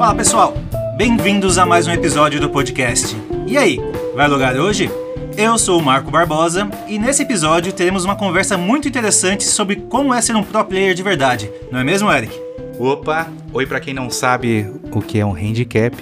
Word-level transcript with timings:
Fala 0.00 0.14
pessoal, 0.14 0.54
bem-vindos 0.96 1.58
a 1.58 1.66
mais 1.66 1.86
um 1.86 1.92
episódio 1.92 2.40
do 2.40 2.48
podcast. 2.48 3.14
E 3.46 3.58
aí, 3.58 3.78
vai 4.14 4.26
logar 4.28 4.56
hoje? 4.56 4.90
Eu 5.36 5.58
sou 5.58 5.78
o 5.78 5.82
Marco 5.82 6.10
Barbosa 6.10 6.70
e 6.88 6.98
nesse 6.98 7.20
episódio 7.20 7.70
teremos 7.70 8.06
uma 8.06 8.16
conversa 8.16 8.56
muito 8.56 8.88
interessante 8.88 9.44
sobre 9.44 9.76
como 9.76 10.14
é 10.14 10.22
ser 10.22 10.34
um 10.34 10.42
pro 10.42 10.64
player 10.64 10.94
de 10.94 11.02
verdade, 11.02 11.52
não 11.70 11.80
é 11.80 11.84
mesmo, 11.84 12.10
Eric? 12.10 12.34
Opa, 12.78 13.28
oi 13.52 13.66
para 13.66 13.78
quem 13.78 13.92
não 13.92 14.08
sabe 14.08 14.72
o 14.90 15.02
que 15.02 15.20
é 15.20 15.26
um 15.26 15.34
handicap. 15.34 15.94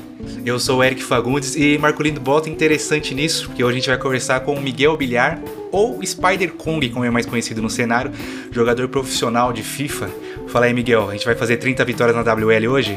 Eu 0.46 0.60
sou 0.60 0.78
o 0.78 0.84
Eric 0.84 1.02
Fagundes 1.02 1.56
e 1.56 1.76
Marcolino 1.76 2.20
bota 2.20 2.48
interessante 2.48 3.12
nisso, 3.16 3.48
porque 3.48 3.64
hoje 3.64 3.72
a 3.72 3.80
gente 3.80 3.88
vai 3.88 3.98
conversar 3.98 4.38
com 4.40 4.54
o 4.54 4.60
Miguel 4.60 4.96
Bilhar, 4.96 5.40
ou 5.72 6.00
Spider 6.06 6.52
Kong, 6.52 6.88
como 6.90 7.04
é 7.04 7.10
mais 7.10 7.26
conhecido 7.26 7.60
no 7.60 7.68
cenário, 7.68 8.12
jogador 8.52 8.86
profissional 8.90 9.52
de 9.52 9.64
FIFA. 9.64 10.08
Fala 10.46 10.66
aí, 10.66 10.72
Miguel, 10.72 11.10
a 11.10 11.12
gente 11.14 11.26
vai 11.26 11.34
fazer 11.34 11.56
30 11.56 11.84
vitórias 11.84 12.14
na 12.14 12.22
WL 12.22 12.68
hoje? 12.68 12.96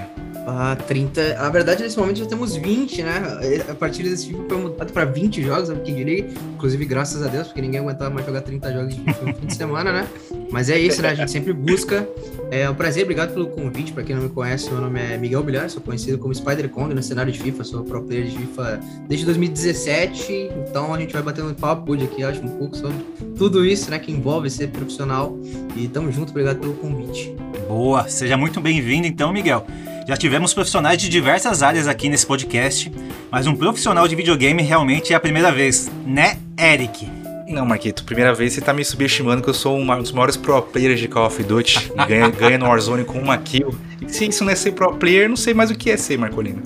Ah, 0.54 0.76
30. 0.76 1.36
Na 1.36 1.50
verdade, 1.50 1.82
nesse 1.82 1.98
momento 1.98 2.18
já 2.18 2.26
temos 2.26 2.58
20, 2.58 3.04
né? 3.04 3.22
A 3.70 3.74
partir 3.74 4.04
desse 4.04 4.28
FIFA 4.28 4.44
foi 4.50 4.58
mudado 4.58 4.92
para 4.92 5.06
20 5.06 5.42
jogos, 5.42 5.70
eu 5.70 5.78
que 5.78 5.94
diria. 5.94 6.28
Inclusive, 6.56 6.84
graças 6.84 7.24
a 7.26 7.30
Deus, 7.30 7.48
porque 7.48 7.62
ninguém 7.62 7.80
aguentava 7.80 8.10
mais 8.10 8.26
jogar 8.26 8.42
30 8.42 8.74
jogos 8.74 8.94
de 8.94 9.02
FIFA 9.02 9.26
no 9.26 9.34
fim 9.34 9.46
de 9.46 9.56
semana, 9.56 9.94
né? 9.94 10.08
Mas 10.52 10.70
é 10.70 10.78
isso, 10.78 11.02
né? 11.02 11.10
A 11.10 11.14
gente 11.14 11.32
sempre 11.32 11.54
busca. 11.54 12.06
É 12.52 12.70
um 12.70 12.76
prazer, 12.76 13.04
obrigado 13.04 13.34
pelo 13.34 13.48
convite. 13.48 13.94
Para 13.94 14.04
quem 14.04 14.14
não 14.14 14.24
me 14.24 14.30
conhece, 14.30 14.70
meu 14.70 14.82
nome 14.82 15.00
é 15.00 15.18
Miguel 15.18 15.42
Bilhar, 15.42 15.70
sou 15.70 15.82
conhecido 15.82 16.18
como 16.18 16.36
Spider 16.36 16.68
Kong 16.68 16.94
no 16.94 17.02
cenário 17.02 17.32
de 17.32 17.40
FIFA, 17.40 17.64
sou 17.64 17.84
pro 17.86 18.04
player 18.04 18.26
de 18.26 18.38
FIFA 18.38 18.82
desde 19.08 19.26
2017. 19.26 20.52
Então 20.68 20.94
a 20.94 21.00
gente 21.00 21.14
vai 21.14 21.22
batendo 21.22 21.48
um 21.50 21.54
papo 21.54 21.94
hoje 21.94 22.04
aqui, 22.04 22.26
acho, 22.26 22.42
um 22.42 22.58
pouco 22.58 22.76
sobre 22.76 22.98
tudo 23.38 23.66
isso, 23.66 23.90
né? 23.90 23.98
Que 23.98 24.12
envolve 24.12 24.50
ser 24.50 24.68
profissional. 24.68 25.40
E 25.78 25.88
tamo 25.88 26.12
junto, 26.12 26.32
obrigado 26.32 26.60
pelo 26.60 26.74
convite. 26.74 27.34
Boa, 27.70 28.06
seja 28.10 28.36
muito 28.36 28.60
bem-vindo 28.60 29.08
então, 29.08 29.32
Miguel. 29.32 29.66
Já 30.12 30.18
tivemos 30.18 30.54
profissionais 30.54 31.02
de 31.02 31.08
diversas 31.08 31.64
áreas 31.64 31.88
aqui 31.88 32.10
nesse 32.10 32.26
podcast, 32.26 32.92
mas 33.32 33.48
um 33.48 33.56
profissional 33.56 34.06
de 34.10 34.14
videogame 34.14 34.62
realmente 34.62 35.14
é 35.14 35.16
a 35.16 35.20
primeira 35.22 35.54
vez, 35.54 35.90
né, 36.06 36.38
Eric? 36.60 37.10
Não, 37.48 37.66
Marquito, 37.66 38.04
primeira 38.04 38.34
vez 38.34 38.52
você 38.52 38.60
tá 38.60 38.74
me 38.74 38.84
subestimando 38.84 39.42
que 39.42 39.50
eu 39.50 39.54
sou 39.54 39.78
um 39.78 39.88
dos 40.02 40.12
maiores 40.12 40.36
pro 40.36 40.62
players 40.64 41.00
de 41.00 41.08
Call 41.08 41.28
of 41.28 41.42
Duty 41.42 41.94
ganha, 42.10 42.28
ganha 42.28 42.58
no 42.58 42.66
Warzone 42.66 43.06
com 43.06 43.20
uma 43.20 43.38
kill. 43.38 43.74
E 44.02 44.10
se 44.12 44.28
isso 44.28 44.44
não 44.44 44.52
é 44.52 44.56
ser 44.56 44.74
pro 44.74 44.94
player, 44.96 45.30
não 45.30 45.38
sei 45.38 45.54
mais 45.54 45.72
o 45.72 45.76
que 45.76 45.90
é 45.90 45.96
ser, 45.96 46.18
Marcolino. 46.18 46.62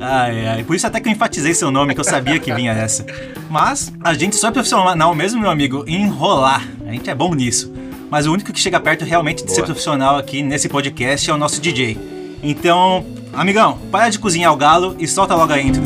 Ai, 0.00 0.44
ai, 0.48 0.64
por 0.64 0.74
isso 0.74 0.84
até 0.84 0.98
que 0.98 1.08
eu 1.08 1.12
enfatizei 1.12 1.54
seu 1.54 1.70
nome, 1.70 1.94
que 1.94 2.00
eu 2.00 2.04
sabia 2.04 2.40
que 2.40 2.52
vinha 2.52 2.72
essa. 2.72 3.06
Mas 3.48 3.92
a 4.02 4.12
gente 4.12 4.34
só 4.34 4.48
é 4.48 4.50
profissional 4.50 5.14
mesmo, 5.14 5.40
meu 5.40 5.50
amigo, 5.50 5.84
enrolar. 5.86 6.66
A 6.84 6.90
gente 6.90 7.08
é 7.08 7.14
bom 7.14 7.32
nisso. 7.32 7.72
Mas 8.10 8.26
o 8.26 8.32
único 8.32 8.52
que 8.52 8.58
chega 8.58 8.80
perto 8.80 9.04
realmente 9.04 9.42
de 9.42 9.44
Boa. 9.44 9.54
ser 9.54 9.62
profissional 9.62 10.18
aqui 10.18 10.42
nesse 10.42 10.68
podcast 10.68 11.30
é 11.30 11.32
o 11.32 11.38
nosso 11.38 11.60
DJ. 11.60 12.21
Então, 12.42 13.04
amigão, 13.32 13.78
para 13.90 14.08
de 14.08 14.18
cozinhar 14.18 14.52
o 14.52 14.56
galo 14.56 14.96
e 14.98 15.06
solta 15.06 15.36
logo 15.36 15.52
a 15.52 15.60
intro. 15.60 15.82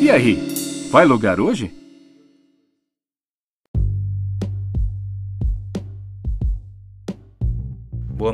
E 0.00 0.10
aí, 0.10 0.88
vai 0.92 1.04
logar 1.04 1.40
hoje? 1.40 1.87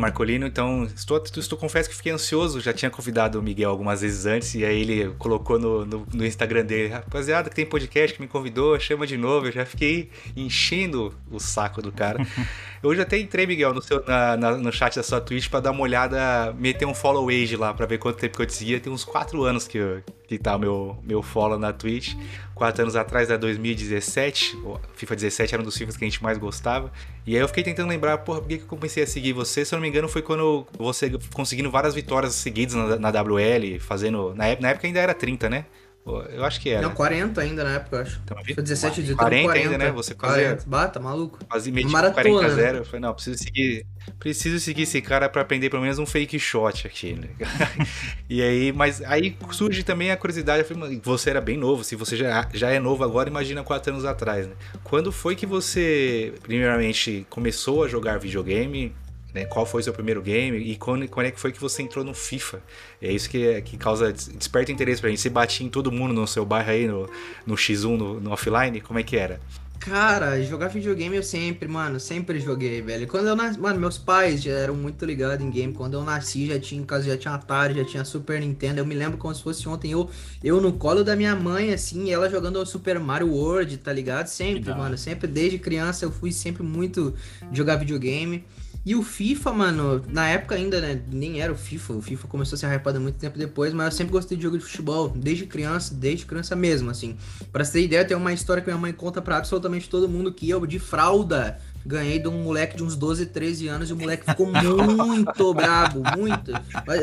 Marcolino. 0.05 0.47
Então, 0.47 0.85
estou, 0.85 1.23
estou, 1.37 1.59
confesso 1.59 1.89
que 1.89 1.97
fiquei 1.97 2.13
ansioso. 2.13 2.61
Já 2.61 2.73
tinha 2.73 2.91
convidado 2.91 3.39
o 3.39 3.43
Miguel 3.43 3.71
algumas 3.71 4.03
vezes 4.03 4.27
antes, 4.27 4.55
e 4.55 4.65
aí 4.65 4.81
ele 4.83 5.15
colocou 5.19 5.59
no, 5.59 5.87
no, 5.87 6.07
no, 6.13 6.27
Instagram 6.27 6.65
dele: 6.65 6.89
Rapaziada, 6.93 7.49
que 7.49 7.57
tem 7.57 7.65
podcast 7.65 8.15
que 8.15 8.21
me 8.21 8.29
convidou, 8.29 8.79
chama 8.79 9.07
de 9.07 9.17
novo. 9.17 9.47
Eu 9.47 9.53
já 9.53 9.65
fiquei 9.65 10.11
enchendo 10.37 11.15
o 11.31 11.41
saco 11.41 11.81
do 11.81 11.91
cara. 11.91 12.19
Já 12.93 13.03
até 13.03 13.19
entrei, 13.19 13.47
Miguel, 13.47 13.73
no, 13.73 13.81
seu, 13.81 14.05
na, 14.05 14.37
na, 14.37 14.51
no 14.57 14.73
chat 14.73 14.97
da 14.97 15.03
sua 15.03 15.21
Twitch 15.21 15.49
para 15.49 15.61
dar 15.61 15.71
uma 15.71 15.83
olhada, 15.83 16.53
meter 16.59 16.85
um 16.87 16.95
follow 16.95 17.29
age 17.29 17.57
lá, 17.57 17.73
para 17.73 17.87
ver 17.87 17.99
quanto 17.99 18.19
tempo 18.19 18.37
que 18.37 18.43
eu 18.43 18.47
te 18.47 18.53
seguia. 18.53 18.81
Tem 18.81 18.93
uns 18.93 19.05
4 19.05 19.45
anos 19.45 19.69
que, 19.69 19.79
que 20.27 20.39
tá 20.39 20.57
o 20.57 20.59
meu, 20.59 20.99
meu 21.05 21.23
follow 21.23 21.59
na 21.59 21.73
Twitch. 21.73 22.15
4 22.55 22.83
anos 22.83 22.97
atrás, 22.97 23.29
da 23.29 23.37
2017. 23.37 24.59
FIFA 24.95 25.15
17 25.15 25.55
era 25.55 25.63
um 25.63 25.65
dos 25.65 25.77
FIFAs 25.77 25.97
que 25.97 26.05
a 26.05 26.09
gente 26.09 26.23
mais 26.23 26.37
gostava. 26.37 26.93
E 27.27 27.35
aí 27.37 27.41
eu 27.41 27.49
fiquei 27.49 27.63
tentando 27.63 27.89
lembrar, 27.89 28.19
porra, 28.19 28.41
por 28.41 28.49
que, 28.49 28.57
eu 28.57 28.67
comecei 28.67 29.05
a 29.05 29.07
seguir 29.07 29.33
você? 29.33 29.65
Se 29.65 29.75
eu 29.75 29.77
não 29.79 29.83
me 29.83 29.89
engano, 29.89 30.09
foi 30.09 30.21
quando 30.21 30.67
você 30.77 31.11
conseguindo 31.33 31.71
várias 31.71 31.95
vitórias 31.95 32.35
seguidas 32.35 32.75
na, 32.75 32.99
na 32.99 33.23
WL, 33.23 33.79
fazendo. 33.81 34.35
Na 34.35 34.45
na 34.61 34.71
época 34.71 34.87
ainda 34.87 35.01
era 35.01 35.15
30, 35.15 35.49
né? 35.49 35.65
Eu 36.07 36.45
acho 36.45 36.61
que 36.61 36.69
era. 36.69 36.83
Não, 36.83 36.95
40 36.95 37.41
ainda 37.41 37.65
na 37.65 37.71
época, 37.77 37.97
eu 37.97 38.03
acho. 38.03 38.21
Então, 38.23 38.37
Foi 38.45 38.63
17 38.63 39.03
de 39.03 39.15
40, 39.15 39.45
40 39.45 39.67
ainda, 39.67 39.79
né? 39.79 39.91
Você. 39.91 40.15
40. 40.15 40.65
Bata, 40.67 41.01
maluco. 41.01 41.39
Quase 41.49 41.73
meio 41.73 41.91
40 41.91 42.21
a 42.21 42.49
0. 42.51 42.79
Eu 42.79 42.85
falei, 42.85 43.01
não, 43.01 43.15
preciso 43.15 43.43
seguir. 43.43 43.87
Preciso 44.19 44.61
seguir 44.61 44.83
esse 44.83 45.01
cara 45.01 45.31
para 45.31 45.41
aprender 45.41 45.71
pelo 45.71 45.81
menos 45.81 45.99
um 45.99 46.05
fake 46.05 46.39
shot 46.39 46.87
aqui, 46.87 47.15
né? 47.15 47.29
e 48.29 48.43
aí, 48.43 48.71
mas 48.71 49.01
aí 49.03 49.35
surge 49.51 49.83
também 49.83 50.11
a 50.11 50.17
curiosidade. 50.17 50.61
Eu 50.61 50.77
falei, 50.77 51.01
você 51.03 51.31
era 51.31 51.41
bem 51.41 51.57
novo, 51.57 51.83
se 51.83 51.97
você 51.97 52.17
já, 52.17 52.47
já 52.53 52.71
é 52.71 52.79
novo 52.79 53.03
agora, 53.03 53.31
imagina 53.31 53.63
4 53.63 53.93
anos 53.93 54.05
atrás, 54.05 54.47
né? 54.47 54.53
Quando 54.83 55.11
foi 55.11 55.35
que 55.35 55.47
você, 55.47 56.35
primeiramente, 56.43 57.27
começou 57.31 57.83
a 57.83 57.89
jogar 57.89 58.19
videogame? 58.19 58.95
Né? 59.35 59.45
Qual 59.45 59.67
foi 59.67 59.81
o 59.81 59.85
seu 59.85 59.93
primeiro 59.93 60.23
game 60.23 60.57
e 60.57 60.77
quando, 60.77 61.09
quando 61.09 61.27
é 61.27 61.31
que 61.33 61.41
foi 61.41 61.51
que 61.51 61.61
você 61.61 61.83
entrou 61.83 62.05
no 62.05 62.15
FIFA? 62.15 62.63
É 63.03 63.13
isso 63.13 63.29
que, 63.29 63.61
que 63.63 63.77
causa, 63.77 64.13
desperta 64.13 64.71
interesse 64.71 65.01
pra 65.01 65.11
gente. 65.11 65.21
Você 65.21 65.29
batia 65.29 65.67
em 65.67 65.69
todo 65.69 65.91
mundo 65.91 66.15
no 66.15 66.27
seu 66.27 66.47
bairro 66.47 66.71
aí, 66.71 66.87
no, 66.87 67.11
no 67.45 67.57
X1, 67.57 67.97
no, 67.97 68.21
no 68.21 68.31
offline? 68.31 68.81
Como 68.81 68.99
é 68.99 69.03
que 69.03 69.17
era? 69.17 69.41
Cara, 69.81 70.43
jogar 70.43 70.69
videogame 70.69 71.17
eu 71.17 71.23
sempre, 71.23 71.69
mano, 71.69 72.01
sempre 72.01 72.41
joguei, 72.41 72.81
velho. 72.81 73.07
Quando 73.07 73.27
eu 73.27 73.37
nasci, 73.37 73.61
mano, 73.61 73.79
meus 73.79 73.99
pais 73.99 74.43
já 74.43 74.53
eram 74.53 74.75
muito 74.75 75.05
ligados 75.05 75.45
em 75.45 75.51
game. 75.51 75.75
Quando 75.75 75.95
eu 75.95 76.03
nasci, 76.03 76.47
já 76.47 76.59
tinha 76.59 76.81
em 76.81 76.85
casa, 76.87 77.05
já 77.05 77.19
tinha 77.19 77.35
Atari, 77.35 77.75
já 77.75 77.85
tinha 77.85 78.03
Super 78.03 78.41
Nintendo. 78.41 78.79
Eu 78.79 78.87
me 78.87 78.95
lembro 78.95 79.19
como 79.19 79.35
se 79.35 79.43
fosse 79.43 79.69
ontem, 79.69 79.91
eu, 79.91 80.09
eu 80.43 80.59
no 80.59 80.73
colo 80.73 81.05
da 81.05 81.15
minha 81.15 81.37
mãe, 81.37 81.75
assim, 81.75 82.11
ela 82.11 82.31
jogando 82.31 82.57
o 82.57 82.65
Super 82.65 82.99
Mario 82.99 83.31
World, 83.31 83.77
tá 83.77 83.93
ligado? 83.93 84.29
Sempre, 84.29 84.73
mano, 84.73 84.97
sempre, 84.97 85.27
desde 85.27 85.59
criança 85.59 86.07
eu 86.07 86.11
fui 86.11 86.33
sempre 86.33 86.63
muito 86.63 87.13
jogar 87.53 87.77
videogame. 87.77 88.43
E 88.87 88.95
o 88.95 89.03
FIFA, 89.03 89.53
mano, 89.53 90.03
na 90.09 90.29
época 90.29 90.55
ainda, 90.55 90.79
né, 90.79 91.01
nem 91.11 91.41
era 91.41 91.51
o 91.51 91.57
FIFA. 91.57 91.95
O 91.95 92.03
FIFA 92.03 92.29
começou 92.29 92.55
a 92.55 92.59
ser 92.59 92.71
hypado 92.71 93.01
muito 93.01 93.17
tempo 93.17 93.39
depois, 93.39 93.73
mas 93.73 93.87
eu 93.87 93.93
sempre 93.93 94.13
gostei 94.13 94.37
de 94.37 94.43
jogo 94.43 94.59
de 94.59 94.65
futebol, 94.65 95.09
desde 95.09 95.47
criança, 95.47 95.95
desde 95.95 96.27
criança 96.27 96.55
mesmo, 96.55 96.91
assim. 96.91 97.17
Pra 97.51 97.65
você 97.65 97.73
ter 97.73 97.85
ideia, 97.85 98.05
tem 98.05 98.15
uma 98.15 98.33
história 98.33 98.63
que 98.63 98.69
minha 98.69 98.79
mãe 98.79 98.93
conta 98.93 99.23
pra 99.23 99.39
absolutamente 99.39 99.89
todo 99.89 100.07
mundo 100.07 100.31
que 100.35 100.51
eu, 100.51 100.67
de 100.67 100.79
fralda, 100.79 101.59
ganhei 101.87 102.19
de 102.19 102.29
um 102.29 102.43
moleque 102.43 102.77
de 102.77 102.83
uns 102.83 102.95
12, 102.95 103.27
13 103.27 103.69
anos 103.69 103.89
e 103.89 103.95
o 103.95 103.97
moleque 103.97 104.27
ficou 104.27 104.47
muito 104.53 105.55
brabo, 105.55 106.03
muito. 106.19 106.53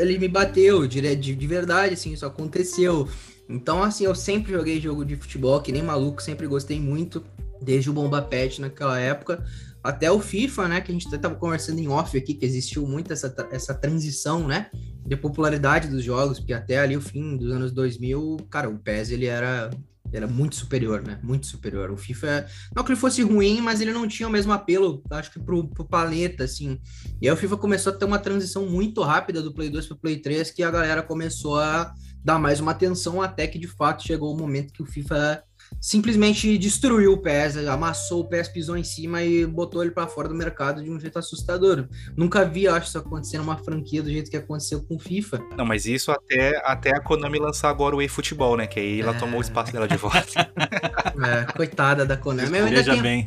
Ele 0.00 0.18
me 0.18 0.28
bateu, 0.28 0.86
de, 0.86 1.16
de, 1.16 1.34
de 1.34 1.46
verdade, 1.48 1.94
assim, 1.94 2.12
isso 2.12 2.24
aconteceu. 2.24 3.08
Então, 3.48 3.82
assim, 3.82 4.04
eu 4.04 4.14
sempre 4.14 4.52
joguei 4.52 4.80
jogo 4.80 5.04
de 5.04 5.16
futebol, 5.16 5.60
que 5.60 5.72
nem 5.72 5.82
maluco, 5.82 6.22
sempre 6.22 6.46
gostei 6.46 6.78
muito, 6.78 7.24
desde 7.60 7.90
o 7.90 7.92
Bomba 7.92 8.22
Pet 8.22 8.60
naquela 8.60 9.00
época 9.00 9.44
até 9.82 10.10
o 10.10 10.20
FIFA, 10.20 10.68
né, 10.68 10.80
que 10.80 10.90
a 10.90 10.94
gente 10.94 11.12
estava 11.12 11.34
conversando 11.34 11.78
em 11.78 11.88
off 11.88 12.16
aqui, 12.16 12.34
que 12.34 12.46
existiu 12.46 12.86
muito 12.86 13.12
essa, 13.12 13.34
essa 13.50 13.74
transição, 13.74 14.46
né, 14.46 14.70
de 15.04 15.16
popularidade 15.16 15.88
dos 15.88 16.04
jogos, 16.04 16.38
porque 16.38 16.52
até 16.52 16.78
ali 16.78 16.96
o 16.96 17.00
fim 17.00 17.36
dos 17.36 17.52
anos 17.52 17.72
2000, 17.72 18.36
cara, 18.48 18.68
o 18.68 18.78
PES 18.78 19.10
ele 19.10 19.26
era 19.26 19.70
era 20.12 20.26
muito 20.26 20.56
superior, 20.56 21.02
né? 21.02 21.18
Muito 21.22 21.46
superior. 21.46 21.90
O 21.90 21.96
FIFA, 21.96 22.46
não 22.76 22.84
que 22.84 22.92
ele 22.92 23.00
fosse 23.00 23.22
ruim, 23.22 23.60
mas 23.60 23.80
ele 23.80 23.92
não 23.92 24.06
tinha 24.06 24.28
o 24.28 24.30
mesmo 24.30 24.52
apelo, 24.52 25.02
acho 25.10 25.32
que 25.32 25.40
pro, 25.40 25.66
pro 25.68 25.86
planeta, 25.86 26.44
assim. 26.44 26.78
E 27.20 27.26
aí 27.26 27.32
o 27.32 27.36
FIFA 27.36 27.56
começou 27.56 27.92
a 27.92 27.96
ter 27.96 28.04
uma 28.04 28.18
transição 28.18 28.66
muito 28.66 29.02
rápida 29.02 29.40
do 29.40 29.54
Play 29.54 29.70
2 29.70 29.86
pro 29.86 29.96
Play 29.96 30.18
3, 30.18 30.50
que 30.50 30.62
a 30.62 30.70
galera 30.70 31.02
começou 31.02 31.58
a 31.58 31.94
dar 32.22 32.38
mais 32.38 32.60
uma 32.60 32.72
atenção, 32.72 33.22
até 33.22 33.46
que 33.46 33.58
de 33.58 33.66
fato 33.66 34.02
chegou 34.02 34.34
o 34.34 34.38
momento 34.38 34.72
que 34.72 34.82
o 34.82 34.86
FIFA 34.86 35.42
simplesmente 35.80 36.56
destruiu 36.58 37.12
o 37.12 37.18
PES, 37.18 37.56
amassou 37.66 38.20
o 38.20 38.28
PES, 38.28 38.48
pisou 38.48 38.76
em 38.76 38.84
cima 38.84 39.22
e 39.22 39.44
botou 39.46 39.82
ele 39.82 39.90
para 39.90 40.06
fora 40.06 40.28
do 40.28 40.34
mercado 40.34 40.82
de 40.82 40.90
um 40.90 40.98
jeito 40.98 41.18
assustador. 41.18 41.88
Nunca 42.16 42.44
vi, 42.44 42.68
acho, 42.68 42.88
isso 42.88 42.98
acontecer 42.98 43.38
numa 43.38 43.56
franquia 43.56 44.02
do 44.02 44.10
jeito 44.10 44.30
que 44.30 44.36
aconteceu 44.36 44.82
com 44.82 44.96
o 44.96 44.98
FIFA. 44.98 45.40
Não, 45.56 45.64
mas 45.64 45.86
isso 45.86 46.10
até, 46.10 46.60
até 46.64 46.90
a 46.90 47.00
Konami 47.00 47.38
lançar 47.38 47.70
agora 47.70 47.96
o 47.96 48.02
eFootball, 48.02 48.56
né? 48.56 48.66
Que 48.66 48.80
aí 48.80 49.00
ela 49.00 49.14
é... 49.14 49.18
tomou 49.18 49.38
o 49.38 49.42
espaço 49.42 49.72
dela 49.72 49.88
de 49.88 49.96
volta. 49.96 50.20
é, 50.56 51.52
coitada 51.52 52.04
da 52.04 52.16
Konami. 52.16 52.58
Eu 52.58 52.64
ainda 52.66 52.84
tenho, 52.84 53.02
bem. 53.02 53.26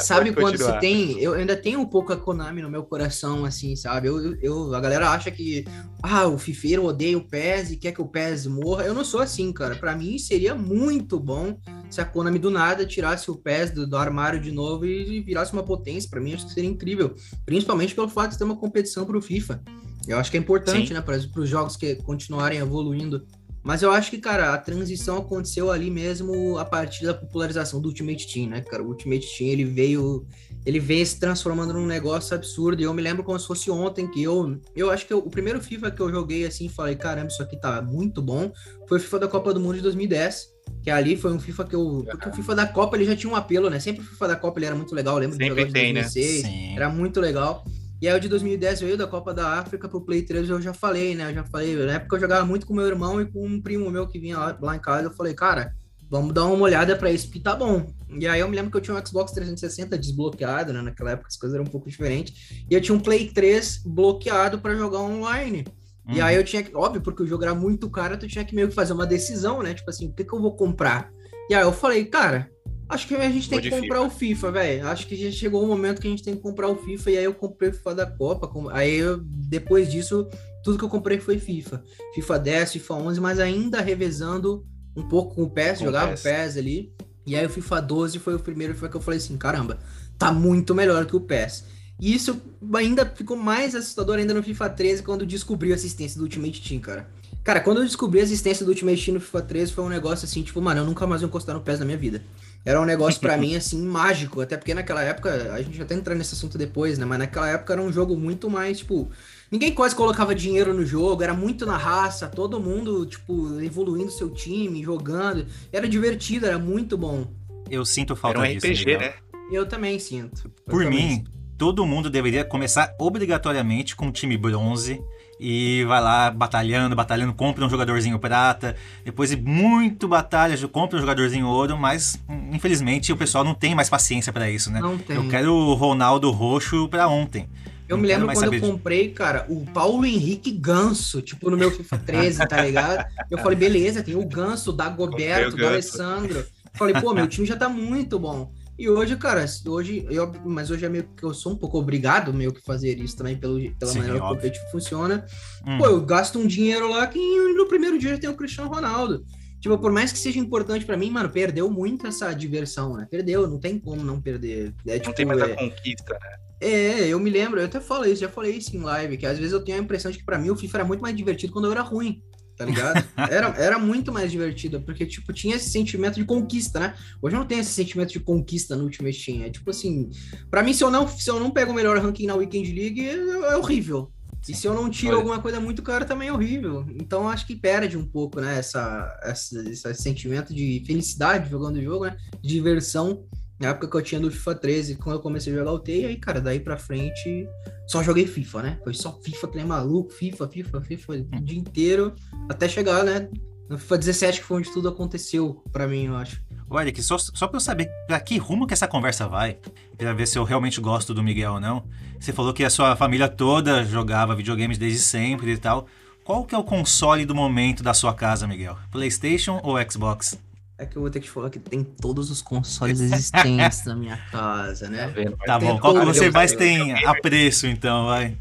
sabe 0.00 0.32
quando 0.32 0.58
se 0.58 0.78
tem... 0.78 1.18
Eu 1.20 1.34
ainda 1.34 1.56
tenho 1.56 1.80
um 1.80 1.86
pouco 1.86 2.12
a 2.12 2.16
Konami 2.16 2.62
no 2.62 2.70
meu 2.70 2.84
coração, 2.84 3.44
assim, 3.44 3.76
sabe? 3.76 4.08
Eu, 4.08 4.36
eu, 4.40 4.74
a 4.74 4.80
galera 4.80 5.10
acha 5.10 5.30
que 5.30 5.64
ah, 6.02 6.26
o 6.26 6.38
fifeiro 6.38 6.84
odeia 6.84 7.18
o 7.18 7.24
PES 7.24 7.72
e 7.72 7.76
quer 7.76 7.92
que 7.92 8.00
o 8.00 8.08
PES 8.08 8.46
morra. 8.46 8.84
Eu 8.84 8.94
não 8.94 9.04
sou 9.04 9.20
assim, 9.20 9.52
cara. 9.52 9.74
Para 9.76 9.94
mim 9.94 10.18
seria 10.18 10.54
muito 10.54 11.18
bom 11.18 11.55
se 11.90 12.00
a 12.00 12.04
Konami 12.04 12.38
do 12.38 12.50
nada 12.50 12.84
tirasse 12.84 13.30
o 13.30 13.36
PES 13.36 13.70
do, 13.70 13.86
do 13.86 13.96
armário 13.96 14.40
de 14.40 14.50
novo 14.50 14.84
e, 14.84 15.18
e 15.18 15.20
virasse 15.20 15.52
uma 15.52 15.62
potência, 15.62 16.08
para 16.10 16.20
mim 16.20 16.34
acho 16.34 16.46
que 16.46 16.52
seria 16.52 16.68
incrível. 16.68 17.14
Principalmente 17.44 17.94
pelo 17.94 18.08
fato 18.08 18.32
de 18.32 18.38
ter 18.38 18.44
uma 18.44 18.56
competição 18.56 19.04
pro 19.04 19.20
FIFA. 19.20 19.62
Eu 20.06 20.18
acho 20.18 20.30
que 20.30 20.36
é 20.36 20.40
importante, 20.40 20.88
Sim. 20.88 20.94
né, 20.94 21.00
para 21.00 21.16
os 21.16 21.48
jogos 21.48 21.76
que 21.76 21.96
continuarem 21.96 22.58
evoluindo. 22.58 23.26
Mas 23.66 23.82
eu 23.82 23.90
acho 23.90 24.12
que, 24.12 24.18
cara, 24.18 24.54
a 24.54 24.58
transição 24.58 25.18
aconteceu 25.18 25.72
ali 25.72 25.90
mesmo 25.90 26.56
a 26.56 26.64
partir 26.64 27.04
da 27.04 27.12
popularização 27.12 27.80
do 27.80 27.88
Ultimate 27.88 28.32
Team, 28.32 28.48
né, 28.48 28.60
cara? 28.60 28.80
O 28.80 28.86
Ultimate 28.86 29.26
Team, 29.36 29.50
ele 29.50 29.64
veio, 29.64 30.24
ele 30.64 30.78
veio 30.78 31.04
se 31.04 31.18
transformando 31.18 31.72
num 31.72 31.84
negócio 31.84 32.36
absurdo. 32.36 32.80
E 32.80 32.84
eu 32.84 32.94
me 32.94 33.02
lembro 33.02 33.24
como 33.24 33.36
se 33.40 33.44
fosse 33.44 33.68
ontem 33.68 34.08
que 34.08 34.22
eu, 34.22 34.60
eu 34.76 34.88
acho 34.88 35.04
que 35.04 35.12
eu, 35.12 35.18
o 35.18 35.28
primeiro 35.28 35.60
FIFA 35.60 35.90
que 35.90 36.00
eu 36.00 36.08
joguei 36.12 36.46
assim, 36.46 36.68
falei, 36.68 36.94
caramba, 36.94 37.26
isso 37.26 37.42
aqui 37.42 37.60
tá 37.60 37.82
muito 37.82 38.22
bom, 38.22 38.52
foi 38.88 38.98
o 38.98 39.00
FIFA 39.00 39.18
da 39.18 39.28
Copa 39.28 39.52
do 39.52 39.58
Mundo 39.58 39.74
de 39.74 39.82
2010. 39.82 40.55
Que 40.82 40.90
ali 40.90 41.16
foi 41.16 41.32
um 41.32 41.40
FIFA 41.40 41.64
que 41.64 41.74
eu. 41.74 42.04
Porque 42.08 42.28
o 42.28 42.32
FIFA 42.32 42.54
da 42.54 42.66
Copa 42.66 42.96
ele 42.96 43.04
já 43.04 43.16
tinha 43.16 43.32
um 43.32 43.36
apelo, 43.36 43.68
né? 43.68 43.80
Sempre 43.80 44.02
o 44.02 44.04
FIFA 44.04 44.28
da 44.28 44.36
Copa 44.36 44.58
ele 44.58 44.66
era 44.66 44.74
muito 44.74 44.94
legal. 44.94 45.14
Eu 45.14 45.20
lembro 45.20 45.36
Sempre 45.36 45.64
de 45.64 45.68
jogar 45.68 45.80
em 45.80 45.94
2006. 45.94 46.42
Né? 46.42 46.74
Era 46.76 46.88
muito 46.88 47.20
legal. 47.20 47.64
E 48.00 48.06
aí 48.06 48.16
o 48.16 48.20
de 48.20 48.28
2010 48.28 48.80
veio 48.80 48.96
da 48.96 49.06
Copa 49.06 49.32
da 49.32 49.58
África 49.58 49.88
pro 49.88 50.02
Play 50.02 50.22
3, 50.22 50.50
eu 50.50 50.60
já 50.60 50.74
falei, 50.74 51.14
né? 51.14 51.30
Eu 51.30 51.34
já 51.34 51.44
falei, 51.44 51.74
na 51.76 51.94
época 51.94 52.16
eu 52.16 52.20
jogava 52.20 52.44
muito 52.44 52.66
com 52.66 52.74
meu 52.74 52.86
irmão 52.86 53.20
e 53.20 53.24
com 53.24 53.46
um 53.46 53.60
primo 53.60 53.90
meu 53.90 54.06
que 54.06 54.18
vinha 54.18 54.38
lá, 54.38 54.58
lá 54.60 54.76
em 54.76 54.78
casa, 54.78 55.08
eu 55.08 55.14
falei, 55.14 55.32
cara, 55.32 55.72
vamos 56.08 56.34
dar 56.34 56.44
uma 56.44 56.62
olhada 56.62 56.94
para 56.94 57.10
isso 57.10 57.30
que 57.30 57.40
tá 57.40 57.56
bom. 57.56 57.90
E 58.10 58.26
aí 58.26 58.40
eu 58.40 58.48
me 58.48 58.54
lembro 58.54 58.70
que 58.70 58.76
eu 58.76 58.80
tinha 58.80 58.96
um 58.96 59.04
Xbox 59.04 59.32
360 59.32 59.98
desbloqueado, 59.98 60.72
né? 60.72 60.82
Naquela 60.82 61.12
época 61.12 61.28
as 61.28 61.36
coisas 61.36 61.54
eram 61.54 61.64
um 61.64 61.70
pouco 61.70 61.88
diferentes. 61.88 62.64
E 62.70 62.74
eu 62.74 62.80
tinha 62.80 62.94
um 62.94 63.00
Play 63.00 63.30
3 63.30 63.82
bloqueado 63.84 64.58
para 64.58 64.76
jogar 64.76 65.00
online. 65.00 65.64
Uhum. 66.08 66.14
E 66.14 66.20
aí 66.20 66.36
eu 66.36 66.44
tinha 66.44 66.62
que, 66.62 66.74
óbvio, 66.76 67.00
porque 67.00 67.22
o 67.22 67.26
jogo 67.26 67.42
era 67.42 67.54
muito 67.54 67.90
caro, 67.90 68.18
tu 68.18 68.28
tinha 68.28 68.44
que 68.44 68.54
meio 68.54 68.68
que 68.68 68.74
fazer 68.74 68.92
uma 68.92 69.06
decisão, 69.06 69.62
né? 69.62 69.74
Tipo 69.74 69.90
assim, 69.90 70.08
o 70.08 70.12
que, 70.12 70.24
que 70.24 70.32
eu 70.32 70.40
vou 70.40 70.54
comprar? 70.54 71.10
E 71.50 71.54
aí 71.54 71.62
eu 71.62 71.72
falei, 71.72 72.04
cara, 72.04 72.50
Acho 72.88 73.08
que 73.08 73.16
a 73.16 73.28
gente 73.28 73.50
tem 73.50 73.60
que 73.60 73.68
comprar 73.68 74.00
o 74.00 74.08
FIFA, 74.08 74.52
velho. 74.52 74.86
Acho 74.86 75.08
que 75.08 75.16
já 75.16 75.30
chegou 75.30 75.62
o 75.64 75.66
momento 75.66 76.00
que 76.00 76.06
a 76.06 76.10
gente 76.10 76.22
tem 76.22 76.36
que 76.36 76.40
comprar 76.40 76.68
o 76.68 76.76
FIFA. 76.76 77.10
E 77.10 77.18
aí 77.18 77.24
eu 77.24 77.34
comprei 77.34 77.70
o 77.70 77.72
FIFA 77.72 77.94
da 77.96 78.06
Copa. 78.06 78.48
Aí 78.72 78.94
eu, 78.94 79.18
depois 79.20 79.90
disso, 79.90 80.28
tudo 80.62 80.78
que 80.78 80.84
eu 80.84 80.88
comprei 80.88 81.18
foi 81.18 81.38
FIFA. 81.38 81.82
FIFA 82.14 82.38
10, 82.38 82.72
FIFA 82.74 82.94
11, 82.94 83.20
mas 83.20 83.40
ainda 83.40 83.80
revezando 83.80 84.64
um 84.96 85.02
pouco 85.08 85.34
com 85.34 85.42
o 85.42 85.50
PES. 85.50 85.78
Com 85.78 85.86
jogava 85.86 86.06
o 86.06 86.10
PES. 86.10 86.22
PES 86.22 86.56
ali. 86.58 86.92
E 87.26 87.34
aí 87.34 87.44
o 87.44 87.50
FIFA 87.50 87.82
12 87.82 88.18
foi 88.20 88.36
o 88.36 88.38
primeiro 88.38 88.72
FIFA 88.74 88.88
que 88.88 88.96
eu 88.96 89.00
falei 89.00 89.18
assim: 89.18 89.36
caramba, 89.36 89.80
tá 90.16 90.32
muito 90.32 90.72
melhor 90.72 91.04
que 91.06 91.16
o 91.16 91.20
PES. 91.20 91.64
E 91.98 92.14
isso 92.14 92.40
ainda 92.74 93.06
ficou 93.06 93.36
mais 93.36 93.74
assustador 93.74 94.18
ainda 94.18 94.34
no 94.34 94.42
FIFA 94.42 94.68
13 94.70 95.02
quando 95.02 95.24
descobri 95.24 95.72
a 95.72 95.74
assistência 95.74 96.18
do 96.18 96.24
Ultimate 96.24 96.60
Team, 96.60 96.80
cara. 96.80 97.08
Cara, 97.42 97.60
quando 97.60 97.78
eu 97.78 97.84
descobri 97.84 98.18
a 98.20 98.22
existência 98.22 98.66
do 98.66 98.70
Ultimate 98.70 99.04
Team 99.04 99.14
no 99.14 99.20
FIFA 99.20 99.42
13 99.42 99.72
foi 99.72 99.84
um 99.84 99.88
negócio 99.88 100.24
assim, 100.24 100.42
tipo, 100.42 100.60
mano, 100.60 100.80
eu 100.80 100.84
nunca 100.84 101.06
mais 101.06 101.20
vou 101.20 101.28
encostar 101.28 101.54
no 101.54 101.60
PES 101.60 101.78
na 101.78 101.84
minha 101.84 101.96
vida. 101.96 102.22
Era 102.64 102.80
um 102.80 102.84
negócio 102.84 103.20
para 103.20 103.36
mim, 103.38 103.54
assim, 103.54 103.80
mágico. 103.80 104.40
Até 104.40 104.56
porque 104.56 104.74
naquela 104.74 105.00
época, 105.02 105.52
a 105.52 105.62
gente 105.62 105.80
até 105.80 105.94
entrar 105.94 106.16
nesse 106.16 106.34
assunto 106.34 106.58
depois, 106.58 106.98
né? 106.98 107.06
Mas 107.06 107.20
naquela 107.20 107.48
época 107.48 107.72
era 107.72 107.80
um 107.80 107.92
jogo 107.92 108.16
muito 108.16 108.50
mais, 108.50 108.78
tipo. 108.78 109.08
Ninguém 109.48 109.72
quase 109.72 109.94
colocava 109.94 110.34
dinheiro 110.34 110.74
no 110.74 110.84
jogo, 110.84 111.22
era 111.22 111.32
muito 111.32 111.64
na 111.64 111.76
raça, 111.76 112.26
todo 112.26 112.58
mundo, 112.58 113.06
tipo, 113.06 113.60
evoluindo 113.60 114.10
seu 114.10 114.28
time, 114.28 114.82
jogando. 114.82 115.46
Era 115.72 115.88
divertido, 115.88 116.46
era 116.46 116.58
muito 116.58 116.98
bom. 116.98 117.32
Eu 117.70 117.84
sinto 117.84 118.16
falta 118.16 118.40
era 118.40 118.48
um 118.48 118.52
disso. 118.52 118.66
RPG, 118.66 118.98
né? 118.98 119.14
Eu 119.52 119.66
também 119.66 120.00
sinto. 120.00 120.50
Eu 120.66 120.72
Por 120.72 120.82
também 120.82 120.98
mim, 120.98 121.14
sinto. 121.14 121.30
Todo 121.58 121.86
mundo 121.86 122.10
deveria 122.10 122.44
começar 122.44 122.94
obrigatoriamente 122.98 123.96
com 123.96 124.08
o 124.08 124.12
time 124.12 124.36
bronze 124.36 125.00
e 125.38 125.84
vai 125.84 126.00
lá 126.00 126.30
batalhando, 126.30 126.96
batalhando, 126.96 127.34
compra 127.34 127.64
um 127.64 127.68
jogadorzinho 127.68 128.18
prata, 128.18 128.74
depois 129.04 129.30
de 129.30 129.36
muito 129.36 130.08
batalha, 130.08 130.56
compra 130.68 130.96
um 130.96 131.00
jogadorzinho 131.00 131.46
ouro, 131.46 131.76
mas 131.76 132.18
infelizmente 132.52 133.12
o 133.12 133.16
pessoal 133.16 133.44
não 133.44 133.54
tem 133.54 133.74
mais 133.74 133.88
paciência 133.88 134.32
para 134.32 134.50
isso, 134.50 134.70
né? 134.70 134.80
Não 134.80 134.96
tem. 134.96 135.16
Eu 135.16 135.28
quero 135.28 135.52
o 135.52 135.74
Ronaldo 135.74 136.30
roxo 136.30 136.88
para 136.88 137.06
ontem. 137.08 137.48
Eu 137.88 137.96
não 137.96 138.02
me 138.02 138.08
lembro 138.08 138.32
quando 138.32 138.52
eu 138.52 138.60
comprei, 138.60 139.10
cara, 139.10 139.46
o 139.48 139.64
Paulo 139.66 140.04
Henrique 140.04 140.50
Ganso, 140.50 141.22
tipo 141.22 141.48
no 141.50 141.56
meu 141.56 141.70
FIFA 141.70 141.98
13, 141.98 142.46
tá 142.48 142.62
ligado? 142.62 143.06
Eu 143.30 143.38
falei, 143.38 143.56
beleza, 143.56 144.02
tem 144.02 144.16
o 144.16 144.26
Ganso, 144.26 144.70
o 144.70 144.72
Dagoberto, 144.72 145.54
o 145.54 145.56
do 145.56 145.66
Alessandro. 145.66 146.44
Falei, 146.74 147.00
pô, 147.00 147.14
meu 147.14 147.28
time 147.28 147.46
já 147.46 147.56
tá 147.56 147.68
muito 147.68 148.18
bom. 148.18 148.50
E 148.78 148.90
hoje, 148.90 149.16
cara, 149.16 149.44
hoje, 149.66 150.06
eu, 150.10 150.30
mas 150.44 150.70
hoje 150.70 150.84
é 150.84 150.88
meio 150.88 151.04
que 151.16 151.22
eu 151.22 151.32
sou 151.32 151.52
um 151.52 151.56
pouco 151.56 151.78
obrigado 151.78 152.32
meio 152.32 152.52
que 152.52 152.60
fazer 152.60 152.98
isso 152.98 153.16
também 153.16 153.36
pelo, 153.36 153.58
pela 153.76 153.90
Sim, 153.90 153.98
maneira 153.98 154.20
que 154.20 154.26
o 154.26 154.28
competitivo 154.28 154.70
funciona. 154.70 155.24
Hum. 155.66 155.78
Pô, 155.78 155.86
eu 155.86 156.00
gasto 156.02 156.38
um 156.38 156.46
dinheiro 156.46 156.88
lá 156.90 157.06
que 157.06 157.18
no 157.54 157.66
primeiro 157.66 157.98
dia 157.98 158.10
já 158.10 158.18
tem 158.18 158.28
o 158.28 158.36
Cristiano 158.36 158.70
Ronaldo. 158.70 159.24
Tipo, 159.60 159.78
por 159.78 159.90
mais 159.90 160.12
que 160.12 160.18
seja 160.18 160.38
importante 160.38 160.84
para 160.84 160.96
mim, 160.96 161.10
mano, 161.10 161.30
perdeu 161.30 161.70
muito 161.70 162.06
essa 162.06 162.32
diversão, 162.34 162.94
né? 162.96 163.06
Perdeu, 163.10 163.48
não 163.48 163.58
tem 163.58 163.78
como 163.78 164.04
não 164.04 164.20
perder. 164.20 164.74
É, 164.86 164.98
tipo, 164.98 165.08
não 165.08 165.14
tem 165.14 165.24
mais 165.24 165.40
é... 165.40 165.44
a 165.44 165.56
conquista, 165.56 166.12
né? 166.12 166.36
É, 166.60 167.08
eu 167.08 167.18
me 167.18 167.28
lembro, 167.28 167.60
eu 167.60 167.66
até 167.66 167.80
falei 167.80 168.12
isso, 168.12 168.22
já 168.22 168.28
falei 168.28 168.52
isso 168.52 168.74
em 168.74 168.80
live, 168.80 169.18
que 169.18 169.26
às 169.26 169.38
vezes 169.38 169.52
eu 169.52 169.62
tenho 169.62 169.78
a 169.78 169.82
impressão 169.82 170.10
de 170.10 170.18
que 170.18 170.24
para 170.24 170.38
mim 170.38 170.50
o 170.50 170.56
FIFA 170.56 170.78
era 170.78 170.84
muito 170.86 171.00
mais 171.00 171.14
divertido 171.14 171.52
quando 171.52 171.66
eu 171.66 171.72
era 171.72 171.82
ruim 171.82 172.22
tá 172.56 172.64
ligado? 172.64 173.06
Era, 173.30 173.48
era 173.56 173.78
muito 173.78 174.12
mais 174.12 174.30
divertido, 174.30 174.80
porque, 174.80 175.04
tipo, 175.04 175.32
tinha 175.32 175.56
esse 175.56 175.70
sentimento 175.70 176.14
de 176.14 176.24
conquista, 176.24 176.80
né? 176.80 176.94
Hoje 177.20 177.36
eu 177.36 177.40
não 177.40 177.46
tenho 177.46 177.60
esse 177.60 177.72
sentimento 177.72 178.12
de 178.12 178.20
conquista 178.20 178.74
no 178.76 178.84
Ultimate 178.84 179.24
Team. 179.24 179.42
É 179.44 179.50
tipo 179.50 179.70
assim, 179.70 180.10
para 180.50 180.62
mim, 180.62 180.72
se 180.72 180.82
eu, 180.82 180.90
não, 180.90 181.06
se 181.06 181.30
eu 181.30 181.38
não 181.38 181.50
pego 181.50 181.72
o 181.72 181.74
melhor 181.74 181.98
ranking 181.98 182.26
na 182.26 182.34
Weekend 182.34 182.72
League, 182.72 183.00
é, 183.00 183.14
é 183.14 183.56
horrível. 183.56 184.10
E 184.48 184.54
se 184.54 184.66
eu 184.66 184.74
não 184.74 184.88
tiro 184.88 185.12
Olha. 185.12 185.18
alguma 185.18 185.40
coisa 185.40 185.58
muito 185.58 185.82
cara, 185.82 186.04
também 186.04 186.28
é 186.28 186.32
horrível. 186.32 186.86
Então 186.94 187.28
acho 187.28 187.46
que 187.46 187.56
perde 187.56 187.96
um 187.96 188.06
pouco, 188.06 188.40
né? 188.40 188.58
Essa, 188.58 189.18
essa, 189.24 189.60
esse 189.68 189.94
sentimento 189.94 190.54
de 190.54 190.82
felicidade 190.86 191.50
jogando 191.50 191.76
o 191.76 191.82
jogo, 191.82 192.04
né? 192.06 192.16
De 192.40 192.54
diversão 192.54 193.24
na 193.58 193.68
época 193.68 193.88
que 193.88 193.96
eu 193.96 194.02
tinha 194.02 194.20
do 194.20 194.30
FIFA 194.30 194.54
13, 194.54 194.96
quando 194.96 195.16
eu 195.16 195.22
comecei 195.22 195.52
a 195.52 195.56
jogar 195.56 195.72
o 195.72 195.78
T, 195.78 196.00
e 196.00 196.06
aí, 196.06 196.16
cara, 196.16 196.40
daí 196.40 196.60
pra 196.60 196.76
frente 196.76 197.48
só 197.86 198.02
joguei 198.02 198.26
FIFA, 198.26 198.62
né? 198.62 198.80
Foi 198.84 198.92
só 198.92 199.12
FIFA 199.12 199.48
que 199.48 199.56
nem 199.56 199.66
maluco, 199.66 200.12
FIFA, 200.12 200.48
FIFA, 200.48 200.80
FIFA 200.82 201.12
o 201.12 201.40
dia 201.40 201.58
inteiro, 201.58 202.14
até 202.48 202.68
chegar, 202.68 203.04
né? 203.04 203.28
No 203.68 203.78
FIFA 203.78 203.98
17 203.98 204.40
que 204.40 204.46
foi 204.46 204.58
onde 204.58 204.72
tudo 204.72 204.88
aconteceu 204.88 205.62
para 205.72 205.88
mim, 205.88 206.06
eu 206.06 206.16
acho. 206.16 206.40
Olha, 206.68 206.92
que 206.92 207.02
só, 207.02 207.16
só 207.16 207.46
pra 207.46 207.56
eu 207.56 207.60
saber 207.60 207.88
pra 208.06 208.20
que 208.20 208.38
rumo 208.38 208.66
que 208.66 208.74
essa 208.74 208.88
conversa 208.88 209.28
vai, 209.28 209.58
pra 209.96 210.12
ver 210.12 210.26
se 210.26 210.38
eu 210.38 210.44
realmente 210.44 210.80
gosto 210.80 211.14
do 211.14 211.22
Miguel 211.22 211.54
ou 211.54 211.60
não. 211.60 211.84
Você 212.18 212.32
falou 212.32 212.52
que 212.52 212.64
a 212.64 212.70
sua 212.70 212.96
família 212.96 213.28
toda 213.28 213.84
jogava 213.84 214.34
videogames 214.34 214.76
desde 214.76 214.98
sempre 214.98 215.52
e 215.52 215.58
tal. 215.58 215.86
Qual 216.24 216.44
que 216.44 216.54
é 216.54 216.58
o 216.58 216.64
console 216.64 217.24
do 217.24 217.36
momento 217.36 217.84
da 217.84 217.94
sua 217.94 218.12
casa, 218.12 218.48
Miguel? 218.48 218.76
PlayStation 218.90 219.60
ou 219.62 219.76
Xbox? 219.88 220.36
É 220.78 220.84
que 220.84 220.96
eu 220.96 221.00
vou 221.00 221.10
ter 221.10 221.20
que 221.20 221.30
falar 221.30 221.48
que 221.48 221.58
tem 221.58 221.82
todos 221.82 222.30
os 222.30 222.42
consoles 222.42 223.00
existentes 223.00 223.84
na 223.86 223.96
minha 223.96 224.18
casa, 224.30 224.90
né? 224.90 225.10
Tá, 225.38 225.46
tá 225.46 225.58
bom, 225.58 225.78
qual 225.78 225.94
que 225.98 226.04
você 226.04 226.30
mais 226.30 226.52
tem 226.52 226.92
apreço, 227.06 227.66
então, 227.66 228.06
vai? 228.06 228.36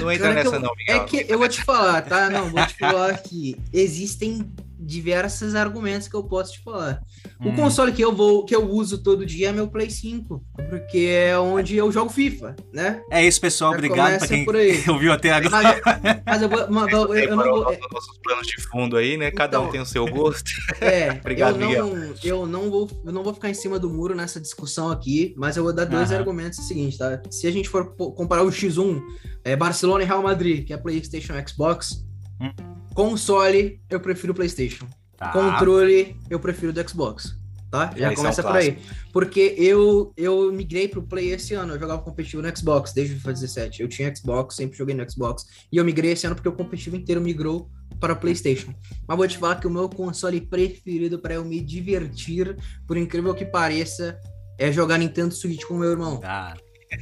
Não 0.00 0.10
entra 0.10 0.32
nessa 0.32 0.56
eu, 0.56 0.60
não, 0.60 0.74
Miguel. 0.74 1.02
É 1.02 1.04
que 1.04 1.26
eu 1.28 1.38
vou 1.38 1.48
te 1.48 1.62
falar, 1.62 2.00
tá? 2.02 2.30
Não, 2.30 2.48
vou 2.48 2.66
te 2.66 2.74
falar 2.74 3.18
que 3.18 3.54
existem 3.70 4.50
diversos 4.78 5.54
argumentos 5.54 6.08
que 6.08 6.14
eu 6.14 6.22
posso 6.22 6.52
te 6.52 6.62
falar. 6.62 7.00
O 7.40 7.48
hum. 7.48 7.54
console 7.54 7.92
que 7.92 8.02
eu 8.02 8.14
vou, 8.14 8.44
que 8.44 8.54
eu 8.54 8.70
uso 8.70 9.02
todo 9.02 9.26
dia 9.26 9.48
é 9.48 9.52
meu 9.52 9.68
Play 9.68 9.90
5, 9.90 10.44
porque 10.68 10.98
é 10.98 11.38
onde 11.38 11.76
eu 11.76 11.90
jogo 11.90 12.10
FIFA, 12.10 12.56
né? 12.72 13.02
É 13.10 13.24
isso, 13.26 13.40
pessoal. 13.40 13.72
Já 13.72 13.78
Obrigado 13.78 14.18
para 14.18 14.28
quem 14.28 14.46
ouviu 14.88 15.12
até 15.12 15.32
agora. 15.32 15.80
Mas, 15.84 16.22
mas 16.24 16.42
eu, 16.42 16.48
vou, 16.48 16.66
mas, 16.70 16.92
eu, 16.92 17.14
eu 17.14 17.36
não 17.36 17.44
vou, 17.44 17.78
nossos 17.92 18.18
planos 18.22 18.46
de 18.46 18.62
fundo 18.62 18.96
aí, 18.96 19.16
né? 19.16 19.30
Cada 19.30 19.56
então, 19.56 19.68
um 19.68 19.70
tem 19.70 19.80
o 19.80 19.86
seu 19.86 20.06
gosto. 20.06 20.50
É, 20.80 21.10
Obrigado, 21.20 21.60
eu 21.60 21.60
não, 21.60 21.68
Miguel. 21.68 22.14
Eu 22.22 22.46
não 22.46 22.70
vou, 22.70 22.90
eu 23.04 23.12
não 23.12 23.22
vou 23.22 23.34
ficar 23.34 23.50
em 23.50 23.54
cima 23.54 23.78
do 23.78 23.90
muro 23.90 24.14
nessa 24.14 24.40
discussão 24.40 24.90
aqui, 24.90 25.34
mas 25.36 25.56
eu 25.56 25.64
vou 25.64 25.72
dar 25.72 25.84
dois 25.84 26.10
Aham. 26.10 26.20
argumentos. 26.20 26.58
É 26.58 26.62
o 26.62 26.64
seguinte, 26.64 26.98
tá? 26.98 27.20
Se 27.30 27.46
a 27.46 27.50
gente 27.50 27.68
for 27.68 27.94
comparar 27.96 28.42
o 28.42 28.48
X1, 28.48 29.00
é 29.44 29.56
Barcelona 29.56 30.04
e 30.04 30.06
Real 30.06 30.22
Madrid, 30.22 30.66
que 30.66 30.72
é 30.72 30.76
PlayStation, 30.76 31.34
Xbox. 31.46 32.04
Hum. 32.40 32.77
Console, 32.98 33.80
eu 33.88 34.00
prefiro 34.00 34.34
PlayStation. 34.34 34.84
Tá. 35.16 35.30
Controle, 35.30 36.16
eu 36.28 36.40
prefiro 36.40 36.72
do 36.72 36.90
Xbox. 36.90 37.32
Tá? 37.70 37.92
Já 37.96 38.12
começa 38.12 38.40
é 38.40 38.44
por 38.44 38.56
aí. 38.56 38.78
Porque 39.12 39.54
eu, 39.56 40.12
eu 40.16 40.50
migrei 40.50 40.88
pro 40.88 41.00
Play 41.00 41.30
esse 41.30 41.54
ano. 41.54 41.74
Eu 41.74 41.78
jogava 41.78 42.02
competitivo 42.02 42.42
no 42.42 42.56
Xbox 42.56 42.92
desde 42.92 43.14
o 43.14 43.16
FIFA 43.18 43.32
17. 43.34 43.82
Eu 43.82 43.88
tinha 43.88 44.12
Xbox, 44.12 44.56
sempre 44.56 44.76
joguei 44.76 44.96
no 44.96 45.08
Xbox. 45.08 45.46
E 45.70 45.76
eu 45.76 45.84
migrei 45.84 46.10
esse 46.10 46.26
ano 46.26 46.34
porque 46.34 46.48
o 46.48 46.52
competitivo 46.52 46.96
inteiro 46.96 47.20
migrou 47.20 47.70
para 48.00 48.14
o 48.14 48.16
PlayStation. 48.16 48.74
Mas 49.06 49.16
vou 49.16 49.28
te 49.28 49.38
falar 49.38 49.60
que 49.60 49.68
o 49.68 49.70
meu 49.70 49.88
console 49.88 50.40
preferido 50.40 51.20
para 51.20 51.34
eu 51.34 51.44
me 51.44 51.60
divertir, 51.60 52.56
por 52.84 52.96
incrível 52.96 53.32
que 53.32 53.44
pareça, 53.44 54.18
é 54.58 54.72
jogar 54.72 54.98
Nintendo 54.98 55.32
Switch 55.32 55.62
com 55.66 55.74
meu 55.74 55.90
irmão. 55.92 56.20
Ah. 56.24 56.56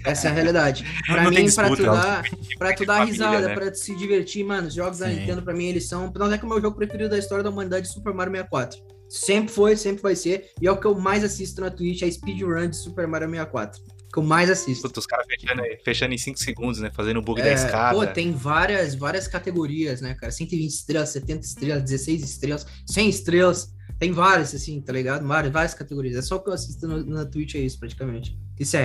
Essa 0.04 0.28
é 0.28 0.30
a 0.30 0.34
realidade. 0.34 0.84
Pra 1.06 1.22
não 1.22 1.30
mim, 1.30 1.52
pra 1.52 1.70
tu 1.70 1.82
dar, 1.82 2.22
pra 2.58 2.74
tu 2.74 2.86
dar 2.86 3.04
risada, 3.04 3.48
né? 3.48 3.54
pra 3.54 3.70
tu 3.70 3.78
se 3.78 3.94
divertir, 3.96 4.44
mano, 4.44 4.68
os 4.68 4.74
jogos 4.74 4.98
Sim. 4.98 5.04
da 5.04 5.10
Nintendo, 5.10 5.42
pra 5.42 5.54
mim, 5.54 5.66
eles 5.66 5.88
são. 5.88 6.12
Não 6.14 6.32
é 6.32 6.38
que 6.38 6.44
o 6.44 6.48
meu 6.48 6.60
jogo 6.60 6.76
preferido 6.76 7.10
da 7.10 7.18
história 7.18 7.44
da 7.44 7.50
humanidade 7.50 7.86
é 7.86 7.90
Super 7.90 8.12
Mario 8.12 8.32
64. 8.32 8.80
Sempre 9.08 9.52
foi, 9.52 9.76
sempre 9.76 10.02
vai 10.02 10.16
ser. 10.16 10.50
E 10.60 10.66
é 10.66 10.72
o 10.72 10.76
que 10.76 10.86
eu 10.86 10.94
mais 10.94 11.22
assisto 11.22 11.60
na 11.60 11.70
Twitch, 11.70 12.02
é 12.02 12.10
speedrun 12.10 12.68
de 12.68 12.76
Super 12.76 13.06
Mario 13.06 13.30
64. 13.30 13.82
Que 14.12 14.18
eu 14.18 14.22
mais 14.22 14.50
assisto. 14.50 14.82
Puta, 14.82 15.00
os 15.00 15.06
caras 15.06 15.26
fechando, 15.26 15.62
fechando, 15.84 16.14
em 16.14 16.18
5 16.18 16.38
segundos, 16.38 16.80
né? 16.80 16.90
Fazendo 16.94 17.18
o 17.18 17.22
bug 17.22 17.40
é, 17.40 17.44
da 17.44 17.52
escada. 17.52 17.98
Pô, 17.98 18.06
tem 18.06 18.32
várias, 18.32 18.94
várias 18.94 19.28
categorias, 19.28 20.00
né, 20.00 20.14
cara? 20.14 20.32
120 20.32 20.70
estrelas, 20.70 21.08
70 21.10 21.46
estrelas, 21.46 21.82
16 21.82 22.22
estrelas, 22.22 22.66
100 22.86 23.08
estrelas. 23.08 23.75
Tem 23.98 24.12
várias, 24.12 24.54
assim, 24.54 24.80
tá 24.80 24.92
ligado? 24.92 25.26
Várias, 25.26 25.52
várias 25.52 25.74
categorias. 25.74 26.16
É 26.16 26.22
só 26.22 26.36
o 26.36 26.40
que 26.40 26.50
eu 26.50 26.54
assisto 26.54 26.86
no, 26.86 27.04
na 27.04 27.24
Twitch, 27.24 27.54
é 27.54 27.58
isso, 27.58 27.78
praticamente. 27.78 28.38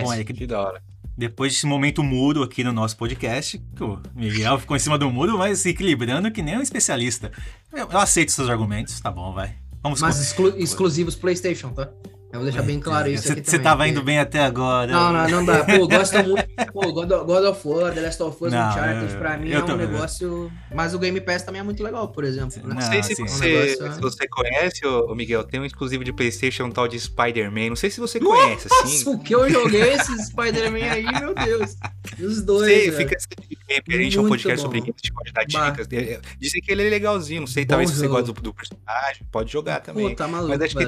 Bom, 0.03 0.13
é 0.13 0.23
que 0.23 0.47
da 0.47 0.61
hora. 0.61 0.83
depois 1.17 1.53
desse 1.53 1.65
momento 1.65 2.03
muro 2.03 2.43
aqui 2.43 2.63
no 2.63 2.73
nosso 2.73 2.97
podcast, 2.97 3.61
o 3.79 3.99
Miguel 4.13 4.59
ficou 4.59 4.75
em 4.75 4.79
cima 4.79 4.97
do 4.97 5.09
muro, 5.09 5.37
mas 5.37 5.59
se 5.59 5.69
equilibrando 5.69 6.31
que 6.31 6.41
nem 6.41 6.57
um 6.57 6.61
especialista. 6.61 7.31
Eu, 7.71 7.87
eu 7.89 7.97
aceito 7.97 8.31
seus 8.31 8.49
argumentos, 8.49 8.99
tá 8.99 9.11
bom, 9.11 9.33
vai. 9.33 9.55
Vamos 9.81 10.01
Mas 10.01 10.19
exclu 10.19 10.57
exclusivos 10.57 11.15
PlayStation, 11.15 11.71
tá? 11.73 11.89
Eu 12.31 12.39
vou 12.39 12.43
deixar 12.43 12.61
bem 12.61 12.79
claro 12.79 13.09
isso 13.09 13.27
cê, 13.27 13.33
aqui 13.33 13.49
Você 13.49 13.59
tava 13.59 13.87
indo 13.87 14.01
bem 14.01 14.17
até 14.17 14.39
agora. 14.39 14.91
Não, 14.91 15.11
não, 15.11 15.27
não 15.27 15.45
dá. 15.45 15.65
Pô, 15.65 15.87
gosto 15.87 16.17
muito. 16.23 16.47
Pô, 16.71 16.93
God, 16.93 17.09
God 17.09 17.45
of 17.45 17.67
War, 17.67 17.93
The 17.93 18.01
Last 18.01 18.23
of 18.23 18.43
Us, 18.43 18.53
Uncharted, 18.53 19.17
pra 19.17 19.37
mim 19.37 19.51
é 19.51 19.63
um 19.63 19.75
negócio... 19.75 20.51
Mas 20.73 20.93
o 20.93 20.99
Game 20.99 21.19
Pass 21.19 21.43
também 21.43 21.59
é 21.59 21.63
muito 21.63 21.83
legal, 21.83 22.07
por 22.07 22.23
exemplo. 22.23 22.65
Né? 22.65 22.75
Não, 22.75 22.81
sei 22.81 23.03
se, 23.03 23.15
sim. 23.15 23.27
você, 23.27 23.45
um 23.45 23.83
negócio... 23.83 23.93
se 23.93 24.01
você 24.01 24.27
conhece, 24.27 24.85
ô, 24.85 25.13
Miguel, 25.13 25.43
tem 25.43 25.59
um 25.59 25.65
exclusivo 25.65 26.03
de 26.03 26.13
Playstation, 26.13 26.65
um 26.65 26.71
tal 26.71 26.87
de 26.87 26.99
Spider-Man. 26.99 27.69
Não 27.69 27.75
sei 27.75 27.89
se 27.89 27.99
você 27.99 28.19
conhece, 28.19 28.69
Nossa, 28.69 28.83
assim. 28.85 29.09
o 29.09 29.19
que 29.19 29.35
eu 29.35 29.49
joguei 29.49 29.93
esses 29.93 30.27
Spider-Man 30.27 30.89
aí, 30.89 31.19
meu 31.19 31.35
Deus. 31.35 31.75
Os 32.19 32.41
dois, 32.41 32.65
sei, 32.65 32.91
fica 32.91 33.15
essa 33.15 33.27
dica 33.47 33.61
a 33.79 33.91
gente 33.91 34.17
é 34.17 34.21
um 34.21 34.27
podcast 34.27 34.57
bom. 34.57 34.63
sobre 34.63 34.79
games, 34.81 34.95
a 34.95 35.05
gente 35.05 35.13
pode 35.13 35.31
dar 35.31 35.45
dicas. 35.45 35.87
É, 35.91 36.13
é, 36.13 36.21
dizem 36.39 36.61
que 36.61 36.71
ele 36.71 36.85
é 36.85 36.89
legalzinho, 36.89 37.41
não 37.41 37.47
sei, 37.47 37.65
talvez 37.65 37.89
se 37.89 37.97
você 37.97 38.07
gosta 38.07 38.33
do, 38.33 38.41
do, 38.41 38.53
personagem, 38.53 39.25
pode 39.31 39.51
jogar 39.51 39.79
também. 39.79 40.09
Pô, 40.09 40.15
tá 40.15 40.27
maluco, 40.27 40.49
Mas 40.49 40.61
acho 40.61 40.75
que... 40.75 40.85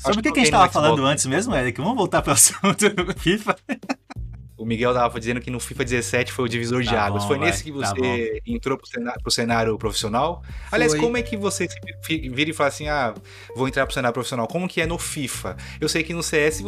Sobre 0.00 0.20
o 0.20 0.22
que, 0.22 0.32
que 0.32 0.40
a 0.40 0.42
gente 0.42 0.52
tava 0.52 0.65
falando 0.68 1.04
antes 1.04 1.24
mesmo? 1.26 1.36
mesmo, 1.36 1.54
Eric? 1.54 1.80
Vamos 1.80 1.96
voltar 1.96 2.22
para 2.22 2.30
o 2.30 2.34
assunto 2.34 2.86
FIFA. 3.18 3.56
O 4.56 4.64
Miguel 4.64 4.94
tava 4.94 5.20
dizendo 5.20 5.40
que 5.40 5.50
no 5.50 5.60
FIFA 5.60 5.84
17 5.84 6.32
foi 6.32 6.46
o 6.46 6.48
divisor 6.48 6.82
tá 6.82 6.90
de 6.90 6.96
águas. 6.96 7.22
Bom, 7.24 7.28
foi 7.28 7.38
vai, 7.38 7.48
nesse 7.48 7.62
que 7.62 7.72
tá 7.72 7.78
você 7.78 8.40
tá 8.40 8.40
entrou 8.46 8.78
pro 8.78 8.86
cenário, 8.88 9.22
pro 9.22 9.30
cenário 9.30 9.78
profissional? 9.78 10.42
Foi. 10.42 10.54
Aliás, 10.72 10.94
como 10.94 11.16
é 11.16 11.22
que 11.22 11.36
você 11.36 11.68
vira 12.08 12.50
e 12.50 12.54
fala 12.54 12.68
assim: 12.68 12.88
ah, 12.88 13.14
vou 13.54 13.68
entrar 13.68 13.84
pro 13.84 13.94
cenário 13.94 14.14
profissional? 14.14 14.46
Como 14.46 14.66
que 14.66 14.80
é 14.80 14.86
no 14.86 14.98
FIFA? 14.98 15.56
Eu 15.78 15.88
sei 15.88 16.02
que 16.02 16.14
no 16.14 16.22
CS 16.22 16.62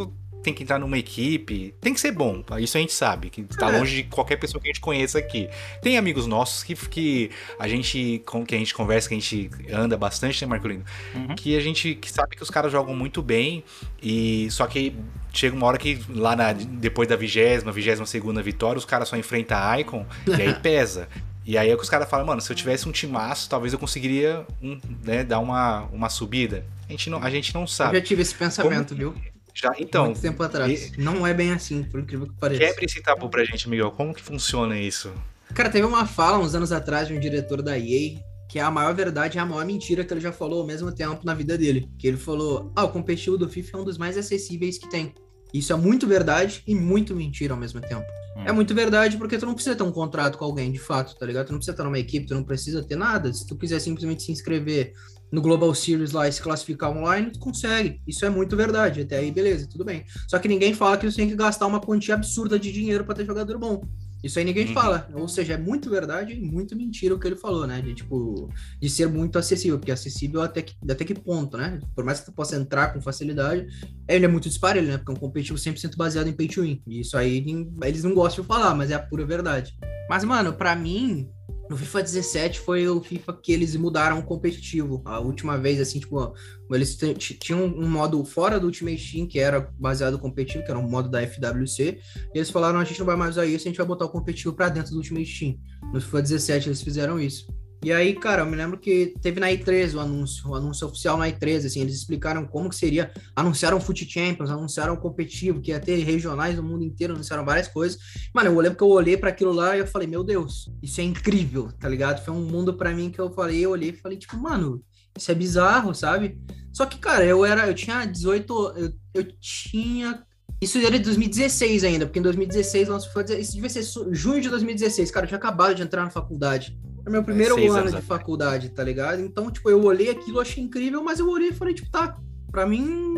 tem 0.49 0.53
que 0.53 0.63
entrar 0.63 0.79
numa 0.79 0.97
equipe, 0.97 1.73
tem 1.79 1.93
que 1.93 1.99
ser 1.99 2.11
bom, 2.11 2.43
isso 2.59 2.77
a 2.77 2.81
gente 2.81 2.93
sabe, 2.93 3.29
que 3.29 3.43
tá 3.43 3.69
é. 3.69 3.77
longe 3.77 3.97
de 3.97 4.03
qualquer 4.03 4.37
pessoa 4.37 4.59
que 4.61 4.67
a 4.67 4.71
gente 4.71 4.81
conheça 4.81 5.19
aqui. 5.19 5.47
Tem 5.81 5.97
amigos 5.97 6.25
nossos 6.25 6.63
que, 6.63 6.75
que 6.75 7.29
a 7.59 7.67
gente 7.67 8.21
com 8.25 8.45
que 8.45 8.55
a 8.55 8.57
gente 8.57 8.73
conversa, 8.73 9.07
que 9.07 9.15
a 9.15 9.19
gente 9.19 9.49
anda 9.71 9.95
bastante, 9.95 10.43
né, 10.43 10.49
Marcolino? 10.49 10.83
Uhum. 11.13 11.35
Que 11.35 11.55
a 11.55 11.59
gente 11.59 11.95
que 11.95 12.11
sabe 12.11 12.35
que 12.35 12.43
os 12.43 12.49
caras 12.49 12.71
jogam 12.71 12.95
muito 12.95 13.21
bem 13.21 13.63
e 14.01 14.47
só 14.51 14.65
que 14.65 14.95
chega 15.31 15.55
uma 15.55 15.67
hora 15.67 15.77
que 15.77 15.99
lá 16.09 16.35
na, 16.35 16.53
depois 16.53 17.07
da 17.07 17.15
vigésima, 17.15 17.71
vigésima 17.71 18.05
segunda 18.05 18.41
vitória, 18.41 18.77
os 18.77 18.85
caras 18.85 19.07
só 19.07 19.15
enfrentam 19.15 19.57
a 19.57 19.79
Icon 19.79 20.05
e 20.27 20.41
aí 20.41 20.53
pesa. 20.59 21.07
E 21.45 21.57
aí 21.57 21.71
é 21.71 21.75
que 21.75 21.81
os 21.81 21.89
caras 21.89 22.07
falam, 22.07 22.27
mano, 22.27 22.41
se 22.41 22.51
eu 22.51 22.55
tivesse 22.55 22.87
um 22.87 22.91
timaço, 22.91 23.49
talvez 23.49 23.73
eu 23.73 23.79
conseguiria 23.79 24.45
um, 24.61 24.79
né, 25.03 25.23
dar 25.23 25.39
uma, 25.39 25.85
uma 25.91 26.09
subida. 26.09 26.63
A 26.87 26.91
gente 26.91 27.09
não, 27.09 27.23
a 27.23 27.29
gente 27.29 27.53
não 27.55 27.65
sabe. 27.65 27.97
Eu 27.97 28.01
já 28.01 28.05
tive 28.05 28.21
esse 28.21 28.35
pensamento, 28.35 28.89
Como... 28.95 29.13
viu? 29.13 29.15
Já, 29.53 29.73
então. 29.79 30.05
Muito 30.05 30.21
tempo 30.21 30.41
atrás. 30.43 30.91
E... 30.97 31.01
Não 31.01 31.25
é 31.25 31.33
bem 31.33 31.51
assim, 31.51 31.83
por 31.83 31.99
incrível 31.99 32.27
que 32.27 32.33
pareça. 32.39 32.61
Quebre 32.61 32.85
esse 32.85 33.01
tabu 33.01 33.29
pra 33.29 33.43
gente, 33.43 33.69
Miguel. 33.69 33.91
Como 33.91 34.13
que 34.13 34.21
funciona 34.21 34.77
isso? 34.77 35.11
Cara, 35.53 35.69
teve 35.69 35.85
uma 35.85 36.05
fala 36.05 36.37
uns 36.37 36.53
anos 36.53 36.71
atrás 36.71 37.07
de 37.07 37.13
um 37.13 37.19
diretor 37.19 37.61
da 37.61 37.77
EA 37.77 38.19
que 38.49 38.57
é 38.57 38.63
a 38.63 38.71
maior 38.71 38.95
verdade 38.95 39.37
e 39.37 39.39
a 39.39 39.45
maior 39.45 39.63
mentira 39.63 40.03
que 40.03 40.11
ele 40.11 40.19
já 40.19 40.31
falou 40.31 40.61
ao 40.61 40.67
mesmo 40.67 40.91
tempo 40.91 41.23
na 41.23 41.35
vida 41.35 41.55
dele. 41.55 41.87
Que 41.99 42.07
ele 42.07 42.17
falou: 42.17 42.73
Ah, 42.75 42.83
o 42.83 42.89
competitivo 42.89 43.37
do 43.37 43.47
FIFA 43.47 43.77
é 43.77 43.81
um 43.81 43.83
dos 43.83 43.97
mais 43.97 44.17
acessíveis 44.17 44.79
que 44.79 44.89
tem. 44.89 45.13
Isso 45.53 45.71
é 45.71 45.75
muito 45.75 46.07
verdade 46.07 46.63
e 46.65 46.73
muito 46.73 47.15
mentira 47.15 47.53
ao 47.53 47.59
mesmo 47.59 47.79
tempo. 47.79 48.05
Hum. 48.35 48.43
É 48.45 48.51
muito 48.51 48.73
verdade 48.73 49.17
porque 49.17 49.37
tu 49.37 49.45
não 49.45 49.53
precisa 49.53 49.75
ter 49.75 49.83
um 49.83 49.91
contrato 49.91 50.37
com 50.37 50.45
alguém, 50.45 50.71
de 50.71 50.79
fato, 50.79 51.15
tá 51.15 51.25
ligado? 51.25 51.47
Tu 51.47 51.51
não 51.51 51.59
precisa 51.59 51.73
estar 51.73 51.83
numa 51.83 51.99
equipe, 51.99 52.25
tu 52.25 52.33
não 52.33 52.43
precisa 52.43 52.83
ter 52.83 52.95
nada. 52.95 53.31
Se 53.31 53.45
tu 53.45 53.55
quiser 53.55 53.79
simplesmente 53.79 54.23
se 54.23 54.31
inscrever 54.31 54.93
no 55.31 55.41
Global 55.41 55.73
Series 55.73 56.11
lá 56.11 56.27
e 56.27 56.31
se 56.31 56.41
classificar 56.41 56.91
online, 56.91 57.31
tu 57.31 57.39
consegue. 57.39 58.01
Isso 58.07 58.25
é 58.25 58.29
muito 58.29 58.55
verdade. 58.55 59.01
Até 59.01 59.17
aí, 59.17 59.31
beleza, 59.31 59.67
tudo 59.67 59.85
bem. 59.85 60.05
Só 60.27 60.39
que 60.39 60.47
ninguém 60.47 60.73
fala 60.73 60.97
que 60.97 61.09
você 61.09 61.17
tem 61.17 61.29
que 61.29 61.35
gastar 61.35 61.67
uma 61.67 61.79
quantia 61.79 62.15
absurda 62.15 62.57
de 62.57 62.71
dinheiro 62.71 63.03
para 63.03 63.15
ter 63.15 63.25
jogador 63.25 63.57
bom. 63.57 63.81
Isso 64.23 64.37
aí 64.37 64.43
ninguém 64.43 64.67
uhum. 64.67 64.73
fala. 64.73 65.09
Ou 65.13 65.27
seja, 65.27 65.53
é 65.53 65.57
muito 65.57 65.89
verdade 65.89 66.33
e 66.33 66.41
muito 66.41 66.75
mentira 66.75 67.15
o 67.15 67.19
que 67.19 67.27
ele 67.27 67.37
falou, 67.37 67.65
né? 67.65 67.81
De, 67.81 67.93
tipo, 67.93 68.49
de 68.81 68.89
ser 68.89 69.07
muito 69.07 69.39
acessível, 69.39 69.77
porque 69.77 69.91
acessível 69.91 70.41
até 70.41 70.61
que, 70.61 70.75
até 70.89 71.05
que 71.05 71.13
ponto, 71.13 71.57
né? 71.57 71.79
Por 71.95 72.03
mais 72.03 72.19
que 72.19 72.25
tu 72.25 72.33
possa 72.33 72.57
entrar 72.57 72.93
com 72.93 73.01
facilidade, 73.01 73.67
ele 74.07 74.25
é 74.25 74.27
muito 74.27 74.49
disparelho, 74.49 74.87
né? 74.87 74.97
Porque 74.97 75.11
é 75.11 75.15
um 75.15 75.19
competitivo 75.19 75.57
100% 75.57 75.95
baseado 75.95 76.27
em 76.27 76.33
pay 76.33 76.47
to 76.47 76.61
win. 76.61 76.81
E 76.85 76.99
isso 76.99 77.17
aí 77.17 77.45
eles 77.83 78.03
não 78.03 78.13
gostam 78.13 78.41
de 78.41 78.47
falar, 78.47 78.75
mas 78.75 78.91
é 78.91 78.95
a 78.95 78.99
pura 78.99 79.25
verdade. 79.25 79.77
Mas, 80.09 80.23
mano, 80.23 80.53
para 80.53 80.75
mim, 80.75 81.29
no 81.69 81.77
FIFA 81.77 82.01
17 82.01 82.59
foi 82.61 82.87
o 82.87 82.99
FIFA 82.99 83.33
que 83.33 83.51
eles 83.51 83.75
mudaram 83.75 84.17
o 84.17 84.23
competitivo. 84.23 85.03
A 85.05 85.19
última 85.19 85.55
vez, 85.55 85.79
assim, 85.79 85.99
tipo, 85.99 86.33
eles 86.71 86.97
tinham 87.39 87.63
um 87.63 87.87
modo 87.87 88.23
fora 88.25 88.59
do 88.59 88.65
Ultimate 88.65 89.11
Team, 89.11 89.27
que 89.27 89.39
era 89.39 89.69
baseado 89.77 90.13
no 90.13 90.19
competitivo, 90.19 90.65
que 90.65 90.71
era 90.71 90.79
um 90.79 90.89
modo 90.89 91.09
da 91.09 91.21
FWC. 91.21 91.99
E 92.33 92.37
eles 92.37 92.49
falaram: 92.49 92.79
a 92.79 92.83
gente 92.83 92.99
não 92.99 93.05
vai 93.05 93.15
mais 93.15 93.31
usar 93.31 93.45
isso, 93.45 93.67
a 93.67 93.69
gente 93.69 93.77
vai 93.77 93.85
botar 93.85 94.05
o 94.05 94.09
competitivo 94.09 94.53
para 94.55 94.69
dentro 94.69 94.91
do 94.91 94.97
Ultimate 94.97 95.39
Team. 95.39 95.59
No 95.93 96.01
FIFA 96.01 96.21
17 96.23 96.69
eles 96.69 96.81
fizeram 96.81 97.19
isso. 97.19 97.47
E 97.81 97.93
aí, 97.93 98.13
cara, 98.13 98.41
eu 98.41 98.45
me 98.45 98.57
lembro 98.57 98.77
que 98.77 99.13
teve 99.21 99.39
na 99.39 99.47
E3 99.47 99.95
o 99.95 99.99
anúncio, 100.01 100.49
o 100.49 100.55
anúncio 100.55 100.85
oficial 100.85 101.17
na 101.17 101.29
E3, 101.29 101.65
assim, 101.65 101.79
eles 101.79 101.95
explicaram 101.95 102.45
como 102.45 102.69
que 102.69 102.75
seria, 102.75 103.11
anunciaram 103.33 103.79
Foot 103.79 104.05
Champions, 104.09 104.49
anunciaram 104.49 104.95
o 104.95 104.97
competitivo, 104.97 105.61
que 105.61 105.71
ia 105.71 105.79
ter 105.79 105.95
regionais 106.03 106.57
no 106.57 106.63
mundo 106.63 106.83
inteiro, 106.83 107.13
anunciaram 107.13 107.45
várias 107.45 107.69
coisas. 107.69 107.97
Mano, 108.33 108.49
eu 108.49 108.59
lembro 108.59 108.77
que 108.77 108.83
eu 108.83 108.89
olhei 108.89 109.15
para 109.15 109.29
aquilo 109.29 109.53
lá 109.53 109.77
e 109.77 109.79
eu 109.79 109.87
falei, 109.87 110.07
meu 110.07 110.25
Deus, 110.25 110.69
isso 110.83 110.99
é 110.99 111.03
incrível, 111.05 111.71
tá 111.79 111.87
ligado? 111.87 112.23
Foi 112.23 112.33
um 112.33 112.45
mundo 112.45 112.73
para 112.73 112.93
mim 112.93 113.09
que 113.09 113.19
eu 113.19 113.31
falei, 113.31 113.65
eu 113.65 113.71
olhei 113.71 113.91
e 113.91 113.93
falei, 113.93 114.17
tipo, 114.17 114.35
mano, 114.37 114.83
isso 115.17 115.31
é 115.31 115.35
bizarro, 115.35 115.95
sabe? 115.95 116.37
Só 116.73 116.85
que, 116.85 116.97
cara, 116.97 117.23
eu 117.23 117.45
era, 117.45 117.65
eu 117.65 117.73
tinha 117.73 118.03
18, 118.03 118.73
eu, 118.75 118.93
eu 119.13 119.23
tinha 119.39 120.21
isso 120.61 120.77
era 120.77 120.97
de 120.97 121.05
2016 121.05 121.85
ainda, 121.85 122.05
porque 122.05 122.19
em 122.19 122.21
2016 122.21 122.89
lançou, 122.89 123.21
isso 123.21 123.53
devia 123.53 123.69
ser 123.69 123.83
junho 124.11 124.41
de 124.41 124.49
2016, 124.49 125.09
cara, 125.09 125.23
eu 125.23 125.27
tinha 125.29 125.37
acabado 125.37 125.73
de 125.73 125.83
entrar 125.83 126.03
na 126.03 126.09
faculdade. 126.09 126.77
É 127.05 127.09
meu 127.09 127.23
primeiro 127.23 127.57
é, 127.59 127.67
ano 127.67 127.91
de 127.91 128.01
faculdade, 128.01 128.69
tá 128.69 128.83
ligado? 128.83 129.21
Então, 129.21 129.49
tipo, 129.51 129.69
eu 129.69 129.83
olhei 129.83 130.09
aquilo, 130.09 130.39
achei 130.39 130.63
incrível, 130.63 131.03
mas 131.03 131.19
eu 131.19 131.29
olhei 131.29 131.49
e 131.49 131.53
falei, 131.53 131.73
tipo, 131.73 131.89
tá, 131.89 132.17
pra 132.51 132.65
mim. 132.65 133.15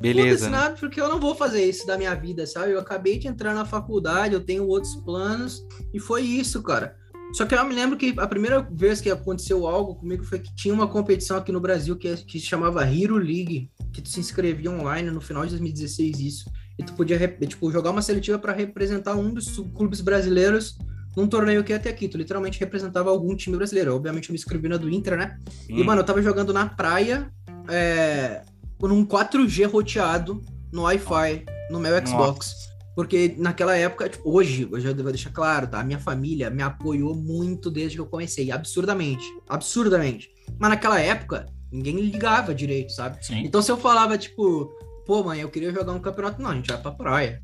Beleza. 0.00 0.48
Né? 0.48 0.56
Nada, 0.56 0.76
porque 0.78 1.00
eu 1.00 1.08
não 1.08 1.20
vou 1.20 1.34
fazer 1.34 1.64
isso 1.64 1.86
da 1.86 1.96
minha 1.96 2.14
vida, 2.14 2.46
sabe? 2.46 2.72
Eu 2.72 2.80
acabei 2.80 3.18
de 3.18 3.28
entrar 3.28 3.54
na 3.54 3.64
faculdade, 3.64 4.34
eu 4.34 4.40
tenho 4.40 4.66
outros 4.66 4.96
planos, 4.96 5.64
e 5.92 6.00
foi 6.00 6.22
isso, 6.22 6.62
cara. 6.62 6.96
Só 7.32 7.46
que 7.46 7.54
eu 7.54 7.64
me 7.64 7.74
lembro 7.74 7.96
que 7.96 8.12
a 8.16 8.26
primeira 8.26 8.60
vez 8.72 9.00
que 9.00 9.08
aconteceu 9.08 9.66
algo 9.66 9.94
comigo 9.94 10.24
foi 10.24 10.40
que 10.40 10.54
tinha 10.54 10.74
uma 10.74 10.88
competição 10.88 11.36
aqui 11.36 11.52
no 11.52 11.60
Brasil 11.60 11.96
que, 11.96 12.16
que 12.16 12.40
se 12.40 12.46
chamava 12.46 12.84
Hero 12.84 13.16
League, 13.16 13.70
que 13.92 14.02
tu 14.02 14.08
se 14.08 14.18
inscrevia 14.18 14.70
online 14.70 15.10
no 15.10 15.20
final 15.20 15.44
de 15.44 15.50
2016, 15.50 16.18
isso. 16.18 16.50
E 16.76 16.82
tu 16.82 16.92
podia, 16.94 17.18
tipo, 17.46 17.70
jogar 17.70 17.90
uma 17.90 18.02
seletiva 18.02 18.38
para 18.38 18.52
representar 18.52 19.14
um 19.14 19.32
dos 19.32 19.58
clubes 19.74 20.00
brasileiros 20.00 20.76
num 21.20 21.28
torneio 21.28 21.62
que 21.62 21.72
ia 21.72 21.78
ter 21.78 21.90
aqui. 21.90 22.08
Tu 22.08 22.16
literalmente 22.16 22.58
representava 22.58 23.10
algum 23.10 23.34
time 23.36 23.56
brasileiro. 23.56 23.94
Obviamente 23.94 24.28
eu 24.28 24.32
me 24.32 24.38
inscrevi 24.38 24.68
na 24.68 24.76
do 24.76 24.88
Inter, 24.88 25.16
né? 25.16 25.38
Hum. 25.70 25.78
E, 25.78 25.84
mano, 25.84 26.00
eu 26.00 26.04
tava 26.04 26.22
jogando 26.22 26.52
na 26.52 26.66
praia 26.66 27.30
é, 27.68 28.42
num 28.80 29.04
4G 29.04 29.70
roteado 29.70 30.42
no 30.72 30.82
Wi-Fi 30.82 31.44
no 31.70 31.78
meu 31.78 31.94
Xbox. 32.06 32.48
Nossa. 32.48 32.70
Porque 32.94 33.34
naquela 33.38 33.76
época, 33.76 34.08
tipo, 34.08 34.30
hoje, 34.30 34.68
hoje 34.70 34.86
eu 34.86 34.94
devo 34.94 35.10
deixar 35.10 35.30
claro, 35.30 35.66
tá? 35.66 35.80
A 35.80 35.84
minha 35.84 35.98
família 35.98 36.50
me 36.50 36.62
apoiou 36.62 37.14
muito 37.14 37.70
desde 37.70 37.96
que 37.96 38.00
eu 38.00 38.06
comecei. 38.06 38.50
Absurdamente. 38.50 39.24
Absurdamente. 39.48 40.30
Mas 40.58 40.70
naquela 40.70 41.00
época, 41.00 41.46
ninguém 41.70 41.96
ligava 42.00 42.54
direito, 42.54 42.92
sabe? 42.92 43.24
Sim. 43.24 43.44
Então 43.44 43.62
se 43.62 43.70
eu 43.70 43.76
falava, 43.76 44.18
tipo, 44.18 44.70
pô, 45.06 45.22
mãe, 45.22 45.40
eu 45.40 45.48
queria 45.48 45.72
jogar 45.72 45.92
um 45.92 46.00
campeonato, 46.00 46.42
não, 46.42 46.50
a 46.50 46.54
gente 46.54 46.68
vai 46.68 46.80
pra 46.80 46.90
praia. 46.90 47.42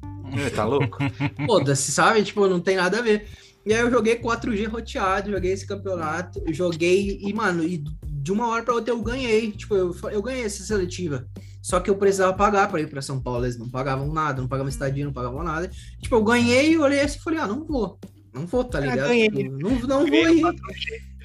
Tá 0.54 0.64
louco? 0.64 0.98
Foda-se, 1.46 1.92
sabe? 1.92 2.22
Tipo, 2.24 2.48
não 2.48 2.60
tem 2.60 2.76
nada 2.76 2.98
a 2.98 3.02
ver. 3.02 3.28
E 3.66 3.74
aí 3.74 3.80
eu 3.80 3.90
joguei 3.90 4.16
4G 4.16 4.68
roteado, 4.68 5.32
joguei 5.32 5.50
esse 5.50 5.66
campeonato, 5.66 6.40
joguei 6.50 7.18
e, 7.20 7.32
mano, 7.32 7.64
e 7.64 7.82
de 8.06 8.30
uma 8.30 8.46
hora 8.46 8.62
para 8.62 8.74
outra 8.74 8.94
eu 8.94 9.02
ganhei. 9.02 9.50
Tipo, 9.50 9.74
eu, 9.74 9.94
eu 10.10 10.22
ganhei 10.22 10.44
essa 10.44 10.62
seletiva. 10.62 11.26
Só 11.60 11.80
que 11.80 11.90
eu 11.90 11.96
precisava 11.96 12.32
pagar 12.32 12.68
para 12.68 12.80
ir 12.80 12.88
para 12.88 13.02
São 13.02 13.20
Paulo. 13.20 13.44
Eles 13.44 13.58
não 13.58 13.68
pagavam 13.68 14.12
nada, 14.12 14.40
não 14.40 14.48
pagavam 14.48 14.68
estadia, 14.68 15.04
não 15.04 15.12
pagavam 15.12 15.42
nada. 15.42 15.68
Tipo, 16.00 16.14
eu 16.14 16.22
ganhei, 16.22 16.78
olhei 16.78 17.00
assim 17.00 17.18
e 17.18 17.22
falei, 17.22 17.40
ah, 17.40 17.46
não 17.48 17.64
vou. 17.64 17.98
Não 18.32 18.46
vou, 18.46 18.62
tá 18.62 18.78
ligado? 18.78 19.10
Tipo, 19.10 19.58
não, 19.58 19.70
não 19.80 20.06
vou 20.06 20.28
ir. 20.28 20.44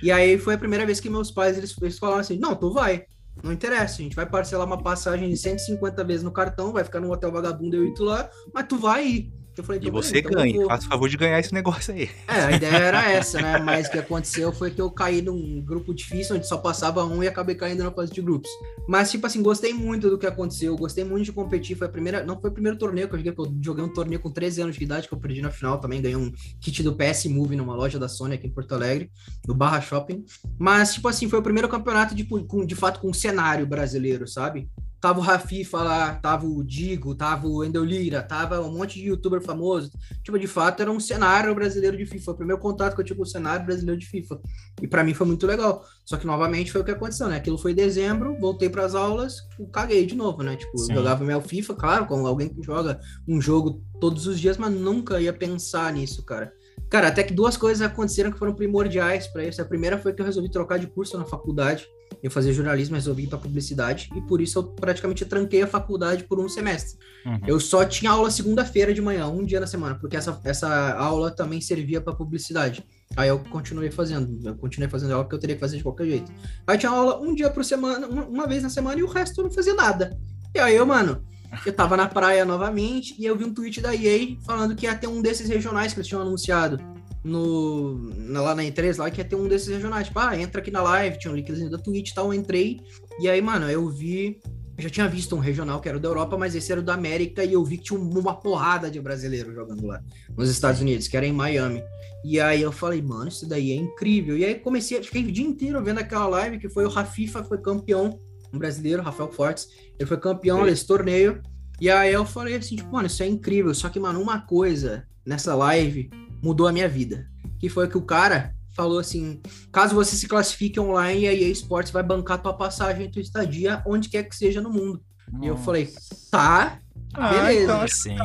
E 0.01 0.11
aí 0.11 0.39
foi 0.39 0.55
a 0.55 0.57
primeira 0.57 0.83
vez 0.83 0.99
que 0.99 1.11
meus 1.11 1.29
pais, 1.29 1.59
eles, 1.59 1.75
eles 1.79 1.99
falaram 1.99 2.21
assim, 2.21 2.39
não, 2.39 2.55
tu 2.55 2.73
vai. 2.73 3.05
Não 3.43 3.53
interessa, 3.53 3.99
a 3.99 4.03
gente 4.03 4.15
vai 4.15 4.25
parcelar 4.25 4.65
uma 4.65 4.81
passagem 4.81 5.29
de 5.29 5.37
150 5.37 6.03
vezes 6.03 6.23
no 6.23 6.31
cartão, 6.31 6.73
vai 6.73 6.83
ficar 6.83 6.99
no 6.99 7.11
hotel 7.11 7.31
vagabundo 7.31 7.75
eu 7.75 7.85
e 7.85 7.93
tu 7.93 8.03
lá, 8.03 8.27
mas 8.51 8.65
tu 8.67 8.77
vai 8.77 9.07
ir. 9.07 9.40
Eu 9.57 9.63
falei, 9.65 9.81
e 9.83 9.89
você 9.89 10.19
então 10.19 10.31
ganha, 10.31 10.55
vou... 10.55 10.67
faça 10.67 10.87
o 10.87 10.89
favor 10.89 11.09
de 11.09 11.17
ganhar 11.17 11.37
esse 11.39 11.53
negócio 11.53 11.93
aí. 11.93 12.09
É, 12.27 12.41
a 12.41 12.51
ideia 12.51 12.77
era 12.77 13.03
essa, 13.11 13.41
né? 13.41 13.57
Mas 13.59 13.87
o 13.87 13.91
que 13.91 13.97
aconteceu 13.97 14.51
foi 14.53 14.71
que 14.71 14.79
eu 14.79 14.89
caí 14.89 15.21
num 15.21 15.61
grupo 15.61 15.93
difícil, 15.93 16.37
onde 16.37 16.47
só 16.47 16.57
passava 16.57 17.03
um 17.03 17.21
e 17.21 17.27
acabei 17.27 17.55
caindo 17.55 17.83
na 17.83 17.91
fase 17.91 18.13
de 18.13 18.21
grupos. 18.21 18.49
Mas, 18.87 19.11
tipo 19.11 19.27
assim, 19.27 19.41
gostei 19.41 19.73
muito 19.73 20.09
do 20.09 20.17
que 20.17 20.25
aconteceu, 20.25 20.75
gostei 20.77 21.03
muito 21.03 21.25
de 21.25 21.33
competir. 21.33 21.77
Foi 21.77 21.87
a 21.87 21.89
primeira. 21.89 22.23
Não 22.23 22.39
foi 22.39 22.49
o 22.49 22.53
primeiro 22.53 22.77
torneio 22.77 23.09
que 23.09 23.15
eu 23.15 23.19
joguei, 23.19 23.33
eu 23.37 23.55
joguei 23.61 23.83
um 23.83 23.93
torneio 23.93 24.21
com 24.21 24.31
13 24.31 24.61
anos 24.61 24.75
de 24.77 24.83
idade, 24.83 25.07
que 25.07 25.13
eu 25.13 25.19
perdi 25.19 25.41
na 25.41 25.51
final 25.51 25.79
também. 25.79 26.01
Ganhei 26.01 26.17
um 26.17 26.31
kit 26.61 26.81
do 26.81 26.95
PS 26.95 27.25
Move 27.25 27.55
numa 27.55 27.75
loja 27.75 27.99
da 27.99 28.07
Sony 28.07 28.35
aqui 28.35 28.47
em 28.47 28.51
Porto 28.51 28.73
Alegre, 28.73 29.11
no 29.45 29.53
Barra 29.53 29.81
Shopping. 29.81 30.23
Mas, 30.57 30.93
tipo 30.93 31.09
assim, 31.09 31.27
foi 31.27 31.39
o 31.39 31.43
primeiro 31.43 31.67
campeonato 31.67 32.15
de, 32.15 32.23
com, 32.23 32.65
de 32.65 32.75
fato 32.75 33.01
com 33.01 33.09
um 33.09 33.13
cenário 33.13 33.65
brasileiro, 33.67 34.27
sabe? 34.27 34.69
Tava 35.01 35.19
o 35.19 35.21
Rafifa 35.23 35.81
lá, 35.81 36.13
tava 36.13 36.45
o 36.45 36.63
Digo, 36.63 37.15
tava 37.15 37.47
o 37.47 37.65
Endel 37.65 37.83
Lira, 37.83 38.21
tava 38.21 38.61
um 38.61 38.71
monte 38.71 38.99
de 38.99 39.07
youtuber 39.07 39.41
famoso. 39.41 39.91
Tipo, 40.23 40.37
de 40.37 40.45
fato, 40.45 40.81
era 40.81 40.91
um 40.91 40.99
cenário 40.99 41.53
brasileiro 41.55 41.97
de 41.97 42.05
FIFA. 42.05 42.23
Foi 42.23 42.33
o 42.35 42.37
primeiro 42.37 42.61
contato 42.61 42.93
que 42.93 43.01
eu 43.01 43.05
tive 43.05 43.17
com 43.17 43.23
o 43.23 43.27
cenário 43.27 43.65
brasileiro 43.65 43.99
de 43.99 44.05
FIFA. 44.05 44.39
E 44.79 44.87
para 44.87 45.03
mim 45.03 45.15
foi 45.15 45.25
muito 45.25 45.47
legal. 45.47 45.83
Só 46.05 46.17
que, 46.17 46.27
novamente, 46.27 46.71
foi 46.71 46.81
o 46.81 46.83
que 46.83 46.91
aconteceu, 46.91 47.27
né? 47.27 47.37
Aquilo 47.37 47.57
foi 47.57 47.71
em 47.71 47.75
dezembro, 47.75 48.37
voltei 48.39 48.69
para 48.69 48.85
as 48.85 48.93
aulas, 48.93 49.37
caguei 49.73 50.05
de 50.05 50.15
novo, 50.15 50.43
né? 50.43 50.55
Tipo, 50.55 50.77
Sim. 50.77 50.93
jogava 50.93 51.25
meu 51.25 51.41
FIFA, 51.41 51.73
claro, 51.73 52.05
com 52.05 52.27
alguém 52.27 52.49
que 52.49 52.61
joga 52.61 52.99
um 53.27 53.41
jogo 53.41 53.83
todos 53.99 54.27
os 54.27 54.39
dias, 54.39 54.57
mas 54.57 54.71
nunca 54.71 55.19
ia 55.19 55.33
pensar 55.33 55.91
nisso, 55.93 56.23
cara. 56.23 56.53
Cara, 56.91 57.07
até 57.07 57.23
que 57.23 57.33
duas 57.33 57.57
coisas 57.57 57.81
aconteceram 57.81 58.31
que 58.31 58.37
foram 58.37 58.53
primordiais 58.53 59.25
para 59.25 59.45
isso. 59.45 59.61
A 59.61 59.65
primeira 59.65 59.97
foi 59.97 60.13
que 60.13 60.21
eu 60.21 60.25
resolvi 60.25 60.51
trocar 60.51 60.77
de 60.77 60.87
curso 60.87 61.17
na 61.17 61.25
faculdade. 61.25 61.87
Eu 62.21 62.29
fazia 62.29 62.53
jornalismo, 62.53 62.95
resolvi 62.95 63.23
ir 63.23 63.27
para 63.27 63.37
publicidade 63.37 64.09
e 64.15 64.21
por 64.21 64.41
isso 64.41 64.59
eu 64.59 64.63
praticamente 64.63 65.25
tranquei 65.25 65.61
a 65.61 65.67
faculdade 65.67 66.23
por 66.23 66.39
um 66.39 66.47
semestre. 66.49 66.97
Uhum. 67.25 67.39
Eu 67.47 67.59
só 67.59 67.85
tinha 67.85 68.11
aula 68.11 68.29
segunda-feira 68.29 68.93
de 68.93 69.01
manhã, 69.01 69.27
um 69.27 69.45
dia 69.45 69.59
na 69.59 69.67
semana, 69.67 69.95
porque 69.95 70.17
essa, 70.17 70.39
essa 70.43 70.93
aula 70.93 71.31
também 71.31 71.61
servia 71.61 72.01
para 72.01 72.13
publicidade. 72.13 72.83
Aí 73.15 73.29
eu 73.29 73.39
continuei 73.39 73.91
fazendo, 73.91 74.39
eu 74.47 74.55
continuei 74.55 74.89
fazendo 74.89 75.13
aula 75.13 75.27
que 75.27 75.35
eu 75.35 75.39
teria 75.39 75.55
que 75.55 75.59
fazer 75.59 75.77
de 75.77 75.83
qualquer 75.83 76.05
jeito. 76.05 76.31
Aí 76.65 76.77
tinha 76.77 76.91
aula 76.91 77.19
um 77.19 77.33
dia 77.33 77.49
por 77.49 77.63
semana, 77.63 78.07
uma 78.07 78.47
vez 78.47 78.63
na 78.63 78.69
semana 78.69 78.99
e 78.99 79.03
o 79.03 79.07
resto 79.07 79.41
eu 79.41 79.45
não 79.45 79.51
fazia 79.51 79.73
nada. 79.73 80.17
E 80.53 80.59
aí 80.59 80.75
eu, 80.75 80.85
mano, 80.85 81.23
eu 81.65 81.73
tava 81.73 81.97
na 81.97 82.07
praia 82.07 82.45
novamente 82.45 83.15
e 83.19 83.25
eu 83.25 83.37
vi 83.37 83.43
um 83.43 83.53
tweet 83.53 83.81
da 83.81 83.95
EA 83.95 84.37
falando 84.45 84.75
que 84.75 84.85
ia 84.85 84.95
ter 84.95 85.07
um 85.07 85.21
desses 85.21 85.49
regionais 85.49 85.93
que 85.93 85.99
eles 85.99 86.07
tinham 86.07 86.21
anunciado 86.21 86.79
no, 87.23 88.09
lá 88.29 88.55
na 88.55 88.63
E3 88.63 88.97
lá, 88.97 89.11
que 89.11 89.21
ia 89.21 89.25
ter 89.25 89.35
um 89.35 89.47
desses 89.47 89.67
regionais. 89.67 90.07
Tipo, 90.07 90.19
ah, 90.19 90.37
entra 90.37 90.61
aqui 90.61 90.71
na 90.71 90.81
live, 90.81 91.19
tinha 91.19 91.31
um 91.31 91.35
linkzinho 91.35 91.69
da 91.69 91.77
Twitch 91.77 92.09
e 92.09 92.15
tal, 92.15 92.27
eu 92.27 92.33
entrei. 92.33 92.81
E 93.19 93.29
aí, 93.29 93.41
mano, 93.41 93.69
eu 93.69 93.87
vi. 93.89 94.39
Eu 94.77 94.83
já 94.83 94.89
tinha 94.89 95.07
visto 95.07 95.35
um 95.35 95.39
regional 95.39 95.79
que 95.79 95.89
era 95.89 95.99
da 95.99 96.07
Europa, 96.07 96.37
mas 96.37 96.55
esse 96.55 96.71
era 96.71 96.81
o 96.81 96.83
da 96.83 96.93
América, 96.93 97.43
e 97.43 97.53
eu 97.53 97.63
vi 97.63 97.77
que 97.77 97.83
tinha 97.83 97.99
uma 97.99 98.33
porrada 98.33 98.89
de 98.89 98.99
brasileiros 98.99 99.53
jogando 99.53 99.85
lá, 99.85 100.01
nos 100.35 100.49
Estados 100.49 100.81
Unidos, 100.81 101.07
que 101.07 101.15
era 101.15 101.27
em 101.27 101.33
Miami. 101.33 101.83
E 102.23 102.39
aí 102.39 102.61
eu 102.61 102.71
falei, 102.71 103.01
mano, 103.01 103.27
isso 103.27 103.47
daí 103.47 103.71
é 103.71 103.75
incrível. 103.75 104.37
E 104.37 104.45
aí 104.45 104.55
comecei, 104.55 105.03
fiquei 105.03 105.23
o 105.23 105.31
dia 105.31 105.45
inteiro 105.45 105.83
vendo 105.83 105.99
aquela 105.99 106.27
live 106.27 106.57
que 106.57 106.69
foi 106.69 106.85
o 106.85 106.89
Rafifa, 106.89 107.43
foi 107.43 107.59
campeão, 107.59 108.19
um 108.51 108.57
brasileiro, 108.57 109.03
Rafael 109.03 109.31
Fortes, 109.31 109.67
ele 109.99 110.07
foi 110.07 110.17
campeão 110.17 110.65
desse 110.65 110.87
torneio. 110.87 111.41
E 111.79 111.89
aí 111.89 112.13
eu 112.13 112.25
falei 112.25 112.55
assim, 112.55 112.75
tipo, 112.75 112.91
mano, 112.91 113.07
isso 113.07 113.21
é 113.21 113.27
incrível. 113.27 113.73
Só 113.75 113.89
que, 113.89 113.99
mano, 113.99 114.21
uma 114.21 114.41
coisa 114.41 115.05
nessa 115.25 115.53
live 115.53 116.09
mudou 116.41 116.67
a 116.67 116.71
minha 116.71 116.89
vida. 116.89 117.27
Que 117.59 117.69
foi 117.69 117.87
que 117.87 117.97
o 117.97 118.01
cara 118.01 118.55
falou 118.75 118.99
assim: 118.99 119.41
caso 119.71 119.95
você 119.95 120.15
se 120.15 120.27
classifique 120.27 120.79
online, 120.79 121.27
a 121.27 121.33
EA 121.33 121.49
Sports 121.49 121.91
vai 121.91 122.03
bancar 122.03 122.41
tua 122.41 122.53
passagem 122.53 123.05
e 123.05 123.11
tua 123.11 123.21
estadia 123.21 123.81
onde 123.85 124.09
quer 124.09 124.23
que 124.23 124.35
seja 124.35 124.61
no 124.61 124.69
mundo. 124.69 125.01
Nossa. 125.31 125.45
E 125.45 125.47
eu 125.47 125.57
falei, 125.57 125.93
tá. 126.29 126.79
Ah, 127.13 127.29
beleza. 127.29 127.63
Então, 127.63 127.87
sim. 127.87 128.15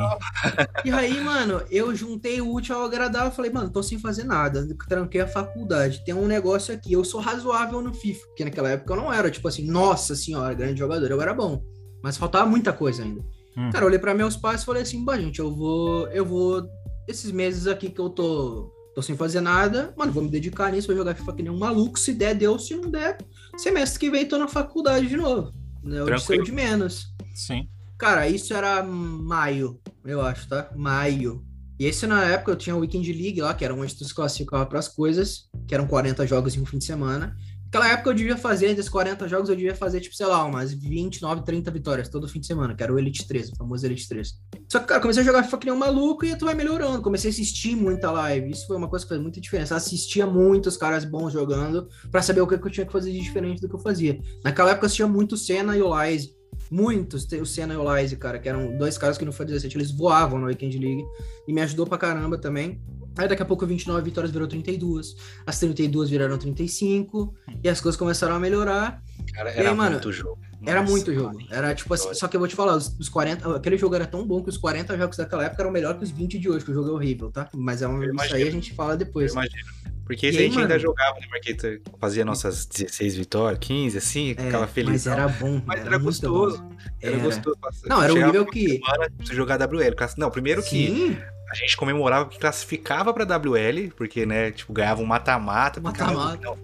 E 0.85 0.91
aí, 0.91 1.21
mano, 1.21 1.63
eu 1.71 1.95
juntei 1.95 2.41
o 2.41 2.53
útil 2.53 2.77
ao 2.77 2.85
agradável. 2.85 3.33
Falei, 3.33 3.51
mano, 3.51 3.71
tô 3.71 3.83
sem 3.83 3.99
fazer 3.99 4.25
nada. 4.25 4.67
Tranquei 4.89 5.21
a 5.21 5.27
faculdade. 5.27 6.05
Tem 6.05 6.15
um 6.15 6.27
negócio 6.27 6.75
aqui. 6.75 6.93
Eu 6.93 7.05
sou 7.05 7.21
razoável 7.21 7.81
no 7.81 7.93
FIFA, 7.93 8.27
porque 8.29 8.45
naquela 8.45 8.71
época 8.71 8.93
eu 8.93 8.97
não 8.97 9.13
era, 9.13 9.31
tipo 9.31 9.47
assim, 9.49 9.67
nossa 9.67 10.15
senhora, 10.15 10.55
grande 10.55 10.79
jogador. 10.79 11.11
Eu 11.11 11.21
era 11.21 11.35
bom. 11.35 11.63
Mas 12.03 12.17
faltava 12.17 12.49
muita 12.49 12.73
coisa 12.73 13.03
ainda. 13.03 13.25
Hum. 13.57 13.71
Cara, 13.71 13.85
eu 13.85 13.89
olhei 13.89 13.99
para 13.99 14.15
meus 14.15 14.37
pais 14.37 14.63
e 14.63 14.65
falei 14.65 14.83
assim, 14.83 15.05
bah, 15.05 15.19
gente, 15.19 15.41
eu 15.41 15.53
vou, 15.53 16.07
eu 16.09 16.25
vou 16.25 16.69
esses 17.09 17.31
meses 17.31 17.67
aqui 17.67 17.91
que 17.91 18.01
eu 18.01 18.11
tô, 18.11 18.73
tô 18.95 19.03
sem 19.03 19.17
fazer 19.17 19.41
nada, 19.41 19.95
mano, 19.97 20.13
vou 20.13 20.23
me 20.23 20.31
dedicar 20.31 20.73
nisso, 20.73 20.89
vou 20.89 20.97
jogar 20.97 21.15
FIFA 21.15 21.33
que 21.35 21.43
nem 21.43 21.53
um 21.53 21.59
maluco. 21.59 21.99
Se 21.99 22.13
der, 22.13 22.35
deu. 22.35 22.59
Se 22.59 22.75
não 22.75 22.91
der, 22.91 23.19
semestre 23.57 24.01
que 24.01 24.11
vem 24.11 24.27
tô 24.27 24.39
na 24.39 24.49
faculdade 24.49 25.07
de 25.07 25.17
novo. 25.17 25.53
Né? 25.83 26.01
Eu 26.01 26.07
disse 26.07 26.43
de 26.43 26.53
menos. 26.53 27.15
Sim. 27.35 27.69
Cara, 27.99 28.29
isso 28.29 28.53
era 28.53 28.83
maio, 28.83 29.81
eu 30.05 30.21
acho, 30.21 30.49
tá? 30.49 30.71
Maio. 30.77 31.43
E 31.79 31.87
esse 31.87 32.07
na 32.07 32.25
época 32.25 32.53
eu 32.53 32.57
tinha 32.57 32.75
o 32.75 32.81
Weekend 32.81 33.11
League 33.13 33.41
lá, 33.41 33.55
que 33.55 33.65
era 33.65 33.75
onde 33.75 33.95
tu 33.95 34.05
se 34.05 34.15
classificava 34.15 34.65
para 34.67 34.79
as 34.79 34.89
coisas, 34.89 35.49
que 35.67 35.75
eram 35.75 35.87
40 35.87 36.27
jogos 36.27 36.57
em 36.57 36.61
um 36.61 36.67
fim 36.67 36.79
de 36.79 36.85
semana. 36.85 37.37
Naquela 37.77 37.93
época 37.93 38.09
eu 38.09 38.15
devia 38.15 38.39
fazer, 38.39 38.75
desses 38.75 38.89
40 38.89 39.29
jogos, 39.29 39.51
eu 39.51 39.55
devia 39.55 39.75
fazer, 39.75 40.01
tipo, 40.01 40.17
sei 40.17 40.25
lá, 40.25 40.43
umas 40.47 40.73
29, 40.73 41.45
30 41.45 41.71
vitórias 41.71 42.09
todo 42.09 42.27
fim 42.27 42.41
de 42.41 42.47
semana, 42.47 42.75
que 42.75 42.83
era 42.83 42.91
o 42.91 42.99
Elite 42.99 43.29
3, 43.29 43.51
o 43.51 43.57
famoso 43.57 43.85
Elite 43.85 44.09
3. 44.09 44.33
Só 44.67 44.79
que, 44.79 44.87
cara, 44.87 44.99
comecei 44.99 45.23
a 45.23 45.27
jogar 45.27 45.43
FIFA 45.43 45.59
que 45.59 45.67
nem 45.67 45.75
um 45.75 45.79
maluco 45.79 46.25
e 46.25 46.35
tu 46.35 46.47
vai 46.47 46.55
melhorando. 46.55 47.03
Comecei 47.03 47.29
a 47.29 47.33
assistir 47.33 47.77
muita 47.77 48.11
live. 48.11 48.51
Isso 48.51 48.67
foi 48.67 48.79
uma 48.79 48.89
coisa 48.89 49.05
que 49.05 49.11
fez 49.11 49.21
muita 49.21 49.43
diferença. 49.43 49.75
Eu 49.75 49.77
assistia 49.77 50.27
muitos 50.27 50.79
caras 50.79 51.05
bons 51.05 51.35
jogando 51.35 51.87
para 52.11 52.23
saber 52.23 52.41
o 52.41 52.47
que, 52.47 52.55
eu 52.55 52.71
tinha 52.71 52.87
que 52.87 52.93
fazer 52.93 53.13
de 53.13 53.21
diferente 53.21 53.61
do 53.61 53.69
que 53.69 53.75
eu 53.75 53.81
fazia. 53.81 54.19
Naquela 54.43 54.71
época 54.71 54.85
eu 54.85 54.87
assistia 54.87 55.07
muito 55.07 55.37
Senna 55.37 55.77
e 55.77 55.83
o 55.83 56.03
Lize. 56.03 56.35
Muitos, 56.71 57.31
o 57.31 57.45
Senna 57.45 57.75
e 57.75 57.77
o 57.77 57.95
Lize, 57.95 58.17
cara, 58.17 58.39
que 58.39 58.49
eram 58.49 58.75
dois 58.79 58.97
caras 58.97 59.19
que 59.19 59.25
no 59.27 59.33
FIFA 59.33 59.45
17 59.45 59.77
eles 59.77 59.91
voavam 59.91 60.39
no 60.39 60.47
Weekend 60.47 60.79
League. 60.79 61.05
E 61.47 61.53
me 61.53 61.61
ajudou 61.61 61.87
pra 61.87 61.99
caramba 61.99 62.39
também. 62.39 62.81
Aí 63.17 63.29
daqui 63.29 63.43
a 63.43 63.47
pouco 63.47 63.67
29 63.67 64.03
vitórias 64.03 64.31
virou 64.31 64.47
32, 64.47 65.17
as 65.47 65.59
32 65.59 66.11
viraram 66.11 66.37
35, 66.37 67.35
e 67.63 67.69
as 67.69 67.81
coisas 67.81 67.99
começaram 67.99 68.35
a 68.35 68.39
melhorar. 68.39 69.03
Cara, 69.33 69.51
era 69.51 69.71
aí, 69.71 69.77
mano, 69.77 69.93
muito 69.93 70.13
jogo. 70.13 70.39
Era 70.65 70.83
muito 70.83 71.15
jogo. 71.15 71.39
Era 71.51 71.75
tipo 71.75 71.93
assim, 71.95 72.13
só 72.15 72.29
que 72.29 72.37
eu 72.37 72.41
vou 72.41 72.49
te 72.49 72.55
falar, 72.55 72.77
os, 72.77 72.97
os 72.99 73.09
40, 73.09 73.57
aquele 73.57 73.79
jogo 73.79 73.95
era 73.95 74.07
tão 74.07 74.27
bom 74.27 74.43
que 74.43 74.49
os 74.49 74.57
40 74.57 74.97
jogos 74.97 75.17
daquela 75.17 75.45
época 75.45 75.63
eram 75.63 75.71
melhor 75.71 75.97
que 75.97 76.05
os 76.05 76.11
20 76.11 76.39
de 76.39 76.49
hoje, 76.49 76.65
que 76.65 76.71
o 76.71 76.75
jogo 76.75 76.89
é 76.89 76.93
horrível, 76.93 77.31
tá? 77.31 77.49
Mas 77.55 77.83
é 77.83 77.89
um, 77.89 78.03
isso 78.03 78.35
aí 78.35 78.43
a 78.43 78.51
gente 78.51 78.75
fala 78.75 78.97
depois. 78.97 79.35
Eu 79.35 79.41
imagino. 79.41 79.77
Porque 80.07 80.27
aí, 80.27 80.37
a 80.37 80.41
gente 80.41 80.53
mano, 80.53 80.63
ainda 80.63 80.79
jogava, 80.79 81.19
né, 81.19 81.27
Marqueta? 81.29 81.81
Fazia 81.99 82.25
nossas 82.25 82.65
16 82.65 83.17
vitórias, 83.17 83.59
15, 83.59 83.99
assim, 83.99 84.37
é, 84.39 84.47
aquela 84.47 84.69
feliz. 84.69 85.05
Mas 85.05 85.07
era 85.09 85.29
bom. 85.29 85.61
Mas 85.67 85.81
era, 85.81 85.89
era 85.89 85.99
gostoso. 85.99 86.65
Era, 87.03 87.17
era 87.17 87.25
gostoso. 87.25 87.59
Não, 87.87 88.01
era 88.01 88.13
nível 88.13 88.47
que. 88.47 88.79
Semana, 88.79 89.09
jogar 89.33 89.59
WL. 89.59 89.97
Não, 90.17 90.31
primeiro 90.31 90.63
Sim. 90.63 91.17
A 91.51 91.55
gente 91.55 91.77
comemorava 91.77 92.29
que 92.29 92.39
classificava 92.39 93.15
pra 93.15 93.25
WL, 93.25 93.93
porque, 93.97 94.27
né, 94.27 94.51
tipo, 94.51 94.73
ganhava 94.73 95.01
um 95.01 95.07
mata-mata. 95.07 95.81
Mata-mata. 95.81 96.55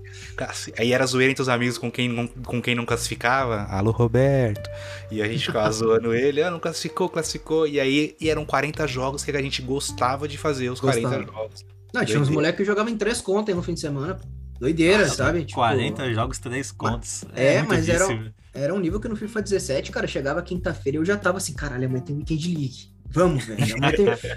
Aí 0.76 0.92
era 0.92 1.06
zoeira 1.06 1.30
entre 1.30 1.42
os 1.42 1.48
amigos 1.48 1.78
com 1.78 1.90
quem, 1.90 2.08
não, 2.08 2.26
com 2.26 2.60
quem 2.60 2.74
não 2.74 2.84
classificava. 2.84 3.62
Alô, 3.70 3.92
Roberto. 3.92 4.68
E 5.10 5.22
a 5.22 5.28
gente 5.28 5.46
ficava 5.46 5.70
zoando 5.72 6.12
ele, 6.12 6.42
ah, 6.42 6.50
não 6.50 6.58
classificou, 6.58 7.08
classificou. 7.08 7.66
E 7.66 7.78
aí 7.78 8.16
e 8.20 8.28
eram 8.28 8.44
40 8.44 8.86
jogos 8.88 9.24
que 9.24 9.30
a 9.30 9.42
gente 9.42 9.62
gostava 9.62 10.26
de 10.26 10.36
fazer, 10.36 10.68
os 10.70 10.80
Gostava. 10.80 11.08
40 11.08 11.32
jogos. 11.32 11.64
Não, 11.94 12.04
tinha 12.04 12.20
uns 12.20 12.28
moleques 12.28 12.58
que 12.58 12.64
jogavam 12.64 12.92
em 12.92 12.96
três 12.96 13.20
contas 13.20 13.54
no 13.54 13.62
fim 13.62 13.74
de 13.74 13.80
semana. 13.80 14.18
Doideira, 14.58 15.04
Nossa, 15.04 15.16
sabe? 15.16 15.44
Tipo, 15.44 15.56
40 15.60 16.14
jogos, 16.14 16.38
três 16.38 16.72
contas. 16.72 17.24
É, 17.34 17.56
é 17.56 17.62
mas 17.62 17.88
era, 17.88 18.32
era 18.54 18.74
um 18.74 18.78
nível 18.78 19.00
que 19.00 19.08
no 19.08 19.16
FIFA 19.16 19.42
17, 19.42 19.90
cara, 19.92 20.06
chegava 20.06 20.40
quinta-feira 20.42 20.96
e 20.96 21.00
eu 21.00 21.04
já 21.04 21.16
tava 21.16 21.38
assim, 21.38 21.52
caralho, 21.52 21.86
amanhã 21.86 22.02
tem 22.02 22.16
Weekend 22.16 22.48
League. 22.48 22.91
Vamos, 23.12 23.44
velho. 23.46 23.60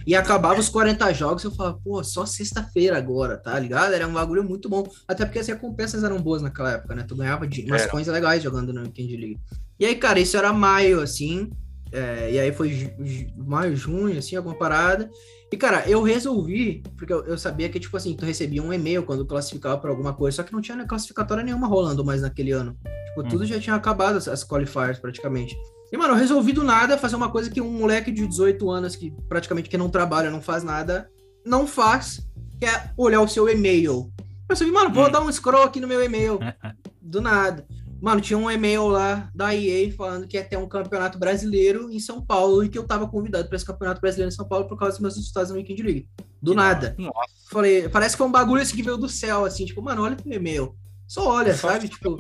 e 0.06 0.16
acabava 0.16 0.60
os 0.60 0.70
40 0.70 1.14
jogos, 1.14 1.44
eu 1.44 1.52
falava, 1.52 1.80
pô, 1.84 2.04
só 2.04 2.26
sexta-feira 2.26 2.98
agora, 2.98 3.38
tá 3.38 3.58
ligado? 3.60 3.94
Era 3.94 4.08
um 4.08 4.14
bagulho 4.14 4.44
muito 4.44 4.70
bom. 4.70 4.88
Até 5.08 5.26
porque 5.26 5.40
as 5.40 5.48
recompensas 5.48 6.04
eram 6.04 6.22
boas 6.22 6.42
naquela 6.42 6.74
época, 6.74 6.96
né? 6.96 7.04
Tu 7.08 7.16
ganhava 7.16 7.48
de, 7.48 7.66
umas 7.66 7.86
coisas 7.86 8.14
legais 8.14 8.44
jogando 8.44 8.74
no 8.74 8.82
Weekend 8.82 9.16
League. 9.16 9.40
E 9.80 9.86
aí, 9.86 9.96
cara, 9.96 10.20
isso 10.20 10.38
era 10.38 10.54
maio, 10.54 11.02
assim. 11.02 11.50
É, 11.92 12.32
e 12.32 12.40
aí 12.40 12.52
foi 12.52 12.94
maio, 13.38 13.76
junho, 13.76 14.18
assim, 14.18 14.36
alguma 14.36 14.56
parada. 14.56 15.10
E, 15.52 15.58
cara, 15.58 15.88
eu 15.88 16.02
resolvi, 16.02 16.84
porque 16.98 17.14
eu, 17.14 17.24
eu, 17.26 17.38
sabia 17.38 17.70
que, 17.70 17.80
tipo 17.80 17.96
assim, 17.96 18.16
tu 18.16 18.26
recebia 18.26 18.62
um 18.62 18.74
e-mail 18.74 19.04
quando 19.04 19.26
classificava 19.26 19.78
para 19.78 19.90
alguma 19.90 20.14
coisa, 20.14 20.38
só 20.38 20.44
que 20.44 20.52
não 20.52 20.60
tinha 20.60 20.86
classificatória 20.86 21.44
nenhuma 21.44 21.68
rolando 21.68 22.04
mais 22.04 22.22
naquele 22.22 22.52
ano. 22.52 22.78
Tipo, 23.08 23.22
hum. 23.22 23.30
tudo 23.30 23.46
já 23.46 23.60
tinha 23.60 23.76
acabado, 23.76 24.18
as 24.18 24.44
qualifiers, 24.44 25.00
praticamente. 25.00 25.56
E, 25.92 25.98
mano, 25.98 26.14
eu 26.14 26.18
resolvi 26.18 26.52
do 26.52 26.64
nada 26.64 26.98
fazer 26.98 27.16
uma 27.16 27.30
coisa 27.30 27.50
que 27.50 27.62
um 27.62 27.72
moleque 27.72 28.12
de 28.12 28.28
18 28.28 28.70
anos, 28.70 28.96
que 28.96 29.12
praticamente 29.30 29.70
que 29.70 29.78
não 29.78 29.90
trabalha, 29.90 30.32
não 30.32 30.42
faz 30.42 30.64
nada, 30.64 31.10
não 31.46 31.68
faz, 31.68 32.28
que 32.60 32.66
é 32.66 32.92
olhar 32.98 33.22
o 33.22 33.28
seu 33.28 33.48
e-mail. 33.48 34.12
Eu 34.20 34.48
pensei, 34.48 34.70
mano, 34.72 34.94
vou 34.94 35.08
hum. 35.08 35.12
dar 35.12 35.22
um 35.22 35.32
scroll 35.32 35.64
aqui 35.64 35.80
no 35.80 35.88
meu 35.88 36.04
e-mail. 36.04 36.40
do 37.02 37.22
nada. 37.22 37.66
Mano, 38.02 38.20
tinha 38.20 38.38
um 38.38 38.52
e-mail 38.52 38.88
lá 38.88 39.30
da 39.34 39.56
EA 39.56 39.92
falando 39.94 40.28
que 40.28 40.38
ia 40.38 40.44
ter 40.44 40.58
um 40.58 40.68
campeonato 40.68 41.18
brasileiro 41.18 41.90
em 41.90 42.00
São 42.00 42.24
Paulo 42.24 42.64
e 42.64 42.70
que 42.70 42.78
eu 42.78 42.84
tava 42.84 43.08
convidado 43.08 43.48
para 43.48 43.56
esse 43.56 43.66
campeonato 43.66 44.02
brasileiro 44.02 44.32
em 44.32 44.36
São 44.36 44.48
Paulo 44.48 44.68
por 44.68 44.78
causa 44.78 44.94
dos 44.94 45.02
meus 45.02 45.16
resultados 45.16 45.50
no 45.50 45.56
Weekend 45.56 45.82
League. 45.82 46.10
Do 46.42 46.54
nada. 46.54 46.96
Nossa. 46.98 47.34
Falei, 47.50 47.88
parece 47.90 48.16
que 48.16 48.18
foi 48.18 48.28
um 48.28 48.32
bagulho 48.32 48.62
assim 48.62 48.76
que 48.76 48.84
veio 48.84 48.98
do 48.98 49.08
céu, 49.08 49.46
assim, 49.46 49.66
tipo, 49.66 49.82
mano, 49.82 50.04
olha 50.04 50.18
o 50.24 50.28
meu 50.28 50.38
e-mail. 50.38 50.76
Só 51.08 51.30
olha, 51.30 51.54
Só 51.56 51.70
sabe? 51.70 51.88
Tipo, 51.88 52.18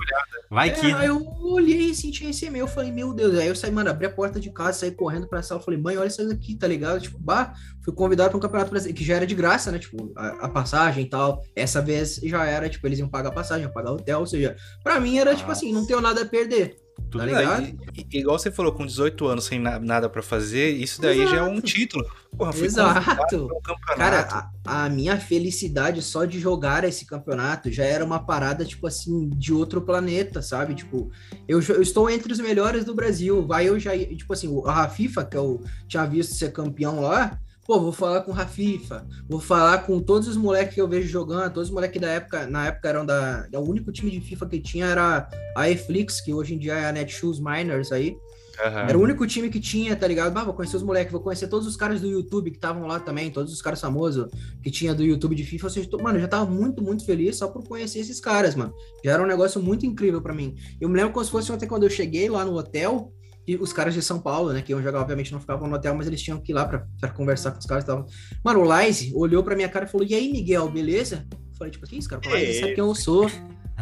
vai 0.49 0.69
é, 0.69 0.71
que. 0.71 0.93
Aí 0.93 1.07
eu 1.07 1.25
olhei 1.41 1.89
assim, 1.89 2.11
tinha 2.11 2.29
esse 2.29 2.45
e-mail, 2.45 2.63
eu 2.63 2.67
falei, 2.67 2.91
meu 2.91 3.13
Deus. 3.13 3.37
Aí 3.37 3.47
eu 3.47 3.55
saí, 3.55 3.71
mano, 3.71 3.89
abri 3.89 4.05
a 4.05 4.11
porta 4.11 4.39
de 4.39 4.51
casa, 4.51 4.79
saí 4.79 4.91
correndo 4.91 5.27
pra 5.27 5.41
sala, 5.41 5.59
falei, 5.59 5.79
mãe, 5.79 5.97
olha 5.97 6.07
isso 6.07 6.21
aqui, 6.31 6.55
tá 6.55 6.67
ligado? 6.67 7.01
Tipo, 7.01 7.17
bah, 7.17 7.53
fui 7.83 7.93
convidado 7.93 8.29
pra 8.29 8.37
um 8.37 8.41
campeonato 8.41 8.69
brasileiro, 8.69 8.97
que 8.97 9.03
já 9.03 9.15
era 9.15 9.25
de 9.25 9.33
graça, 9.33 9.71
né? 9.71 9.79
Tipo, 9.79 10.11
a, 10.15 10.27
a, 10.45 10.49
passagem 10.49 11.05
e 11.05 11.09
tal. 11.09 11.41
Essa 11.55 11.81
vez 11.81 12.19
já 12.23 12.45
era, 12.45 12.69
tipo, 12.69 12.85
eles 12.87 12.99
iam 12.99 13.09
pagar 13.09 13.29
a 13.29 13.33
passagem, 13.33 13.63
iam 13.63 13.73
pagar 13.73 13.91
o 13.91 13.95
hotel, 13.95 14.19
ou 14.19 14.27
seja, 14.27 14.55
pra 14.83 14.99
mim 14.99 15.17
era, 15.17 15.31
Nossa. 15.31 15.41
tipo 15.41 15.51
assim, 15.51 15.73
não 15.73 15.85
tenho 15.85 16.01
nada 16.01 16.21
a 16.21 16.25
perder. 16.25 16.84
Tá 17.11 17.23
Ah, 17.23 17.25
ligado? 17.25 17.77
igual 18.11 18.37
você 18.37 18.51
falou, 18.51 18.71
com 18.73 18.85
18 18.85 19.25
anos 19.27 19.45
sem 19.45 19.57
na- 19.59 19.79
nada 19.79 20.09
pra 20.09 20.21
fazer, 20.21 20.71
isso 20.71 21.01
daí 21.01 21.25
já 21.27 21.37
é 21.37 21.41
um 21.43 21.53
Exato. 21.53 21.61
título. 21.61 22.05
Porra, 22.37 22.53
Exato. 22.57 23.45
um 23.45 23.61
campeonato. 23.61 23.95
Cara, 23.97 24.51
a, 24.65 24.85
a 24.85 24.89
minha 24.89 25.17
felicidade 25.17 26.01
só 26.01 26.25
de 26.25 26.39
jogar 26.39 26.83
esse 26.83 27.05
campeonato 27.05 27.71
já 27.71 27.85
era 27.85 28.03
uma 28.03 28.19
parada, 28.19 28.65
tipo 28.65 28.85
assim, 28.87 29.29
de 29.29 29.53
outro 29.53 29.81
planeta, 29.81 30.41
sabe? 30.41 30.75
Tipo, 30.75 31.09
eu, 31.47 31.61
eu 31.61 31.81
estou 31.81 32.09
entre 32.09 32.33
os 32.33 32.39
melhores 32.39 32.83
do 32.83 32.93
Brasil. 32.93 33.45
Vai 33.47 33.69
eu 33.69 33.79
já, 33.79 33.97
tipo 33.97 34.33
assim, 34.33 34.61
a 34.65 34.71
Rafifa, 34.73 35.23
que 35.23 35.37
eu 35.37 35.63
tinha 35.87 36.05
visto 36.05 36.35
ser 36.35 36.51
campeão 36.51 36.99
lá, 36.99 37.39
pô, 37.65 37.79
vou 37.79 37.91
falar 37.91 38.21
com 38.21 38.31
o 38.31 38.33
Rafifa, 38.33 39.05
vou 39.27 39.39
falar 39.39 39.79
com 39.79 39.99
todos 39.99 40.27
os 40.27 40.37
moleques 40.37 40.75
que 40.75 40.81
eu 40.81 40.87
vejo 40.87 41.07
jogando, 41.07 41.51
todos 41.53 41.69
os 41.69 41.73
moleques 41.73 41.99
da 41.99 42.07
época, 42.09 42.45
na 42.47 42.67
época 42.67 42.87
eram 42.89 43.05
da. 43.05 43.47
O 43.53 43.59
único 43.61 43.91
time 43.91 44.11
de 44.11 44.21
FIFA 44.21 44.45
que 44.47 44.59
tinha 44.59 44.85
era 44.85 45.27
a 45.57 45.69
Eflix, 45.69 46.21
que 46.21 46.33
hoje 46.33 46.53
em 46.53 46.57
dia 46.59 46.73
é 46.75 46.85
a 46.87 46.91
Netshoes 46.91 47.39
Miners 47.39 47.91
aí. 47.91 48.15
Aham. 48.63 48.79
Era 48.87 48.97
o 48.97 49.01
único 49.01 49.27
time 49.27 49.49
que 49.49 49.59
tinha, 49.59 49.97
tá 49.97 50.07
ligado? 50.07 50.37
Ah, 50.37 50.43
vou 50.45 50.53
conhecer 50.53 50.77
os 50.77 50.83
moleques, 50.83 51.11
vou 51.11 51.19
conhecer 51.19 51.47
todos 51.49 51.67
os 51.67 51.75
caras 51.75 51.99
do 51.99 52.07
YouTube 52.07 52.49
que 52.51 52.55
estavam 52.55 52.87
lá 52.87 53.01
também, 53.01 53.29
todos 53.29 53.51
os 53.51 53.61
caras 53.61 53.81
famosos 53.81 54.27
que 54.63 54.71
tinha 54.71 54.95
do 54.95 55.03
YouTube 55.03 55.35
de 55.35 55.43
FIFA. 55.43 55.65
Ou 55.65 55.69
seja, 55.69 55.89
tô- 55.89 55.97
mano, 56.01 56.17
eu 56.17 56.21
já 56.21 56.27
tava 56.29 56.49
muito, 56.49 56.81
muito 56.81 57.05
feliz 57.05 57.35
só 57.35 57.49
por 57.49 57.67
conhecer 57.67 57.99
esses 57.99 58.21
caras, 58.21 58.55
mano. 58.55 58.73
Já 59.03 59.11
era 59.11 59.21
um 59.21 59.27
negócio 59.27 59.61
muito 59.61 59.85
incrível 59.85 60.21
pra 60.21 60.33
mim. 60.33 60.55
Eu 60.79 60.87
me 60.87 60.95
lembro 60.95 61.11
como 61.11 61.25
se 61.25 61.31
fosse 61.31 61.51
ontem 61.51 61.67
quando 61.67 61.83
eu 61.83 61.89
cheguei 61.89 62.29
lá 62.29 62.45
no 62.45 62.55
hotel, 62.57 63.11
e 63.47 63.55
os 63.55 63.71
caras 63.71 63.93
de 63.93 64.01
São 64.01 64.19
Paulo, 64.19 64.51
né, 64.51 64.61
que 64.61 64.71
iam 64.71 64.81
jogar, 64.81 65.01
obviamente 65.01 65.31
não 65.31 65.39
ficavam 65.39 65.67
no 65.67 65.75
hotel, 65.75 65.93
mas 65.95 66.07
eles 66.07 66.21
tinham 66.21 66.39
que 66.39 66.51
ir 66.51 66.55
lá 66.55 66.65
pra 66.65 67.09
conversar 67.09 67.51
com 67.51 67.59
os 67.59 67.65
caras 67.65 67.83
e 67.83 67.87
tal. 67.87 68.05
Mano, 68.43 68.61
o 68.61 68.81
Lize 68.81 69.11
olhou 69.15 69.43
pra 69.43 69.55
minha 69.55 69.69
cara 69.69 69.85
e 69.85 69.87
falou: 69.87 70.07
E 70.07 70.15
aí, 70.15 70.31
Miguel, 70.31 70.69
beleza? 70.69 71.27
Eu 71.31 71.57
falei, 71.57 71.71
tipo, 71.71 71.85
que 71.85 71.97
isso, 71.97 72.09
cara? 72.09 72.21
O 72.25 72.35
Lize 72.35 72.59
sabe 72.59 72.73
quem 72.73 72.83
eu 72.83 72.95
sou, 72.95 73.29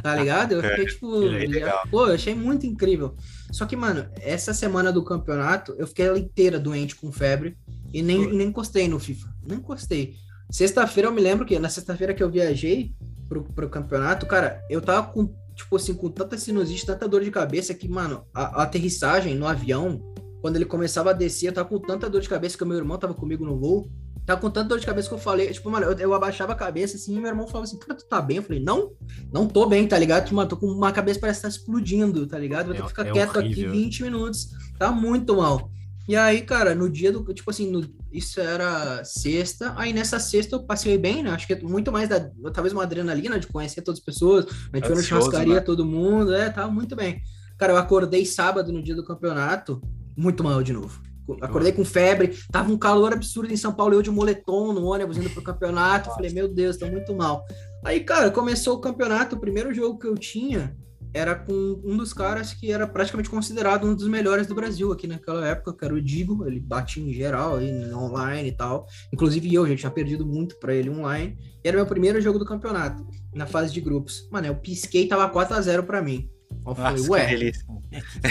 tá 0.01 0.15
ligado? 0.15 0.53
Eu 0.53 0.61
fiquei, 0.63 0.85
tipo, 0.85 1.23
É, 1.25 1.89
pô, 1.89 2.07
eu 2.07 2.15
achei 2.15 2.35
muito 2.35 2.65
incrível. 2.65 3.15
Só 3.51 3.65
que, 3.65 3.75
mano, 3.75 4.05
essa 4.19 4.53
semana 4.53 4.91
do 4.91 5.03
campeonato, 5.03 5.73
eu 5.77 5.87
fiquei 5.87 6.07
ela 6.07 6.19
inteira 6.19 6.59
doente 6.59 6.95
com 6.95 7.11
febre 7.11 7.57
e 7.93 8.01
nem, 8.01 8.33
nem 8.33 8.47
encostei 8.47 8.87
no 8.87 8.99
FIFA. 8.99 9.33
Nem 9.47 9.57
encostei. 9.59 10.15
Sexta-feira 10.49 11.07
eu 11.07 11.13
me 11.13 11.21
lembro 11.21 11.45
que, 11.45 11.57
na 11.57 11.69
sexta-feira 11.69 12.13
que 12.13 12.21
eu 12.21 12.29
viajei 12.29 12.93
pro, 13.29 13.43
pro 13.43 13.69
campeonato, 13.69 14.25
cara, 14.25 14.61
eu 14.69 14.81
tava 14.81 15.07
com, 15.07 15.33
tipo 15.55 15.75
assim, 15.75 15.93
com 15.93 16.09
tanta 16.09 16.37
sinusite, 16.37 16.85
tanta 16.85 17.07
dor 17.07 17.23
de 17.23 17.31
cabeça 17.31 17.73
que, 17.73 17.87
mano, 17.87 18.25
a, 18.33 18.61
a 18.61 18.63
aterrissagem 18.63 19.35
no 19.35 19.47
avião, 19.47 20.01
quando 20.41 20.55
ele 20.57 20.65
começava 20.65 21.11
a 21.11 21.13
descer, 21.13 21.47
eu 21.49 21.53
tava 21.53 21.69
com 21.69 21.79
tanta 21.79 22.09
dor 22.09 22.21
de 22.21 22.29
cabeça 22.29 22.57
que 22.57 22.63
o 22.63 22.67
meu 22.67 22.77
irmão 22.77 22.97
tava 22.97 23.13
comigo 23.13 23.45
no 23.45 23.57
voo. 23.57 23.89
Tava 24.25 24.39
com 24.39 24.49
tanta 24.49 24.69
dor 24.69 24.79
de 24.79 24.85
cabeça 24.85 25.09
que 25.09 25.13
eu 25.13 25.19
falei, 25.19 25.51
tipo, 25.51 25.69
mano, 25.69 25.85
eu, 25.85 25.97
eu 25.99 26.13
abaixava 26.13 26.53
a 26.53 26.55
cabeça 26.55 26.95
assim, 26.95 27.13
e 27.15 27.19
meu 27.19 27.27
irmão 27.27 27.45
falava 27.45 27.65
assim, 27.65 27.77
cara, 27.77 27.93
tu 27.93 28.05
tá 28.05 28.21
bem? 28.21 28.37
Eu 28.37 28.43
falei, 28.43 28.63
não, 28.63 28.91
não 29.33 29.45
tô 29.47 29.65
bem, 29.65 29.85
tá 29.85 29.97
ligado? 29.99 30.23
Tipo, 30.23 30.35
mano, 30.37 30.47
tô 30.49 30.55
com 30.55 30.67
uma 30.67 30.93
cabeça 30.93 31.19
parece 31.19 31.39
que 31.39 31.43
tá 31.43 31.49
explodindo, 31.49 32.25
tá 32.25 32.39
ligado? 32.39 32.67
Vou 32.67 32.73
ter 32.73 32.79
É- 32.79 32.83
que 32.83 32.87
ficar 32.89 33.07
é 33.07 33.11
quieto 33.11 33.35
horrível. 33.37 33.69
aqui 33.69 33.77
20 33.79 34.03
minutos. 34.03 34.47
Tá 34.79 34.91
muito 34.93 35.35
mal. 35.35 35.69
E 36.07 36.15
aí, 36.15 36.41
cara, 36.41 36.75
no 36.75 36.89
dia 36.89 37.11
do. 37.11 37.23
Tipo 37.33 37.49
assim, 37.49 37.69
no- 37.71 37.87
isso 38.11 38.39
era 38.41 39.03
sexta. 39.05 39.73
Aí 39.77 39.93
nessa 39.93 40.19
sexta 40.19 40.55
eu 40.55 40.63
passei 40.63 40.97
bem, 40.97 41.23
né? 41.23 41.29
Acho 41.31 41.47
que 41.47 41.55
muito 41.63 41.91
mais 41.91 42.09
da. 42.09 42.29
Talvez 42.53 42.73
uma 42.73 42.83
adrenalina 42.83 43.39
de 43.39 43.47
conhecer 43.47 43.81
todas 43.81 43.99
as 43.99 44.05
pessoas. 44.05 44.45
A 44.73 44.77
gente 44.77 44.87
foi 44.87 44.95
na 44.95 45.01
churrascaria, 45.01 45.53
né? 45.55 45.59
todo 45.61 45.85
mundo. 45.85 46.33
É, 46.33 46.49
tava 46.49 46.69
muito 46.71 46.95
bem. 46.95 47.21
Cara, 47.57 47.73
eu 47.73 47.77
acordei 47.77 48.25
sábado 48.25 48.71
no 48.73 48.83
dia 48.83 48.95
do 48.95 49.03
campeonato, 49.05 49.81
muito 50.17 50.43
mal 50.43 50.61
de 50.61 50.73
novo. 50.73 51.01
Acordei 51.41 51.71
com 51.71 51.85
febre, 51.85 52.37
tava 52.51 52.69
um 52.69 52.77
calor 52.77 53.13
absurdo 53.13 53.53
em 53.53 53.55
São 53.55 53.71
Paulo, 53.71 53.93
eu 53.93 54.01
de 54.01 54.11
moletom 54.11 54.73
no 54.73 54.83
ônibus 54.83 55.15
indo 55.17 55.29
pro 55.29 55.41
campeonato. 55.41 56.09
Falei, 56.09 56.33
meu 56.33 56.49
Deus, 56.49 56.75
tô 56.75 56.85
muito 56.87 57.15
mal. 57.15 57.45
Aí, 57.85 58.01
cara, 58.01 58.29
começou 58.29 58.75
o 58.75 58.81
campeonato. 58.81 59.37
O 59.37 59.39
primeiro 59.39 59.73
jogo 59.73 59.97
que 59.97 60.05
eu 60.07 60.15
tinha 60.15 60.75
era 61.13 61.35
com 61.35 61.79
um 61.83 61.95
dos 61.95 62.11
caras 62.11 62.53
que 62.53 62.71
era 62.71 62.87
praticamente 62.87 63.29
considerado 63.29 63.85
um 63.85 63.93
dos 63.93 64.07
melhores 64.07 64.47
do 64.47 64.55
Brasil 64.55 64.91
aqui 64.91 65.05
naquela 65.05 65.47
época, 65.47 65.73
que 65.73 65.85
era 65.85 65.93
o 65.93 66.01
Digo. 66.01 66.47
Ele 66.47 66.59
batia 66.59 67.03
em 67.03 67.13
geral, 67.13 67.57
aí, 67.57 67.93
online 67.93 68.49
e 68.49 68.51
tal. 68.51 68.87
Inclusive 69.13 69.53
eu 69.53 69.67
já 69.67 69.75
tinha 69.75 69.91
perdido 69.91 70.25
muito 70.25 70.57
pra 70.59 70.73
ele 70.73 70.89
online. 70.89 71.37
E 71.63 71.67
era 71.67 71.77
meu 71.77 71.85
primeiro 71.85 72.19
jogo 72.19 72.39
do 72.39 72.45
campeonato, 72.45 73.05
na 73.33 73.45
fase 73.45 73.71
de 73.71 73.79
grupos. 73.79 74.27
Mano, 74.31 74.47
eu 74.47 74.55
pisquei 74.55 75.03
e 75.03 75.07
tava 75.07 75.31
4x0 75.31 75.83
pra 75.83 76.01
mim. 76.01 76.27
Aí 76.51 76.57
eu 76.65 76.75
falei, 76.75 76.97
Nossa, 76.97 77.11
ué, 77.11 77.51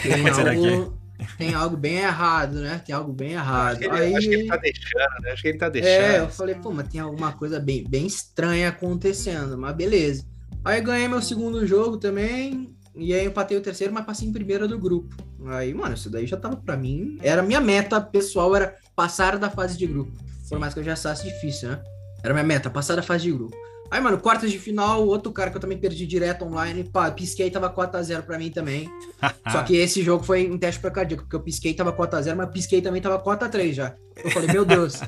tem 0.03 0.13
é? 0.27 0.31
algo, 0.31 0.99
tem 1.39 1.55
algo 1.55 1.77
bem 1.77 1.97
errado, 1.99 2.61
né? 2.61 2.83
Tem 2.85 2.95
algo 2.95 3.13
bem 3.13 3.33
errado. 3.33 3.77
Acho 3.77 3.79
que, 3.79 3.85
ele, 3.85 3.97
Aí, 3.97 4.17
acho 4.17 4.29
que 4.29 4.35
ele 4.35 4.49
tá 4.49 4.57
deixando, 4.57 5.23
né? 5.23 5.31
Acho 5.31 5.43
que 5.43 5.49
ele 5.49 5.59
tá 5.59 5.69
deixando. 5.69 5.91
é, 5.91 6.19
eu 6.21 6.29
falei, 6.29 6.55
pô, 6.57 6.73
mas 6.73 6.89
tem 6.89 7.01
alguma 7.01 7.33
coisa 7.33 7.61
bem, 7.61 7.85
bem 7.89 8.07
estranha 8.07 8.69
acontecendo, 8.69 9.57
mas 9.57 9.77
beleza. 9.77 10.25
Aí 10.65 10.81
ganhei 10.81 11.09
meu 11.09 11.21
segundo 11.21 11.67
jogo 11.67 11.97
também, 11.97 12.75
e 12.95 13.13
aí 13.13 13.27
empatei 13.27 13.57
o 13.57 13.63
terceiro, 13.63 13.93
mas 13.93 14.05
passei 14.05 14.29
em 14.29 14.33
primeiro 14.33 14.69
do 14.69 14.79
grupo. 14.79 15.15
Aí, 15.47 15.73
mano, 15.75 15.95
isso 15.95 16.11
daí 16.11 16.27
já 16.27 16.37
tava 16.37 16.57
pra 16.57 16.77
mim. 16.77 17.19
Era 17.21 17.43
minha 17.43 17.61
meta 17.61 18.01
pessoal, 18.01 18.55
era 18.55 18.77
passar 18.95 19.39
da 19.39 19.51
fase 19.51 19.77
de 19.77 19.87
grupo. 19.87 20.13
Por 20.49 20.59
mais 20.59 20.75
que 20.75 20.81
eu 20.81 20.85
já 20.85 20.93
achasse 20.93 21.25
difícil, 21.25 21.71
né? 21.71 21.83
Era 22.23 22.35
minha 22.35 22.45
meta, 22.45 22.71
passar 22.71 22.95
da 22.95 23.03
fase 23.03 23.25
de 23.25 23.33
grupo. 23.33 23.57
Aí, 23.91 24.01
mano, 24.01 24.19
quartas 24.19 24.51
de 24.51 24.59
final, 24.59 25.07
outro 25.07 25.33
cara 25.33 25.51
que 25.51 25.57
eu 25.57 25.61
também 25.61 25.77
perdi 25.77 26.07
direto 26.07 26.45
online, 26.45 26.85
pá, 26.85 27.11
pisquei, 27.11 27.51
tava 27.51 27.69
4x0 27.69 28.23
pra 28.23 28.39
mim 28.39 28.51
também. 28.51 28.89
Só 29.51 29.63
que 29.63 29.77
esse 29.77 30.03
jogo 30.03 30.25
foi 30.25 30.51
um 30.51 30.57
teste 30.57 30.81
pra 30.81 30.91
cardíaco, 30.91 31.25
porque 31.25 31.37
eu 31.37 31.41
pisquei, 31.41 31.75
tava 31.75 31.93
4x0, 31.93 32.35
mas 32.35 32.51
pisquei 32.51 32.81
também, 32.81 33.03
tava 33.03 33.23
4x3 33.23 33.73
já. 33.73 33.95
Eu 34.25 34.31
falei, 34.31 34.51
meu 34.51 34.65
Deus, 34.65 35.01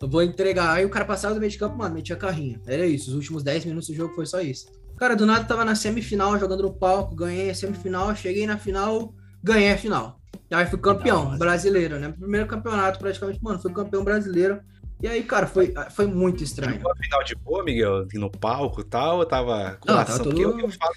eu 0.00 0.08
vou 0.08 0.22
entregar. 0.22 0.72
Aí 0.72 0.86
o 0.86 0.88
cara 0.88 1.04
passava 1.04 1.34
do 1.34 1.40
meio 1.40 1.52
de 1.52 1.58
campo, 1.58 1.76
mano, 1.76 1.94
metia 1.94 2.16
carrinho. 2.16 2.60
Era 2.66 2.86
isso, 2.86 3.10
os 3.10 3.16
últimos 3.16 3.42
10 3.42 3.66
minutos 3.66 3.88
do 3.88 3.94
jogo 3.94 4.14
foi 4.14 4.24
só 4.24 4.40
isso. 4.40 4.66
Cara, 5.00 5.16
do 5.16 5.24
nada 5.24 5.46
tava 5.46 5.64
na 5.64 5.74
semifinal, 5.74 6.38
jogando 6.38 6.62
no 6.64 6.74
palco, 6.74 7.14
ganhei 7.14 7.48
a 7.48 7.54
semifinal, 7.54 8.14
cheguei 8.14 8.46
na 8.46 8.58
final, 8.58 9.14
ganhei 9.42 9.72
a 9.72 9.78
final. 9.78 10.20
Aí 10.50 10.66
fui 10.66 10.78
campeão 10.78 11.28
hora. 11.28 11.38
brasileiro, 11.38 11.98
né? 11.98 12.10
Primeiro 12.12 12.46
campeonato, 12.46 12.98
praticamente, 12.98 13.42
mano, 13.42 13.58
fui 13.58 13.72
campeão 13.72 14.04
brasileiro. 14.04 14.60
E 15.02 15.08
aí, 15.08 15.22
cara, 15.22 15.46
foi, 15.46 15.72
foi 15.92 16.06
muito 16.06 16.44
estranho. 16.44 16.74
Jogou 16.74 16.92
a 16.92 16.96
final 16.96 17.24
de 17.24 17.34
boa, 17.34 17.64
Miguel? 17.64 18.06
No 18.12 18.30
palco 18.30 18.82
e 18.82 18.84
tal? 18.84 19.20
Eu 19.20 19.26
tava 19.26 19.78
com 19.80 19.90
Não, 19.90 20.04
tava 20.04 20.18
porque 20.22 20.42
tudo- 20.42 20.60
eu, 20.60 20.66
eu 20.66 20.70
falo 20.72 20.94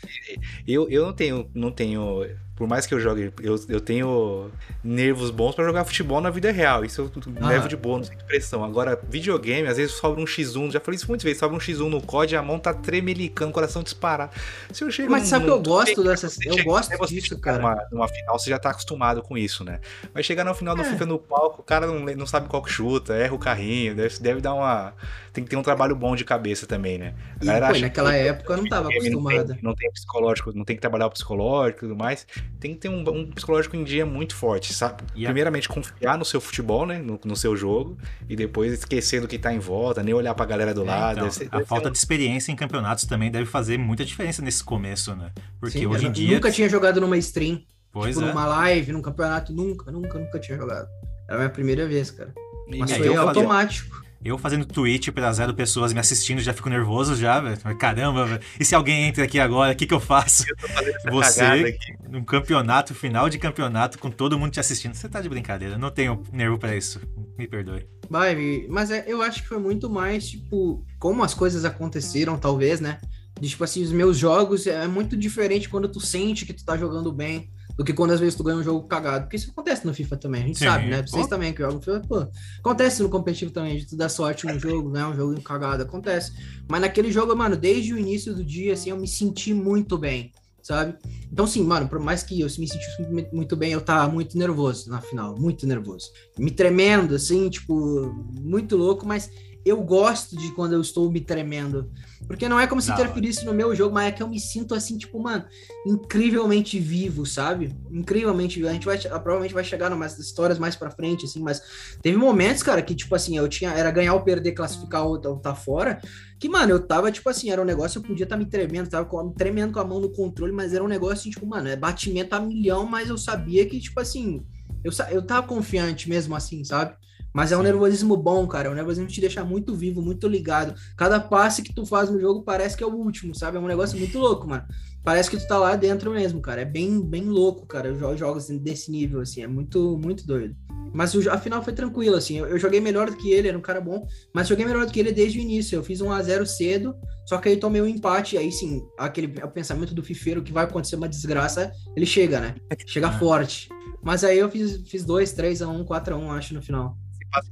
eu, 0.68 0.90
eu 0.90 1.06
não 1.06 1.14
tenho, 1.14 1.50
não 1.56 1.72
tenho. 1.72 2.26
Por 2.56 2.68
mais 2.68 2.86
que 2.86 2.94
eu 2.94 3.00
jogue, 3.00 3.34
eu, 3.42 3.60
eu 3.68 3.82
tenho 3.82 4.52
nervos 4.84 5.32
bons 5.32 5.56
pra 5.56 5.66
jogar 5.66 5.84
futebol 5.86 6.22
na 6.22 6.30
vida 6.30 6.52
real. 6.52 6.86
Isso 6.86 7.02
eu 7.02 7.12
Ah. 7.42 7.48
levo 7.48 7.68
de 7.68 7.76
boa, 7.76 7.98
não 7.98 8.04
sinto 8.04 8.24
pressão. 8.26 8.64
Agora, 8.64 9.00
videogame, 9.10 9.68
às 9.68 9.78
vezes 9.78 9.96
sobra 9.96 10.22
um 10.22 10.26
X1, 10.26 10.72
já 10.72 10.80
falei 10.80 10.96
isso 10.98 11.08
muitas 11.08 11.24
vezes, 11.24 11.40
sobra 11.40 11.58
um 11.58 11.60
X1 11.60 11.90
no 11.90 12.00
COD, 12.00 12.36
a 12.36 12.44
mão 12.44 12.60
tá 12.60 12.72
tremelicando, 12.72 13.50
o 13.50 13.54
coração 13.54 13.82
disparado. 13.82 14.32
Se 14.72 14.84
eu 14.84 14.92
chego 14.92 15.10
Mas 15.12 15.24
num- 15.24 15.30
sabe 15.30 15.46
que 15.46 15.52
eu 15.52 15.62
gosto 15.62 15.96
chega- 15.96 16.58
Eu 16.60 16.64
gosto 16.64 17.08
disso, 17.08 17.40
cara. 17.40 17.58
Numa, 17.58 17.88
numa 17.92 18.08
final, 18.08 18.38
você 18.38 18.52
já 18.52 18.60
tá 18.60 18.70
acostumado 18.70 19.24
com 19.24 19.36
isso, 19.36 19.64
né? 19.64 19.80
Mas 20.14 20.24
chegar 20.26 20.44
no 20.44 20.54
final 20.54 20.76
do 20.76 20.82
É. 20.82 20.86
FIFA 20.86 21.06
no 21.08 21.18
palco, 21.18 21.62
o 21.62 21.64
cara 21.64 21.88
não, 21.88 22.00
não 22.02 22.28
sabe 22.28 22.48
qual 22.48 22.62
que 22.62 22.72
chuta, 22.72 23.14
erra 23.16 23.34
o 23.34 23.40
carrinho, 23.40 23.96
deve, 23.96 24.20
deve 24.20 24.42
dar 24.42 24.54
uma. 24.54 24.94
Tem 25.34 25.44
que 25.44 25.50
ter 25.50 25.56
um 25.56 25.64
trabalho 25.64 25.96
bom 25.96 26.16
de 26.16 26.24
cabeça 26.24 26.68
também, 26.68 27.00
né? 27.00 27.16
A 27.42 27.44
E, 27.58 27.74
pô, 27.74 27.80
naquela 27.80 28.12
que 28.12 28.18
época 28.18 28.54
eu 28.54 28.58
não 28.58 28.70
tava 28.70 28.90
videogame 28.90 29.16
não 29.16 29.24
tem- 29.24 29.38
acostumada. 29.40 29.60
Não 29.64 29.76
tem, 29.76 29.92
psicológico, 29.92 30.52
não 30.54 30.64
tem 30.64 30.76
que 30.76 30.82
trabalhar 30.82 31.08
o 31.08 31.10
psicológico 31.10 31.80
e 31.86 31.88
tudo 31.90 31.98
mais. 31.98 32.28
Tem 32.60 32.74
que 32.74 32.80
ter 32.80 32.90
um, 32.90 33.02
um 33.10 33.32
psicológico 33.32 33.76
em 33.76 33.84
dia 33.84 34.06
muito 34.06 34.36
forte, 34.36 34.74
sabe? 34.74 35.04
A- 35.04 35.26
Primeiramente, 35.26 35.68
confiar 35.68 36.18
no 36.18 36.24
seu 36.24 36.40
futebol, 36.40 36.86
né? 36.86 37.00
No, 37.00 37.20
no 37.26 37.36
seu 37.36 37.56
jogo. 37.58 37.98
E 38.30 38.36
depois 38.36 38.72
esquecer 38.72 39.20
do 39.22 39.28
que 39.28 39.38
tá 39.38 39.54
em 39.54 39.60
volta, 39.60 40.02
nem 40.02 40.14
olhar 40.14 40.34
pra 40.34 40.46
galera 40.46 40.74
do 40.74 40.84
É, 40.84 40.86
lado. 40.86 41.12
então, 41.14 41.24
deve 41.26 41.36
ser- 41.36 41.50
a 41.52 41.58
ser 41.60 41.66
falta 41.66 41.90
um- 41.90 41.92
de 41.92 41.98
experiência 41.98 42.52
em 42.52 42.56
campeonatos 42.56 43.06
também 43.06 43.30
deve 43.30 43.46
fazer 43.46 43.78
muita 43.78 44.06
diferença 44.06 44.42
nesse 44.42 44.64
começo, 44.64 45.14
né? 45.16 45.32
Porque 45.60 45.80
Sim, 45.80 45.88
hoje 45.88 46.06
eu 46.06 46.10
em 46.10 46.14
dia. 46.14 46.36
Nunca 46.36 46.52
tinha 46.52 46.70
jogado 46.70 47.02
numa 47.02 47.18
stream, 47.18 47.62
Pois 47.92 48.16
tipo, 48.16 48.26
é. 48.26 48.30
numa 48.30 48.46
live, 48.46 48.92
num 48.94 49.02
campeonato, 49.02 49.52
nunca, 49.54 49.92
nunca, 49.92 50.18
nunca 50.18 50.40
tinha 50.40 50.58
jogado. 50.58 50.88
Era 51.28 51.36
a 51.36 51.38
minha 51.40 51.50
primeira 51.50 51.86
vez, 51.88 52.12
cara. 52.12 52.34
Mas 52.78 52.92
e 52.92 52.96
foi 52.96 53.16
automático. 53.16 54.03
Eu 54.24 54.38
fazendo 54.38 54.66
tweet 54.66 55.12
pra 55.12 55.32
zero 55.34 55.54
pessoas 55.54 55.92
me 55.92 56.00
assistindo, 56.00 56.40
já 56.40 56.54
fico 56.54 56.70
nervoso 56.70 57.16
já, 57.16 57.42
velho. 57.42 57.58
Caramba, 57.78 58.26
velho. 58.26 58.42
E 58.58 58.64
se 58.64 58.74
alguém 58.74 59.06
entra 59.06 59.26
aqui 59.26 59.40
agora, 59.40 59.74
o 59.74 59.76
que, 59.76 59.86
que 59.86 59.94
eu 59.94 60.00
faço? 60.00 60.46
essa 60.64 61.12
Você, 61.12 61.78
num 62.10 62.24
campeonato, 62.24 62.96
final 62.96 63.30
de 63.30 63.38
campeonato, 63.38 64.00
com 64.00 64.10
todo 64.10 64.40
mundo 64.40 64.52
te 64.52 64.60
assistindo. 64.60 64.94
Você 64.94 65.10
tá 65.10 65.20
de 65.20 65.28
brincadeira. 65.28 65.78
Não 65.78 65.92
tenho 65.92 66.24
nervo 66.32 66.58
pra 66.58 66.76
isso. 66.76 67.02
Me 67.38 67.48
perdoe. 67.48 67.86
Vai, 68.10 68.66
mas 68.70 68.92
é, 68.92 69.04
eu 69.08 69.22
acho 69.22 69.42
que 69.42 69.50
foi 69.50 69.60
muito 69.60 69.90
mais, 69.90 70.30
tipo, 70.30 70.86
como 71.00 71.24
as 71.24 71.34
coisas 71.34 71.66
aconteceram, 71.66 72.38
talvez, 72.38 72.80
né? 72.80 73.00
De, 73.40 73.50
tipo 73.50 73.64
assim, 73.64 73.84
os 73.84 73.92
meus 73.92 74.18
jogos 74.18 74.68
é 74.68 74.88
muito 74.88 75.18
diferente 75.18 75.68
quando 75.68 75.90
tu 75.90 76.00
sente 76.00 76.46
que 76.46 76.54
tu 76.54 76.64
tá 76.64 76.78
jogando 76.78 77.12
bem 77.12 77.50
do 77.78 77.84
que 77.84 77.94
quando 77.94 78.12
às 78.12 78.20
vezes 78.20 78.36
tu 78.36 78.44
ganha 78.44 78.58
um 78.58 78.64
jogo 78.64 78.88
cagado. 78.88 79.26
Porque 79.26 79.36
isso 79.36 79.50
acontece 79.52 79.86
no 79.86 79.94
FIFA 79.94 80.18
também, 80.18 80.44
a 80.44 80.48
gente 80.48 80.60
Sim. 80.60 80.66
sabe, 80.66 80.88
né? 80.88 81.02
Vocês 81.02 81.24
Pô. 81.24 81.30
também 81.30 81.54
que 81.54 81.62
jogam 81.62 81.82
FIFA, 81.82 82.02
pô. 82.08 82.28
Acontece 82.60 83.02
no 83.02 83.10
competitivo 83.10 83.52
também, 83.52 83.78
de 83.78 83.88
tu 83.88 83.96
dar 83.96 84.10
sorte 84.10 84.46
no 84.46 84.60
jogo, 84.60 84.90
ganhar 84.90 85.10
um 85.10 85.16
jogo 85.16 85.42
cagado, 85.42 85.84
acontece. 85.84 86.32
Mas 86.68 86.82
naquele 86.82 87.12
jogo, 87.12 87.36
mano, 87.36 87.56
desde 87.56 87.94
o 87.94 87.98
início 87.98 88.34
do 88.34 88.44
dia, 88.44 88.74
assim, 88.74 88.90
eu 88.90 88.98
me 88.98 89.08
senti 89.08 89.54
muito 89.54 89.98
bem, 89.98 90.32
sabe? 90.62 90.96
Então, 91.32 91.48
sim, 91.48 91.64
mano, 91.64 91.88
por 91.88 92.00
mais 92.00 92.24
que 92.24 92.40
eu 92.40 92.46
me 92.46 92.68
sentisse 92.68 93.08
muito 93.32 93.56
bem, 93.56 93.72
eu 93.72 93.82
tava 93.82 94.12
muito 94.12 94.38
nervoso 94.38 94.90
na 94.90 95.02
final, 95.02 95.36
muito 95.38 95.66
nervoso. 95.66 96.12
Me 96.38 96.52
tremendo, 96.52 97.16
assim, 97.16 97.50
tipo, 97.50 98.14
muito 98.40 98.78
louco, 98.78 99.06
mas 99.06 99.30
eu 99.66 99.82
gosto 99.82 100.36
de 100.36 100.52
quando 100.52 100.74
eu 100.74 100.82
estou 100.82 101.10
me 101.10 101.22
tremendo. 101.22 101.90
Porque 102.28 102.48
não 102.50 102.60
é 102.60 102.68
como 102.68 102.82
se 102.82 102.92
interferisse 102.92 103.46
no 103.46 103.54
meu 103.54 103.76
jogo, 103.76 103.94
mas 103.94 104.08
é 104.08 104.12
que 104.12 104.24
eu 104.24 104.28
me 104.28 104.40
sinto 104.40 104.74
assim, 104.74 104.98
tipo, 104.98 105.20
mano, 105.20 105.46
incrivelmente 105.86 106.80
vivo, 106.80 107.26
sabe? 107.26 107.76
Incrivelmente 107.92 108.58
vivo. 108.58 108.70
A 108.70 108.74
gente 108.74 108.86
vai, 108.86 108.98
provavelmente 108.98 109.54
vai 109.54 109.64
chegar 109.64 109.92
umas 109.92 110.18
histórias 110.18 110.60
mais 110.60 110.76
pra 110.76 110.92
frente, 110.92 111.26
assim, 111.26 111.42
mas 111.42 111.62
teve 112.02 112.18
momentos, 112.18 112.64
cara, 112.64 112.82
que, 112.82 112.96
tipo 112.96 113.14
assim, 113.16 113.38
eu 113.38 113.48
tinha, 113.48 113.72
era 113.72 113.92
ganhar 113.92 114.14
ou 114.14 114.22
perder, 114.22 114.54
classificar 114.54 115.06
ou, 115.06 115.22
ou 115.26 115.38
tá 115.38 115.56
fora, 115.56 116.02
que, 116.40 116.50
mano, 116.50 116.72
eu 116.72 116.86
tava, 116.86 117.12
tipo 117.12 117.30
assim, 117.30 117.50
era 117.50 117.62
um 117.62 117.66
negócio, 117.66 118.00
eu 118.00 118.04
podia 118.04 118.24
estar 118.26 118.36
tá 118.36 118.40
me 118.40 118.50
tremendo, 118.50 118.90
tava 118.90 119.06
com, 119.06 119.32
tremendo 119.32 119.74
com 119.74 119.80
a 119.80 119.86
mão 119.86 120.00
no 120.00 120.10
controle, 120.10 120.52
mas 120.52 120.74
era 120.74 120.84
um 120.84 120.88
negócio, 120.88 121.16
assim, 121.16 121.30
tipo, 121.30 121.46
mano, 121.46 121.70
é 121.70 121.76
batimento 121.76 122.36
a 122.36 122.40
milhão, 122.40 122.86
mas 122.86 123.10
eu 123.10 123.18
sabia 123.18 123.66
que, 123.66 123.80
tipo 123.80 124.00
assim, 124.00 124.46
eu, 124.84 124.92
eu 125.10 125.22
tava 125.22 125.48
confiante 125.48 126.10
mesmo 126.10 126.36
assim, 126.36 126.64
sabe? 126.64 126.96
Mas 127.34 127.52
é 127.52 127.58
um 127.58 127.64
nervosismo 127.64 128.16
bom, 128.16 128.46
cara. 128.48 128.68
É 128.68 128.72
um 128.72 128.76
nervosismo 128.76 129.08
que 129.08 129.14
te 129.14 129.22
deixa 129.22 129.44
muito 129.44 129.76
vivo, 129.76 130.02
muito 130.02 130.28
ligado. 130.28 130.76
Cada 130.96 131.20
passe 131.20 131.64
que 131.64 131.74
tu 131.74 131.86
faz 131.86 132.10
no 132.10 132.20
jogo 132.20 132.44
parece 132.44 132.78
que 132.78 132.84
é 132.84 132.88
o 132.88 132.94
último, 132.94 133.34
sabe? 133.34 133.58
É 133.58 133.60
um 133.60 133.68
negócio 133.68 133.98
muito 133.98 134.20
louco, 134.20 134.48
mano. 134.48 134.64
Parece 135.04 135.30
que 135.30 135.38
tu 135.38 135.48
tá 135.48 135.58
lá 135.58 135.76
dentro 135.76 136.12
mesmo, 136.12 136.40
cara. 136.40 136.62
É 136.62 136.66
bem, 136.66 137.02
bem 137.02 137.24
louco, 137.24 137.66
cara. 137.66 137.92
Os 137.92 138.20
jogos 138.20 138.48
desse 138.48 138.92
nível, 138.92 139.20
assim. 139.20 139.42
É 139.42 139.48
muito, 139.48 139.98
muito 139.98 140.28
doido. 140.28 140.56
Mas 140.94 141.16
a 141.28 141.38
final 141.40 141.64
foi 141.64 141.74
tranquilo, 141.74 142.16
assim. 142.16 142.38
Eu, 142.38 142.46
eu, 142.46 142.60
joguei 142.60 142.80
melhor 142.80 143.10
do 143.10 143.18
que 143.18 143.32
ele, 143.32 143.48
era 143.48 143.58
um 143.58 143.62
cara 143.62 143.82
bom. 143.82 144.06
Mas 144.34 144.48
joguei 144.48 144.64
melhor 144.64 144.86
do 144.86 144.92
que 144.92 145.00
ele 145.00 145.12
desde 145.12 145.40
o 145.40 145.42
início. 145.42 145.76
Eu 145.76 145.84
fiz 145.84 146.02
um 146.02 146.12
a 146.12 146.22
0 146.22 146.46
cedo, 146.46 146.96
só 147.28 147.40
que 147.40 147.50
aí 147.50 147.58
tomei 147.58 147.82
um 147.82 147.88
empate. 147.88 148.38
Aí 148.38 148.52
sim, 148.52 148.82
aquele 148.98 149.44
o 149.44 149.50
pensamento 149.50 149.96
do 149.96 150.04
fifeiro 150.04 150.44
que 150.44 150.54
vai 150.54 150.66
acontecer 150.66 150.96
uma 150.96 151.10
desgraça, 151.10 151.72
ele 151.98 152.06
chega, 152.06 152.40
né? 152.40 152.56
Chega 152.86 153.12
forte. 153.12 153.70
Mas 154.04 154.24
aí 154.24 154.38
eu 154.38 154.52
fiz, 154.52 154.88
fiz 154.88 155.04
2, 155.04 155.32
3 155.32 155.64
a 155.64 155.68
1, 155.68 155.84
4 155.84 156.14
a 156.14 156.18
1, 156.18 156.32
acho, 156.32 156.54
no 156.54 156.62
final 156.62 156.96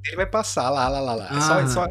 ele 0.05 0.15
vai 0.15 0.25
passar 0.25 0.69
lá, 0.69 0.87
lá, 0.87 0.99
lá, 0.99 1.15
lá. 1.15 1.27
Ah, 1.29 1.41
só, 1.41 1.67
só, 1.67 1.87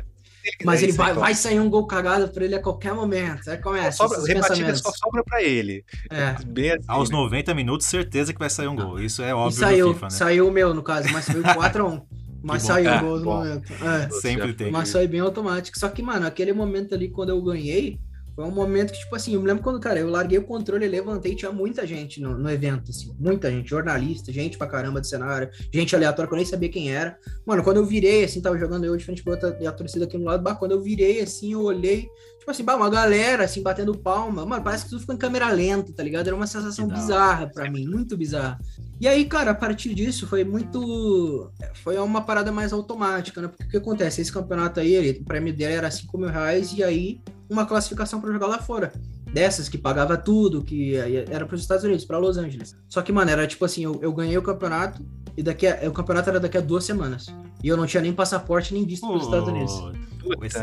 mas 0.65 0.83
ele 0.83 0.93
vai, 0.93 1.13
vai 1.13 1.35
sair 1.35 1.61
um 1.61 1.69
gol 1.69 1.87
cagado 1.87 2.29
pra 2.29 2.45
ele 2.45 2.55
a 2.55 2.63
qualquer 2.63 2.95
momento. 2.95 3.49
Aí 3.51 3.59
começa. 3.59 3.99
Sobra, 3.99 4.21
rebatida 4.27 4.75
só 4.77 4.91
sobra 4.93 5.23
pra 5.23 5.43
ele. 5.43 5.85
É. 6.11 6.35
Bem 6.45 6.73
assim, 6.73 6.85
Aos 6.89 7.11
90 7.11 7.55
minutos, 7.55 7.87
certeza 7.87 8.33
que 8.33 8.39
vai 8.39 8.51
sair 8.51 8.69
um 8.69 8.77
gol. 8.77 9.01
Isso 9.01 9.23
é 9.23 9.35
óbvio. 9.35 9.57
E 9.57 9.61
saiu, 9.61 9.95
FIFA, 9.95 10.07
né? 10.07 10.11
saiu 10.11 10.49
o 10.49 10.51
meu, 10.51 10.75
no 10.75 10.83
caso, 10.83 11.09
mas 11.13 11.25
saiu 11.25 11.43
4x1. 11.45 12.03
Mas 12.43 12.63
saiu 12.63 12.91
o 12.91 12.95
É, 12.95 13.01
gol 13.01 13.19
no 13.19 13.25
momento. 13.25 13.73
É. 13.73 14.11
Sempre 14.21 14.55
tem. 14.55 14.71
Mas 14.71 14.89
saiu 14.89 15.09
bem 15.09 15.21
automático. 15.21 15.79
Só 15.79 15.89
que, 15.89 16.03
mano, 16.03 16.27
aquele 16.27 16.53
momento 16.53 16.95
ali, 16.95 17.11
quando 17.11 17.31
eu 17.31 17.43
ganhei, 17.43 17.99
foi 18.35 18.45
um 18.45 18.51
momento 18.51 18.93
que, 18.93 18.99
tipo 18.99 19.15
assim, 19.15 19.35
eu 19.35 19.41
me 19.41 19.47
lembro 19.47 19.63
quando, 19.63 19.81
cara, 19.81 20.01
eu 20.01 20.09
larguei 20.09 20.39
o 20.39 20.45
controle, 20.45 20.87
levantei, 20.87 21.35
tinha 21.35 21.53
muita 21.53 21.87
gente 21.87 22.21
no, 22.21 22.37
no, 22.39 22.51
evento, 22.51 22.91
assim, 22.91 23.15
muita 23.19 23.51
gente, 23.51 23.69
jornalista, 23.69 24.33
gente 24.33 24.57
pra 24.57 24.67
caramba 24.67 25.01
do 25.01 25.07
cenário, 25.07 25.51
gente 25.73 25.95
aleatória 25.95 26.29
que 26.29 26.35
eu 26.35 26.37
nem 26.37 26.47
sabia 26.47 26.69
quem 26.69 26.93
era. 26.93 27.19
Mano, 27.45 27.63
quando 27.63 27.79
eu 27.79 27.85
virei, 27.85 28.25
assim, 28.25 28.41
tava 28.41 28.59
jogando 28.59 28.85
eu 28.85 28.97
de 28.97 29.05
frente 29.05 29.23
pra 29.23 29.35
outra 29.35 29.57
e 29.61 29.67
a 29.67 29.73
torcida 29.73 30.05
aqui 30.05 30.17
no 30.17 30.25
lado, 30.25 30.43
bah, 30.43 30.55
quando 30.55 30.73
eu 30.73 30.81
virei, 30.81 31.21
assim, 31.21 31.53
eu 31.53 31.63
olhei, 31.63 32.09
tipo 32.41 32.51
assim, 32.51 32.63
uma 32.63 32.91
galera, 32.91 33.45
assim, 33.45 33.63
batendo 33.63 33.97
palma. 33.97 34.45
Mano, 34.45 34.65
parece 34.65 34.85
que 34.85 34.91
tudo 34.91 35.01
ficou 35.01 35.15
em 35.15 35.19
câmera 35.19 35.51
lenta, 35.53 35.93
tá 35.93 36.03
ligado? 36.03 36.27
Era 36.27 36.35
uma 36.35 36.47
sensação 36.47 36.89
bizarra 36.89 37.47
pra 37.47 37.71
mim, 37.71 37.87
muito 37.87 38.17
bizarra. 38.17 38.59
E 38.99 39.07
aí, 39.07 39.25
cara, 39.27 39.53
a 39.53 39.55
partir 39.55 39.95
disso 39.95 40.27
foi 40.27 40.43
muito. 40.43 41.51
Foi 41.85 41.99
uma 41.99 42.23
parada 42.23 42.51
mais 42.51 42.73
automática, 42.73 43.41
né? 43.41 43.49
Porque 43.49 43.65
o 43.65 43.69
que 43.69 43.77
acontece? 43.77 44.21
Esse 44.21 44.33
campeonato 44.33 44.81
aí, 44.81 44.93
ele, 44.93 45.21
o 45.21 45.25
prêmio 45.25 45.55
dele 45.55 45.75
era 45.75 45.91
5 45.91 46.19
mil 46.19 46.29
reais 46.29 46.73
e 46.73 46.83
aí 46.83 47.21
uma 47.49 47.67
classificação 47.67 48.21
para 48.21 48.33
jogar 48.33 48.47
lá 48.47 48.59
fora. 48.59 48.93
Dessas 49.33 49.69
que 49.69 49.79
pagava 49.79 50.17
tudo, 50.17 50.63
que 50.63 50.97
era 50.97 51.47
para 51.47 51.55
os 51.55 51.61
Estados 51.61 51.85
Unidos, 51.85 52.05
para 52.05 52.19
Los 52.19 52.37
Angeles. 52.37 52.75
Só 52.89 53.01
que, 53.01 53.13
mano, 53.13 53.31
era 53.31 53.47
tipo 53.47 53.65
assim: 53.65 53.85
eu, 53.85 53.99
eu 54.03 54.13
ganhei 54.13 54.37
o 54.37 54.43
campeonato 54.43 55.05
e 55.37 55.43
daqui 55.43 55.67
a, 55.67 55.89
o 55.89 55.93
campeonato 55.93 56.31
era 56.31 56.41
daqui 56.41 56.59
a 56.59 56.61
duas 56.61 56.85
semanas. 56.85 57.27
E 57.63 57.69
eu 57.69 57.77
não 57.77 57.87
tinha 57.87 58.03
nem 58.03 58.13
passaporte 58.13 58.73
nem 58.73 58.85
visto 58.85 59.07
para 59.07 59.17
os 59.17 59.25
Estados 59.25 59.49
Unidos. 59.49 59.75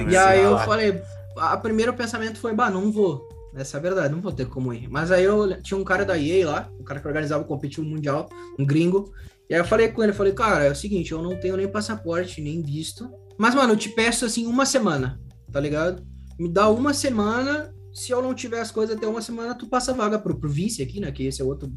E 0.09 0.17
aí 0.17 0.43
eu 0.43 0.57
falei: 0.59 1.01
a 1.39 1.57
primeiro 1.57 1.93
pensamento 1.93 2.39
foi, 2.39 2.53
bah, 2.53 2.69
não 2.69 2.91
vou. 2.91 3.27
Essa 3.55 3.77
é 3.77 3.79
a 3.79 3.81
verdade, 3.81 4.13
não 4.13 4.21
vou 4.21 4.31
ter 4.31 4.45
como 4.45 4.73
ir. 4.73 4.87
Mas 4.89 5.11
aí 5.11 5.23
eu 5.23 5.61
tinha 5.61 5.77
um 5.77 5.83
cara 5.83 6.05
da 6.05 6.17
EA 6.17 6.47
lá, 6.47 6.71
o 6.77 6.81
um 6.81 6.83
cara 6.83 6.99
que 6.99 7.07
organizava 7.07 7.43
o 7.43 7.47
competitivo 7.47 7.87
mundial, 7.87 8.29
um 8.57 8.65
gringo. 8.65 9.11
E 9.49 9.53
aí 9.53 9.59
eu 9.59 9.65
falei 9.65 9.87
com 9.87 10.03
ele, 10.03 10.13
falei, 10.13 10.33
cara, 10.33 10.65
é 10.65 10.71
o 10.71 10.75
seguinte, 10.75 11.11
eu 11.11 11.21
não 11.21 11.39
tenho 11.39 11.57
nem 11.57 11.67
passaporte, 11.67 12.41
nem 12.41 12.61
visto. 12.61 13.09
Mas, 13.37 13.55
mano, 13.55 13.73
eu 13.73 13.77
te 13.77 13.89
peço 13.89 14.25
assim 14.25 14.45
uma 14.45 14.65
semana, 14.65 15.19
tá 15.51 15.59
ligado? 15.59 16.05
Me 16.37 16.49
dá 16.49 16.69
uma 16.69 16.93
semana. 16.93 17.73
Se 17.97 18.11
eu 18.11 18.21
não 18.21 18.35
tiver 18.35 18.59
as 18.59 18.69
coisas 18.69 18.95
até 18.95 19.07
uma 19.07 19.23
semana, 19.23 19.55
tu 19.55 19.65
passa 19.65 19.91
vaga 19.91 20.19
pro, 20.19 20.37
pro 20.37 20.47
vice 20.47 20.83
aqui, 20.83 20.99
né? 20.99 21.11
Que 21.11 21.25
esse 21.25 21.41
é 21.41 21.43
outro. 21.43 21.67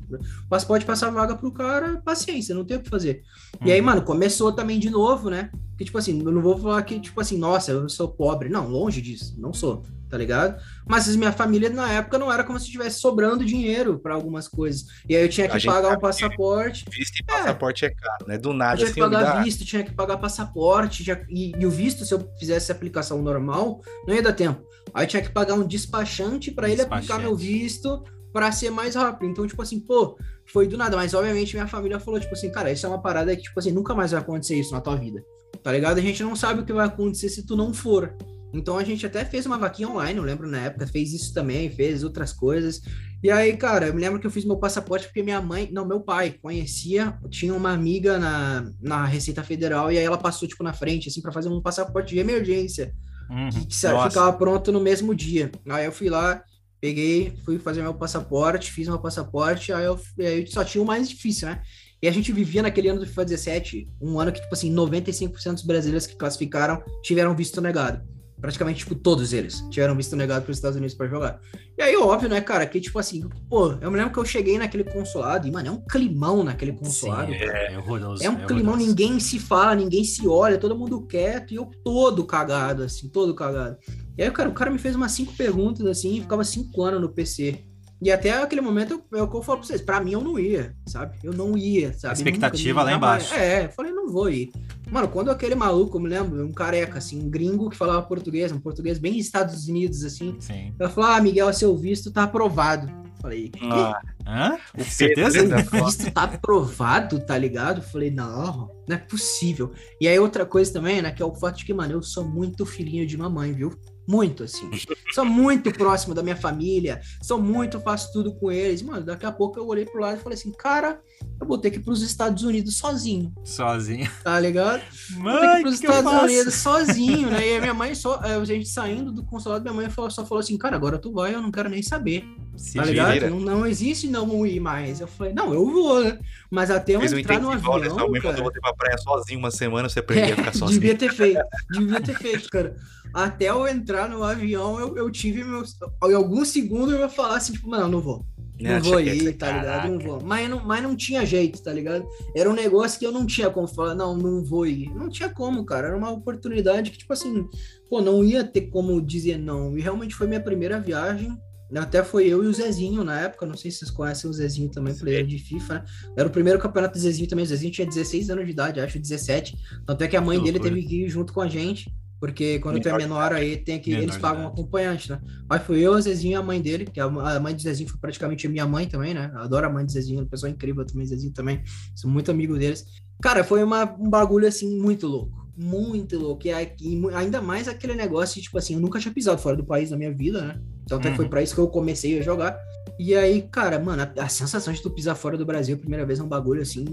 Mas 0.51 0.65
pode 0.65 0.85
passar 0.85 1.09
vaga 1.09 1.35
pro 1.35 1.51
cara, 1.51 1.97
paciência, 2.05 2.55
não 2.55 2.63
tem 2.63 2.77
o 2.77 2.83
que 2.83 2.91
fazer. 2.91 3.23
Uhum. 3.59 3.69
E 3.69 3.73
aí, 3.73 3.81
mano, 3.81 4.03
começou 4.03 4.53
também 4.53 4.79
de 4.79 4.91
novo, 4.91 5.31
né? 5.31 5.51
Que, 5.79 5.85
tipo 5.87 5.97
assim, 5.97 6.23
eu 6.23 6.31
não 6.31 6.43
vou 6.43 6.59
falar 6.59 6.83
que, 6.83 7.01
tipo 7.01 7.19
assim, 7.23 7.39
nossa, 7.39 7.71
eu 7.73 7.89
sou 7.89 8.07
pobre. 8.07 8.51
Não, 8.51 8.69
longe 8.69 9.01
disso, 9.01 9.35
não 9.39 9.55
sou 9.55 9.83
tá 10.11 10.19
ligado? 10.19 10.61
Mas 10.87 11.15
minha 11.15 11.31
família 11.31 11.71
na 11.71 11.91
época 11.93 12.19
não 12.19 12.33
era 12.33 12.43
como 12.43 12.59
se 12.59 12.67
estivesse 12.67 12.99
sobrando 12.99 13.45
dinheiro 13.45 13.99
para 13.99 14.13
algumas 14.15 14.49
coisas. 14.49 14.87
E 15.09 15.15
aí 15.15 15.23
eu 15.23 15.29
tinha 15.29 15.49
que 15.49 15.65
pagar 15.65 15.97
um 15.97 16.01
passaporte. 16.01 16.85
Visto 16.91 17.21
e 17.21 17.25
passaporte 17.25 17.85
é, 17.85 17.89
é 17.89 17.95
caro, 17.95 18.27
né? 18.27 18.37
Do 18.37 18.53
nada. 18.53 18.75
Eu 18.75 18.79
tinha 18.79 18.93
que 18.93 19.01
assim, 19.01 19.11
pagar 19.13 19.45
visto, 19.45 19.65
tinha 19.65 19.85
que 19.85 19.93
pagar 19.93 20.17
passaporte. 20.19 21.05
Já, 21.05 21.21
e, 21.29 21.53
e, 21.57 21.65
o 21.65 21.71
visto, 21.71 22.05
se 22.05 22.13
eu 22.13 22.29
fizesse 22.39 22.73
aplicação 22.73 23.23
normal, 23.23 23.81
não 24.07 24.15
ia 24.15 24.23
dar 24.23 24.33
tempo. 24.33 24.61
Aí 24.93 25.05
eu 25.05 25.09
tinha 25.09 25.23
que 25.23 25.31
pagar 25.31 25.55
um 25.55 25.67
despachante 25.67 26.51
para 26.51 26.69
ele 26.69 26.83
aplicar 26.83 27.21
meu 27.21 27.37
visto 27.37 28.03
para 28.33 28.51
ser 28.51 28.71
mais 28.71 28.97
rápido. 28.97 29.31
Então, 29.31 29.47
tipo 29.47 29.63
assim, 29.63 29.79
pô, 29.79 30.19
foi 30.47 30.67
do 30.67 30.77
nada. 30.77 30.97
Mas 30.97 31.15
obviamente 31.15 31.55
minha 31.55 31.69
família 31.69 32.01
falou, 32.01 32.19
tipo 32.19 32.35
assim, 32.35 32.51
cara, 32.51 32.73
isso 32.73 32.85
é 32.85 32.89
uma 32.89 33.01
parada 33.01 33.35
que, 33.37 33.43
tipo 33.43 33.59
assim, 33.61 33.71
nunca 33.71 33.95
mais 33.95 34.11
vai 34.11 34.21
acontecer 34.21 34.59
isso 34.59 34.73
na 34.73 34.81
tua 34.81 34.97
vida. 34.97 35.25
Tá 35.63 35.71
ligado? 35.71 35.99
A 35.99 36.03
gente 36.03 36.23
não 36.23 36.35
sabe 36.35 36.61
o 36.61 36.65
que 36.65 36.73
vai 36.73 36.87
acontecer 36.87 37.29
se 37.29 37.47
tu 37.47 37.57
não 37.57 37.73
for. 37.73 38.13
Então 38.53 38.77
a 38.77 38.85
gente 38.85 39.07
até 39.07 39.25
fez 39.25 39.47
uma 39.47 39.59
vaquinha 39.59 39.89
online, 39.89 40.19
eu 40.19 40.25
lembro 40.25 40.49
na 40.49 40.59
época, 40.59 40.87
fez 40.87 41.13
isso 41.13 41.33
também, 41.33 41.71
fez 41.71 42.03
outras 42.03 42.33
coisas. 42.33 42.81
E 43.23 43.31
aí, 43.31 43.57
cara, 43.57 43.89
eu 43.89 43.95
me 43.95 44.01
lembro 44.01 44.19
que 44.19 44.27
eu 44.27 44.31
fiz 44.31 44.45
meu 44.45 44.57
passaporte 44.57 45.07
porque 45.07 45.23
minha 45.23 45.41
mãe, 45.41 45.69
não, 45.71 45.87
meu 45.87 46.01
pai 46.01 46.35
conhecia, 46.43 47.19
tinha 47.29 47.55
uma 47.55 47.71
amiga 47.71 48.19
na, 48.19 48.73
na 48.81 49.05
Receita 49.05 49.43
Federal 49.43 49.93
e 49.93 49.99
aí 49.99 50.05
ela 50.05 50.17
passou, 50.17 50.49
tipo, 50.49 50.65
na 50.65 50.73
frente, 50.73 51.09
assim, 51.09 51.21
para 51.21 51.33
fazer 51.33 51.49
um 51.49 51.61
passaporte 51.61 52.15
de 52.15 52.21
emergência. 52.21 52.95
Uhum. 53.29 53.49
Que, 53.51 53.67
que 53.67 53.75
ficava 53.75 54.33
pronto 54.33 54.73
no 54.73 54.81
mesmo 54.81 55.15
dia. 55.15 55.53
Aí 55.69 55.85
eu 55.85 55.93
fui 55.93 56.09
lá, 56.09 56.43
peguei, 56.81 57.35
fui 57.45 57.59
fazer 57.59 57.83
meu 57.83 57.95
passaporte, 57.95 58.73
fiz 58.73 58.89
meu 58.89 58.99
passaporte, 58.99 59.73
aí 59.73 59.85
eu, 59.85 60.01
aí 60.19 60.41
eu 60.41 60.47
só 60.47 60.65
tinha 60.65 60.83
o 60.83 60.87
mais 60.87 61.09
difícil, 61.09 61.47
né? 61.47 61.63
E 62.03 62.09
a 62.09 62.11
gente 62.11 62.33
vivia 62.33 62.63
naquele 62.63 62.89
ano 62.89 63.01
do 63.01 63.07
FIFA 63.07 63.27
17, 63.27 63.89
um 64.01 64.19
ano 64.19 64.33
que, 64.33 64.41
tipo 64.41 64.55
assim, 64.55 64.75
95% 64.75 65.53
dos 65.53 65.63
brasileiros 65.63 66.07
que 66.07 66.17
classificaram 66.17 66.83
tiveram 67.03 67.37
visto 67.37 67.61
negado 67.61 68.03
praticamente, 68.41 68.81
tipo, 68.81 68.95
todos 68.95 69.33
eles 69.33 69.61
tiveram 69.71 69.95
visto 69.95 70.17
negado 70.17 70.45
para 70.45 70.51
os 70.51 70.57
Estados 70.57 70.77
Unidos 70.77 70.95
para 70.95 71.07
jogar. 71.07 71.41
E 71.77 71.83
aí, 71.83 71.97
óbvio, 71.97 72.29
né, 72.29 72.41
cara, 72.41 72.67
que, 72.67 72.81
tipo 72.81 72.99
assim, 72.99 73.29
pô, 73.49 73.73
eu 73.81 73.91
me 73.91 73.97
lembro 73.97 74.13
que 74.13 74.19
eu 74.19 74.25
cheguei 74.25 74.59
naquele 74.59 74.85
consulado 74.85 75.47
e, 75.47 75.51
mano, 75.51 75.69
é 75.69 75.71
um 75.71 75.81
climão 75.81 76.43
naquele 76.43 76.73
consulado. 76.73 77.33
Sim, 77.33 77.39
é, 77.39 77.75
é 77.75 77.79
horroroso. 77.79 78.23
É 78.23 78.31
um 78.31 78.39
é 78.39 78.47
climão, 78.47 78.75
horroroso. 78.75 78.89
ninguém 78.89 79.21
se 79.21 79.39
fala, 79.39 79.75
ninguém 79.75 80.05
se 80.05 80.27
olha, 80.27 80.59
todo 80.59 80.77
mundo 80.77 81.07
quieto 81.07 81.53
e 81.53 81.57
eu 81.57 81.71
todo 81.85 82.25
cagado, 82.25 82.83
assim, 82.83 83.09
todo 83.09 83.35
cagado. 83.35 83.77
E 84.17 84.23
aí, 84.23 84.31
cara, 84.31 84.49
o 84.49 84.53
cara 84.53 84.71
me 84.71 84.79
fez 84.79 84.95
umas 84.95 85.13
cinco 85.13 85.35
perguntas, 85.35 85.87
assim, 85.87 86.17
e 86.17 86.21
ficava 86.21 86.45
cinco 86.45 86.83
anos 86.83 87.01
no 87.01 87.09
PC. 87.09 87.65
E 88.03 88.11
até 88.11 88.31
aquele 88.31 88.61
momento, 88.63 88.95
eu, 88.95 89.19
eu, 89.19 89.31
eu 89.33 89.43
falo 89.43 89.59
pra 89.59 89.67
vocês, 89.67 89.83
pra 89.83 90.01
mim 90.01 90.13
eu 90.13 90.23
não 90.23 90.39
ia, 90.39 90.75
sabe? 90.87 91.19
Eu 91.23 91.33
não 91.33 91.57
ia, 91.57 91.93
sabe? 91.93 92.13
A 92.13 92.17
expectativa 92.17 92.81
Nunca, 92.81 92.91
lá 92.91 92.97
embaixo. 92.97 93.35
É, 93.35 93.67
eu 93.67 93.71
falei, 93.71 93.93
não 93.93 94.09
vou 94.09 94.31
ir. 94.31 94.51
Mano, 94.91 95.09
quando 95.09 95.31
aquele 95.31 95.55
maluco, 95.55 95.99
eu 95.99 96.01
me 96.01 96.09
lembro, 96.09 96.45
um 96.45 96.53
careca, 96.53 96.99
assim, 96.99 97.23
um 97.23 97.29
gringo 97.29 97.69
que 97.69 97.77
falava 97.77 98.03
português, 98.03 98.51
um 98.53 98.59
português 98.59 98.99
bem 98.99 99.19
Estados 99.19 99.69
Unidos, 99.69 100.03
assim. 100.03 100.37
Sim. 100.41 100.75
Eu 100.79 100.89
falou, 100.89 101.11
ah, 101.11 101.21
Miguel, 101.21 101.53
seu 101.53 101.77
visto 101.77 102.11
tá 102.11 102.23
aprovado. 102.23 102.91
Falei, 103.21 103.51
que? 103.51 103.67
Ah, 103.67 104.01
Hã? 104.27 104.57
Certeza? 104.85 105.41
O 105.43 105.85
visto 105.85 106.11
tá 106.11 106.25
aprovado, 106.25 107.21
tá 107.21 107.37
ligado? 107.37 107.83
Falei, 107.83 108.11
não, 108.11 108.71
não 108.89 108.97
é 108.97 108.99
possível. 108.99 109.73
E 110.01 110.07
aí 110.07 110.19
outra 110.19 110.47
coisa 110.47 110.73
também, 110.73 111.03
né, 111.03 111.11
que 111.11 111.23
é 111.23 111.27
o 111.27 111.35
fato 111.35 111.59
de 111.59 111.65
que, 111.65 111.75
mano, 111.75 111.95
eu 111.95 112.03
sou 112.03 112.25
muito 112.25 112.65
filhinho 112.65 113.07
de 113.07 113.17
mamãe, 113.17 113.53
viu? 113.53 113.73
Muito, 114.11 114.43
assim. 114.45 114.69
Sou 115.15 115.25
muito 115.25 115.71
próximo 115.73 116.15
da 116.15 116.23
minha 116.23 116.35
família. 116.37 117.01
Sou 117.23 117.41
muito, 117.41 117.79
faço 117.81 118.13
tudo 118.13 118.35
com 118.35 118.51
eles. 118.51 118.83
Mano, 118.83 119.05
daqui 119.05 119.25
a 119.25 119.31
pouco 119.31 119.59
eu 119.59 119.67
olhei 119.67 119.85
pro 119.85 120.01
lado 120.01 120.19
e 120.19 120.23
falei 120.23 120.37
assim, 120.37 120.51
cara, 120.53 121.01
eu 121.41 121.47
vou 121.47 121.57
ter 121.59 121.71
que 121.71 121.77
ir 121.79 121.83
pros 121.83 122.03
Estados 122.03 122.43
Unidos 122.43 122.77
sozinho. 122.77 123.33
Sozinho. 123.45 124.11
Tá 124.25 124.39
ligado? 124.41 124.83
Mãe, 125.17 125.33
vou 125.33 125.41
ter 125.41 125.49
que 125.53 125.59
ir 125.59 125.63
pros 125.63 125.75
Estados? 125.75 126.23
Unidos 126.23 126.55
sozinho, 126.55 127.31
né? 127.31 127.49
E 127.49 127.57
a 127.57 127.61
minha 127.61 127.75
mãe 127.75 127.95
só, 127.95 128.19
a 128.21 128.45
gente 128.45 128.69
saindo 128.69 129.13
do 129.13 129.23
consulado, 129.25 129.63
minha 129.63 129.75
mãe 129.75 129.89
falou- 129.89 130.11
só 130.11 130.27
falou 130.27 130.41
assim, 130.41 130.57
cara, 130.59 130.75
agora 130.77 130.99
tu 130.99 131.13
vai, 131.13 131.35
eu 131.35 131.41
não 131.41 131.51
quero 131.53 131.69
nem 131.69 131.83
saber. 131.83 132.25
Se 132.57 132.75
Tá 132.75 132.83
vira. 132.83 133.15
ligado? 133.15 133.31
Não, 133.31 133.41
não 133.41 133.67
existe 133.67 134.07
não 134.09 134.45
ir 134.47 134.61
mais. 134.61 135.01
Eu 135.01 135.07
falei, 135.07 135.33
não, 135.33 135.55
eu 135.55 135.65
vou, 135.71 136.03
né? 136.05 136.19
Mas 136.51 136.71
até 136.71 136.95
eu 136.97 137.01
Fez 137.01 137.13
um 137.13 137.19
entrar 137.19 137.41
no 137.41 137.47
intensivo, 137.49 137.71
olha, 137.71 137.85
avião, 137.87 137.99
sua 137.99 138.09
mãe 138.11 138.21
mandou 138.23 138.45
você 138.45 138.61
pra 138.61 138.75
praia 138.75 138.99
sozinho 138.99 139.39
uma 139.39 139.51
semana, 139.51 139.89
você 139.89 140.01
aprendeu 140.01 140.35
a 140.35 140.37
ficar 140.37 140.53
sozinho. 140.57 140.81
devia 140.81 140.97
ter 140.97 141.13
feito, 141.13 141.41
devia 141.71 142.01
ter 142.01 142.19
feito, 142.19 142.49
cara. 142.51 142.77
Até 143.13 143.51
eu 143.51 143.67
entrar 143.67 144.09
no 144.09 144.23
avião, 144.23 144.79
eu, 144.79 144.97
eu 144.97 145.11
tive 145.11 145.45
meus. 145.45 145.77
Em 146.05 146.15
alguns 146.15 146.49
segundos 146.49 146.93
eu 146.93 147.01
ia 147.01 147.09
falar 147.09 147.37
assim, 147.37 147.53
tipo, 147.53 147.69
mano, 147.69 147.89
não 147.89 148.01
vou. 148.01 148.25
não, 148.61 148.73
não 148.73 148.81
vou 148.81 149.01
ir, 149.01 149.33
tá 149.35 149.51
ligado? 149.53 149.89
Não 149.91 149.99
vou. 149.99 150.21
Mas 150.23 150.49
não, 150.49 150.65
mas 150.65 150.83
não 150.83 150.95
tinha 150.95 151.25
jeito, 151.25 151.63
tá 151.63 151.73
ligado? 151.73 152.07
Era 152.37 152.49
um 152.51 152.55
negócio 152.55 152.99
que 152.99 153.07
eu 153.07 153.13
não 153.13 153.27
tinha 153.27 153.51
como 153.51 153.67
falar, 153.67 153.95
não, 153.95 154.17
não 154.17 154.45
vou 154.45 154.67
ir. 154.67 154.95
Não 154.95 155.09
tinha 155.09 155.29
como, 155.29 155.65
cara. 155.65 155.89
Era 155.89 155.97
uma 155.97 156.11
oportunidade 156.11 156.91
que, 156.91 156.99
tipo 156.99 157.13
assim, 157.13 157.49
pô, 157.89 158.01
não 158.01 158.23
ia 158.25 158.45
ter 158.45 158.63
como 158.63 159.01
dizer 159.01 159.39
não. 159.39 159.77
E 159.77 159.81
realmente 159.81 160.15
foi 160.15 160.27
minha 160.27 160.41
primeira 160.41 160.79
viagem. 160.79 161.37
Até 161.75 162.03
foi 162.03 162.27
eu 162.27 162.43
e 162.43 162.49
o 162.49 162.53
Zezinho 162.53 163.05
na 163.05 163.21
época. 163.21 163.47
Não 163.47 163.57
sei 163.57 163.71
se 163.71 163.79
vocês 163.79 163.91
conhecem 163.93 164.29
o 164.29 164.33
Zezinho 164.33 164.69
também, 164.69 164.93
player 164.95 165.25
de 165.25 165.39
FIFA, 165.39 165.75
né? 165.75 165.85
Era 166.17 166.29
o 166.29 166.33
primeiro 166.33 166.59
campeonato 166.59 166.95
do 166.99 167.01
Zezinho 167.01 167.29
também. 167.29 167.45
O 167.45 167.49
Zezinho 167.49 167.73
tinha 167.73 167.87
16 167.87 168.29
anos 168.29 168.45
de 168.45 168.51
idade, 168.51 168.81
acho 168.81 168.99
17. 168.99 169.57
Tanto 169.87 170.03
é 170.03 170.09
que 170.09 170.17
a 170.17 170.21
mãe 170.21 170.43
dele 170.43 170.59
teve 170.59 170.83
que 170.83 171.05
ir 171.05 171.09
junto 171.09 171.33
com 171.33 171.41
a 171.41 171.49
gente. 171.49 171.93
Porque 172.21 172.59
quando 172.59 172.75
menor 172.75 172.83
tu 172.83 172.89
é 172.89 172.99
menor 172.99 173.33
aí, 173.33 173.57
tem 173.57 173.81
que, 173.81 173.93
eles 173.93 174.19
pagam 174.19 174.45
um 174.45 174.49
acompanhante, 174.49 175.11
né? 175.11 175.19
Mas 175.49 175.63
foi 175.63 175.81
eu, 175.81 175.93
o 175.93 176.01
Zezinho 176.01 176.33
e 176.33 176.35
a 176.35 176.43
mãe 176.43 176.61
dele, 176.61 176.85
que 176.85 177.01
a, 177.01 177.09
mãe 177.09 177.55
do 177.55 177.63
Zezinho 177.63 177.89
foi 177.89 177.99
praticamente 177.99 178.47
a 178.47 178.51
minha 178.51 178.67
mãe 178.67 178.87
também, 178.87 179.15
né? 179.15 179.31
Eu 179.33 179.41
adoro 179.41 179.67
a 179.67 179.71
mãe 179.71 179.87
do 179.87 179.91
Zezinho, 179.91 180.21
uma 180.21 180.27
pessoa 180.27 180.51
incrível 180.51 180.85
também, 180.85 181.07
Zezinho 181.07 181.33
também. 181.33 181.63
Sou 181.97 182.11
muito 182.11 182.31
amigo 182.31 182.59
deles. 182.59 182.85
Cara, 183.23 183.43
foi 183.43 183.65
uma, 183.65 183.85
um 183.99 184.11
bagulho 184.11 184.47
assim 184.47 184.79
muito 184.79 185.07
louco. 185.07 185.49
Muito 185.57 186.19
louco. 186.19 186.47
E, 186.47 186.51
e 186.51 187.03
ainda 187.15 187.41
mais 187.41 187.69
aquele 187.69 187.95
negócio, 187.95 188.41
tipo 188.41 188.59
assim, 188.59 188.75
eu 188.75 188.81
nunca 188.81 189.01
tinha 189.01 189.15
pisado 189.15 189.41
fora 189.41 189.57
do 189.57 189.65
país 189.65 189.91
na 189.91 189.97
minha 189.97 190.13
vida, 190.13 190.43
né? 190.43 190.61
Então 190.85 190.99
até 190.99 191.09
uhum. 191.09 191.17
foi 191.17 191.29
para 191.29 191.43
isso 191.43 191.55
que 191.55 191.61
eu 191.61 191.69
comecei 191.69 192.19
a 192.19 192.23
jogar. 192.23 192.59
E 193.03 193.17
aí, 193.17 193.41
cara, 193.41 193.79
mano, 193.79 194.03
a, 194.03 194.25
a, 194.25 194.29
sensação 194.29 194.75
de 194.75 194.83
tu 194.83 194.91
pisar 194.91 195.15
fora 195.15 195.35
do 195.35 195.47
Brasil 195.47 195.75
a 195.75 195.79
primeira 195.79 196.05
vez 196.05 196.21
é 196.21 196.23
um 196.23 196.29
bagulho 196.29 196.61
assim. 196.61 196.85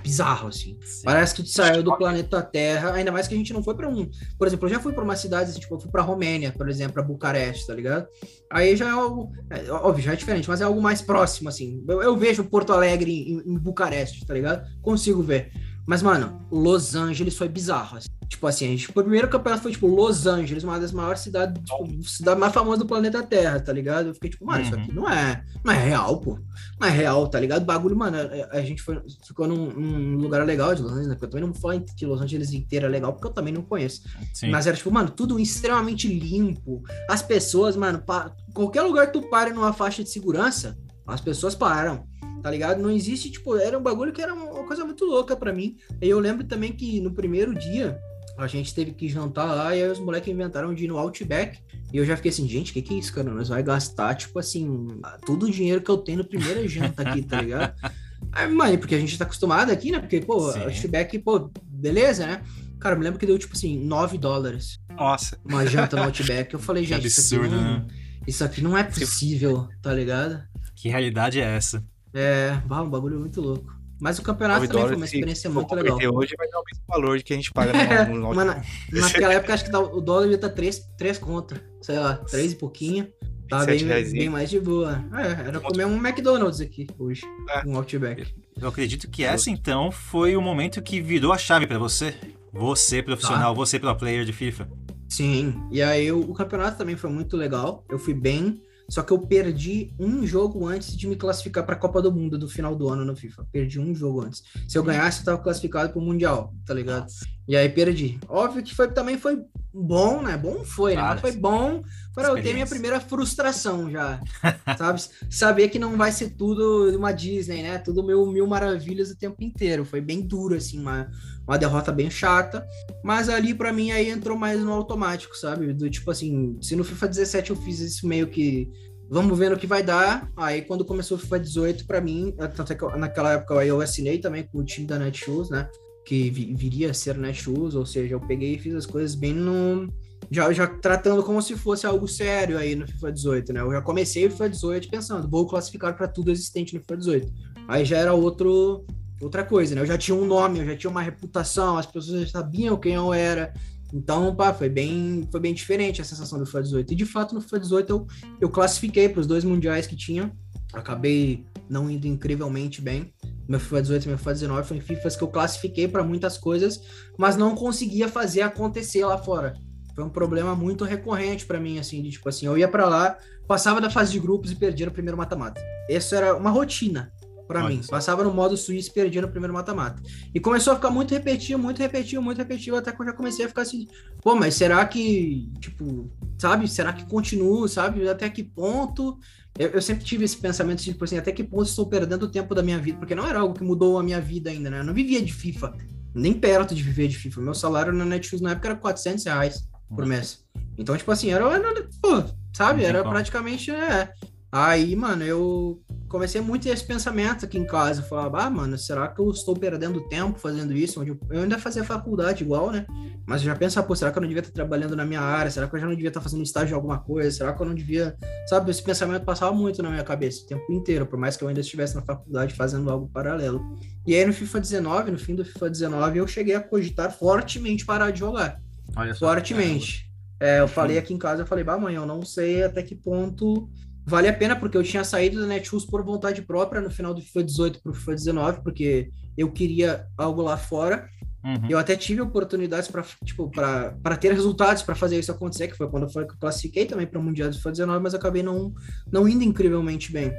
Bizarro, 0.00 0.46
assim. 0.46 0.78
Sim. 0.80 1.02
Parece 1.04 1.34
que 1.34 1.42
tu 1.42 1.48
saiu 1.48 1.82
do 1.82 1.96
planeta 1.96 2.40
Terra, 2.40 2.92
ainda 2.92 3.10
mais 3.10 3.26
que 3.26 3.34
a 3.34 3.36
gente 3.36 3.52
não 3.52 3.64
foi 3.64 3.74
para 3.74 3.88
um. 3.88 4.08
Por 4.38 4.46
exemplo, 4.46 4.68
eu 4.68 4.74
já 4.74 4.78
fui 4.78 4.92
para 4.92 5.02
uma 5.02 5.16
cidade, 5.16 5.50
assim, 5.50 5.58
tipo, 5.58 5.74
eu 5.74 5.80
fui 5.80 5.90
pra 5.90 6.02
Romênia, 6.02 6.54
por 6.56 6.68
exemplo, 6.68 6.92
pra 6.92 7.02
Bucareste, 7.02 7.66
tá 7.66 7.74
ligado? 7.74 8.06
Aí 8.48 8.76
já 8.76 8.86
é 8.86 8.90
algo. 8.92 9.32
É, 9.50 9.72
óbvio, 9.72 10.04
já 10.04 10.12
é 10.12 10.16
diferente, 10.16 10.48
mas 10.48 10.60
é 10.60 10.64
algo 10.64 10.80
mais 10.80 11.02
próximo, 11.02 11.48
assim. 11.48 11.84
Eu, 11.88 12.00
eu 12.00 12.16
vejo 12.16 12.44
Porto 12.44 12.72
Alegre 12.72 13.10
em, 13.10 13.54
em 13.54 13.58
Bucareste, 13.58 14.24
tá 14.24 14.34
ligado? 14.34 14.64
Consigo 14.82 15.20
ver. 15.20 15.50
Mas, 15.86 16.02
mano, 16.02 16.40
Los 16.50 16.94
Angeles 16.94 17.36
foi 17.36 17.48
bizarro. 17.48 17.96
Assim. 17.96 18.08
Tipo 18.28 18.46
assim, 18.46 18.64
a 18.64 18.68
gente, 18.68 18.88
o 18.88 18.92
primeiro 18.92 19.28
campeonato 19.28 19.62
foi, 19.62 19.72
tipo, 19.72 19.86
Los 19.86 20.26
Angeles, 20.26 20.64
uma 20.64 20.80
das 20.80 20.90
maiores 20.90 21.20
cidades, 21.20 21.62
tipo, 21.62 22.08
cidade 22.08 22.40
mais 22.40 22.52
famosa 22.52 22.78
do 22.78 22.86
planeta 22.86 23.22
Terra, 23.22 23.60
tá 23.60 23.72
ligado? 23.72 24.08
Eu 24.08 24.14
fiquei, 24.14 24.30
tipo, 24.30 24.46
mano, 24.46 24.60
uhum. 24.60 24.64
isso 24.64 24.74
aqui 24.74 24.92
não 24.94 25.10
é, 25.10 25.44
não 25.62 25.72
é 25.72 25.76
real, 25.76 26.18
pô. 26.18 26.38
Não 26.80 26.88
é 26.88 26.90
real, 26.90 27.28
tá 27.28 27.38
ligado? 27.38 27.62
O 27.62 27.66
bagulho, 27.66 27.96
mano, 27.96 28.16
a, 28.16 28.56
a 28.56 28.62
gente 28.62 28.80
foi, 28.80 29.02
ficou 29.26 29.46
num, 29.46 29.70
num, 29.70 30.16
lugar 30.16 30.44
legal 30.46 30.74
de 30.74 30.82
Los 30.82 30.92
Angeles, 30.92 31.08
né? 31.08 31.14
Porque 31.14 31.26
eu 31.26 31.30
também 31.30 31.46
não 31.46 31.54
falar 31.54 31.80
que 31.80 32.06
Los 32.06 32.22
Angeles 32.22 32.52
inteira 32.52 32.86
é 32.86 32.90
legal, 32.90 33.12
porque 33.12 33.26
eu 33.26 33.32
também 33.32 33.52
não 33.52 33.62
conheço. 33.62 34.02
Sim. 34.32 34.50
Mas 34.50 34.66
era, 34.66 34.76
tipo, 34.76 34.90
mano, 34.90 35.10
tudo 35.10 35.38
extremamente 35.38 36.08
limpo. 36.08 36.82
As 37.10 37.22
pessoas, 37.22 37.76
mano, 37.76 37.98
pa, 37.98 38.34
qualquer 38.54 38.82
lugar 38.82 39.08
que 39.08 39.20
tu 39.20 39.28
pare 39.28 39.52
numa 39.52 39.72
faixa 39.72 40.02
de 40.02 40.08
segurança, 40.08 40.78
as 41.06 41.20
pessoas 41.20 41.54
param 41.54 42.10
tá 42.42 42.50
ligado? 42.50 42.82
Não 42.82 42.90
existe, 42.90 43.30
tipo, 43.30 43.56
era 43.56 43.78
um 43.78 43.82
bagulho 43.82 44.12
que 44.12 44.20
era 44.20 44.34
uma 44.34 44.66
coisa 44.66 44.84
muito 44.84 45.04
louca 45.04 45.36
para 45.36 45.52
mim. 45.52 45.76
E 46.00 46.08
eu 46.08 46.18
lembro 46.18 46.44
também 46.44 46.72
que 46.72 47.00
no 47.00 47.12
primeiro 47.12 47.54
dia 47.54 47.98
a 48.36 48.46
gente 48.46 48.74
teve 48.74 48.92
que 48.92 49.08
jantar 49.08 49.54
lá 49.54 49.76
e 49.76 49.82
aí 49.82 49.90
os 49.90 49.98
moleques 49.98 50.32
inventaram 50.32 50.74
de 50.74 50.84
ir 50.84 50.88
no 50.88 50.98
Outback. 50.98 51.58
E 51.92 51.96
eu 51.98 52.04
já 52.04 52.16
fiquei 52.16 52.30
assim, 52.30 52.48
gente, 52.48 52.70
o 52.70 52.74
que, 52.74 52.82
que 52.82 52.94
é 52.94 52.98
isso, 52.98 53.12
cara? 53.12 53.30
Nós 53.30 53.48
vai 53.48 53.62
gastar, 53.62 54.14
tipo 54.14 54.38
assim, 54.38 54.88
todo 55.26 55.44
o 55.44 55.50
dinheiro 55.50 55.82
que 55.82 55.90
eu 55.90 55.98
tenho 55.98 56.18
no 56.18 56.24
primeiro 56.24 56.66
janta 56.66 57.02
aqui, 57.02 57.22
tá 57.22 57.40
ligado? 57.40 57.74
Aí, 58.32 58.50
mãe, 58.50 58.78
porque 58.78 58.94
a 58.94 58.98
gente 58.98 59.18
tá 59.18 59.24
acostumado 59.24 59.70
aqui, 59.70 59.90
né? 59.90 59.98
Porque, 59.98 60.20
pô, 60.20 60.52
Sim. 60.52 60.62
Outback, 60.62 61.18
pô, 61.18 61.50
beleza, 61.68 62.26
né? 62.26 62.42
Cara, 62.80 62.94
eu 62.94 62.98
me 62.98 63.04
lembro 63.04 63.20
que 63.20 63.26
deu, 63.26 63.38
tipo 63.38 63.54
assim, 63.54 63.78
9 63.78 64.16
dólares. 64.16 64.78
Nossa. 64.96 65.38
Uma 65.44 65.66
janta 65.66 65.96
no 65.96 66.04
Outback. 66.04 66.54
Eu 66.54 66.60
falei, 66.60 66.84
gente, 66.84 67.06
absurdo, 67.06 67.44
isso, 67.44 67.54
aqui 67.54 67.54
não, 67.54 67.62
né? 67.62 67.86
isso 68.26 68.44
aqui 68.44 68.60
não 68.62 68.78
é 68.78 68.84
possível, 68.84 69.68
tá 69.82 69.92
ligado? 69.92 70.42
Que 70.74 70.88
realidade 70.88 71.40
é 71.40 71.44
essa? 71.44 71.84
É, 72.14 72.60
um 72.68 72.90
bagulho 72.90 73.18
muito 73.18 73.40
louco. 73.40 73.82
Mas 74.00 74.18
o 74.18 74.22
campeonato 74.22 74.66
também 74.66 74.86
foi 74.86 74.96
uma 74.96 75.04
experiência 75.04 75.48
muito 75.48 75.72
legal. 75.76 75.96
Hoje 76.12 76.34
vai 76.36 76.48
dar 76.48 76.58
o 76.58 76.64
mesmo 76.64 76.84
valor 76.88 77.22
que 77.22 77.32
a 77.32 77.36
gente 77.36 77.52
paga 77.52 77.72
no, 78.08 78.18
no, 78.18 78.34
no 78.34 79.00
naquela 79.00 79.34
época 79.34 79.54
acho 79.54 79.64
que 79.64 79.70
tá, 79.70 79.78
o 79.78 80.00
dólar 80.00 80.26
ia 80.26 80.34
estar 80.34 80.48
tá 80.48 80.54
3, 80.56 80.80
3 80.98 81.18
contra, 81.18 81.62
sei 81.80 81.98
lá, 82.00 82.16
3 82.16 82.52
e 82.52 82.56
pouquinho. 82.56 83.08
Tá 83.48 83.64
bem, 83.64 83.86
bem, 83.86 84.28
mais 84.28 84.50
de 84.50 84.58
boa. 84.58 85.04
É, 85.14 85.48
era 85.48 85.60
comer 85.60 85.84
um 85.84 86.04
McDonald's 86.04 86.60
aqui 86.60 86.88
hoje, 86.98 87.22
é. 87.50 87.62
um 87.64 87.76
Outback. 87.76 88.34
Eu 88.60 88.68
acredito 88.68 89.08
que 89.08 89.22
essa 89.22 89.50
então 89.50 89.92
foi 89.92 90.36
o 90.36 90.40
momento 90.40 90.82
que 90.82 91.00
virou 91.00 91.32
a 91.32 91.38
chave 91.38 91.66
para 91.66 91.78
você. 91.78 92.14
Você 92.52 93.02
profissional, 93.02 93.52
tá. 93.52 93.56
você 93.56 93.78
pro 93.78 93.94
player 93.94 94.24
de 94.24 94.32
FIFA. 94.32 94.68
Sim, 95.08 95.62
e 95.70 95.80
aí 95.80 96.10
o, 96.10 96.20
o 96.20 96.34
campeonato 96.34 96.76
também 96.76 96.96
foi 96.96 97.10
muito 97.10 97.36
legal. 97.36 97.84
Eu 97.88 97.98
fui 97.98 98.14
bem 98.14 98.60
só 98.88 99.02
que 99.02 99.12
eu 99.12 99.18
perdi 99.18 99.94
um 99.98 100.26
jogo 100.26 100.66
antes 100.66 100.96
de 100.96 101.06
me 101.06 101.16
classificar 101.16 101.64
para 101.64 101.74
a 101.74 101.78
Copa 101.78 102.02
do 102.02 102.12
Mundo 102.12 102.38
do 102.38 102.48
final 102.48 102.74
do 102.74 102.88
ano 102.88 103.04
no 103.04 103.16
FIFA. 103.16 103.46
Perdi 103.50 103.80
um 103.80 103.94
jogo 103.94 104.22
antes. 104.22 104.42
Se 104.68 104.76
eu 104.76 104.82
ganhasse, 104.82 105.20
eu 105.20 105.24
tava 105.24 105.38
classificado 105.38 105.90
para 105.90 105.98
o 105.98 106.04
Mundial, 106.04 106.54
tá 106.66 106.74
ligado? 106.74 107.06
E 107.46 107.56
aí 107.56 107.68
perdi. 107.68 108.20
Óbvio 108.28 108.62
que 108.62 108.74
foi, 108.74 108.90
também 108.92 109.18
foi 109.18 109.42
bom, 109.74 110.22
né? 110.22 110.36
Bom 110.36 110.64
foi, 110.64 110.94
né? 110.94 111.02
Mas 111.02 111.20
foi 111.20 111.32
bom 111.32 111.82
para 112.14 112.28
eu 112.28 112.42
ter 112.42 112.52
minha 112.52 112.66
primeira 112.66 113.00
frustração 113.00 113.90
já. 113.90 114.20
sabe? 114.78 115.02
Saber 115.28 115.68
que 115.68 115.78
não 115.78 115.96
vai 115.96 116.12
ser 116.12 116.30
tudo 116.30 116.96
uma 116.96 117.12
Disney, 117.12 117.62
né? 117.62 117.78
Tudo 117.78 118.02
mil, 118.04 118.26
mil 118.26 118.46
maravilhas 118.46 119.10
o 119.10 119.16
tempo 119.16 119.42
inteiro. 119.42 119.84
Foi 119.84 120.00
bem 120.00 120.20
duro, 120.20 120.54
assim, 120.54 120.78
uma, 120.78 121.10
uma 121.46 121.58
derrota 121.58 121.92
bem 121.92 122.10
chata. 122.10 122.66
Mas 123.02 123.28
ali, 123.28 123.54
para 123.54 123.72
mim, 123.72 123.90
aí 123.90 124.10
entrou 124.10 124.36
mais 124.36 124.60
no 124.60 124.72
automático, 124.72 125.36
sabe? 125.36 125.72
Do 125.72 125.88
tipo 125.90 126.10
assim, 126.10 126.56
se 126.60 126.76
no 126.76 126.84
FIFA 126.84 127.08
17 127.08 127.50
eu 127.50 127.56
fiz 127.56 127.80
isso 127.80 128.06
meio 128.06 128.28
que 128.28 128.70
vamos 129.12 129.38
ver 129.38 129.50
no 129.50 129.58
que 129.58 129.66
vai 129.66 129.82
dar. 129.82 130.30
Aí 130.34 130.62
quando 130.62 130.86
começou 130.86 131.18
o 131.18 131.20
FIFA 131.20 131.40
18, 131.40 131.86
para 131.86 132.00
mim, 132.00 132.34
até 132.38 132.74
que 132.74 132.84
naquela 132.96 133.34
época 133.34 133.54
eu 133.64 133.80
assinei 133.80 134.18
também 134.18 134.44
com 134.44 134.58
o 134.58 134.64
time 134.64 134.86
da 134.86 134.98
Netshoes, 134.98 135.50
né? 135.50 135.68
Que 136.06 136.30
viria 136.30 136.90
a 136.90 136.94
ser 136.94 137.18
Netshoes, 137.18 137.74
ou 137.74 137.84
seja, 137.84 138.14
eu 138.14 138.20
peguei 138.20 138.54
e 138.54 138.58
fiz 138.58 138.74
as 138.74 138.86
coisas 138.86 139.14
bem 139.14 139.34
no. 139.34 139.86
Já, 140.30 140.50
já 140.52 140.66
tratando 140.66 141.22
como 141.22 141.42
se 141.42 141.54
fosse 141.56 141.84
algo 141.84 142.08
sério 142.08 142.56
aí 142.56 142.74
no 142.74 142.86
FIFA 142.86 143.12
18, 143.12 143.52
né? 143.52 143.60
Eu 143.60 143.72
já 143.72 143.82
comecei 143.82 144.26
o 144.26 144.30
FIFA 144.30 144.48
18 144.48 144.88
pensando, 144.88 145.28
vou 145.28 145.46
classificar 145.46 145.94
para 145.94 146.08
tudo 146.08 146.30
existente 146.30 146.74
no 146.74 146.80
FIFA 146.80 146.96
18. 146.96 147.32
Aí 147.68 147.84
já 147.84 147.98
era 147.98 148.14
outro, 148.14 148.86
outra 149.24 149.44
coisa, 149.44 149.74
né? 149.74 149.80
Eu 149.80 149.86
já 149.86 149.96
tinha 149.96 150.16
um 150.16 150.24
nome, 150.24 150.58
eu 150.58 150.66
já 150.66 150.76
tinha 150.76 150.90
uma 150.90 151.02
reputação, 151.02 151.78
as 151.78 151.86
pessoas 151.86 152.22
já 152.22 152.40
sabiam 152.40 152.76
quem 152.76 152.94
eu 152.94 153.12
era. 153.12 153.52
Então, 153.92 154.34
pá, 154.34 154.54
foi 154.54 154.68
bem, 154.68 155.28
foi 155.30 155.38
bem 155.38 155.52
diferente 155.52 156.00
a 156.00 156.04
sensação 156.04 156.38
do 156.38 156.46
FIFA 156.46 156.62
18. 156.62 156.92
E 156.92 156.96
de 156.96 157.04
fato, 157.04 157.34
no 157.34 157.40
FIFA 157.40 157.60
18 157.60 157.90
eu, 157.90 158.06
eu 158.40 158.50
classifiquei 158.50 159.08
para 159.08 159.20
os 159.20 159.26
dois 159.26 159.44
mundiais 159.44 159.86
que 159.86 159.94
tinha. 159.94 160.32
Acabei 160.72 161.46
não 161.68 161.90
indo 161.90 162.06
incrivelmente 162.06 162.80
bem. 162.80 163.12
Meu 163.46 163.60
FIFA 163.60 163.82
18 163.82 164.04
e 164.04 164.08
meu 164.08 164.18
FIFA 164.18 164.32
19 164.32 164.68
foram 164.68 164.80
FIFAs 164.80 165.16
que 165.16 165.22
eu 165.22 165.28
classifiquei 165.28 165.86
para 165.86 166.02
muitas 166.02 166.38
coisas, 166.38 166.80
mas 167.18 167.36
não 167.36 167.54
conseguia 167.54 168.08
fazer 168.08 168.42
acontecer 168.42 169.04
lá 169.04 169.18
fora. 169.18 169.52
Foi 169.94 170.04
um 170.04 170.08
problema 170.08 170.54
muito 170.54 170.84
recorrente 170.84 171.44
para 171.44 171.60
mim, 171.60 171.78
assim, 171.78 172.02
de 172.02 172.10
tipo 172.10 172.26
assim, 172.26 172.46
eu 172.46 172.56
ia 172.56 172.66
para 172.66 172.88
lá, 172.88 173.18
passava 173.46 173.78
da 173.78 173.90
fase 173.90 174.12
de 174.12 174.18
grupos 174.18 174.50
e 174.50 174.56
perdia 174.56 174.86
no 174.86 174.92
primeiro 174.92 175.18
mata-mata. 175.18 175.60
Isso 175.90 176.14
era 176.14 176.34
uma 176.34 176.50
rotina 176.50 177.12
para 177.52 177.68
mim. 177.68 177.80
Passava 177.88 178.24
no 178.24 178.32
modo 178.32 178.56
suíço 178.56 178.90
e 178.90 178.92
perdia 178.92 179.20
no 179.20 179.28
primeiro 179.28 179.52
mata-mata. 179.52 180.02
E 180.34 180.40
começou 180.40 180.72
a 180.72 180.76
ficar 180.76 180.90
muito 180.90 181.12
repetitivo, 181.12 181.60
muito 181.60 181.78
repetitivo, 181.78 182.22
muito 182.22 182.38
repetitivo, 182.38 182.76
até 182.76 182.92
que 182.92 183.00
eu 183.00 183.06
já 183.06 183.12
comecei 183.12 183.44
a 183.44 183.48
ficar 183.48 183.62
assim, 183.62 183.86
pô, 184.22 184.34
mas 184.34 184.54
será 184.54 184.84
que, 184.86 185.50
tipo, 185.60 186.10
sabe, 186.38 186.66
será 186.68 186.92
que 186.92 187.04
continuo, 187.04 187.68
sabe, 187.68 188.08
até 188.08 188.28
que 188.30 188.42
ponto? 188.42 189.18
Eu, 189.58 189.68
eu, 189.68 189.82
sempre 189.82 190.04
tive 190.04 190.24
esse 190.24 190.36
pensamento, 190.36 190.78
de, 190.78 190.92
tipo 190.92 191.04
assim, 191.04 191.18
até 191.18 191.30
que 191.30 191.44
ponto 191.44 191.68
estou 191.68 191.86
perdendo 191.86 192.24
o 192.24 192.30
tempo 192.30 192.54
da 192.54 192.62
minha 192.62 192.78
vida, 192.78 192.98
porque 192.98 193.14
não 193.14 193.26
era 193.26 193.40
algo 193.40 193.54
que 193.54 193.62
mudou 193.62 193.98
a 193.98 194.02
minha 194.02 194.20
vida 194.20 194.50
ainda, 194.50 194.70
né? 194.70 194.80
Eu 194.80 194.84
não 194.84 194.94
vivia 194.94 195.20
de 195.20 195.32
FIFA, 195.32 195.74
nem 196.14 196.32
perto 196.32 196.74
de 196.74 196.82
viver 196.82 197.08
de 197.08 197.16
FIFA. 197.16 197.40
Meu 197.42 197.54
salário 197.54 197.92
na 197.92 198.04
Netshoes 198.04 198.40
na 198.40 198.52
época 198.52 198.68
era 198.68 198.76
400 198.76 199.24
reais 199.24 199.68
por 199.94 200.06
mês. 200.06 200.44
Então, 200.78 200.96
tipo 200.96 201.10
assim, 201.12 201.30
era, 201.30 201.44
era 201.44 201.88
pô, 202.00 202.24
sabe, 202.54 202.84
era 202.84 203.02
praticamente, 203.04 203.70
é. 203.70 204.10
Aí, 204.54 204.94
mano, 204.94 205.24
eu 205.24 205.80
comecei 206.10 206.38
muito 206.42 206.68
esse 206.68 206.84
pensamento 206.84 207.46
aqui 207.46 207.56
em 207.56 207.66
casa. 207.66 208.02
Eu 208.02 208.04
falava, 208.04 208.42
ah, 208.42 208.50
mano, 208.50 208.76
será 208.76 209.08
que 209.08 209.18
eu 209.18 209.30
estou 209.30 209.56
perdendo 209.56 210.06
tempo 210.08 210.38
fazendo 210.38 210.74
isso? 210.74 211.02
Eu, 211.02 211.40
ainda 211.40 211.58
fazia 211.58 211.82
faculdade 211.82 212.44
igual, 212.44 212.70
né? 212.70 212.84
Mas 213.26 213.40
eu 213.40 213.46
já 213.46 213.56
pensava, 213.56 213.86
pô, 213.86 213.96
será 213.96 214.12
que 214.12 214.18
eu 214.18 214.20
não 214.20 214.28
devia 214.28 214.42
estar 214.42 214.52
trabalhando 214.52 214.94
na 214.94 215.06
minha 215.06 215.22
área? 215.22 215.50
Será 215.50 215.66
que 215.66 215.74
eu 215.74 215.80
já 215.80 215.86
não 215.86 215.94
devia 215.94 216.08
estar 216.08 216.20
fazendo 216.20 216.42
estágio 216.42 216.72
em 216.72 216.74
alguma 216.74 216.98
coisa? 216.98 217.30
Será 217.30 217.54
que 217.54 217.62
eu 217.62 217.66
não 217.66 217.74
devia. 217.74 218.14
Sabe, 218.46 218.70
esse 218.70 218.82
pensamento 218.82 219.24
passava 219.24 219.54
muito 219.54 219.82
na 219.82 219.88
minha 219.88 220.04
cabeça 220.04 220.42
o 220.44 220.46
tempo 220.46 220.70
inteiro, 220.70 221.06
por 221.06 221.18
mais 221.18 221.34
que 221.34 221.44
eu 221.44 221.48
ainda 221.48 221.60
estivesse 221.60 221.94
na 221.94 222.02
faculdade 222.02 222.52
fazendo 222.52 222.90
algo 222.90 223.08
paralelo. 223.08 223.62
E 224.06 224.14
aí 224.14 224.26
no 224.26 224.34
FIFA 224.34 224.60
19, 224.60 225.10
no 225.12 225.18
fim 225.18 225.34
do 225.34 225.46
FIFA 225.46 225.70
19, 225.70 226.18
eu 226.18 226.26
cheguei 226.26 226.54
a 226.54 226.60
cogitar 226.60 227.10
fortemente 227.10 227.86
parar 227.86 228.10
de 228.10 228.18
jogar. 228.18 228.60
Olha 228.94 229.14
só, 229.14 229.32
fortemente. 229.32 230.12
É, 230.38 230.60
eu 230.60 230.68
falei 230.68 230.98
aqui 230.98 231.14
em 231.14 231.18
casa, 231.18 231.42
eu 231.42 231.46
falei, 231.46 231.64
bah, 231.64 231.78
mãe, 231.78 231.94
eu 231.94 232.04
não 232.04 232.22
sei 232.22 232.64
até 232.64 232.82
que 232.82 232.94
ponto 232.94 233.70
vale 234.04 234.28
a 234.28 234.32
pena, 234.32 234.56
porque 234.56 234.76
eu 234.76 234.82
tinha 234.82 235.04
saído 235.04 235.40
da 235.40 235.46
Netshoes 235.46 235.84
por 235.84 236.04
vontade 236.04 236.42
própria 236.42 236.80
no 236.80 236.90
final 236.90 237.14
do 237.14 237.20
FIFA 237.20 237.44
18 237.44 237.82
para 237.82 237.92
o 237.92 237.94
FIFA 237.94 238.14
19, 238.14 238.62
porque 238.62 239.10
eu 239.36 239.50
queria 239.50 240.06
algo 240.16 240.42
lá 240.42 240.56
fora. 240.56 241.08
Uhum. 241.44 241.68
Eu 241.68 241.78
até 241.78 241.96
tive 241.96 242.20
oportunidades 242.20 242.88
para 242.88 243.04
tipo, 243.24 243.50
para 243.50 244.16
ter 244.16 244.32
resultados 244.32 244.82
para 244.82 244.94
fazer 244.94 245.18
isso 245.18 245.32
acontecer, 245.32 245.68
que 245.68 245.76
foi 245.76 245.88
quando 245.88 246.10
foi 246.12 246.24
que 246.26 246.34
eu 246.34 246.38
classifiquei 246.38 246.86
também 246.86 247.06
para 247.06 247.18
o 247.18 247.22
Mundial 247.22 247.50
de 247.50 247.56
FIFA 247.56 247.70
19, 247.72 248.02
mas 248.02 248.14
acabei 248.14 248.42
não, 248.42 248.72
não 249.10 249.28
indo 249.28 249.42
incrivelmente 249.42 250.12
bem. 250.12 250.32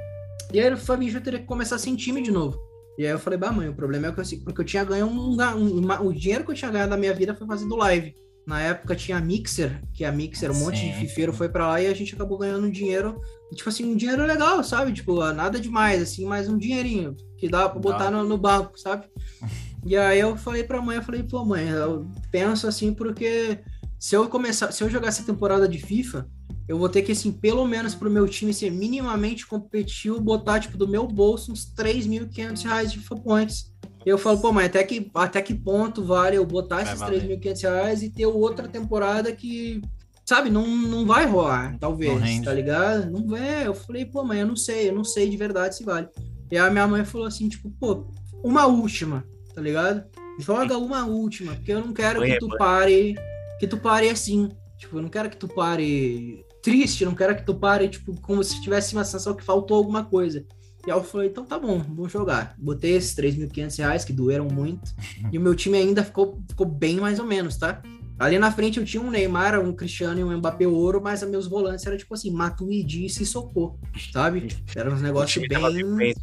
E 0.54 0.60
aí 0.60 0.72
o 0.74 0.78
Fabinho 0.78 1.20
teria 1.22 1.40
que 1.40 1.46
começar 1.46 1.78
sem 1.78 1.96
time 1.96 2.22
de 2.22 2.32
novo. 2.32 2.58
E 2.98 3.06
aí 3.06 3.12
eu 3.12 3.20
falei, 3.20 3.40
bah, 3.40 3.52
mãe, 3.52 3.68
o 3.68 3.76
problema 3.76 4.08
é 4.08 4.12
que 4.12 4.20
eu, 4.20 4.40
porque 4.44 4.62
eu 4.62 4.66
tinha 4.66 4.84
ganho 4.84 5.08
um, 5.08 5.36
um, 5.36 6.08
o 6.08 6.14
dinheiro 6.14 6.46
que 6.46 6.52
eu 6.52 6.56
tinha 6.56 6.70
ganhado 6.70 6.92
na 6.92 6.98
minha 6.98 7.14
vida 7.14 7.36
foi 7.36 7.48
fazendo 7.48 7.76
live. 7.76 8.16
Na 8.46 8.60
época 8.60 8.96
tinha 8.96 9.18
a 9.18 9.22
Mixer, 9.22 9.82
que 9.94 10.04
a 10.04 10.12
Mixer, 10.12 10.52
um 10.52 10.60
monte 10.60 10.80
de 10.80 10.94
fifeiro 10.94 11.32
foi 11.32 11.48
para 11.48 11.68
lá 11.68 11.82
e 11.82 11.88
a 11.88 11.94
gente 11.94 12.14
acabou 12.14 12.38
ganhando 12.38 12.70
dinheiro, 12.70 13.22
tipo 13.56 13.70
assim, 13.70 13.86
um 13.86 13.96
dinheiro 13.96 14.26
legal, 14.26 14.62
sabe? 14.64 14.92
Tipo, 14.92 15.32
nada 15.32 15.60
demais, 15.60 16.02
assim, 16.02 16.26
mas 16.26 16.50
um 16.50 16.58
dinheirinho 16.58 17.16
que 17.38 17.48
dá 17.48 17.70
para 17.70 17.80
botar 17.80 18.12
no, 18.12 18.26
no, 18.26 18.38
banco, 18.38 18.78
sabe? 18.78 19.08
e 19.86 19.96
aí 19.96 20.20
eu 20.20 20.36
falei 20.36 20.64
pra 20.64 20.82
mãe, 20.82 20.98
eu 20.98 21.04
falei, 21.04 21.24
pô, 21.24 21.46
mãe, 21.46 21.70
eu 21.70 22.06
penso 22.32 22.68
assim, 22.68 22.94
porque 22.94 23.60
se 23.98 24.16
eu 24.16 24.28
começar, 24.28 24.74
se 24.74 24.84
eu 24.84 24.90
jogar 24.90 25.08
essa 25.08 25.24
temporada 25.24 25.66
de 25.66 25.78
FIFA, 25.78 26.28
eu 26.68 26.78
vou 26.78 26.90
ter 26.90 27.02
que, 27.02 27.12
assim, 27.12 27.32
pelo 27.32 27.66
menos 27.66 27.94
pro 27.94 28.10
meu 28.10 28.28
time 28.28 28.54
ser 28.54 28.70
minimamente 28.70 29.46
competitivo, 29.46 30.20
botar, 30.20 30.60
tipo, 30.60 30.78
do 30.78 30.88
meu 30.88 31.08
bolso 31.08 31.52
uns 31.52 31.66
3.500 31.74 32.64
reais 32.64 32.92
de 32.92 33.00
FIFA 33.00 33.16
Points. 33.18 33.74
Eu 34.06 34.18
falo, 34.18 34.40
pô, 34.40 34.52
mas 34.52 34.66
até 34.66 34.84
que, 34.84 35.10
até 35.14 35.42
que 35.42 35.54
ponto 35.54 36.04
vale 36.04 36.38
eu 36.38 36.46
botar 36.46 36.82
esses 36.84 37.00
3.500 37.02 37.62
reais 37.62 38.04
e 38.04 38.10
ter 38.10 38.26
outra 38.26 38.68
temporada 38.68 39.32
que, 39.32 39.82
sabe, 40.26 40.50
não, 40.50 40.68
não 40.68 41.06
vai 41.06 41.26
rolar, 41.26 41.78
talvez, 41.80 42.12
tá 42.44 42.54
ligado? 42.54 43.10
Não 43.10 43.28
vai. 43.28 43.66
Eu 43.66 43.74
falei, 43.74 44.06
pô, 44.06 44.24
mãe, 44.24 44.40
eu 44.40 44.48
não 44.48 44.56
sei, 44.56 44.90
eu 44.90 44.96
não 44.96 45.04
sei 45.04 45.30
de 45.30 45.38
verdade 45.38 45.76
se 45.76 45.84
vale. 45.84 46.08
E 46.52 46.58
a 46.58 46.70
minha 46.70 46.88
mãe 46.88 47.04
falou 47.06 47.28
assim, 47.28 47.48
tipo, 47.50 47.70
pô, 47.80 48.06
uma 48.44 48.66
última, 48.68 49.26
tá 49.56 49.62
ligado? 49.62 50.04
Joga 50.40 50.78
uma 50.78 51.06
última, 51.06 51.54
porque 51.56 51.72
eu 51.72 51.80
não 51.80 51.94
quero 51.94 52.22
que 52.22 52.38
tu 52.40 52.50
pare, 52.58 53.16
que 53.60 53.68
tu 53.68 53.78
pare 53.78 54.10
assim. 54.10 54.50
Tipo, 54.78 54.98
eu 54.98 55.02
não 55.02 55.10
quero 55.10 55.30
que 55.30 55.38
tu 55.38 55.48
pare 55.48 56.46
triste, 56.62 57.06
não 57.06 57.14
quero 57.14 57.36
que 57.36 57.46
tu 57.46 57.56
pare, 57.56 57.88
tipo, 57.88 58.20
como 58.22 58.44
se 58.44 58.62
tivesse 58.62 58.94
uma 58.94 59.04
sensação 59.04 59.36
que 59.36 59.44
faltou 59.44 59.78
alguma 59.78 60.04
coisa. 60.04 60.46
E 60.86 60.92
aí 60.92 60.98
eu 60.98 61.04
falei, 61.04 61.30
então 61.30 61.46
tá 61.46 61.58
bom, 61.58 61.80
vamos 61.80 62.12
jogar. 62.12 62.56
Botei 62.58 62.96
esses 62.96 63.16
3.500 63.16 63.78
reais, 63.78 64.06
que 64.06 64.12
doeram 64.12 64.48
muito. 64.48 64.94
e 65.32 65.38
o 65.38 65.42
meu 65.42 65.56
time 65.56 65.78
ainda 65.78 66.04
ficou, 66.04 66.42
ficou 66.50 66.66
bem 66.66 66.98
mais 66.98 67.20
ou 67.20 67.26
menos, 67.26 67.58
tá? 67.58 67.82
Ali 68.20 68.38
na 68.38 68.52
frente 68.52 68.80
eu 68.80 68.86
tinha 68.86 69.02
um 69.02 69.10
Neymar, 69.10 69.60
um 69.60 69.74
Cristiano 69.74 70.20
e 70.20 70.24
um 70.24 70.38
Mbappé 70.38 70.68
ouro, 70.68 71.02
mas 71.02 71.24
meus 71.24 71.48
volantes 71.48 71.86
eram 71.86 71.98
tipo 71.98 72.14
assim, 72.14 72.32
Matuidi 72.32 73.06
e 73.06 73.10
Sissoko, 73.10 73.80
sabe? 74.12 74.48
Era 74.76 74.94
uns 74.94 75.02
negócios 75.02 75.48
bem... 75.48 75.60
Penso, 75.98 76.22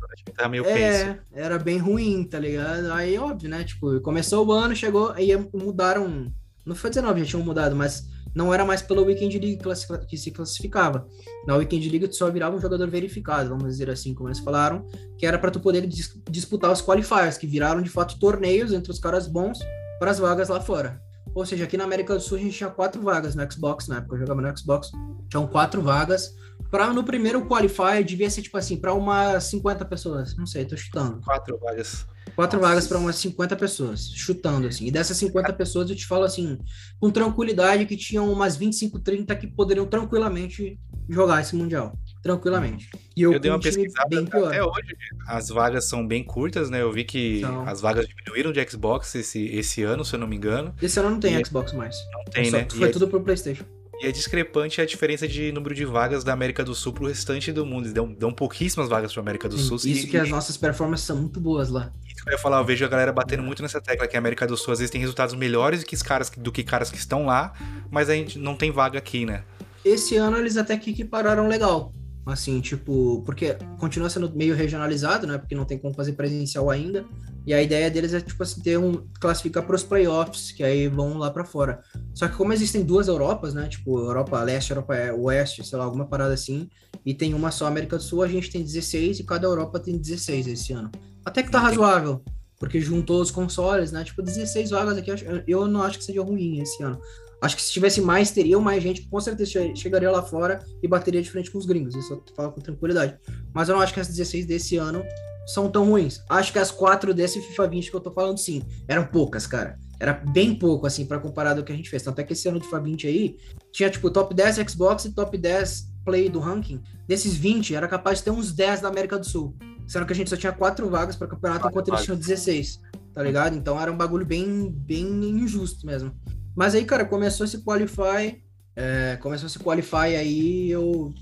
meio 0.49 0.65
é, 0.67 1.19
era 1.33 1.59
bem 1.59 1.79
ruim, 1.79 2.25
tá 2.25 2.39
ligado? 2.39 2.93
Aí, 2.93 3.19
óbvio, 3.19 3.51
né? 3.51 3.65
Tipo, 3.65 4.01
começou 4.01 4.47
o 4.47 4.53
ano, 4.53 4.77
chegou, 4.77 5.11
aí 5.13 5.31
mudaram... 5.53 6.33
Não 6.65 6.77
foi 6.77 6.91
19, 6.91 7.21
já 7.21 7.27
tinham 7.27 7.45
mudado, 7.45 7.75
mas 7.75 8.07
não 8.35 8.53
era 8.53 8.65
mais 8.65 8.83
pela 8.83 9.03
Weekend 9.03 9.39
League 9.39 9.61
que 10.09 10.17
se 10.17 10.31
classificava. 10.31 11.07
Na 11.47 11.57
Weekend 11.57 11.89
League 11.89 12.09
tu 12.09 12.17
só 12.17 12.31
virava 12.31 12.57
um 12.57 12.61
jogador 12.61 12.89
verificado, 12.89 13.49
vamos 13.49 13.69
dizer 13.69 13.91
assim, 13.91 14.15
como 14.15 14.29
eles 14.29 14.39
falaram, 14.39 14.87
que 15.19 15.27
era 15.27 15.39
para 15.39 15.51
tu 15.51 15.61
poder 15.61 15.87
dis 15.87 16.15
disputar 16.31 16.71
os 16.71 16.83
qualifiers, 16.83 17.37
que 17.37 17.47
viraram 17.47 17.83
de 17.83 17.91
fato 17.91 18.19
torneios 18.19 18.73
entre 18.73 18.91
os 18.91 18.99
caras 18.99 19.27
bons 19.27 19.59
para 19.99 20.11
as 20.11 20.19
vagas 20.19 20.49
lá 20.49 20.61
fora. 20.61 21.01
Ou 21.35 21.47
seja, 21.47 21.65
aqui 21.65 21.77
na 21.77 21.85
América 21.85 22.15
do 22.15 22.21
Sul 22.21 22.39
a 22.39 22.41
gente 22.41 22.57
tinha 22.57 22.71
quatro 22.71 23.01
vagas 23.03 23.35
no 23.35 23.53
Xbox, 23.53 23.87
na 23.87 23.99
época 23.99 24.15
eu 24.15 24.21
jogava 24.21 24.41
no 24.41 24.59
Xbox, 24.59 24.91
tinham 25.29 25.47
quatro 25.47 25.81
vagas. 25.81 26.35
Para 26.71 26.93
no 26.93 27.03
primeiro 27.03 27.47
qualifier 27.47 28.05
devia 28.05 28.31
ser 28.31 28.43
tipo 28.43 28.57
assim, 28.57 28.77
para 28.77 28.95
umas 28.95 29.45
50 29.45 29.85
pessoas, 29.85 30.37
não 30.37 30.47
sei, 30.47 30.65
tô 30.65 30.77
chutando. 30.77 31.21
Quatro 31.21 31.59
vagas. 31.59 32.07
Quatro 32.35 32.59
Nossa. 32.59 32.69
vagas 32.69 32.89
para 32.89 32.99
umas 32.99 33.17
50 33.17 33.57
pessoas, 33.57 34.11
chutando 34.15 34.67
assim. 34.67 34.87
E 34.87 34.91
dessas 34.91 35.17
50 35.17 35.53
pessoas 35.53 35.91
eu 35.91 35.97
te 35.97 36.07
falo 36.07 36.25
assim, 36.25 36.59
com 36.99 37.11
tranquilidade 37.11 37.87
que 37.87 37.97
tinham 37.97 38.31
umas 38.33 38.57
25, 38.57 38.99
30 38.99 39.37
que 39.37 39.47
poderiam 39.47 39.87
tranquilamente 39.87 40.79
jogar 41.09 41.41
esse 41.41 41.57
mundial, 41.57 41.99
tranquilamente. 42.23 42.89
E 43.17 43.23
eu, 43.23 43.33
eu 43.33 43.41
dei 43.41 43.51
uma 43.51 43.61
pesquisada 43.61 44.09
bem 44.09 44.25
pior. 44.25 44.47
até 44.47 44.63
hoje, 44.63 44.97
as 45.27 45.49
vagas 45.49 45.89
são 45.89 46.07
bem 46.07 46.23
curtas, 46.23 46.71
né? 46.71 46.81
Eu 46.81 46.93
vi 46.93 47.05
que 47.05 47.39
então... 47.39 47.69
as 47.69 47.81
vagas 47.81 48.07
diminuíram 48.07 48.53
de 48.53 48.65
Xbox 48.69 49.15
esse, 49.15 49.45
esse 49.47 49.83
ano, 49.83 50.05
se 50.05 50.15
eu 50.15 50.21
não 50.21 50.27
me 50.27 50.37
engano. 50.37 50.75
Esse 50.81 51.01
ano 51.01 51.11
não 51.11 51.21
tem 51.21 51.39
e 51.39 51.45
Xbox 51.45 51.73
mais. 51.73 51.97
Não 52.13 52.25
tem, 52.25 52.47
é 52.47 52.51
só, 52.51 52.57
né? 52.59 52.67
Foi 52.71 52.89
e 52.89 52.93
tudo 52.93 53.07
é... 53.07 53.09
pro 53.09 53.21
PlayStation. 53.21 53.65
E 54.03 54.07
é 54.07 54.13
discrepante 54.13 54.81
a 54.81 54.87
diferença 54.87 55.29
de 55.29 55.53
número 55.53 55.75
de 55.75 55.85
vagas 55.85 56.25
da 56.25 56.33
América 56.33 56.65
do 56.65 56.75
Sul 56.75 56.91
pro 56.91 57.07
restante 57.07 57.53
do 57.53 57.67
mundo. 57.67 57.93
dão, 57.93 58.11
dão 58.11 58.33
pouquíssimas 58.33 58.89
vagas 58.89 59.13
pra 59.13 59.21
América 59.21 59.47
do 59.47 59.59
Sim, 59.59 59.65
Sul. 59.65 59.77
Isso 59.77 60.07
e, 60.07 60.07
que 60.07 60.17
as 60.17 60.31
nossas 60.31 60.57
performances 60.57 61.05
são 61.05 61.17
muito 61.17 61.39
boas 61.39 61.69
lá. 61.69 61.93
Isso 62.21 62.27
que 62.27 62.33
eu 62.33 62.35
ia 62.35 62.39
falar, 62.39 62.59
eu 62.59 62.65
vejo 62.67 62.85
a 62.85 62.89
galera 62.89 63.11
batendo 63.11 63.43
muito 63.43 63.63
nessa 63.63 63.81
tecla 63.81 64.07
que 64.07 64.15
a 64.15 64.19
América 64.19 64.47
do 64.47 64.55
Sul 64.55 64.75
às 64.75 64.79
vezes 64.79 64.91
tem 64.91 65.01
resultados 65.01 65.35
melhores 65.35 65.81
do 65.81 65.87
que, 65.87 65.97
caras, 66.05 66.29
do 66.29 66.53
que 66.53 66.63
caras 66.63 66.91
que 66.91 66.99
estão 66.99 67.25
lá, 67.25 67.55
mas 67.91 68.11
a 68.11 68.15
gente 68.15 68.39
não 68.39 68.55
tem 68.55 68.71
vaga 68.71 68.99
aqui, 68.99 69.25
né? 69.25 69.43
Esse 69.83 70.17
ano 70.17 70.37
eles 70.37 70.59
até 70.59 70.77
que 70.77 70.91
equipararam 70.91 71.49
legal. 71.49 71.95
Assim, 72.27 72.61
tipo, 72.61 73.23
porque 73.25 73.57
continua 73.79 74.11
sendo 74.11 74.31
meio 74.37 74.55
regionalizado, 74.55 75.27
né? 75.27 75.39
Porque 75.39 75.55
não 75.55 75.65
tem 75.65 75.79
como 75.79 75.95
fazer 75.95 76.13
presencial 76.13 76.69
ainda. 76.69 77.07
E 77.47 77.55
a 77.55 77.63
ideia 77.63 77.91
deles 77.91 78.13
é, 78.13 78.21
tipo 78.21 78.43
assim, 78.43 78.61
ter 78.61 78.79
um. 78.79 79.03
classificar 79.19 79.63
para 79.65 79.75
os 79.75 79.83
playoffs, 79.83 80.53
que 80.53 80.63
aí 80.63 80.89
vão 80.89 81.17
lá 81.17 81.31
para 81.31 81.43
fora. 81.43 81.81
Só 82.15 82.29
que 82.29 82.37
como 82.37 82.53
existem 82.53 82.85
duas 82.85 83.09
Europas, 83.09 83.55
né? 83.55 83.67
Tipo, 83.67 83.99
Europa 83.99 84.39
Leste, 84.43 84.73
Europa 84.73 84.95
Oeste, 85.19 85.67
sei 85.67 85.79
lá, 85.79 85.85
alguma 85.85 86.05
parada 86.05 86.35
assim. 86.35 86.69
E 87.05 87.15
tem 87.15 87.33
uma 87.33 87.51
só 87.51 87.67
América 87.67 87.97
do 87.97 88.03
Sul, 88.03 88.23
a 88.23 88.29
gente 88.29 88.51
tem 88.51 88.63
16 88.63 89.21
e 89.21 89.25
cada 89.25 89.47
Europa 89.47 89.81
tem 89.81 89.97
16 89.97 90.47
esse 90.49 90.75
ano. 90.75 90.91
Até 91.31 91.45
que 91.45 91.51
tá 91.51 91.61
razoável. 91.61 92.25
Porque 92.59 92.81
juntou 92.81 93.23
os 93.23 93.31
consoles, 93.31 93.93
né? 93.93 94.03
Tipo, 94.03 94.21
16 94.21 94.71
vagas 94.71 94.99
aqui, 94.99 95.13
eu 95.47 95.67
não 95.69 95.81
acho 95.81 95.97
que 95.97 96.05
seja 96.05 96.21
ruim 96.23 96.59
esse 96.59 96.83
ano. 96.83 97.01
Acho 97.41 97.55
que 97.55 97.63
se 97.63 97.71
tivesse 97.71 98.01
mais, 98.01 98.33
teriam 98.33 98.61
mais 98.61 98.83
gente, 98.83 99.09
com 99.09 99.21
certeza 99.21 99.53
chegaria 99.77 100.11
lá 100.11 100.23
fora 100.23 100.59
e 100.83 100.89
bateria 100.89 101.23
de 101.23 101.31
frente 101.31 101.51
com 101.51 101.57
os 101.57 101.65
gringos. 101.65 101.95
Isso 101.95 102.13
eu 102.13 102.25
falo 102.35 102.51
com 102.51 102.61
tranquilidade. 102.61 103.17
Mas 103.55 103.69
eu 103.69 103.77
não 103.77 103.83
acho 103.83 103.95
que 103.95 104.01
as 104.01 104.09
16 104.09 104.45
desse 104.45 104.77
ano 104.77 105.05
são 105.47 105.71
tão 105.71 105.89
ruins. 105.89 106.21
Acho 106.29 106.53
que 106.53 106.59
as 106.59 106.73
quatro 106.73 107.15
desse 107.15 107.41
FIFA 107.41 107.69
20 107.69 107.91
que 107.91 107.97
eu 107.97 108.01
tô 108.01 108.11
falando, 108.11 108.39
sim, 108.39 108.61
eram 108.89 109.07
poucas, 109.07 109.47
cara. 109.47 109.79
Era 110.01 110.15
bem 110.15 110.55
pouco, 110.55 110.85
assim, 110.87 111.07
para 111.07 111.21
comparar 111.21 111.55
do 111.55 111.63
que 111.63 111.73
a 111.73 111.77
gente 111.77 111.89
fez. 111.89 112.03
Tanto 112.03 112.19
é 112.21 112.25
que 112.25 112.33
esse 112.33 112.49
ano 112.49 112.59
de 112.59 112.65
FIFA 112.65 112.81
20 112.81 113.07
aí, 113.07 113.37
tinha, 113.71 113.89
tipo, 113.89 114.11
top 114.11 114.35
10 114.35 114.57
Xbox 114.69 115.05
e 115.05 115.15
top 115.15 115.39
10 115.39 115.89
Play 116.05 116.29
do 116.29 116.41
ranking. 116.41 116.83
Desses 117.07 117.37
20, 117.37 117.75
era 117.75 117.87
capaz 117.87 118.19
de 118.19 118.25
ter 118.25 118.31
uns 118.31 118.53
10 118.53 118.81
da 118.81 118.89
América 118.89 119.19
do 119.19 119.25
Sul. 119.25 119.55
Sendo 119.91 120.07
que 120.07 120.13
a 120.13 120.17
gente 120.17 120.31
só 120.31 120.37
tinha 120.37 120.53
quatro 120.53 120.89
vagas 120.89 121.17
para 121.17 121.27
campeonato, 121.27 121.67
enquanto 121.67 121.89
eles 121.89 122.05
tinham 122.05 122.17
16, 122.17 122.81
tá 123.13 123.21
ligado? 123.25 123.57
Então 123.57 123.79
era 123.81 123.91
um 123.91 123.97
bagulho 123.97 124.25
bem, 124.25 124.71
bem 124.71 125.05
injusto 125.05 125.85
mesmo. 125.85 126.15
Mas 126.55 126.77
aí, 126.77 126.85
cara, 126.85 127.05
começou 127.05 127.45
esse 127.45 127.59
qualify, 127.59 128.41
é, 128.77 129.19
começou 129.21 129.49
esse 129.49 129.59
qualify 129.59 130.15
aí, 130.15 130.71
eu, 130.71 131.13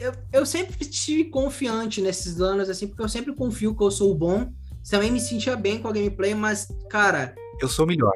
eu, 0.00 0.12
eu 0.32 0.46
sempre 0.46 0.74
estive 0.80 1.24
confiante 1.24 2.00
nesses 2.00 2.40
anos, 2.40 2.70
assim, 2.70 2.86
porque 2.86 3.02
eu 3.02 3.08
sempre 3.08 3.34
confio 3.34 3.76
que 3.76 3.84
eu 3.84 3.90
sou 3.90 4.14
bom. 4.14 4.50
Também 4.88 5.12
me 5.12 5.20
sentia 5.20 5.54
bem 5.54 5.78
com 5.78 5.88
a 5.88 5.92
gameplay, 5.92 6.34
mas, 6.34 6.68
cara. 6.88 7.34
Eu 7.60 7.68
sou 7.68 7.84
o 7.84 7.88
melhor. 7.88 8.14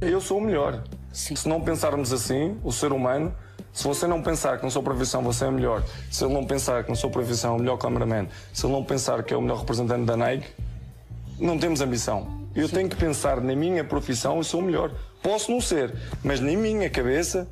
Eu 0.00 0.20
sou 0.20 0.38
o 0.38 0.40
melhor. 0.40 0.82
Sim. 1.12 1.36
Se 1.36 1.48
não 1.48 1.60
pensarmos 1.60 2.12
assim, 2.12 2.58
o 2.64 2.72
ser 2.72 2.90
humano, 2.90 3.32
se 3.72 3.84
você 3.84 4.06
não 4.06 4.22
pensar 4.22 4.58
que 4.58 4.64
na 4.64 4.70
sua 4.70 4.82
profissão 4.82 5.22
você 5.22 5.46
é 5.46 5.50
melhor, 5.50 5.82
se 6.10 6.24
ele 6.24 6.34
não 6.34 6.44
pensar 6.44 6.84
que 6.84 6.90
na 6.90 6.96
sua 6.96 7.10
profissão 7.10 7.54
é 7.54 7.56
o 7.56 7.58
melhor 7.58 7.78
cameraman, 7.78 8.28
se 8.52 8.66
ele 8.66 8.72
não 8.72 8.84
pensar 8.84 9.22
que 9.22 9.32
é 9.32 9.36
o 9.36 9.40
melhor 9.40 9.60
representante 9.60 10.04
da 10.04 10.16
Nike, 10.16 10.46
não 11.38 11.58
temos 11.58 11.80
ambição. 11.80 12.42
Eu 12.54 12.68
Sim. 12.68 12.74
tenho 12.74 12.88
que 12.90 12.96
pensar 12.96 13.40
na 13.40 13.56
minha 13.56 13.82
profissão 13.82 14.40
e 14.40 14.44
sou 14.44 14.60
o 14.60 14.62
melhor. 14.62 14.92
Posso 15.22 15.50
não 15.50 15.60
ser, 15.60 15.94
mas 16.22 16.38
na 16.38 16.52
minha 16.52 16.90
cabeça 16.90 17.48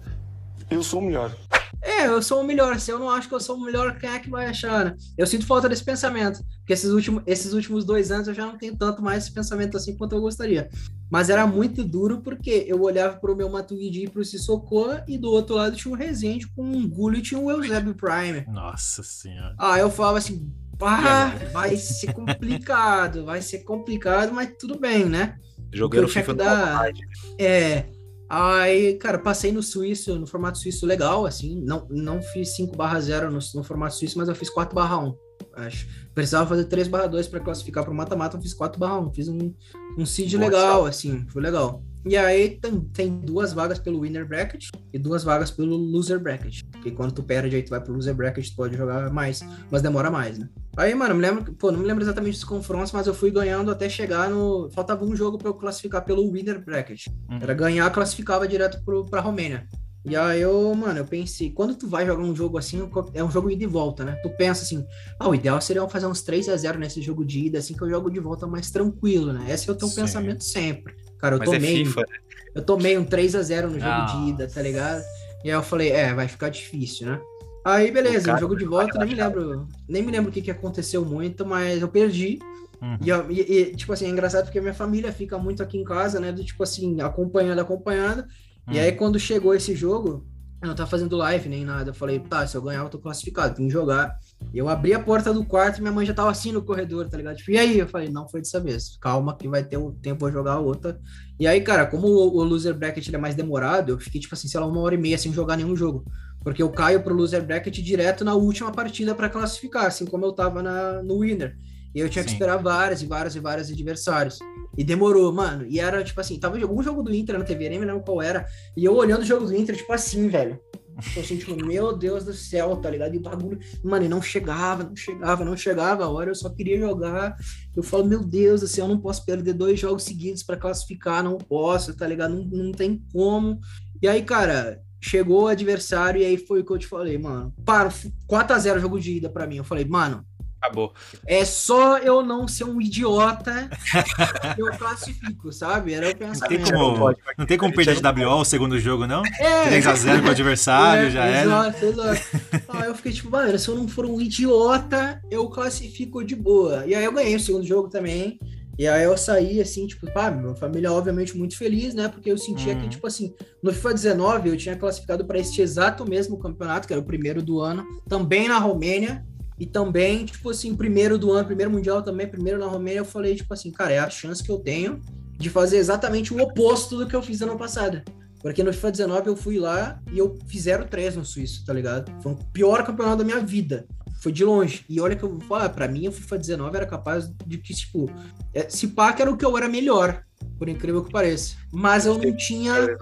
eu 0.71 0.83
sou 0.83 1.01
o 1.01 1.03
melhor. 1.03 1.35
É, 1.83 2.07
eu 2.07 2.21
sou 2.23 2.41
o 2.41 2.45
melhor. 2.45 2.79
Se 2.79 2.91
eu 2.91 2.99
não 2.99 3.09
acho 3.11 3.29
que 3.29 3.35
eu 3.35 3.41
sou 3.41 3.57
o 3.57 3.65
melhor, 3.65 3.97
quem 3.99 4.11
é 4.11 4.19
que 4.19 4.31
vai 4.31 4.47
achar? 4.47 4.85
Né? 4.85 4.97
Eu 5.17 5.27
sinto 5.27 5.47
falta 5.47 5.69
desse 5.69 5.85
pensamento. 5.85 6.41
Porque 6.59 6.73
esses 6.73 6.91
últimos, 6.91 7.23
esses 7.27 7.53
últimos 7.53 7.85
dois 7.85 8.11
anos 8.11 8.29
eu 8.29 8.35
já 8.35 8.45
não 8.45 8.59
tenho 8.59 8.77
tanto 8.77 9.03
mais 9.03 9.25
esse 9.25 9.33
pensamento 9.33 9.77
assim 9.77 9.97
quanto 9.97 10.15
eu 10.15 10.21
gostaria. 10.21 10.69
Mas 11.11 11.31
era 11.31 11.47
muito 11.47 11.83
duro 11.83 12.21
porque 12.21 12.65
eu 12.69 12.81
olhava 12.83 13.17
para 13.17 13.33
o 13.33 13.37
meu 13.37 13.49
Matuidi 13.49 14.05
e 14.05 14.09
para 14.09 14.21
o 14.21 14.25
Sissoko 14.25 14.91
e 15.09 15.19
do 15.19 15.31
outro 15.31 15.57
lado 15.57 15.77
tinha 15.77 15.93
um 15.93 15.97
Resende 15.97 16.47
com 16.49 16.63
um 16.63 16.89
Gullit 16.89 17.21
e 17.21 17.23
tinha 17.23 17.41
um 17.41 17.51
Eusébio 17.51 17.95
Prime. 17.95 18.45
Nossa 18.49 19.03
senhora. 19.03 19.55
Ah, 19.59 19.79
eu 19.79 19.91
falava 19.91 20.19
assim, 20.19 20.53
ah, 20.81 21.33
vai 21.53 21.77
ser 21.77 22.13
complicado, 22.13 23.25
vai 23.25 23.43
ser 23.43 23.61
complicado, 23.61 24.33
mas 24.33 24.53
tudo 24.59 24.79
bem, 24.79 25.05
né? 25.05 25.37
Jogando 25.73 26.09
FIFA 26.09 26.35
da... 26.35 26.91
É. 27.39 27.87
Aí, 28.33 28.95
cara, 28.95 29.19
passei 29.19 29.51
no 29.51 29.61
suíço, 29.61 30.17
no 30.17 30.25
formato 30.25 30.57
suíço 30.57 30.87
legal, 30.87 31.27
assim. 31.27 31.61
Não, 31.61 31.85
não 31.91 32.23
fiz 32.23 32.55
5 32.55 32.77
barra 32.77 33.01
0 33.01 33.29
no, 33.29 33.41
no, 33.57 33.65
formato 33.65 33.97
suíço, 33.97 34.17
mas 34.17 34.29
eu 34.29 34.37
fiz 34.37 34.49
4 34.49 34.73
barra 34.73 34.99
1. 34.99 35.17
Acho. 35.55 35.87
Precisava 36.15 36.49
fazer 36.49 36.65
3 36.65 36.89
barra 36.89 37.07
2 37.07 37.29
para 37.29 37.41
classificar 37.41 37.85
para 37.85 37.93
o 37.93 37.97
mata-mata, 37.97 38.37
eu 38.37 38.43
fiz 38.43 38.55
4 38.55 38.79
barra 38.79 38.99
1. 39.01 39.13
Fiz 39.13 39.29
um, 39.29 39.55
um 39.99 40.07
seed 40.07 40.33
Nossa. 40.35 40.45
legal, 40.45 40.87
assim. 40.87 41.27
Foi 41.29 41.43
legal. 41.43 41.83
E 42.05 42.17
aí 42.17 42.59
tem, 42.59 42.81
tem 42.81 43.21
duas 43.21 43.53
vagas 43.53 43.79
pelo 43.79 44.01
winner 44.01 44.27
bracket 44.27 44.69
e 44.91 44.99
duas 44.99 45.23
vagas 45.23 45.51
pelo 45.51 45.77
loser 45.77 46.19
bracket. 46.19 46.63
Porque 46.71 46.91
quando 46.91 47.13
tu 47.13 47.23
perde, 47.23 47.55
aí 47.55 47.63
tu 47.63 47.71
vai 47.71 47.81
pro 47.81 47.93
loser 47.93 48.15
bracket, 48.15 48.49
tu 48.49 48.57
pode 48.57 48.77
jogar 48.77 49.13
mais, 49.13 49.43
mas 49.71 49.83
demora 49.83 50.11
mais, 50.11 50.39
né? 50.39 50.49
Aí, 50.77 50.95
mano, 50.95 51.15
me 51.15 51.21
lembro, 51.21 51.53
pô, 51.55 51.71
não 51.71 51.81
me 51.81 51.87
lembro 51.87 52.03
exatamente 52.03 52.35
dos 52.35 52.45
confrontos, 52.45 52.93
mas 52.93 53.07
eu 53.07 53.13
fui 53.13 53.31
ganhando 53.31 53.71
até 53.71 53.89
chegar 53.89 54.31
no. 54.31 54.71
Faltava 54.71 55.05
um 55.05 55.15
jogo 55.15 55.37
para 55.37 55.49
eu 55.49 55.55
classificar 55.55 56.03
pelo 56.03 56.31
winner 56.31 56.65
bracket. 56.65 57.07
Uhum. 57.29 57.39
Era 57.41 57.53
ganhar, 57.53 57.91
classificava 57.91 58.49
direto 58.49 58.83
pro, 58.83 59.05
pra 59.05 59.21
Romênia. 59.21 59.67
E 60.05 60.17
aí 60.17 60.41
eu, 60.41 60.75
mano, 60.75 60.99
eu 60.99 61.05
pensei, 61.05 61.51
quando 61.51 61.75
tu 61.75 61.87
vai 61.87 62.07
jogar 62.07 62.23
um 62.23 62.35
jogo 62.35 62.57
assim, 62.57 62.89
é 63.13 63.23
um 63.23 63.31
jogo 63.31 63.51
ida 63.51 63.65
e 63.65 63.67
volta, 63.67 64.03
né? 64.03 64.17
Tu 64.23 64.31
pensa 64.31 64.63
assim, 64.63 64.87
ah, 65.19 65.29
o 65.29 65.35
ideal 65.35 65.61
seria 65.61 65.87
fazer 65.89 66.07
uns 66.07 66.23
3 66.23 66.49
a 66.49 66.57
0 66.57 66.79
nesse 66.79 67.03
jogo 67.03 67.23
de 67.25 67.47
ida, 67.47 67.59
assim 67.59 67.75
que 67.75 67.83
eu 67.83 67.91
jogo 67.91 68.11
de 68.11 68.19
volta 68.19 68.47
mais 68.47 68.71
tranquilo, 68.71 69.33
né? 69.33 69.53
Esse 69.53 69.69
é 69.69 69.73
o 69.73 69.77
teu 69.77 69.89
Sim. 69.89 69.97
pensamento 70.01 70.43
sempre. 70.43 70.95
Cara, 71.19 71.35
eu 71.35 71.39
Mas 71.39 71.53
é 71.53 71.57
tomei, 71.57 71.85
FIFA, 71.85 72.01
né? 72.01 72.07
eu 72.55 72.63
tomei 72.65 72.97
um 72.97 73.05
3 73.05 73.35
a 73.35 73.43
0 73.43 73.69
no 73.71 73.79
jogo 73.79 74.07
de 74.07 74.31
ida, 74.31 74.49
tá 74.49 74.63
ligado? 74.63 75.03
E 75.45 75.51
aí 75.51 75.55
eu 75.57 75.63
falei, 75.63 75.91
é, 75.91 76.15
vai 76.15 76.29
ficar 76.29 76.49
difícil, 76.49 77.07
né? 77.07 77.21
Aí, 77.63 77.91
beleza, 77.91 78.29
cara 78.29 78.39
jogo 78.41 78.57
de 78.57 78.65
volta, 78.65 78.99
nem 78.99 79.09
me 79.09 79.15
lembro, 79.15 79.69
nem 79.87 80.03
me 80.03 80.11
lembro 80.11 80.31
o 80.31 80.33
que, 80.33 80.41
que 80.41 80.51
aconteceu 80.51 81.05
muito, 81.05 81.45
mas 81.45 81.83
eu 81.83 81.89
perdi. 81.89 82.39
Uhum. 82.81 82.97
E, 83.03 83.11
e- 83.41 83.61
e, 83.61 83.77
tipo 83.77 83.93
assim, 83.93 84.07
é 84.07 84.09
engraçado 84.09 84.45
porque 84.47 84.61
minha 84.63 84.73
família 84.73 85.13
fica 85.13 85.37
muito 85.39 85.63
aqui 85.63 85.77
em 85.77 85.85
casa, 85.85 86.19
né? 86.19 86.33
Do 86.33 86.43
tipo 86.43 86.63
assim, 86.63 87.03
acompanhando, 87.03 87.59
acompanhando. 87.61 88.25
E 88.71 88.77
Uhum. 88.77 88.83
aí, 88.85 88.93
quando 88.93 89.19
chegou 89.19 89.55
esse 89.55 89.75
jogo, 89.75 90.25
eu 90.63 90.69
não 90.69 90.75
tava 90.75 90.89
fazendo 90.91 91.17
live 91.17 91.49
nem 91.49 91.65
nada. 91.65 91.91
Eu 91.91 91.95
falei, 91.95 92.19
tá, 92.21 92.47
se 92.47 92.57
eu 92.57 92.63
ganhar, 92.63 92.83
eu 92.83 92.89
tô 92.89 92.99
classificado, 92.99 93.55
tem 93.57 93.67
que 93.67 93.73
jogar. 93.73 94.17
E 94.53 94.59
eu 94.59 94.69
abri 94.69 94.93
a 94.95 95.01
porta 95.01 95.33
do 95.33 95.45
quarto 95.45 95.79
e 95.79 95.81
minha 95.81 95.93
mãe 95.93 96.05
já 96.07 96.13
tava 96.15 96.31
assim 96.31 96.53
no 96.53 96.63
corredor, 96.63 97.09
tá 97.09 97.17
ligado? 97.17 97.37
Tipo, 97.37 97.51
e 97.53 97.59
aí? 97.59 97.79
Eu 97.79 97.89
falei, 97.89 98.09
não 98.11 98.29
foi 98.29 98.41
dessa 98.41 98.61
vez. 98.61 98.97
Calma, 99.01 99.37
que 99.37 99.49
vai 99.49 99.65
ter 99.65 99.79
o 99.79 99.93
tempo 99.93 100.21
pra 100.21 100.31
jogar 100.31 100.53
a 100.55 100.59
outra. 100.61 101.01
E 101.39 101.47
aí, 101.47 101.61
cara, 101.63 101.87
como 101.87 102.07
o, 102.07 102.37
o 102.37 102.45
loser 102.45 102.75
bracket 102.75 103.09
é 103.13 103.19
mais 103.19 103.35
demorado, 103.35 103.93
eu 103.93 103.99
fiquei, 103.99 104.21
tipo 104.21 104.35
assim, 104.35 104.49
sei 104.49 104.61
lá, 104.61 104.67
uma 104.67 104.81
hora 104.81 104.95
e 104.95 104.99
meia 104.99 105.17
sem 105.19 105.33
jogar 105.33 105.57
nenhum 105.57 105.75
jogo. 105.75 106.05
Porque 106.43 106.63
eu 106.63 106.71
caio 106.71 107.03
pro 107.03 107.15
loser 107.15 107.43
bracket 107.45 107.77
direto 107.79 108.25
na 108.25 108.35
última 108.35 108.71
partida 108.71 109.15
pra 109.15 109.29
classificar, 109.29 109.87
assim 109.87 110.07
como 110.07 110.25
eu 110.27 110.33
tava 110.33 110.63
na, 110.63 111.03
no 111.03 111.21
winner. 111.21 111.57
E 111.95 112.01
eu 112.01 112.09
tinha 112.09 112.25
que 112.25 112.31
Sim. 112.31 112.37
esperar 112.37 112.57
várias 112.59 113.03
e 113.03 113.07
várias 113.07 113.35
e 113.35 113.41
várias 113.41 113.71
adversários. 113.71 114.39
E 114.77 114.85
demorou, 114.85 115.33
mano. 115.33 115.67
E 115.67 115.81
era 115.81 116.03
tipo 116.05 116.21
assim, 116.21 116.39
tava 116.39 116.61
algum 116.61 116.83
jogo 116.83 117.03
do 117.03 117.15
Inter 117.15 117.39
na 117.39 117.45
TV, 117.45 117.69
nem 117.69 117.79
me 117.79 117.87
lembro 117.87 118.03
qual 118.03 118.23
era. 118.23 118.47
E 118.77 118.85
eu 118.85 118.95
olhando 118.95 119.23
o 119.23 119.27
jogo 119.27 119.47
do 119.47 119.55
Inter, 119.55 119.77
tipo 119.77 119.93
assim, 119.93 120.29
velho. 120.29 120.61
Tipo 121.01 121.21
assim, 121.21 121.37
tipo, 121.39 121.65
meu 121.65 121.97
Deus 121.97 122.25
do 122.25 122.33
céu, 122.33 122.77
tá 122.77 122.91
ligado? 122.91 123.15
E 123.15 123.19
o 123.19 123.23
bagulho, 123.23 123.59
mano, 123.83 124.05
e 124.05 124.09
não 124.09 124.21
chegava, 124.21 124.85
não 124.85 124.95
chegava, 124.95 125.45
não 125.45 125.57
chegava 125.57 126.05
a 126.05 126.09
hora, 126.09 126.31
eu 126.31 126.35
só 126.35 126.51
queria 126.51 126.79
jogar. 126.79 127.37
Eu 127.75 127.83
falo, 127.83 128.05
meu 128.05 128.23
Deus 128.23 128.61
do 128.61 128.69
céu, 128.69 128.85
eu 128.85 128.89
não 128.89 129.01
posso 129.01 129.25
perder 129.25 129.55
dois 129.55 129.81
jogos 129.81 130.03
seguidos 130.03 130.43
pra 130.43 130.57
classificar, 130.57 131.25
não 131.25 131.39
posso, 131.39 131.97
tá 131.97 132.07
ligado? 132.07 132.35
Não, 132.35 132.65
não 132.65 132.73
tem 132.73 133.03
como. 133.13 133.59
E 134.03 134.09
aí, 134.09 134.23
cara, 134.23 134.83
chegou 135.01 135.45
o 135.45 135.49
adversário 135.49 136.21
e 136.21 136.25
aí 136.25 136.37
foi 136.37 136.61
o 136.61 136.65
que 136.65 136.73
eu 136.73 136.79
te 136.79 136.87
falei, 136.87 137.17
mano. 137.17 137.55
Para, 137.65 137.89
4x0 138.29 138.79
jogo 138.79 139.01
de 139.01 139.17
ida 139.17 139.31
pra 139.31 139.47
mim. 139.47 139.57
Eu 139.57 139.65
falei, 139.65 139.85
mano, 139.85 140.25
Acabou. 140.63 140.93
é 141.27 141.45
só 141.45 141.99
eu 141.99 142.23
não 142.23 142.47
ser 142.47 142.65
um 142.65 142.81
idiota 142.81 143.71
que 144.55 144.61
eu 144.61 144.71
classifico, 144.77 145.53
sabe? 145.53 145.95
Era 145.95 146.07
o 146.07 146.09
Não 146.11 146.17
tem 146.19 146.29
pensamento. 146.29 146.73
como, 146.73 147.17
não 147.39 147.47
tem 147.47 147.59
como 147.59 147.75
perder 147.75 147.97
de 148.01 148.25
WO 148.25 148.41
o 148.41 148.45
segundo 148.45 148.79
jogo, 148.79 149.07
não? 149.07 149.23
É, 149.39 149.71
3x0 149.81 150.21
pro 150.21 150.31
adversário, 150.31 151.07
é, 151.09 151.11
já 151.11 151.25
era. 151.25 151.45
Exato, 151.47 151.85
exato. 151.87 152.21
Aí 152.69 152.89
eu 152.89 152.95
fiquei 152.95 153.13
tipo, 153.13 153.31
mano, 153.31 153.59
se 153.59 153.69
eu 153.69 153.75
não 153.75 153.89
for 153.89 154.05
um 154.05 154.21
idiota, 154.21 155.21
eu 155.31 155.49
classifico 155.49 156.23
de 156.25 156.37
boa. 156.37 156.85
E 156.87 156.95
aí 156.95 157.05
eu 157.05 157.13
ganhei 157.13 157.37
o 157.37 157.41
segundo 157.41 157.67
jogo 157.67 157.89
também. 157.89 158.39
E 158.79 158.89
aí 158.89 159.05
eu 159.05 159.17
saí 159.17 159.61
assim, 159.61 159.87
tipo, 159.87 160.11
pá, 160.11 160.31
minha 160.31 160.55
família 160.55 160.91
obviamente 160.91 161.37
muito 161.37 161.57
feliz, 161.57 161.93
né? 161.95 162.09
Porque 162.09 162.31
eu 162.31 162.39
sentia 162.39 162.73
Uhum. 162.75 162.81
que, 162.81 162.89
tipo 162.89 163.07
assim, 163.07 163.35
no 163.63 163.73
FIFA 163.75 163.93
19 163.95 164.49
eu 164.49 164.57
tinha 164.57 164.75
classificado 164.77 165.23
para 165.27 165.39
este 165.39 165.61
exato 165.61 166.09
mesmo 166.09 166.39
campeonato, 166.39 166.87
que 166.87 166.93
era 166.95 167.01
o 167.01 167.05
primeiro 167.05 167.43
do 167.43 167.61
ano, 167.61 167.85
também 168.09 168.49
na 168.49 168.59
Romênia. 168.59 169.23
E 169.61 169.67
também, 169.67 170.25
tipo 170.25 170.49
assim, 170.49 170.75
primeiro 170.75 171.19
do 171.19 171.31
ano, 171.31 171.45
primeiro 171.45 171.71
mundial 171.71 172.03
também, 172.03 172.27
primeiro 172.27 172.59
na 172.59 172.67
Romênia, 172.67 173.01
eu 173.01 173.05
falei, 173.05 173.37
tipo 173.37 173.53
assim, 173.53 173.71
cara, 173.71 173.93
é 173.93 173.99
a 173.99 174.09
chance 174.09 174.43
que 174.43 174.51
eu 174.51 174.59
tenho 174.59 175.03
de 175.37 175.51
fazer 175.51 175.77
exatamente 175.77 176.33
o 176.33 176.41
oposto 176.41 176.97
do 176.97 177.07
que 177.07 177.15
eu 177.15 177.23
fiz 177.23 177.43
ano 177.43 177.59
passado. 177.59 178.03
Porque 178.41 178.63
no 178.63 178.73
FIFA 178.73 178.91
19 178.91 179.29
eu 179.29 179.37
fui 179.37 179.59
lá 179.59 180.01
e 180.11 180.19
eu 180.19 180.39
fiz 180.47 180.65
0-3 180.65 181.17
no 181.17 181.27
Suíço, 181.27 181.63
tá 181.67 181.75
ligado? 181.75 182.11
Foi 182.23 182.33
o 182.33 182.37
pior 182.37 182.87
campeonato 182.87 183.19
da 183.19 183.25
minha 183.25 183.41
vida. 183.41 183.87
Foi 184.23 184.33
de 184.33 184.47
longe. 184.47 184.83
E 184.89 184.99
olha 184.99 185.15
que 185.15 185.23
eu 185.23 185.29
vou 185.29 185.41
falar, 185.43 185.69
pra 185.69 185.87
mim 185.87 186.09
o 186.09 186.13
FIFA 186.13 186.39
19 186.39 186.77
era 186.79 186.87
capaz 186.87 187.31
de 187.47 187.59
que, 187.59 187.75
tipo, 187.75 188.11
é, 188.55 188.67
se 188.67 188.89
pá 188.89 189.13
que 189.13 189.21
era 189.21 189.31
o 189.31 189.37
que 189.37 189.45
eu 189.45 189.57
era 189.59 189.69
melhor, 189.69 190.25
por 190.59 190.71
incrível 190.71 191.05
que 191.05 191.13
pareça. 191.13 191.57
Mas 191.71 192.07
eu 192.07 192.17
não 192.17 192.35
tinha 192.35 192.97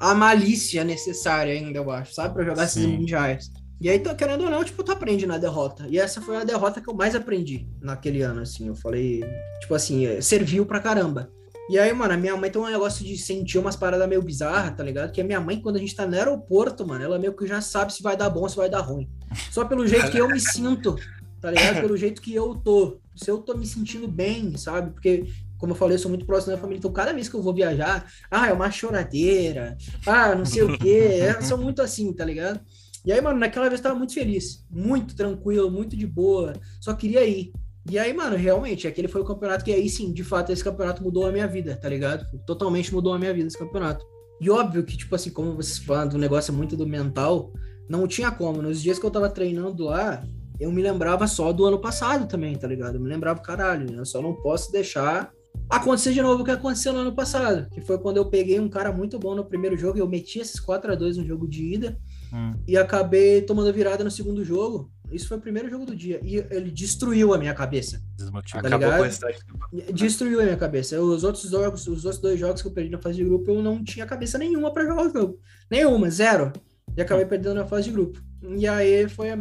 a 0.00 0.14
malícia 0.14 0.82
necessária 0.84 1.52
ainda, 1.52 1.78
eu 1.78 1.90
acho, 1.90 2.14
sabe? 2.14 2.32
Pra 2.32 2.44
jogar 2.44 2.64
esses 2.64 2.82
Sim. 2.82 2.96
mundiais. 2.96 3.50
E 3.80 3.88
aí, 3.88 4.00
querendo 4.00 4.44
ou 4.44 4.50
não, 4.50 4.64
tipo, 4.64 4.82
tu 4.82 4.90
aprende 4.90 5.24
na 5.26 5.38
derrota. 5.38 5.86
E 5.88 5.98
essa 5.98 6.20
foi 6.20 6.36
a 6.36 6.44
derrota 6.44 6.80
que 6.80 6.88
eu 6.88 6.94
mais 6.94 7.14
aprendi 7.14 7.68
naquele 7.80 8.22
ano, 8.22 8.40
assim. 8.40 8.66
Eu 8.66 8.74
falei, 8.74 9.22
tipo 9.60 9.74
assim, 9.74 10.04
é, 10.04 10.20
serviu 10.20 10.66
pra 10.66 10.80
caramba. 10.80 11.30
E 11.70 11.78
aí, 11.78 11.92
mano, 11.92 12.14
a 12.14 12.16
minha 12.16 12.34
mãe 12.36 12.50
tem 12.50 12.60
um 12.60 12.66
negócio 12.66 13.04
de 13.04 13.16
sentir 13.18 13.58
umas 13.58 13.76
paradas 13.76 14.08
meio 14.08 14.22
bizarras, 14.22 14.74
tá 14.74 14.82
ligado? 14.82 15.12
Que 15.12 15.20
a 15.20 15.24
minha 15.24 15.38
mãe, 15.38 15.60
quando 15.60 15.76
a 15.76 15.78
gente 15.78 15.94
tá 15.94 16.06
no 16.06 16.16
aeroporto, 16.16 16.86
mano, 16.86 17.04
ela 17.04 17.18
meio 17.18 17.34
que 17.34 17.46
já 17.46 17.60
sabe 17.60 17.92
se 17.92 18.02
vai 18.02 18.16
dar 18.16 18.30
bom 18.30 18.48
se 18.48 18.56
vai 18.56 18.70
dar 18.70 18.80
ruim. 18.80 19.08
Só 19.50 19.64
pelo 19.66 19.86
jeito 19.86 20.10
que 20.10 20.18
eu 20.18 20.28
me 20.28 20.40
sinto, 20.40 20.96
tá 21.40 21.50
ligado? 21.50 21.82
Pelo 21.82 21.96
jeito 21.96 22.22
que 22.22 22.34
eu 22.34 22.54
tô. 22.54 22.98
Se 23.14 23.30
eu 23.30 23.38
tô 23.38 23.54
me 23.54 23.66
sentindo 23.66 24.08
bem, 24.08 24.56
sabe? 24.56 24.92
Porque, 24.92 25.26
como 25.58 25.72
eu 25.72 25.76
falei, 25.76 25.96
eu 25.96 26.00
sou 26.00 26.08
muito 26.08 26.24
próximo 26.24 26.54
da 26.54 26.58
família. 26.58 26.78
Então, 26.78 26.90
cada 26.90 27.12
vez 27.12 27.28
que 27.28 27.36
eu 27.36 27.42
vou 27.42 27.54
viajar, 27.54 28.10
ah, 28.30 28.48
é 28.48 28.52
uma 28.52 28.70
choradeira, 28.70 29.76
ah, 30.06 30.34
não 30.34 30.46
sei 30.46 30.62
o 30.62 30.78
quê. 30.78 31.20
Eu 31.36 31.42
sou 31.42 31.58
muito 31.58 31.82
assim, 31.82 32.12
tá 32.14 32.24
ligado? 32.24 32.60
E 33.08 33.12
aí, 33.12 33.22
mano, 33.22 33.40
naquela 33.40 33.70
vez 33.70 33.80
eu 33.80 33.84
tava 33.84 33.98
muito 33.98 34.12
feliz, 34.12 34.66
muito 34.70 35.16
tranquilo, 35.16 35.70
muito 35.70 35.96
de 35.96 36.06
boa, 36.06 36.52
só 36.78 36.92
queria 36.92 37.24
ir. 37.26 37.54
E 37.90 37.98
aí, 37.98 38.12
mano, 38.12 38.36
realmente, 38.36 38.86
aquele 38.86 39.08
foi 39.08 39.22
o 39.22 39.24
campeonato 39.24 39.64
que 39.64 39.72
aí 39.72 39.88
sim, 39.88 40.12
de 40.12 40.22
fato, 40.22 40.52
esse 40.52 40.62
campeonato 40.62 41.02
mudou 41.02 41.24
a 41.24 41.32
minha 41.32 41.46
vida, 41.46 41.74
tá 41.74 41.88
ligado? 41.88 42.26
Totalmente 42.44 42.92
mudou 42.92 43.14
a 43.14 43.18
minha 43.18 43.32
vida 43.32 43.46
esse 43.46 43.56
campeonato. 43.56 44.04
E 44.38 44.50
óbvio 44.50 44.84
que, 44.84 44.94
tipo 44.94 45.14
assim, 45.14 45.30
como 45.30 45.56
vocês 45.56 45.78
falam 45.78 46.06
do 46.06 46.18
negócio 46.18 46.52
muito 46.52 46.76
do 46.76 46.86
mental, 46.86 47.50
não 47.88 48.06
tinha 48.06 48.30
como. 48.30 48.60
Nos 48.60 48.82
dias 48.82 48.98
que 48.98 49.06
eu 49.06 49.10
tava 49.10 49.30
treinando 49.30 49.84
lá, 49.84 50.22
eu 50.60 50.70
me 50.70 50.82
lembrava 50.82 51.26
só 51.26 51.50
do 51.50 51.64
ano 51.64 51.78
passado 51.78 52.28
também, 52.28 52.56
tá 52.56 52.68
ligado? 52.68 52.96
Eu 52.96 53.00
me 53.00 53.08
lembrava, 53.08 53.40
caralho, 53.40 53.90
né? 53.90 54.00
eu 54.00 54.04
só 54.04 54.20
não 54.20 54.34
posso 54.34 54.70
deixar 54.70 55.32
acontecer 55.70 56.12
de 56.12 56.20
novo 56.20 56.42
o 56.42 56.44
que 56.44 56.50
aconteceu 56.50 56.92
no 56.92 57.00
ano 57.00 57.14
passado, 57.14 57.68
que 57.70 57.80
foi 57.80 57.98
quando 57.98 58.18
eu 58.18 58.26
peguei 58.26 58.60
um 58.60 58.68
cara 58.68 58.92
muito 58.92 59.18
bom 59.18 59.34
no 59.34 59.44
primeiro 59.44 59.76
jogo, 59.76 59.98
eu 59.98 60.08
meti 60.08 60.38
esses 60.38 60.60
4 60.60 60.92
a 60.92 60.94
2 60.94 61.18
no 61.18 61.24
jogo 61.24 61.48
de 61.48 61.74
ida, 61.74 61.98
Hum. 62.32 62.54
e 62.66 62.76
acabei 62.76 63.42
tomando 63.42 63.72
virada 63.72 64.04
no 64.04 64.10
segundo 64.10 64.44
jogo. 64.44 64.90
Isso 65.10 65.26
foi 65.28 65.38
o 65.38 65.40
primeiro 65.40 65.70
jogo 65.70 65.86
do 65.86 65.96
dia. 65.96 66.20
E 66.22 66.36
ele 66.50 66.70
destruiu 66.70 67.32
a 67.32 67.38
minha 67.38 67.54
cabeça. 67.54 68.02
Desmotivado. 68.16 68.68
Tá 68.68 68.76
Acabou 68.76 68.86
ligado? 68.88 68.98
com 69.00 69.04
a 69.04 69.10
cidade. 69.10 69.92
Destruiu 69.94 70.40
a 70.40 70.44
minha 70.44 70.56
cabeça. 70.56 71.00
Os 71.00 71.24
outros 71.24 71.50
jogos, 71.50 71.86
os 71.86 72.04
outros 72.04 72.20
dois 72.20 72.38
jogos 72.38 72.60
que 72.60 72.68
eu 72.68 72.72
perdi 72.72 72.90
na 72.90 72.98
fase 72.98 73.16
de 73.16 73.24
grupo, 73.24 73.50
eu 73.50 73.62
não 73.62 73.82
tinha 73.82 74.04
cabeça 74.04 74.36
nenhuma 74.36 74.70
pra 74.72 74.84
jogar 74.84 75.06
o 75.06 75.10
jogo. 75.12 75.38
Nenhuma, 75.70 76.10
zero. 76.10 76.52
E 76.96 77.00
acabei 77.00 77.24
perdendo 77.24 77.54
na 77.54 77.64
fase 77.66 77.84
de 77.84 77.92
grupo. 77.92 78.20
E 78.56 78.66
aí 78.68 79.08
foi. 79.08 79.30
a- 79.30 79.38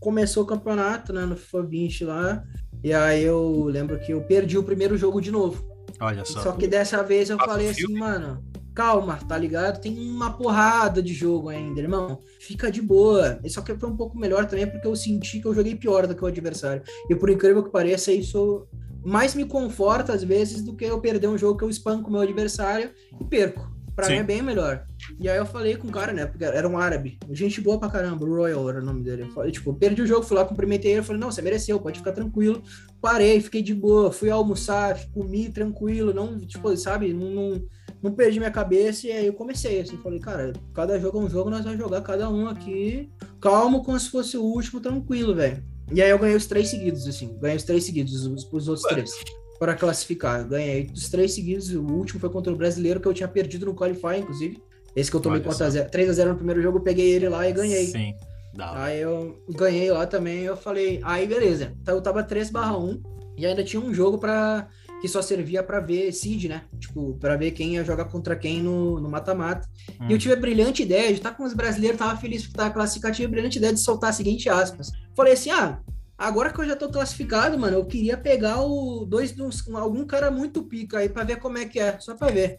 Começou 0.00 0.44
o 0.44 0.46
campeonato, 0.46 1.12
né? 1.12 1.24
No 1.26 1.36
FIFA 1.36 1.62
20 1.64 2.04
lá. 2.04 2.44
E 2.84 2.92
aí 2.92 3.24
eu 3.24 3.64
lembro 3.64 3.98
que 3.98 4.12
eu 4.12 4.20
perdi 4.22 4.56
o 4.56 4.62
primeiro 4.62 4.96
jogo 4.96 5.20
de 5.20 5.30
novo. 5.32 5.66
Olha 5.98 6.24
só. 6.24 6.40
Só 6.42 6.52
que 6.52 6.68
dessa 6.68 7.02
vez 7.02 7.30
eu 7.30 7.36
Passa 7.36 7.50
falei 7.50 7.70
assim, 7.70 7.92
mano, 7.98 8.44
calma, 8.78 9.18
tá 9.26 9.36
ligado? 9.36 9.80
Tem 9.80 9.98
uma 9.98 10.32
porrada 10.34 11.02
de 11.02 11.12
jogo 11.12 11.48
ainda, 11.48 11.80
irmão. 11.80 12.20
Fica 12.38 12.70
de 12.70 12.80
boa. 12.80 13.40
E 13.42 13.50
Só 13.50 13.60
que 13.60 13.74
foi 13.74 13.88
um 13.88 13.96
pouco 13.96 14.16
melhor 14.16 14.46
também 14.46 14.70
porque 14.70 14.86
eu 14.86 14.94
senti 14.94 15.40
que 15.40 15.48
eu 15.48 15.54
joguei 15.54 15.74
pior 15.74 16.06
do 16.06 16.14
que 16.14 16.22
o 16.22 16.28
adversário. 16.28 16.84
E 17.10 17.14
por 17.16 17.28
incrível 17.28 17.64
que 17.64 17.70
pareça, 17.70 18.12
isso 18.12 18.68
mais 19.04 19.34
me 19.34 19.44
conforta 19.44 20.12
às 20.12 20.22
vezes 20.22 20.62
do 20.62 20.76
que 20.76 20.84
eu 20.84 21.00
perder 21.00 21.26
um 21.26 21.36
jogo 21.36 21.58
que 21.58 21.64
eu 21.64 21.70
espanco 21.70 22.08
o 22.08 22.12
meu 22.12 22.20
adversário 22.20 22.92
e 23.20 23.24
perco. 23.24 23.77
Pra 23.98 24.06
Sim. 24.06 24.12
mim 24.12 24.18
é 24.20 24.22
bem 24.22 24.42
melhor. 24.42 24.86
E 25.18 25.28
aí 25.28 25.36
eu 25.36 25.44
falei 25.44 25.76
com 25.76 25.88
o 25.88 25.90
cara, 25.90 26.12
né? 26.12 26.24
Porque 26.24 26.44
era 26.44 26.68
um 26.68 26.78
árabe. 26.78 27.18
Gente 27.32 27.60
boa 27.60 27.80
pra 27.80 27.88
caramba, 27.88 28.24
Royal 28.24 28.68
era 28.70 28.80
o 28.80 28.84
nome 28.84 29.02
dele. 29.02 29.22
Eu 29.22 29.30
falei, 29.30 29.50
tipo, 29.50 29.74
perdi 29.74 30.02
o 30.02 30.06
jogo, 30.06 30.22
fui 30.22 30.36
lá, 30.36 30.44
cumprimentei 30.44 30.92
ele. 30.92 31.02
Falei, 31.02 31.20
não, 31.20 31.32
você 31.32 31.42
mereceu, 31.42 31.80
pode 31.80 31.98
ficar 31.98 32.12
tranquilo. 32.12 32.62
Parei, 33.00 33.40
fiquei 33.40 33.60
de 33.60 33.74
boa, 33.74 34.12
fui 34.12 34.30
almoçar, 34.30 34.96
comi 35.12 35.48
tranquilo, 35.50 36.14
não, 36.14 36.38
tipo, 36.38 36.76
sabe, 36.76 37.12
não, 37.12 37.28
não, 37.28 37.62
não 38.00 38.12
perdi 38.12 38.38
minha 38.38 38.52
cabeça. 38.52 39.08
E 39.08 39.10
aí 39.10 39.26
eu 39.26 39.32
comecei, 39.32 39.80
assim, 39.80 39.96
falei, 39.96 40.20
cara, 40.20 40.52
cada 40.72 40.96
jogo 41.00 41.18
é 41.18 41.22
um 41.24 41.28
jogo, 41.28 41.50
nós 41.50 41.64
vamos 41.64 41.80
jogar 41.80 42.00
cada 42.02 42.30
um 42.30 42.46
aqui, 42.46 43.10
calmo, 43.40 43.82
como 43.82 43.98
se 43.98 44.10
fosse 44.10 44.36
o 44.36 44.44
último, 44.44 44.80
tranquilo, 44.80 45.34
velho. 45.34 45.60
E 45.90 46.00
aí 46.00 46.10
eu 46.10 46.20
ganhei 46.20 46.36
os 46.36 46.46
três 46.46 46.68
seguidos, 46.68 47.04
assim, 47.08 47.36
ganhei 47.40 47.56
os 47.56 47.64
três 47.64 47.82
seguidos, 47.82 48.24
os, 48.24 48.48
os 48.52 48.68
outros 48.68 48.86
três. 48.86 49.10
Para 49.58 49.74
classificar, 49.74 50.46
ganhei 50.46 50.90
os 50.94 51.08
três 51.08 51.34
seguidos. 51.34 51.70
O 51.74 51.82
último 51.82 52.20
foi 52.20 52.30
contra 52.30 52.52
o 52.52 52.56
brasileiro, 52.56 53.00
que 53.00 53.08
eu 53.08 53.14
tinha 53.14 53.28
perdido 53.28 53.66
no 53.66 53.74
Qualify, 53.74 54.18
inclusive. 54.18 54.62
Esse 54.94 55.10
que 55.10 55.16
eu 55.16 55.20
tomei 55.20 55.40
Olha 55.40 55.50
4x0, 55.50 55.90
3x0 55.90 56.28
no 56.28 56.36
primeiro 56.36 56.62
jogo, 56.62 56.78
eu 56.78 56.82
peguei 56.82 57.12
ele 57.12 57.28
lá 57.28 57.48
e 57.48 57.52
ganhei. 57.52 57.86
Sim. 57.86 58.14
Hora. 58.58 58.84
Aí 58.84 59.00
eu 59.00 59.40
ganhei 59.50 59.90
lá 59.90 60.06
também, 60.06 60.40
eu 60.40 60.56
falei, 60.56 61.00
aí 61.04 61.26
beleza. 61.26 61.72
Então 61.80 61.94
eu 61.94 62.02
tava 62.02 62.22
3 62.22 62.50
barra 62.50 62.76
1 62.76 63.00
e 63.36 63.46
ainda 63.46 63.62
tinha 63.62 63.80
um 63.80 63.94
jogo 63.94 64.18
pra 64.18 64.68
que 65.00 65.06
só 65.06 65.22
servia 65.22 65.62
para 65.62 65.78
ver 65.78 66.10
seed, 66.12 66.46
né? 66.46 66.62
Tipo, 66.80 67.16
para 67.20 67.36
ver 67.36 67.52
quem 67.52 67.74
ia 67.74 67.84
jogar 67.84 68.06
contra 68.06 68.34
quem 68.34 68.60
no 68.60 68.98
no 68.98 69.08
mata-mata. 69.08 69.68
E 70.08 70.12
eu 70.12 70.18
tive 70.18 70.34
a 70.34 70.36
brilhante 70.36 70.82
ideia 70.82 71.08
de 71.08 71.14
estar 71.14 71.36
com 71.36 71.44
os 71.44 71.54
brasileiros, 71.54 71.98
tava 71.98 72.16
feliz 72.20 72.42
porque 72.42 72.56
tava 72.56 72.74
classificado, 72.74 73.14
tive 73.14 73.26
a 73.26 73.30
brilhante 73.30 73.58
ideia 73.58 73.72
de 73.72 73.78
soltar 73.80 74.10
a 74.10 74.12
seguinte 74.12 74.48
aspas. 74.48 74.90
Falei 75.14 75.34
assim: 75.34 75.50
"Ah, 75.50 75.78
Agora 76.18 76.52
que 76.52 76.60
eu 76.60 76.66
já 76.66 76.74
tô 76.74 76.88
classificado, 76.88 77.56
mano, 77.56 77.76
eu 77.76 77.84
queria 77.84 78.16
pegar 78.16 78.60
o 78.60 79.06
dois 79.06 79.30
dos, 79.30 79.64
algum 79.72 80.04
cara 80.04 80.32
muito 80.32 80.64
pica 80.64 80.98
aí 80.98 81.08
pra 81.08 81.22
ver 81.22 81.36
como 81.36 81.58
é 81.58 81.64
que 81.64 81.78
é, 81.78 81.96
só 82.00 82.16
pra 82.16 82.26
ver. 82.28 82.58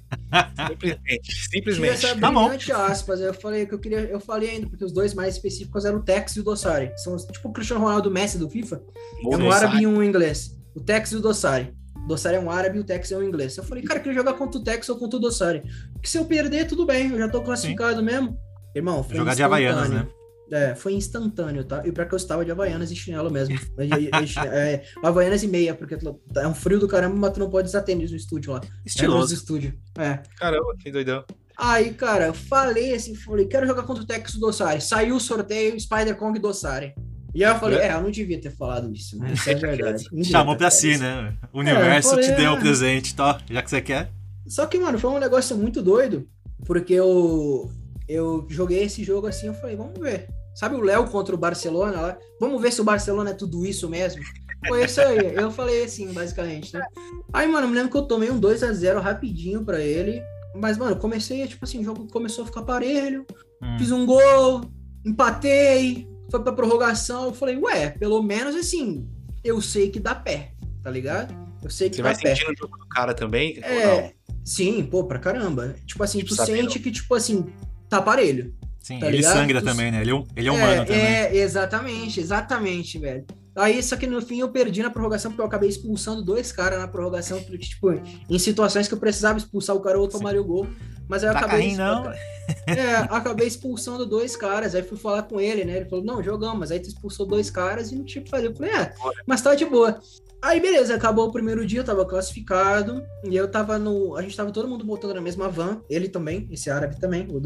Simplesmente, 0.69 1.33
simplesmente. 1.51 2.05
essa 2.05 2.15
Tá 2.17 2.31
bom. 2.31 2.49
aspas. 2.71 3.19
Eu 3.19 3.33
falei 3.33 3.65
que 3.65 3.73
eu 3.73 3.79
queria, 3.79 3.99
eu 3.99 4.21
falei 4.21 4.51
ainda, 4.51 4.69
porque 4.69 4.85
os 4.85 4.93
dois 4.93 5.13
mais 5.13 5.35
específicos 5.35 5.83
eram 5.83 5.97
o 5.97 6.01
Tex 6.01 6.37
e 6.37 6.39
o 6.39 6.43
Dossari. 6.43 6.93
São 6.95 7.17
tipo 7.17 7.49
o 7.49 7.51
Cristiano 7.51 7.83
Ronaldo 7.83 8.09
Messi 8.09 8.37
do 8.37 8.49
FIFA. 8.49 8.81
É 9.29 9.35
um 9.35 9.51
árabe 9.51 9.81
e 9.81 9.87
um 9.87 10.01
inglês. 10.01 10.57
O 10.73 10.79
Tex 10.79 11.11
e 11.11 11.17
o 11.17 11.21
Dossari. 11.21 11.73
O 11.97 12.07
Dossari 12.07 12.37
é 12.37 12.39
um 12.39 12.49
árabe 12.49 12.77
e 12.77 12.79
o 12.79 12.85
Tex 12.85 13.11
é 13.11 13.17
um 13.17 13.23
inglês. 13.23 13.57
Eu 13.57 13.65
falei, 13.65 13.83
cara, 13.83 13.99
eu 13.99 14.03
queria 14.03 14.19
jogar 14.19 14.35
contra 14.35 14.57
o 14.57 14.63
Tex 14.63 14.87
ou 14.87 14.97
contra 14.97 15.17
o 15.17 15.19
Dossari. 15.19 15.63
Porque 15.91 16.07
se 16.07 16.17
eu 16.17 16.23
perder, 16.23 16.65
tudo 16.65 16.85
bem, 16.85 17.11
eu 17.11 17.17
já 17.17 17.27
tô 17.27 17.41
classificado 17.41 18.01
mesmo. 18.01 18.37
Irmão, 18.73 19.03
foi 19.03 19.17
Jogar 19.17 19.35
de 19.35 19.43
Havaianas, 19.43 19.89
né? 19.89 20.07
É, 20.51 20.75
foi 20.75 20.93
instantâneo, 20.93 21.63
tá? 21.63 21.83
E 21.85 21.91
pra 21.91 22.05
que 22.05 22.13
eu 22.13 22.17
estava 22.17 22.43
de 22.43 22.51
Havaianas 22.51 22.91
e 22.91 22.95
chinelo 22.95 23.31
mesmo. 23.31 23.55
E- 23.77 24.05
e- 24.05 24.47
é, 24.47 24.83
Havaianas 25.03 25.43
e 25.43 25.47
meia, 25.47 25.75
porque 25.75 25.97
é 26.35 26.47
um 26.47 26.53
frio 26.53 26.79
do 26.79 26.87
caramba, 26.87 27.15
mas 27.15 27.33
tu 27.33 27.39
não 27.39 27.49
pode 27.49 27.67
usar 27.67 27.81
tênis 27.81 28.11
no 28.11 28.17
estúdio 28.17 28.53
lá. 28.53 28.61
Estiloso. 28.85 29.33
estúdio. 29.33 29.77
É. 29.97 30.19
Caramba, 30.37 30.75
que 30.79 30.91
doidão. 30.91 31.23
Aí, 31.57 31.93
cara, 31.93 32.27
eu 32.27 32.33
falei 32.33 32.93
assim, 32.93 33.13
falei, 33.13 33.45
quero 33.45 33.67
jogar 33.67 33.83
contra 33.83 34.01
o 34.01 34.07
Tex 34.07 34.35
Dossari. 34.35 34.79
Saiu 34.79 35.17
o 35.17 35.19
sorteio, 35.19 35.77
Spider 35.77 36.15
Kong 36.15 36.39
Dossari. 36.39 36.93
E 37.35 37.43
aí 37.43 37.51
eu 37.51 37.59
falei, 37.59 37.79
é, 37.79 37.93
eu 37.93 38.01
não 38.01 38.09
devia 38.09 38.39
ter 38.39 38.49
falado 38.49 38.91
isso, 38.93 39.17
né? 39.19 39.33
Isso 39.33 39.49
é 39.49 39.55
verdade. 39.55 40.05
Chamou 40.23 40.55
pra 40.55 40.71
si, 40.71 40.91
isso. 40.91 41.03
né? 41.03 41.37
O 41.53 41.59
universo 41.59 42.11
falei, 42.11 42.25
te 42.25 42.31
deu 42.31 42.51
ah. 42.51 42.53
o 42.53 42.59
presente, 42.59 43.13
tá? 43.13 43.39
Já 43.49 43.61
que 43.61 43.69
você 43.69 43.81
quer. 43.81 44.09
Só 44.47 44.65
que, 44.65 44.79
mano, 44.79 44.97
foi 44.97 45.11
um 45.11 45.19
negócio 45.19 45.55
muito 45.57 45.81
doido, 45.81 46.27
porque 46.65 46.93
eu, 46.93 47.69
eu 48.07 48.47
joguei 48.49 48.83
esse 48.83 49.03
jogo 49.03 49.27
assim, 49.27 49.47
eu 49.47 49.53
falei, 49.53 49.75
vamos 49.75 49.99
ver. 49.99 50.27
Sabe 50.59 50.75
o 50.75 50.81
Léo 50.81 51.07
contra 51.07 51.33
o 51.33 51.37
Barcelona 51.37 52.01
lá? 52.01 52.17
Vamos 52.37 52.61
ver 52.61 52.73
se 52.73 52.81
o 52.81 52.83
Barcelona 52.83 53.29
é 53.29 53.33
tudo 53.33 53.65
isso 53.65 53.87
mesmo. 53.87 54.21
Foi 54.67 54.83
isso 54.83 54.99
aí. 54.99 55.33
Eu 55.35 55.49
falei 55.51 55.85
assim, 55.85 56.11
basicamente, 56.11 56.73
né? 56.73 56.85
Aí, 57.31 57.47
mano, 57.47 57.65
me 57.65 57.75
lembro 57.75 57.89
que 57.89 57.95
eu 57.95 58.01
tomei 58.01 58.29
um 58.29 58.37
2 58.37 58.61
a 58.63 58.73
0 58.73 58.99
rapidinho 58.99 59.63
pra 59.63 59.79
ele. 59.79 60.21
Mas, 60.53 60.77
mano, 60.77 60.97
comecei, 60.97 61.47
tipo 61.47 61.63
assim, 61.63 61.79
o 61.79 61.83
jogo 61.85 62.07
começou 62.11 62.43
a 62.43 62.47
ficar 62.47 62.63
parelho. 62.63 63.25
Hum. 63.63 63.77
Fiz 63.79 63.89
um 63.89 64.05
gol, 64.05 64.61
empatei, 65.05 66.09
foi 66.29 66.43
pra 66.43 66.51
prorrogação. 66.51 67.27
Eu 67.27 67.33
falei, 67.33 67.55
ué, 67.57 67.91
pelo 67.91 68.21
menos 68.21 68.53
assim, 68.53 69.07
eu 69.41 69.61
sei 69.61 69.89
que 69.89 69.99
dá 69.99 70.13
pé, 70.13 70.51
tá 70.83 70.91
ligado? 70.91 71.33
Eu 71.63 71.69
sei 71.69 71.89
que 71.89 71.95
Você 71.95 72.01
dá 72.03 72.11
vai 72.11 72.21
pé. 72.21 72.35
sentindo 72.35 72.51
o 72.51 72.57
jogo 72.57 72.77
do 72.77 72.87
cara 72.89 73.13
também? 73.13 73.61
não? 73.61 73.65
É, 73.65 74.13
sim, 74.43 74.83
pô, 74.83 75.05
pra 75.05 75.19
caramba. 75.19 75.73
Tipo 75.85 76.03
assim, 76.03 76.19
Tipo, 76.19 76.35
tu 76.35 76.45
sente 76.45 76.79
que, 76.79 76.91
tipo 76.91 77.15
assim, 77.15 77.45
tá 77.87 78.01
parelho. 78.01 78.53
Sim, 78.81 78.99
Tá 78.99 79.07
ele 79.07 79.17
ligado? 79.17 79.33
sangra 79.33 79.61
Tu- 79.61 79.65
também, 79.65 79.91
né? 79.91 80.01
Ele, 80.01 80.11
é 80.11 80.23
ele 80.35 80.47
é 80.47 80.51
humano 80.51 80.71
é, 80.81 80.85
também. 80.85 81.01
é, 81.01 81.35
exatamente, 81.37 82.19
exatamente, 82.19 82.97
velho. 82.97 83.25
Aí, 83.55 83.83
só 83.83 83.97
que 83.97 84.07
no 84.07 84.21
fim 84.21 84.39
eu 84.39 84.49
perdi 84.49 84.81
na 84.81 84.89
prorrogação, 84.89 85.31
porque 85.31 85.41
eu 85.41 85.45
acabei 85.45 85.67
expulsando 85.69 86.21
dois 86.23 86.51
caras 86.51 86.79
na 86.79 86.87
prorrogação, 86.87 87.39
tipo, 87.41 87.91
em 88.29 88.39
situações 88.39 88.87
que 88.87 88.93
eu 88.93 88.97
precisava 88.99 89.37
expulsar 89.37 89.75
o 89.75 89.81
cara 89.81 89.99
ou 89.99 90.07
tomaria 90.07 90.39
o 90.41 90.45
gol. 90.45 90.65
Mas 91.09 91.23
aí 91.23 91.29
eu 91.29 91.33
Tá 91.33 91.39
acabei. 91.41 91.75
não. 91.75 92.03
É, 92.65 92.95
acabei 93.11 93.47
expulsando 93.47 94.07
dois 94.07 94.35
caras. 94.35 94.73
Aí 94.73 94.81
fui 94.81 94.97
falar 94.97 95.21
com 95.23 95.39
ele, 95.39 95.63
né? 95.65 95.75
Ele 95.77 95.85
falou: 95.89 96.03
não, 96.03 96.23
jogamos, 96.23 96.71
aí 96.71 96.79
tu 96.79 96.87
expulsou 96.89 97.23
dois 97.25 97.49
caras 97.51 97.91
e 97.91 97.95
não 97.95 98.03
tinha 98.03 98.21
o 98.21 98.25
que 98.25 98.31
fazer. 98.31 98.47
Eu 98.47 98.55
falei, 98.55 98.71
é, 98.73 98.91
mas 99.25 99.39
tá 99.41 99.53
de 99.53 99.65
boa. 99.65 99.99
Aí, 100.41 100.59
beleza, 100.59 100.95
acabou 100.95 101.27
o 101.27 101.31
primeiro 101.31 101.65
dia, 101.65 101.81
eu 101.81 101.83
tava 101.83 102.05
classificado. 102.05 103.03
E 103.23 103.35
eu 103.35 103.49
tava 103.49 103.77
no. 103.77 104.15
A 104.15 104.21
gente 104.21 104.35
tava 104.35 104.51
todo 104.51 104.67
mundo 104.67 104.85
voltando 104.85 105.13
na 105.13 105.21
mesma 105.21 105.49
van. 105.49 105.81
Ele 105.89 106.07
também, 106.07 106.47
esse 106.51 106.69
árabe 106.69 106.99
também, 106.99 107.27
o. 107.29 107.41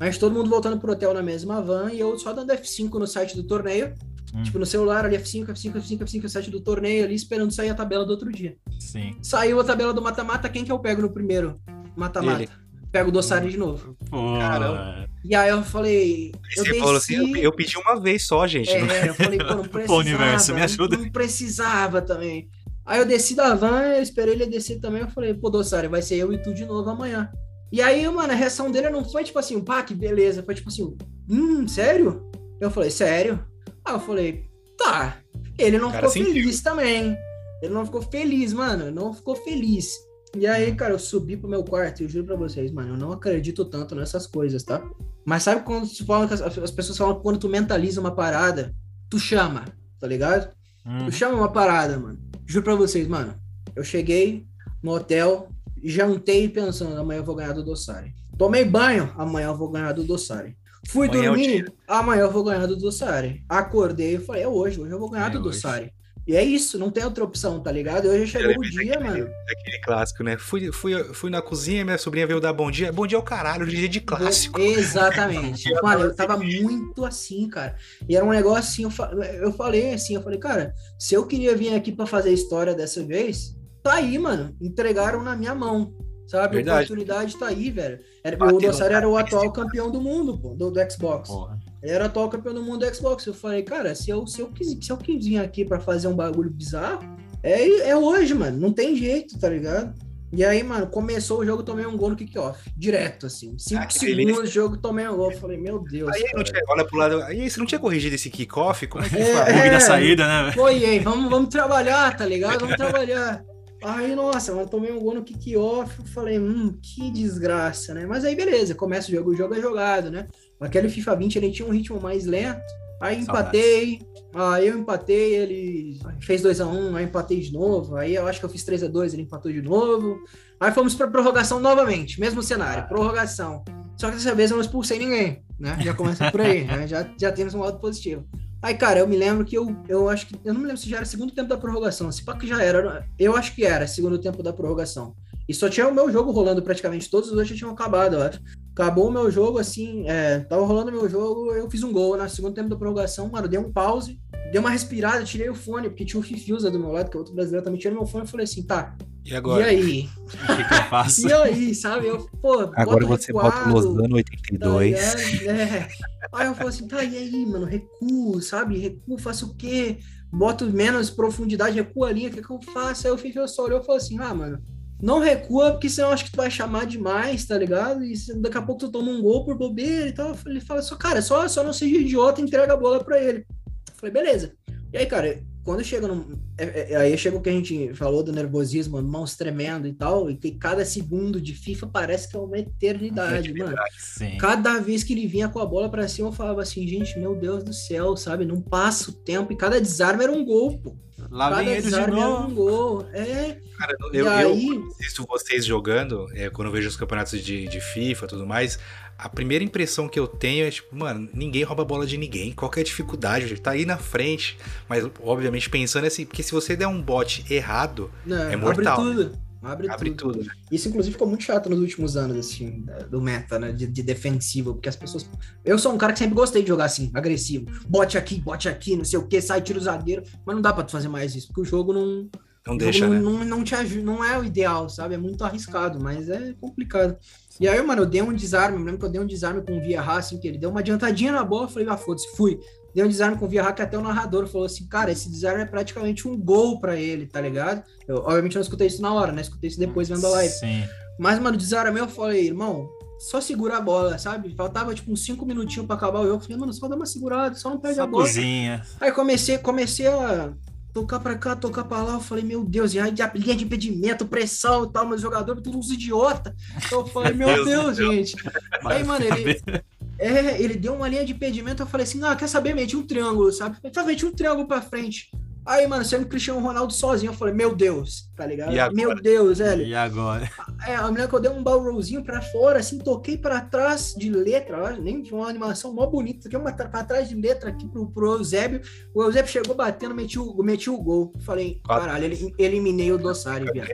A 0.00 0.06
gente 0.06 0.18
todo 0.18 0.32
mundo 0.32 0.48
voltando 0.48 0.78
pro 0.78 0.92
hotel 0.92 1.14
na 1.14 1.22
mesma 1.22 1.60
van. 1.60 1.90
E 1.92 2.00
eu 2.00 2.18
só 2.18 2.32
dando 2.32 2.52
F5 2.52 2.92
no 2.98 3.06
site 3.06 3.36
do 3.36 3.44
torneio. 3.44 3.94
Hum. 4.34 4.42
Tipo, 4.42 4.58
no 4.58 4.66
celular 4.66 5.04
ali, 5.04 5.16
F5, 5.16 5.46
F5, 5.46 5.74
F5, 5.74 5.98
F5, 5.98 6.24
o 6.24 6.28
site 6.28 6.50
do 6.50 6.60
torneio 6.60 7.04
ali, 7.04 7.14
esperando 7.14 7.52
sair 7.52 7.70
a 7.70 7.74
tabela 7.74 8.04
do 8.04 8.10
outro 8.10 8.30
dia. 8.30 8.56
Sim. 8.78 9.16
Saiu 9.22 9.60
a 9.60 9.64
tabela 9.64 9.92
do 9.92 10.00
mata-mata, 10.00 10.48
quem 10.48 10.64
que 10.64 10.70
eu 10.70 10.78
pego 10.78 11.02
no 11.02 11.10
primeiro 11.10 11.60
mata-mata? 11.96 12.59
Pego 12.92 13.08
o 13.08 13.12
Dossari 13.12 13.50
de 13.50 13.56
novo. 13.56 13.96
Pô, 14.10 14.38
Caramba. 14.38 15.08
E 15.24 15.34
aí 15.34 15.50
eu 15.50 15.62
falei. 15.62 16.32
Eu 16.56 16.64
Você 16.64 16.74
falou 16.78 16.94
desci. 16.94 17.14
assim, 17.14 17.36
eu, 17.36 17.44
eu 17.44 17.52
pedi 17.54 17.76
uma 17.78 18.00
vez 18.00 18.26
só, 18.26 18.46
gente. 18.46 18.76
não- 18.76 18.90
É, 18.90 19.08
eu 19.08 19.14
falei, 19.14 19.38
pô, 19.38 19.54
não 19.54 19.62
precisava. 19.68 19.98
universo, 20.00 20.54
me 20.54 20.62
ajuda. 20.62 20.96
Não, 20.96 21.10
precisava 21.10 22.02
também. 22.02 22.48
Aí 22.84 22.98
eu 22.98 23.06
desci 23.06 23.34
da 23.36 23.54
van, 23.54 23.82
eu 23.82 24.02
esperei 24.02 24.34
ele 24.34 24.46
descer 24.46 24.80
também. 24.80 25.02
Eu 25.02 25.08
falei, 25.08 25.32
pô, 25.34 25.48
Dossari, 25.50 25.86
vai 25.88 26.02
ser 26.02 26.16
eu 26.16 26.32
e 26.32 26.38
tu 26.42 26.52
de 26.52 26.64
novo 26.64 26.88
amanhã. 26.90 27.30
E 27.70 27.80
aí, 27.80 28.08
mano, 28.08 28.32
a 28.32 28.36
reação 28.36 28.68
dele 28.70 28.90
não 28.90 29.04
foi 29.04 29.22
tipo 29.22 29.38
assim, 29.38 29.60
pá, 29.60 29.82
que 29.82 29.94
beleza. 29.94 30.42
Foi 30.42 30.54
tipo 30.56 30.68
assim, 30.70 30.96
hum, 31.28 31.68
sério? 31.68 32.28
Eu 32.60 32.70
falei, 32.70 32.90
sério? 32.90 33.44
Aí 33.84 33.94
eu 33.94 34.00
falei, 34.00 34.44
tá. 34.76 35.18
Ele 35.56 35.78
não 35.78 35.92
ficou 35.92 36.08
sentiu. 36.08 36.32
feliz 36.32 36.60
também. 36.62 37.16
Ele 37.62 37.72
não 37.72 37.84
ficou 37.84 38.02
feliz, 38.02 38.52
mano. 38.52 38.90
Não 38.90 39.12
ficou 39.12 39.36
feliz. 39.36 39.94
E 40.36 40.46
aí, 40.46 40.74
cara, 40.74 40.94
eu 40.94 40.98
subi 40.98 41.36
pro 41.36 41.48
meu 41.50 41.64
quarto 41.64 42.00
e 42.00 42.04
eu 42.04 42.08
juro 42.08 42.26
pra 42.26 42.36
vocês, 42.36 42.70
mano, 42.70 42.94
eu 42.94 42.96
não 42.96 43.12
acredito 43.12 43.64
tanto 43.64 43.94
nessas 43.94 44.26
coisas, 44.26 44.62
tá? 44.62 44.80
Mas 45.24 45.42
sabe 45.42 45.62
quando 45.64 45.88
tu 45.88 46.04
fala 46.06 46.26
que 46.28 46.34
as, 46.34 46.40
as 46.40 46.70
pessoas 46.70 46.96
falam 46.96 47.16
que 47.16 47.22
quando 47.22 47.38
tu 47.38 47.48
mentaliza 47.48 48.00
uma 48.00 48.14
parada, 48.14 48.74
tu 49.08 49.18
chama, 49.18 49.64
tá 49.98 50.06
ligado? 50.06 50.50
hum, 50.86 51.06
Tu 51.06 51.12
chama 51.12 51.36
uma 51.36 51.50
parada, 51.52 51.98
mano. 51.98 52.18
Juro 52.46 52.64
pra 52.64 52.74
vocês, 52.76 53.06
mano. 53.08 53.34
Eu 53.74 53.82
cheguei 53.84 54.46
no 54.82 54.92
hotel, 54.92 55.48
jantei 55.82 56.48
pensando, 56.48 56.98
amanhã 56.98 57.18
eu 57.20 57.24
vou 57.24 57.34
ganhar 57.34 57.52
do 57.52 57.64
Dossari. 57.64 58.14
Tomei 58.38 58.64
banho, 58.64 59.12
amanhã 59.18 59.48
eu 59.48 59.56
vou 59.56 59.68
ganhar 59.70 59.92
do 59.92 60.04
Dossari. 60.04 60.56
Fui 60.86 61.08
Amanhã 61.08 61.22
é 61.22 61.26
dormir, 61.28 61.72
amanhã 61.86 62.22
eu 62.22 62.30
vou 62.30 62.42
ganhar 62.44 62.66
do 62.66 62.76
Dossari. 62.76 63.44
Acordei 63.48 64.14
e 64.14 64.18
falei, 64.18 64.42
é 64.44 64.48
hoje, 64.48 64.80
hoje 64.80 64.92
eu 64.92 64.98
vou 64.98 65.10
ganhar 65.10 65.26
É 65.26 65.30
do 65.30 65.38
hoje. 65.40 65.48
Dossari. 65.48 65.92
E 66.30 66.36
é 66.36 66.44
isso, 66.44 66.78
não 66.78 66.92
tem 66.92 67.04
outra 67.04 67.24
opção, 67.24 67.58
tá 67.60 67.72
ligado? 67.72 68.06
E 68.06 68.08
hoje 68.08 68.28
chegou 68.28 68.56
o 68.56 68.60
dia, 68.62 68.92
Daquele- 68.92 69.20
mano. 69.20 69.30
Daquele 69.48 69.80
clássico, 69.80 70.22
né? 70.22 70.38
Fui, 70.38 70.70
fui, 70.70 71.02
fui 71.12 71.28
na 71.28 71.42
cozinha, 71.42 71.84
minha 71.84 71.98
sobrinha 71.98 72.24
veio 72.24 72.40
dar 72.40 72.52
bom 72.52 72.70
dia. 72.70 72.92
Bom 72.92 73.04
dia 73.04 73.18
é 73.18 73.20
o 73.20 73.22
caralho, 73.24 73.66
dia 73.66 73.88
de 73.88 74.00
clássico. 74.00 74.60
Exatamente. 74.60 75.68
Mano, 75.82 76.04
eu 76.04 76.14
tava 76.14 76.36
muito 76.36 77.04
assim, 77.04 77.48
cara. 77.48 77.74
E 78.08 78.14
era 78.14 78.24
um 78.24 78.30
negócio 78.30 78.60
assim, 78.60 78.84
eu, 78.84 79.22
eu 79.42 79.52
falei 79.52 79.92
assim, 79.92 80.14
eu 80.14 80.22
falei, 80.22 80.38
cara, 80.38 80.72
se 80.96 81.14
eu 81.16 81.26
queria 81.26 81.56
vir 81.56 81.74
aqui 81.74 81.90
pra 81.90 82.06
fazer 82.06 82.32
história 82.32 82.74
dessa 82.74 83.02
vez, 83.02 83.56
tá 83.82 83.94
aí, 83.94 84.16
mano. 84.16 84.54
Entregaram 84.60 85.24
na 85.24 85.34
minha 85.34 85.52
mão. 85.52 85.92
Sabe? 86.28 86.56
Verdade. 86.58 86.78
A 86.78 86.84
oportunidade 86.84 87.36
tá 87.38 87.48
aí, 87.48 87.72
velho. 87.72 87.98
Era, 88.22 88.36
Bateu 88.36 88.56
o 88.56 88.60
Dossari 88.60 88.94
era 88.94 89.08
o 89.08 89.16
atual 89.16 89.50
campeão 89.52 89.90
do 89.90 90.00
mundo, 90.00 90.38
pô, 90.38 90.54
do, 90.54 90.70
do 90.70 90.80
Xbox. 90.92 91.28
porra. 91.28 91.58
Ele 91.82 91.92
era 91.92 92.06
atual 92.06 92.28
campeão 92.28 92.52
do 92.54 92.62
mundo 92.62 92.86
do 92.86 92.94
Xbox. 92.94 93.24
Eu 93.26 93.34
falei, 93.34 93.62
cara, 93.62 93.94
se 93.94 94.10
eu, 94.10 94.26
se 94.26 94.40
eu, 94.40 94.48
quis, 94.48 94.76
se 94.84 94.90
eu 94.92 94.96
quis 94.96 95.24
vir 95.24 95.38
aqui 95.38 95.64
pra 95.64 95.80
fazer 95.80 96.08
um 96.08 96.14
bagulho 96.14 96.50
bizarro, 96.50 97.02
é, 97.42 97.88
é 97.90 97.96
hoje, 97.96 98.34
mano. 98.34 98.58
Não 98.58 98.72
tem 98.72 98.94
jeito, 98.96 99.38
tá 99.38 99.48
ligado? 99.48 99.94
E 100.32 100.44
aí, 100.44 100.62
mano, 100.62 100.86
começou 100.86 101.40
o 101.40 101.44
jogo, 101.44 101.62
tomei 101.64 101.84
um 101.86 101.96
gol 101.96 102.10
no 102.10 102.16
kickoff. 102.16 102.70
Direto, 102.76 103.26
assim. 103.26 103.56
Cinco 103.58 103.82
Ah, 103.82 103.90
segundos 103.90 104.48
de 104.48 104.54
jogo, 104.54 104.76
tomei 104.76 105.08
um 105.08 105.16
gol. 105.16 105.32
Falei, 105.32 105.56
meu 105.58 105.80
Deus. 105.82 106.08
Aí 106.14 106.22
não 106.34 106.44
tinha, 106.44 106.60
olha 106.68 106.84
pro 106.84 106.98
lado. 106.98 107.22
Aí 107.22 107.50
você 107.50 107.58
não 107.58 107.66
tinha 107.66 107.80
corrigido 107.80 108.14
esse 108.14 108.30
kickoff? 108.30 108.86
Como 108.86 109.04
é 109.04 109.08
que 109.08 109.16
É, 109.16 109.34
faz? 109.34 109.56
Bug 109.56 109.70
da 109.70 109.80
saída, 109.80 110.28
né? 110.28 110.42
velho? 110.44 110.52
Foi, 110.54 110.84
aí, 110.84 110.98
vamos, 111.00 111.28
vamos 111.30 111.48
trabalhar, 111.48 112.16
tá 112.16 112.24
ligado? 112.26 112.60
Vamos 112.60 112.76
trabalhar. 112.76 113.42
Aí, 113.82 114.14
nossa, 114.14 114.54
mano, 114.54 114.68
tomei 114.68 114.92
um 114.92 115.00
gol 115.00 115.14
no 115.14 115.24
kickoff. 115.24 116.00
Falei, 116.14 116.38
hum, 116.38 116.78
que 116.80 117.10
desgraça, 117.10 117.92
né? 117.94 118.06
Mas 118.06 118.24
aí, 118.24 118.36
beleza, 118.36 118.74
começa 118.74 119.08
o 119.08 119.10
jogo, 119.10 119.30
o 119.30 119.34
jogo 119.34 119.54
é 119.54 119.60
jogado, 119.60 120.10
né? 120.12 120.26
Aquele 120.60 120.88
FIFA 120.88 121.16
20 121.16 121.36
ele 121.36 121.50
tinha 121.50 121.66
um 121.66 121.72
ritmo 121.72 122.00
mais 122.00 122.26
lento. 122.26 122.60
Aí 123.00 123.18
empatei, 123.18 124.02
aí 124.34 124.68
eu 124.68 124.78
empatei, 124.78 125.34
ele 125.34 125.98
fez 126.20 126.42
2x1, 126.42 126.94
aí 126.96 127.04
empatei 127.04 127.40
de 127.40 127.50
novo. 127.50 127.96
Aí 127.96 128.14
eu 128.14 128.26
acho 128.28 128.38
que 128.38 128.44
eu 128.44 128.50
fiz 128.50 128.62
3x2, 128.64 129.14
ele 129.14 129.22
empatou 129.22 129.50
de 129.50 129.62
novo. 129.62 130.18
Aí 130.60 130.70
fomos 130.70 130.94
pra 130.94 131.08
prorrogação 131.08 131.58
novamente, 131.58 132.20
mesmo 132.20 132.42
cenário, 132.42 132.86
prorrogação. 132.88 133.64
Só 133.96 134.10
que 134.10 134.16
dessa 134.16 134.34
vez 134.34 134.50
eu 134.50 134.56
não 134.56 134.62
expulsei 134.62 134.98
ninguém, 134.98 135.42
né? 135.58 135.78
Já 135.80 135.94
começa 135.94 136.30
por 136.30 136.42
aí, 136.42 136.64
né? 136.64 136.86
Já, 136.86 137.08
já 137.18 137.32
temos 137.32 137.54
um 137.54 137.60
lado 137.60 137.80
positivo. 137.80 138.26
Aí, 138.62 138.74
cara, 138.74 139.00
eu 139.00 139.08
me 139.08 139.16
lembro 139.16 139.44
que 139.44 139.56
eu, 139.56 139.74
eu 139.88 140.08
acho 140.10 140.26
que. 140.26 140.38
Eu 140.44 140.52
não 140.52 140.60
me 140.60 140.66
lembro 140.66 140.80
se 140.80 140.88
já 140.88 140.96
era 140.96 141.06
segundo 141.06 141.32
tempo 141.32 141.48
da 141.48 141.56
prorrogação. 141.56 142.12
Se 142.12 142.22
pá 142.22 142.36
que 142.36 142.46
já 142.46 142.62
era. 142.62 143.06
Eu 143.18 143.34
acho 143.34 143.54
que 143.54 143.64
era 143.64 143.86
segundo 143.86 144.18
tempo 144.18 144.42
da 144.42 144.52
prorrogação. 144.52 145.14
E 145.48 145.54
só 145.54 145.68
tinha 145.68 145.88
o 145.88 145.94
meu 145.94 146.12
jogo 146.12 146.30
rolando 146.30 146.62
praticamente. 146.62 147.08
Todos 147.08 147.28
os 147.28 147.32
outros 147.32 147.48
já 147.48 147.56
tinham 147.56 147.72
acabado, 147.72 148.16
eu 148.16 148.22
acho. 148.22 148.40
Acabou 148.72 149.08
o 149.08 149.12
meu 149.12 149.30
jogo, 149.30 149.58
assim. 149.58 150.08
É, 150.08 150.40
tava 150.40 150.64
rolando 150.64 150.90
o 150.90 150.94
meu 150.94 151.08
jogo, 151.08 151.52
eu 151.52 151.70
fiz 151.70 151.82
um 151.82 151.92
gol 151.92 152.16
na 152.16 152.28
segundo 152.28 152.54
tempo 152.54 152.68
da 152.68 152.76
prorrogação, 152.76 153.28
mano. 153.28 153.48
Dei 153.48 153.58
um 153.58 153.72
pause, 153.72 154.18
dei 154.50 154.60
uma 154.60 154.70
respirada, 154.70 155.24
tirei 155.24 155.48
o 155.48 155.54
fone, 155.54 155.88
porque 155.88 156.04
tinha 156.04 156.20
o 156.20 156.22
Fifiusa 156.22 156.70
do 156.70 156.78
meu 156.78 156.92
lado, 156.92 157.10
que 157.10 157.16
é 157.16 157.20
outro 157.20 157.34
brasileiro 157.34 157.64
também 157.64 157.78
tirei 157.78 157.96
meu 157.96 158.06
fone 158.06 158.24
e 158.24 158.28
falei 158.28 158.44
assim: 158.44 158.62
tá, 158.62 158.96
E 159.24 159.34
agora? 159.34 159.72
E 159.72 159.76
aí? 159.76 160.08
O 160.30 160.56
que, 160.56 160.64
que 160.64 160.74
eu 160.74 160.84
faço? 160.84 161.28
E 161.28 161.32
aí, 161.32 161.74
sabe? 161.74 162.06
Eu, 162.06 162.26
pô, 162.40 162.70
Agora 162.74 163.04
você 163.06 163.32
bota 163.32 163.48
o 163.48 163.50
recuado, 163.50 163.74
Lozano 163.74 164.08
tá 164.08 164.16
82. 164.16 164.90
ligado? 164.90 165.60
É. 165.60 165.88
Aí 166.32 166.46
eu 166.46 166.54
falo 166.54 166.68
assim, 166.68 166.86
tá, 166.86 167.02
e 167.02 167.16
aí, 167.16 167.46
mano, 167.46 167.66
recuo, 167.66 168.40
sabe? 168.40 168.78
Recuo, 168.78 169.18
faço 169.18 169.46
o 169.46 169.54
quê? 169.56 169.98
Boto 170.32 170.64
menos 170.66 171.10
profundidade, 171.10 171.74
recuo 171.74 172.04
a 172.04 172.12
linha, 172.12 172.28
o 172.28 172.32
que, 172.32 172.40
que 172.40 172.50
eu 172.50 172.60
faço? 172.72 173.06
Aí 173.06 173.12
o 173.12 173.18
FIFA 173.18 173.48
só 173.48 173.64
olhou 173.64 173.80
e 173.80 173.84
falou 173.84 173.96
assim, 173.96 174.18
ah, 174.20 174.32
mano, 174.32 174.62
não 175.02 175.18
recua, 175.18 175.72
porque 175.72 175.88
senão 175.88 176.10
acho 176.10 176.24
que 176.24 176.30
tu 176.32 176.36
vai 176.36 176.50
chamar 176.50 176.86
demais, 176.86 177.44
tá 177.44 177.56
ligado? 177.56 178.04
E 178.04 178.14
daqui 178.36 178.58
a 178.58 178.62
pouco 178.62 178.80
tu 178.80 178.90
toma 178.90 179.10
um 179.10 179.22
gol 179.22 179.44
por 179.44 179.56
bobeira 179.56 180.08
e 180.08 180.12
tal. 180.12 180.36
Ele 180.46 180.60
fala 180.60 180.82
só, 180.82 180.96
cara, 180.96 181.22
só, 181.22 181.46
só 181.48 181.64
não 181.64 181.72
seja 181.72 181.96
idiota 181.96 182.40
e 182.40 182.44
entrega 182.44 182.72
a 182.72 182.76
bola 182.76 183.02
pra 183.02 183.20
ele. 183.22 183.46
Eu 183.48 183.94
falei, 183.96 184.12
beleza. 184.12 184.52
E 184.92 184.98
aí, 184.98 185.06
cara, 185.06 185.40
quando 185.62 185.84
chega 185.84 186.08
no. 186.08 186.38
é- 186.58 186.92
é- 186.92 186.96
aí 186.96 187.16
chega 187.16 187.36
o 187.36 187.40
que 187.40 187.48
a 187.48 187.52
gente 187.52 187.94
falou 187.94 188.22
do 188.22 188.32
nervosismo, 188.32 189.00
mãos 189.02 189.36
tremendo 189.36 189.86
e 189.86 189.92
tal, 189.92 190.30
e 190.30 190.36
que 190.36 190.50
cada 190.52 190.84
segundo 190.84 191.40
de 191.40 191.54
FIFA 191.54 191.86
parece 191.86 192.28
que 192.28 192.36
é 192.36 192.40
uma 192.40 192.58
eternidade, 192.58 193.52
mano. 193.54 193.76
Sim. 193.98 194.36
Cada 194.38 194.78
vez 194.80 195.04
que 195.04 195.12
ele 195.12 195.26
vinha 195.26 195.48
com 195.48 195.60
a 195.60 195.66
bola 195.66 195.88
pra 195.88 196.08
cima, 196.08 196.28
eu 196.28 196.32
falava 196.32 196.62
assim, 196.62 196.86
gente, 196.88 197.18
meu 197.18 197.36
Deus 197.36 197.62
do 197.62 197.72
céu, 197.72 198.16
sabe? 198.16 198.44
Não 198.44 198.60
passa 198.60 199.10
o 199.10 199.14
tempo 199.14 199.52
e 199.52 199.56
cada 199.56 199.80
desarme 199.80 200.24
era 200.24 200.32
um 200.32 200.44
gol, 200.44 200.78
pô. 200.78 200.96
Lá 201.30 201.50
vem 201.50 201.68
ele 201.68 201.82
de 201.88 201.94
um 201.94 202.06
novo. 202.08 202.54
gol. 202.54 203.06
É. 203.12 203.56
Cara, 203.78 203.94
E 204.12 204.16
eu, 204.16 204.26
eu 204.26 204.32
aí, 204.32 204.82
assisto 205.00 205.24
vocês 205.26 205.64
jogando, 205.64 206.26
é, 206.34 206.50
quando 206.50 206.68
eu 206.68 206.72
vejo 206.72 206.88
os 206.88 206.96
campeonatos 206.96 207.40
de, 207.42 207.66
de 207.68 207.80
FIFA 207.80 208.24
e 208.24 208.28
tudo 208.28 208.46
mais, 208.46 208.78
a 209.16 209.28
primeira 209.28 209.62
impressão 209.62 210.08
que 210.08 210.18
eu 210.18 210.26
tenho 210.26 210.66
é 210.66 210.70
tipo, 210.70 210.94
mano, 210.96 211.28
ninguém 211.32 211.62
rouba 211.62 211.82
a 211.82 211.86
bola 211.86 212.06
de 212.06 212.16
ninguém. 212.16 212.52
Qual 212.52 212.70
que 212.70 212.80
é 212.80 212.82
a 212.82 212.84
dificuldade? 212.84 213.58
Tá 213.60 213.70
aí 213.72 213.86
na 213.86 213.96
frente. 213.96 214.58
Mas, 214.88 215.08
obviamente, 215.22 215.70
pensando 215.70 216.06
assim, 216.06 216.26
porque 216.26 216.42
se 216.42 216.52
você 216.52 216.74
der 216.74 216.88
um 216.88 217.00
bote 217.00 217.44
errado, 217.48 218.10
né, 218.26 218.36
É 218.50 218.54
abre 218.54 218.56
mortal, 218.58 218.96
tudo. 218.96 219.38
Abre, 219.62 219.90
abre 219.90 220.10
tudo. 220.12 220.32
tudo, 220.32 220.44
né? 220.46 220.52
Isso, 220.70 220.88
inclusive, 220.88 221.12
ficou 221.12 221.28
muito 221.28 221.44
chato 221.44 221.68
nos 221.68 221.78
últimos 221.78 222.16
anos, 222.16 222.36
assim, 222.36 222.84
do 223.10 223.20
meta, 223.20 223.58
né? 223.58 223.72
De, 223.72 223.86
de 223.86 224.02
defensivo, 224.02 224.74
porque 224.74 224.88
as 224.88 224.96
pessoas. 224.96 225.28
Eu 225.64 225.78
sou 225.78 225.92
um 225.92 225.98
cara 225.98 226.12
que 226.12 226.18
sempre 226.18 226.34
gostei 226.34 226.62
de 226.62 226.68
jogar 226.68 226.86
assim, 226.86 227.10
agressivo. 227.14 227.66
Bote 227.86 228.16
aqui, 228.16 228.40
bote 228.40 228.68
aqui, 228.68 228.96
não 228.96 229.04
sei 229.04 229.18
o 229.18 229.26
que, 229.26 229.40
sai, 229.40 229.60
tira 229.60 229.78
o 229.78 229.82
zagueiro. 229.82 230.22
Mas 230.46 230.54
não 230.54 230.62
dá 230.62 230.72
pra 230.72 230.82
tu 230.82 230.92
fazer 230.92 231.08
mais 231.08 231.34
isso, 231.34 231.48
porque 231.48 231.60
o 231.60 231.64
jogo 231.64 231.92
não. 231.92 232.28
Não 232.66 232.76
deixa, 232.76 233.00
jogo 233.00 233.14
né? 233.14 233.20
não, 233.20 233.32
não, 233.32 233.44
não 233.44 233.64
te 233.64 233.74
ajuda, 233.74 234.02
não 234.02 234.24
é 234.24 234.38
o 234.38 234.44
ideal, 234.44 234.88
sabe? 234.88 235.14
É 235.14 235.18
muito 235.18 235.44
arriscado, 235.44 235.98
mas 236.00 236.28
é 236.28 236.54
complicado. 236.60 237.16
E 237.58 237.68
aí, 237.68 237.82
mano, 237.82 238.02
eu 238.02 238.06
dei 238.06 238.22
um 238.22 238.32
desarme, 238.32 238.78
eu 238.78 238.84
lembro 238.84 239.00
que 239.00 239.04
eu 239.04 239.10
dei 239.10 239.20
um 239.20 239.26
desarme 239.26 239.60
com 239.60 239.76
o 239.76 239.80
Via 239.82 240.00
assim, 240.00 240.38
que 240.38 240.48
ele 240.48 240.56
deu 240.56 240.70
uma 240.70 240.80
adiantadinha 240.80 241.32
na 241.32 241.44
bola, 241.44 241.68
falei, 241.68 241.86
ah, 241.90 241.96
foda-se, 241.96 242.26
fui. 242.34 242.58
Dei 242.94 243.04
um 243.04 243.08
desarme 243.08 243.36
com 243.36 243.44
o 243.44 243.48
Via 243.48 243.72
que 243.72 243.82
até 243.82 243.96
o 243.96 244.02
narrador 244.02 244.46
falou 244.46 244.66
assim, 244.66 244.86
cara, 244.86 245.12
esse 245.12 245.30
desarme 245.30 245.62
é 245.62 245.66
praticamente 245.66 246.26
um 246.26 246.36
gol 246.36 246.80
pra 246.80 246.96
ele, 246.96 247.26
tá 247.26 247.40
ligado? 247.40 247.82
Eu, 248.06 248.16
obviamente, 248.18 248.54
não 248.54 248.62
escutei 248.62 248.86
isso 248.86 249.00
na 249.00 249.12
hora, 249.12 249.32
né? 249.32 249.42
Escutei 249.42 249.68
isso 249.68 249.78
depois 249.78 250.08
vendo 250.08 250.26
a 250.26 250.30
live. 250.30 250.52
Sim. 250.54 250.84
Mas, 251.18 251.38
mano, 251.38 251.56
desarme 251.56 252.00
eu 252.00 252.08
falei, 252.08 252.46
irmão, 252.46 252.88
só 253.20 253.40
segura 253.40 253.76
a 253.76 253.80
bola, 253.80 254.18
sabe? 254.18 254.54
Faltava, 254.54 254.94
tipo, 254.94 255.12
uns 255.12 255.24
5 255.24 255.44
minutinhos 255.44 255.86
pra 255.86 255.94
acabar 255.94 256.20
o 256.20 256.24
jogo. 256.24 256.36
Eu 256.36 256.40
falei, 256.40 256.56
mano, 256.56 256.72
só 256.72 256.88
dá 256.88 256.96
uma 256.96 257.04
segurada, 257.06 257.54
só 257.54 257.68
não 257.68 257.78
perde 257.78 258.00
a 258.00 258.04
Só 258.04 258.10
bola. 258.10 258.24
cozinha. 258.24 258.82
Aí 258.98 259.12
comecei, 259.12 259.58
comecei 259.58 260.06
a 260.06 260.52
tocar 260.94 261.20
pra 261.20 261.34
cá, 261.36 261.54
tocar 261.54 261.84
pra 261.84 262.02
lá. 262.02 262.14
Eu 262.14 262.20
falei, 262.20 262.42
meu 262.42 262.64
Deus, 262.64 262.94
e 262.94 262.98
aí 262.98 263.10
de 263.12 263.22
linha 263.34 263.54
de 263.54 263.64
impedimento, 263.64 264.26
pressão 264.26 264.84
e 264.84 264.92
tal, 264.92 265.04
mas 265.04 265.20
jogador 265.20 265.60
tudo 265.60 265.78
uns 265.78 265.90
idiota. 265.90 266.56
Então 266.84 267.00
eu 267.00 267.06
falei, 267.06 267.34
meu 267.34 267.64
Deus, 267.64 267.96
Deus 267.96 267.96
gente. 267.96 268.36
Aí, 268.84 269.04
mano, 269.04 269.24
ele, 269.24 269.60
é, 270.20 270.60
ele 270.60 270.74
deu 270.74 270.94
uma 270.94 271.08
linha 271.08 271.24
de 271.24 271.32
impedimento. 271.32 271.82
Eu 271.82 271.86
falei 271.86 272.04
assim, 272.04 272.22
ah, 272.22 272.36
quer 272.36 272.48
saber? 272.48 272.74
Meti 272.74 272.96
um 272.96 273.06
triângulo, 273.06 273.50
sabe? 273.52 273.76
Falou, 273.94 274.10
meti 274.10 274.26
um 274.26 274.32
triângulo 274.32 274.68
pra 274.68 274.82
frente. 274.82 275.30
Aí, 275.64 275.86
mano, 275.86 276.04
sendo 276.04 276.26
Cristiano 276.26 276.58
Ronaldo 276.58 276.92
sozinho, 276.92 277.30
eu 277.30 277.36
falei, 277.36 277.52
meu 277.52 277.74
Deus, 277.76 278.30
tá 278.34 278.46
ligado? 278.46 278.72
Meu 278.94 279.14
Deus, 279.14 279.58
velho. 279.58 279.82
E 279.82 279.94
agora? 279.94 280.50
É, 280.86 280.94
a 280.96 281.08
mulher 281.10 281.28
que 281.28 281.34
eu 281.34 281.40
dei 281.40 281.50
um 281.50 281.62
barrelzinho 281.62 282.24
pra 282.24 282.40
fora, 282.40 282.78
assim, 282.78 282.98
toquei 282.98 283.36
pra 283.36 283.60
trás 283.60 284.14
de 284.16 284.30
letra, 284.30 284.82
ó, 284.82 284.90
nem 284.90 285.24
foi 285.24 285.38
uma 285.38 285.48
animação 285.48 285.92
mó 285.92 286.06
bonita, 286.06 286.44
toquei 286.44 286.58
uma 286.58 286.72
pra 286.72 287.04
trás 287.04 287.28
de 287.28 287.34
letra 287.34 287.70
aqui 287.70 287.86
pro, 287.86 288.10
pro 288.10 288.32
Eusébio. 288.32 288.80
O 289.14 289.22
Eusébio 289.22 289.50
chegou 289.50 289.74
batendo, 289.74 290.14
meti 290.14 290.38
o, 290.38 290.62
meti 290.62 290.88
o 290.88 290.96
gol. 290.96 291.34
Falei, 291.40 291.80
caralho, 291.86 292.24
ele, 292.24 292.54
eliminei 292.58 293.12
o 293.12 293.18
Dossário, 293.18 293.70
viado. 293.72 293.90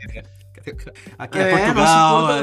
Aqui 1.19 1.39
é, 1.39 1.51
não 1.51 1.75
Portugal. 1.75 2.23
conta, 2.23 2.41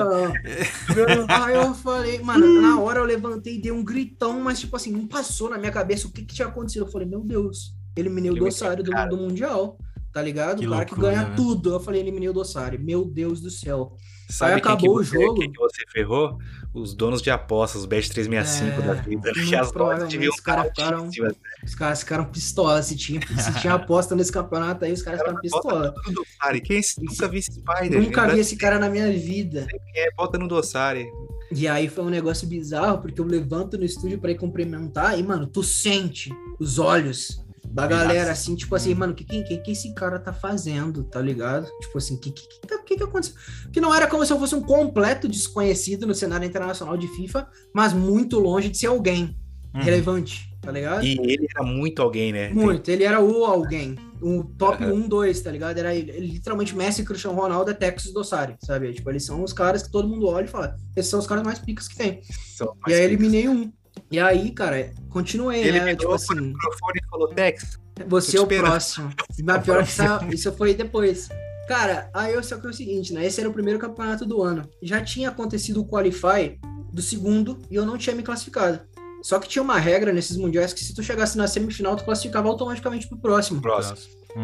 não. 1.17 1.43
Aí 1.43 1.55
eu 1.55 1.73
falei, 1.73 2.19
mano, 2.19 2.61
na 2.61 2.79
hora 2.79 2.99
eu 2.99 3.05
levantei 3.05 3.55
e 3.55 3.61
dei 3.61 3.71
um 3.71 3.83
gritão, 3.83 4.39
mas 4.39 4.59
tipo 4.59 4.75
assim, 4.75 4.91
não 4.91 5.07
passou 5.07 5.49
na 5.49 5.57
minha 5.57 5.71
cabeça 5.71 6.07
o 6.07 6.11
que, 6.11 6.23
que 6.23 6.33
tinha 6.35 6.47
acontecido. 6.47 6.85
Eu 6.85 6.91
falei, 6.91 7.07
meu 7.07 7.21
Deus, 7.21 7.75
eliminei 7.95 8.31
o 8.31 8.35
Dossário 8.35 8.83
do, 8.83 8.91
do 9.09 9.17
Mundial. 9.17 9.77
Tá 10.11 10.21
ligado? 10.21 10.59
Que 10.59 10.67
o 10.67 10.69
cara 10.69 10.85
que 10.85 10.91
loucura, 10.91 11.11
ganha 11.11 11.29
né? 11.29 11.35
tudo. 11.35 11.73
Eu 11.73 11.79
falei, 11.79 11.99
eliminei 11.99 12.29
o 12.29 12.33
Dossário. 12.33 12.79
Meu 12.79 13.03
Deus 13.03 13.41
do 13.41 13.49
céu. 13.49 13.97
Sabe 14.29 14.53
Aí 14.53 14.57
acabou 14.57 14.97
o 14.97 15.03
jogo. 15.03 15.35
quem 15.39 15.51
que 15.51 15.59
você 15.59 15.81
ferrou? 15.91 16.37
Os 16.73 16.95
donos 16.95 17.21
de 17.21 17.29
apostas, 17.29 17.81
os 17.81 17.85
Bet 17.85 18.09
365 18.09 18.81
É, 18.81 18.85
da 18.87 18.93
vida. 18.95 19.31
Que 19.31 19.39
as 19.55 19.59
doses 19.59 19.71
provavelmente 19.71 20.11
deviam 20.11 20.33
os 20.33 20.39
caras 20.39 20.67
ficaram- 20.69 20.97
altíssimas. 21.03 21.33
Os 21.63 21.75
caras 21.75 21.99
ficaram 21.99 22.25
pistola. 22.25 22.81
Se 22.81 22.95
tinha, 22.95 23.21
se 23.21 23.53
tinha 23.61 23.73
aposta 23.75 24.15
nesse 24.15 24.31
campeonato 24.31 24.83
aí, 24.85 24.91
os 24.91 25.03
caras 25.03 25.19
ficaram 25.19 25.39
pistola. 25.39 25.91
Bota 25.91 26.01
no 26.09 26.13
Dossari. 26.15 26.61
Quem? 26.61 26.81
Nunca 26.99 27.27
vi 27.27 27.37
esse 27.37 27.51
Spider. 27.53 28.01
Nunca 28.01 28.25
né? 28.27 28.33
vi 28.33 28.39
esse 28.39 28.55
cara 28.55 28.79
na 28.79 28.89
minha 28.89 29.11
vida. 29.11 29.67
É, 29.95 30.09
bota 30.17 30.37
no 30.39 30.47
Dossari. 30.47 31.05
E 31.51 31.67
aí 31.67 31.87
foi 31.87 32.03
um 32.03 32.09
negócio 32.09 32.47
bizarro, 32.47 32.97
porque 32.99 33.21
eu 33.21 33.25
levanto 33.25 33.77
no 33.77 33.85
estúdio 33.85 34.17
pra 34.19 34.31
ir 34.31 34.35
cumprimentar 34.39 35.19
e, 35.19 35.21
mano, 35.21 35.45
tu 35.45 35.61
sente 35.61 36.31
os 36.59 36.79
olhos 36.79 37.42
da 37.73 37.87
galera, 37.87 38.31
assim, 38.31 38.55
tipo 38.55 38.75
assim, 38.75 38.93
mano, 38.93 39.13
o 39.13 39.15
que, 39.15 39.23
que, 39.23 39.57
que, 39.57 39.71
esse 39.71 39.93
cara 39.93 40.19
tá 40.19 40.31
fazendo, 40.31 41.03
tá 41.03 41.19
ligado? 41.19 41.67
Tipo 41.81 41.97
assim, 41.97 42.15
o 42.15 42.19
que, 42.19 42.31
que, 42.31 42.47
que, 42.47 42.77
que, 42.85 42.97
que 42.97 43.03
aconteceu? 43.03 43.35
Que 43.71 43.81
não 43.81 43.93
era 43.93 44.07
como 44.07 44.25
se 44.25 44.31
eu 44.31 44.39
fosse 44.39 44.53
um 44.53 44.61
completo 44.61 45.27
desconhecido 45.27 46.05
no 46.05 46.13
cenário 46.13 46.45
internacional 46.47 46.95
de 46.95 47.07
FIFA, 47.07 47.47
mas 47.73 47.93
muito 47.93 48.39
longe 48.39 48.69
de 48.69 48.77
ser 48.77 48.87
alguém 48.87 49.35
Uhum. 49.73 49.81
relevante, 49.81 50.55
tá 50.61 50.71
ligado? 50.71 51.03
E 51.03 51.17
ele 51.19 51.47
era 51.49 51.65
muito 51.65 52.01
alguém, 52.01 52.31
né? 52.31 52.49
Muito, 52.51 52.89
ele 52.89 53.03
era 53.03 53.19
o 53.19 53.43
alguém. 53.43 53.95
O 54.21 54.43
top 54.43 54.83
Aham. 54.83 54.93
1, 54.93 55.07
2, 55.09 55.41
tá 55.41 55.51
ligado? 55.51 55.77
Era 55.77 55.93
ele, 55.95 56.11
literalmente 56.19 56.75
Messi 56.75 57.03
Cristiano 57.03 57.35
Ronaldo 57.35 57.71
é 57.71 57.73
Texas 57.73 58.13
Dossari, 58.13 58.55
sabe? 58.61 58.93
Tipo, 58.93 59.09
eles 59.09 59.25
são 59.25 59.43
os 59.43 59.51
caras 59.51 59.83
que 59.83 59.91
todo 59.91 60.07
mundo 60.07 60.27
olha 60.27 60.45
e 60.45 60.47
fala, 60.47 60.75
esses 60.95 61.09
são 61.09 61.19
os 61.19 61.27
caras 61.27 61.43
mais 61.43 61.59
picas 61.59 61.87
que 61.87 61.95
tem. 61.95 62.21
São 62.55 62.73
E 62.87 62.93
aí 62.93 63.01
eliminei 63.01 63.49
um. 63.49 63.73
E 64.13 64.19
aí, 64.19 64.51
cara, 64.51 64.93
continuei, 65.09 65.63
Ele 65.63 65.79
né? 65.79 65.95
Tipo 65.95 66.13
assim, 66.13 66.37
o 66.37 66.43
microfone 66.43 67.01
e 67.03 67.09
falou, 67.09 67.27
Tex, 67.29 67.79
você 68.05 68.37
é 68.37 68.41
o 68.41 68.45
próximo. 68.45 69.11
Mas 69.43 69.63
pior 69.63 69.83
que 69.83 69.89
isso, 69.89 70.35
isso 70.35 70.53
foi 70.53 70.75
depois. 70.75 71.29
Cara, 71.67 72.11
aí 72.13 72.31
eu 72.31 72.43
só 72.43 72.59
que 72.59 72.67
é 72.67 72.69
o 72.69 72.73
seguinte, 72.73 73.11
né? 73.11 73.25
Esse 73.25 73.39
era 73.39 73.49
o 73.49 73.53
primeiro 73.53 73.79
campeonato 73.79 74.23
do 74.23 74.43
ano. 74.43 74.69
Já 74.83 75.03
tinha 75.03 75.29
acontecido 75.29 75.81
o 75.81 75.87
Qualify 75.87 76.59
do 76.93 77.01
segundo 77.01 77.59
e 77.71 77.75
eu 77.75 77.87
não 77.87 77.97
tinha 77.97 78.15
me 78.15 78.21
classificado. 78.21 78.81
Só 79.23 79.39
que 79.39 79.49
tinha 79.49 79.63
uma 79.63 79.79
regra 79.79 80.13
nesses 80.13 80.37
mundiais 80.37 80.73
que 80.73 80.83
se 80.83 80.93
tu 80.93 81.01
chegasse 81.01 81.35
na 81.35 81.47
semifinal, 81.47 81.95
tu 81.95 82.05
classificava 82.05 82.47
automaticamente 82.47 83.07
pro 83.07 83.17
próximo. 83.17 83.61
próximo. 83.61 83.97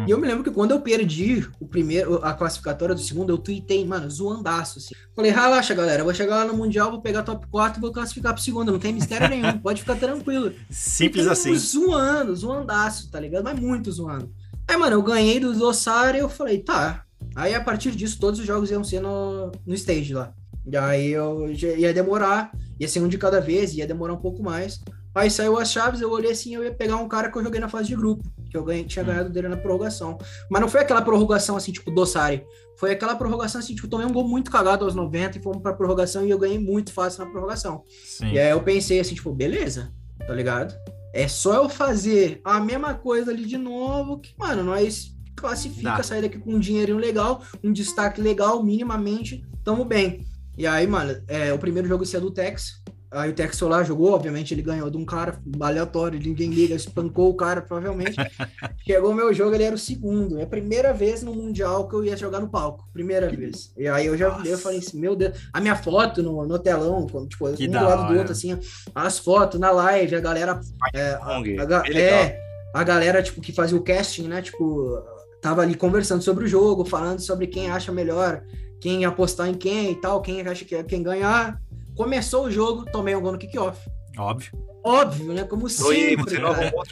E 0.06 0.10
eu 0.10 0.18
me 0.18 0.26
lembro 0.26 0.44
que 0.44 0.50
quando 0.50 0.70
eu 0.70 0.80
perdi 0.80 1.46
o 1.58 1.66
primeiro, 1.66 2.24
a 2.24 2.32
classificatória 2.32 2.94
do 2.94 3.00
segundo, 3.00 3.30
eu 3.30 3.38
tuitei, 3.38 3.84
mano, 3.84 4.08
zoandaço, 4.08 4.78
assim. 4.78 4.94
Falei, 5.14 5.30
relaxa, 5.30 5.74
galera, 5.74 6.00
eu 6.00 6.04
vou 6.04 6.14
chegar 6.14 6.36
lá 6.36 6.44
no 6.44 6.56
Mundial, 6.56 6.90
vou 6.90 7.00
pegar 7.00 7.22
top 7.22 7.46
4 7.48 7.78
e 7.78 7.80
vou 7.80 7.92
classificar 7.92 8.32
pro 8.32 8.42
segundo. 8.42 8.72
Não 8.72 8.78
tem 8.78 8.92
mistério 8.92 9.28
nenhum, 9.30 9.58
pode 9.58 9.80
ficar 9.80 9.96
tranquilo. 9.96 10.52
Simples 10.70 11.26
assim. 11.26 11.54
Zoando, 11.56 12.34
zoandaço, 12.34 13.10
tá 13.10 13.18
ligado? 13.18 13.44
Mas 13.44 13.58
muito 13.58 13.90
zoando. 13.90 14.32
Aí, 14.68 14.76
mano, 14.76 14.96
eu 14.96 15.02
ganhei 15.02 15.40
do 15.40 15.52
Dossari 15.52 16.18
e 16.18 16.20
eu 16.20 16.28
falei, 16.28 16.58
tá. 16.58 17.04
Aí, 17.34 17.54
a 17.54 17.60
partir 17.60 17.90
disso, 17.90 18.18
todos 18.20 18.38
os 18.38 18.46
jogos 18.46 18.70
iam 18.70 18.84
ser 18.84 19.00
no, 19.00 19.50
no 19.66 19.74
stage 19.74 20.14
lá. 20.14 20.32
E 20.64 20.76
aí, 20.76 21.10
eu 21.10 21.50
ia 21.50 21.92
demorar, 21.92 22.52
ia 22.78 22.86
ser 22.86 23.00
um 23.00 23.08
de 23.08 23.18
cada 23.18 23.40
vez, 23.40 23.74
ia 23.74 23.86
demorar 23.86 24.14
um 24.14 24.20
pouco 24.20 24.42
mais. 24.42 24.80
Aí 25.14 25.28
saiu 25.28 25.58
as 25.58 25.72
chaves, 25.72 26.00
eu 26.00 26.10
olhei 26.10 26.30
assim, 26.30 26.54
eu 26.54 26.62
ia 26.62 26.72
pegar 26.72 26.96
um 26.96 27.08
cara 27.08 27.30
que 27.30 27.36
eu 27.36 27.42
joguei 27.42 27.60
na 27.60 27.68
fase 27.68 27.88
de 27.88 27.96
grupo, 27.96 28.24
que 28.50 28.56
eu 28.56 28.64
ganhei, 28.64 28.84
tinha 28.84 29.04
ganhado 29.04 29.30
dele 29.30 29.48
na 29.48 29.56
prorrogação. 29.56 30.18
Mas 30.50 30.60
não 30.60 30.68
foi 30.68 30.80
aquela 30.80 31.00
prorrogação 31.00 31.56
assim, 31.56 31.72
tipo, 31.72 31.90
Dossari. 31.90 32.44
Foi 32.76 32.92
aquela 32.92 33.14
prorrogação 33.14 33.60
assim, 33.60 33.74
tipo, 33.74 33.88
tomei 33.88 34.06
um 34.06 34.12
gol 34.12 34.26
muito 34.26 34.50
cagado 34.50 34.84
aos 34.84 34.94
90 34.94 35.38
e 35.38 35.42
fomos 35.42 35.62
pra 35.62 35.72
prorrogação 35.72 36.24
e 36.26 36.30
eu 36.30 36.38
ganhei 36.38 36.58
muito 36.58 36.92
fácil 36.92 37.24
na 37.24 37.30
prorrogação. 37.30 37.84
Sim. 38.04 38.32
E 38.32 38.38
aí 38.38 38.50
eu 38.50 38.62
pensei 38.62 38.98
assim, 39.00 39.14
tipo, 39.14 39.32
beleza, 39.32 39.92
tá 40.26 40.34
ligado? 40.34 40.74
É 41.12 41.28
só 41.28 41.54
eu 41.54 41.68
fazer 41.68 42.40
a 42.44 42.60
mesma 42.60 42.94
coisa 42.94 43.30
ali 43.30 43.44
de 43.44 43.58
novo, 43.58 44.18
que, 44.18 44.32
mano, 44.38 44.62
nós 44.62 45.14
classifica, 45.36 45.96
Dá. 45.96 46.02
sair 46.02 46.22
daqui 46.22 46.38
com 46.38 46.54
um 46.54 46.60
dinheirinho 46.60 46.98
legal, 46.98 47.42
um 47.64 47.72
destaque 47.72 48.20
legal, 48.20 48.62
minimamente, 48.62 49.44
tamo 49.64 49.84
bem. 49.84 50.24
E 50.56 50.66
aí, 50.66 50.86
mano, 50.86 51.20
é, 51.26 51.52
o 51.52 51.58
primeiro 51.58 51.88
jogo 51.88 52.04
ia 52.04 52.08
ser 52.08 52.20
do 52.20 52.30
Tex. 52.30 52.79
Aí 53.12 53.30
o 53.30 53.32
Tex 53.32 53.60
lá, 53.62 53.82
jogou, 53.82 54.12
obviamente 54.12 54.54
ele 54.54 54.62
ganhou 54.62 54.88
de 54.88 54.96
um 54.96 55.04
cara 55.04 55.36
aleatório, 55.60 56.20
ninguém 56.20 56.50
liga, 56.50 56.76
espancou 56.76 57.30
o 57.30 57.34
cara, 57.34 57.60
provavelmente. 57.60 58.14
Chegou 58.86 59.10
o 59.10 59.14
meu 59.14 59.34
jogo, 59.34 59.54
ele 59.54 59.64
era 59.64 59.74
o 59.74 59.78
segundo. 59.78 60.38
É 60.38 60.44
a 60.44 60.46
primeira 60.46 60.92
vez 60.92 61.20
no 61.20 61.34
Mundial 61.34 61.88
que 61.88 61.94
eu 61.96 62.04
ia 62.04 62.16
jogar 62.16 62.38
no 62.38 62.48
palco. 62.48 62.88
Primeira 62.92 63.28
vez. 63.28 63.72
E 63.76 63.88
aí 63.88 64.06
eu 64.06 64.16
já 64.16 64.40
eu 64.44 64.56
falei 64.56 64.78
assim, 64.78 65.00
meu 65.00 65.16
Deus. 65.16 65.36
A 65.52 65.60
minha 65.60 65.74
foto 65.74 66.22
no, 66.22 66.46
no 66.46 66.58
telão, 66.58 67.06
quando, 67.08 67.28
tipo, 67.28 67.52
Que 67.54 67.66
um 67.66 67.72
do 67.72 67.74
lado 67.74 68.12
do 68.12 68.16
outro, 68.16 68.32
assim, 68.32 68.56
as 68.94 69.18
fotos 69.18 69.58
na 69.58 69.72
live, 69.72 70.14
a 70.14 70.20
galera. 70.20 70.60
É, 70.94 71.10
a, 71.20 71.38
a 71.38 71.98
é, 71.98 72.40
a 72.72 72.84
galera, 72.84 73.20
tipo, 73.22 73.40
que 73.40 73.52
fazia 73.52 73.76
o 73.76 73.82
casting, 73.82 74.28
né? 74.28 74.40
Tipo, 74.40 75.02
tava 75.42 75.62
ali 75.62 75.74
conversando 75.74 76.22
sobre 76.22 76.44
o 76.44 76.48
jogo, 76.48 76.84
falando 76.84 77.20
sobre 77.20 77.48
quem 77.48 77.70
acha 77.70 77.90
melhor, 77.90 78.42
quem 78.80 79.04
apostar 79.04 79.48
em 79.48 79.54
quem 79.54 79.90
e 79.90 79.94
tal, 79.96 80.22
quem 80.22 80.42
acha 80.42 80.64
que 80.64 80.76
é 80.76 80.82
quem 80.84 81.02
ganhar. 81.02 81.60
Começou 82.00 82.46
o 82.46 82.50
jogo, 82.50 82.86
tomei 82.90 83.14
um 83.14 83.20
gol 83.20 83.32
no 83.32 83.38
kickoff. 83.38 83.78
Óbvio. 84.16 84.52
Óbvio, 84.82 85.34
né? 85.34 85.44
Como 85.44 85.68
sempre. 85.68 85.92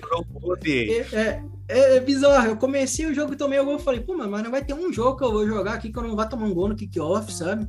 cara. 0.02 0.22
É, 0.92 1.16
é, 1.16 1.44
é, 1.66 1.96
é 1.96 2.00
bizarro. 2.00 2.48
Eu 2.48 2.56
comecei 2.59 3.06
o 3.06 3.14
jogo, 3.14 3.34
tomei 3.34 3.59
o 3.59 3.64
gol 3.64 3.76
e 3.76 3.82
falei, 3.82 4.00
pô, 4.00 4.14
mano, 4.14 4.30
mas 4.30 4.42
não 4.42 4.50
vai 4.50 4.62
ter 4.62 4.74
um 4.74 4.92
jogo 4.92 5.16
que 5.16 5.24
eu 5.24 5.32
vou 5.32 5.46
jogar 5.46 5.72
aqui 5.72 5.90
que 5.90 5.98
eu 5.98 6.02
não 6.02 6.14
vou 6.14 6.28
tomar 6.28 6.44
um 6.44 6.52
gol 6.52 6.68
no 6.68 6.76
kickoff, 6.76 7.32
sabe? 7.32 7.66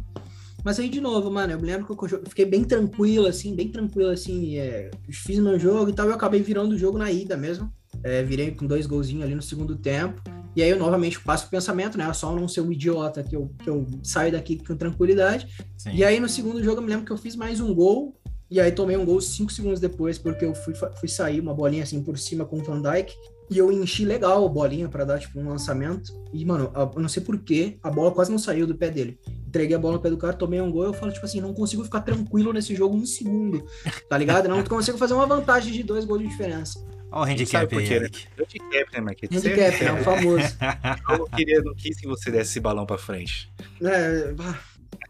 Mas 0.65 0.81
aí, 0.81 0.89
de 0.89 0.99
novo, 0.99 1.31
mano, 1.31 1.53
eu 1.53 1.61
me 1.61 1.65
lembro 1.65 1.95
que 1.95 2.13
eu 2.13 2.21
fiquei 2.27 2.43
bem 2.43 2.65
tranquilo, 2.65 3.25
assim, 3.25 3.55
bem 3.55 3.69
tranquilo, 3.69 4.09
assim, 4.09 4.57
é, 4.57 4.91
fiz 5.09 5.39
meu 5.39 5.57
jogo 5.57 5.91
e 5.91 5.93
tal, 5.93 6.07
e 6.07 6.09
eu 6.09 6.15
acabei 6.15 6.41
virando 6.41 6.75
o 6.75 6.77
jogo 6.77 6.97
na 6.97 7.09
ida 7.09 7.37
mesmo. 7.37 7.71
É, 8.03 8.23
virei 8.23 8.51
com 8.51 8.65
dois 8.65 8.85
golzinhos 8.85 9.23
ali 9.23 9.35
no 9.35 9.41
segundo 9.41 9.75
tempo. 9.75 10.21
E 10.55 10.63
aí 10.63 10.69
eu 10.69 10.79
novamente 10.79 11.19
passo 11.19 11.47
o 11.47 11.49
pensamento, 11.49 11.97
né? 11.97 12.11
Só 12.13 12.35
não 12.35 12.47
ser 12.47 12.61
um 12.61 12.71
idiota 12.71 13.23
que 13.23 13.35
eu, 13.35 13.51
que 13.63 13.69
eu 13.69 13.85
saio 14.03 14.31
daqui 14.31 14.57
com 14.57 14.75
tranquilidade. 14.75 15.47
Sim. 15.77 15.91
E 15.93 16.03
aí 16.03 16.19
no 16.19 16.27
segundo 16.27 16.63
jogo 16.63 16.79
eu 16.79 16.83
me 16.83 16.89
lembro 16.89 17.05
que 17.05 17.11
eu 17.11 17.17
fiz 17.17 17.35
mais 17.35 17.59
um 17.59 17.73
gol. 17.73 18.15
E 18.51 18.59
aí 18.59 18.71
tomei 18.71 18.97
um 18.97 19.05
gol 19.05 19.21
cinco 19.21 19.51
segundos 19.51 19.79
depois, 19.79 20.17
porque 20.17 20.43
eu 20.43 20.55
fui, 20.55 20.73
fui 20.73 21.07
sair 21.07 21.39
uma 21.39 21.53
bolinha 21.53 21.83
assim 21.83 22.01
por 22.01 22.17
cima 22.17 22.45
com 22.45 22.57
o 22.57 22.63
Van 22.63 22.81
Dyke. 22.81 23.13
E 23.49 23.57
eu 23.57 23.71
enchi 23.71 24.05
legal 24.05 24.45
a 24.45 24.49
bolinha 24.49 24.87
para 24.87 25.03
dar, 25.03 25.19
tipo, 25.19 25.39
um 25.39 25.49
lançamento. 25.49 26.13
E, 26.31 26.45
mano, 26.45 26.71
eu 26.75 27.01
não 27.01 27.09
sei 27.09 27.23
porquê, 27.23 27.77
a 27.81 27.89
bola 27.89 28.11
quase 28.11 28.31
não 28.31 28.37
saiu 28.37 28.67
do 28.67 28.75
pé 28.75 28.91
dele. 28.91 29.19
Entreguei 29.47 29.75
a 29.75 29.79
bola 29.79 29.95
no 29.95 30.01
pé 30.01 30.09
do 30.09 30.17
cara, 30.17 30.33
tomei 30.33 30.61
um 30.61 30.71
gol. 30.71 30.83
Eu 30.85 30.93
falo, 30.93 31.11
tipo 31.11 31.25
assim, 31.25 31.41
não 31.41 31.53
consigo 31.53 31.83
ficar 31.83 32.01
tranquilo 32.01 32.53
nesse 32.53 32.75
jogo 32.75 32.95
um 32.95 33.05
segugo, 33.05 33.65
tá 34.07 34.17
ligado? 34.17 34.47
Não 34.47 34.63
consigo 34.63 34.99
fazer 34.99 35.15
uma 35.15 35.25
vantagem 35.25 35.73
de 35.73 35.81
dois 35.81 36.05
gols 36.05 36.21
de 36.21 36.27
diferença. 36.27 36.85
Olha 37.11 37.21
o 37.21 37.25
handicap 37.25 37.77
aí, 37.77 37.93
Eric. 37.93 38.27
Handicap, 38.39 38.93
né, 38.93 39.01
Marquete? 39.01 39.37
Handicap, 39.37 39.83
é 39.83 39.93
o 39.93 40.03
famoso. 40.03 40.57
Eu 41.09 41.25
queria, 41.27 41.61
não 41.61 41.73
quis 41.73 41.97
que 41.97 42.07
você 42.07 42.31
desse 42.31 42.51
esse 42.51 42.59
balão 42.59 42.85
pra 42.85 42.97
frente. 42.97 43.51
É, 43.81 44.33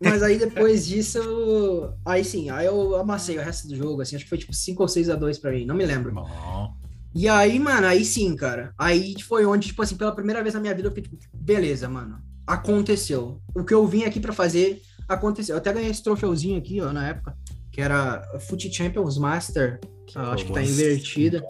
mas 0.01 0.23
aí 0.23 0.37
depois 0.37 0.87
disso, 0.87 1.93
aí 2.05 2.23
sim, 2.23 2.49
aí 2.49 2.65
eu 2.65 2.95
amassei 2.95 3.37
o 3.37 3.41
resto 3.41 3.67
do 3.67 3.75
jogo, 3.75 4.01
assim, 4.01 4.15
acho 4.15 4.23
que 4.23 4.29
foi 4.29 4.37
tipo 4.37 4.53
5 4.53 4.81
ou 4.81 4.87
6 4.87 5.09
a 5.09 5.15
2 5.15 5.39
pra 5.39 5.51
mim, 5.51 5.65
não 5.65 5.75
me 5.75 5.85
lembro. 5.85 6.13
Bom. 6.13 6.73
E 7.13 7.27
aí, 7.27 7.59
mano, 7.59 7.87
aí 7.87 8.05
sim, 8.05 8.35
cara. 8.35 8.73
Aí 8.77 9.15
foi 9.21 9.45
onde, 9.45 9.67
tipo 9.67 9.81
assim, 9.81 9.95
pela 9.95 10.13
primeira 10.13 10.41
vez 10.41 10.53
na 10.53 10.61
minha 10.61 10.75
vida 10.75 10.87
eu 10.87 10.93
fiquei 10.93 11.17
tipo, 11.17 11.35
beleza, 11.35 11.89
mano. 11.89 12.21
Aconteceu. 12.45 13.41
O 13.55 13.63
que 13.63 13.73
eu 13.73 13.85
vim 13.87 14.03
aqui 14.03 14.19
para 14.19 14.31
fazer 14.31 14.81
aconteceu. 15.07 15.55
Eu 15.55 15.57
até 15.57 15.73
ganhei 15.73 15.89
esse 15.89 16.03
troféuzinho 16.03 16.57
aqui, 16.57 16.79
ó, 16.79 16.93
na 16.93 17.09
época, 17.09 17.35
que 17.71 17.81
era 17.81 18.21
Foot 18.47 18.71
Champions 18.71 19.17
Master. 19.17 19.79
Que 20.11 20.17
eu 20.17 20.31
acho 20.31 20.45
que 20.45 20.53
tá 20.53 20.61
invertida. 20.61 21.43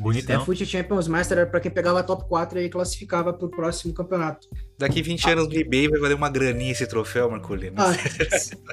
Bonitão. 0.00 0.42
É, 0.42 0.44
Foot 0.44 0.64
Champions 0.66 1.08
Master 1.08 1.38
era 1.38 1.46
pra 1.46 1.60
quem 1.60 1.70
pegava 1.70 2.02
top 2.02 2.28
4 2.28 2.60
e 2.60 2.68
classificava 2.68 3.32
pro 3.32 3.48
próximo 3.48 3.94
campeonato. 3.94 4.48
Daqui 4.78 5.02
20 5.02 5.30
anos 5.30 5.48
no 5.48 5.54
eBay 5.54 5.88
vai 5.88 6.00
valer 6.00 6.14
uma 6.14 6.28
graninha 6.28 6.72
esse 6.72 6.86
troféu, 6.86 7.30
Marcolino. 7.30 7.76
Ah, 7.78 7.92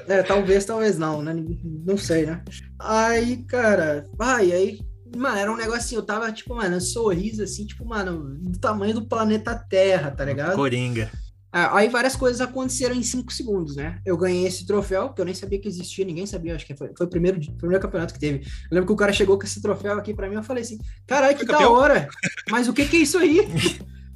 é, 0.08 0.22
talvez, 0.22 0.64
talvez 0.64 0.98
não, 0.98 1.22
né? 1.22 1.34
Não 1.62 1.96
sei, 1.96 2.26
né? 2.26 2.42
Aí, 2.78 3.44
cara, 3.44 4.04
vai, 4.16 4.52
aí 4.52 4.80
Mano, 5.16 5.38
era 5.38 5.52
um 5.52 5.56
negocinho, 5.56 5.98
eu 5.98 6.04
tava, 6.04 6.30
tipo, 6.30 6.54
mano, 6.54 6.76
um 6.76 6.80
sorriso 6.80 7.42
assim, 7.42 7.66
tipo, 7.66 7.84
mano, 7.84 8.36
do 8.38 8.58
tamanho 8.58 8.94
do 8.94 9.06
planeta 9.06 9.56
Terra, 9.56 10.10
tá 10.10 10.24
ligado? 10.24 10.54
Coringa. 10.54 11.10
Ah, 11.52 11.78
aí 11.78 11.88
várias 11.88 12.14
coisas 12.14 12.40
aconteceram 12.40 12.94
em 12.94 13.02
cinco 13.02 13.32
segundos, 13.32 13.74
né? 13.74 14.00
Eu 14.06 14.16
ganhei 14.16 14.46
esse 14.46 14.64
troféu, 14.64 15.12
que 15.12 15.20
eu 15.20 15.24
nem 15.24 15.34
sabia 15.34 15.58
que 15.58 15.66
existia, 15.66 16.04
ninguém 16.04 16.24
sabia, 16.24 16.54
acho 16.54 16.64
que 16.64 16.76
foi, 16.76 16.92
foi 16.96 17.06
o 17.06 17.10
primeiro, 17.10 17.40
primeiro 17.56 17.82
campeonato 17.82 18.14
que 18.14 18.20
teve. 18.20 18.46
Eu 18.46 18.74
lembro 18.74 18.86
que 18.86 18.92
o 18.92 18.96
cara 18.96 19.12
chegou 19.12 19.36
com 19.36 19.44
esse 19.44 19.60
troféu 19.60 19.94
aqui 19.94 20.14
pra 20.14 20.28
mim, 20.28 20.36
eu 20.36 20.42
falei 20.44 20.62
assim, 20.62 20.78
caralho, 21.06 21.36
que 21.36 21.44
da 21.44 21.68
hora! 21.68 22.08
Mas 22.48 22.68
o 22.68 22.72
que 22.72 22.86
que 22.86 22.98
é 22.98 23.00
isso 23.00 23.18
aí? 23.18 23.48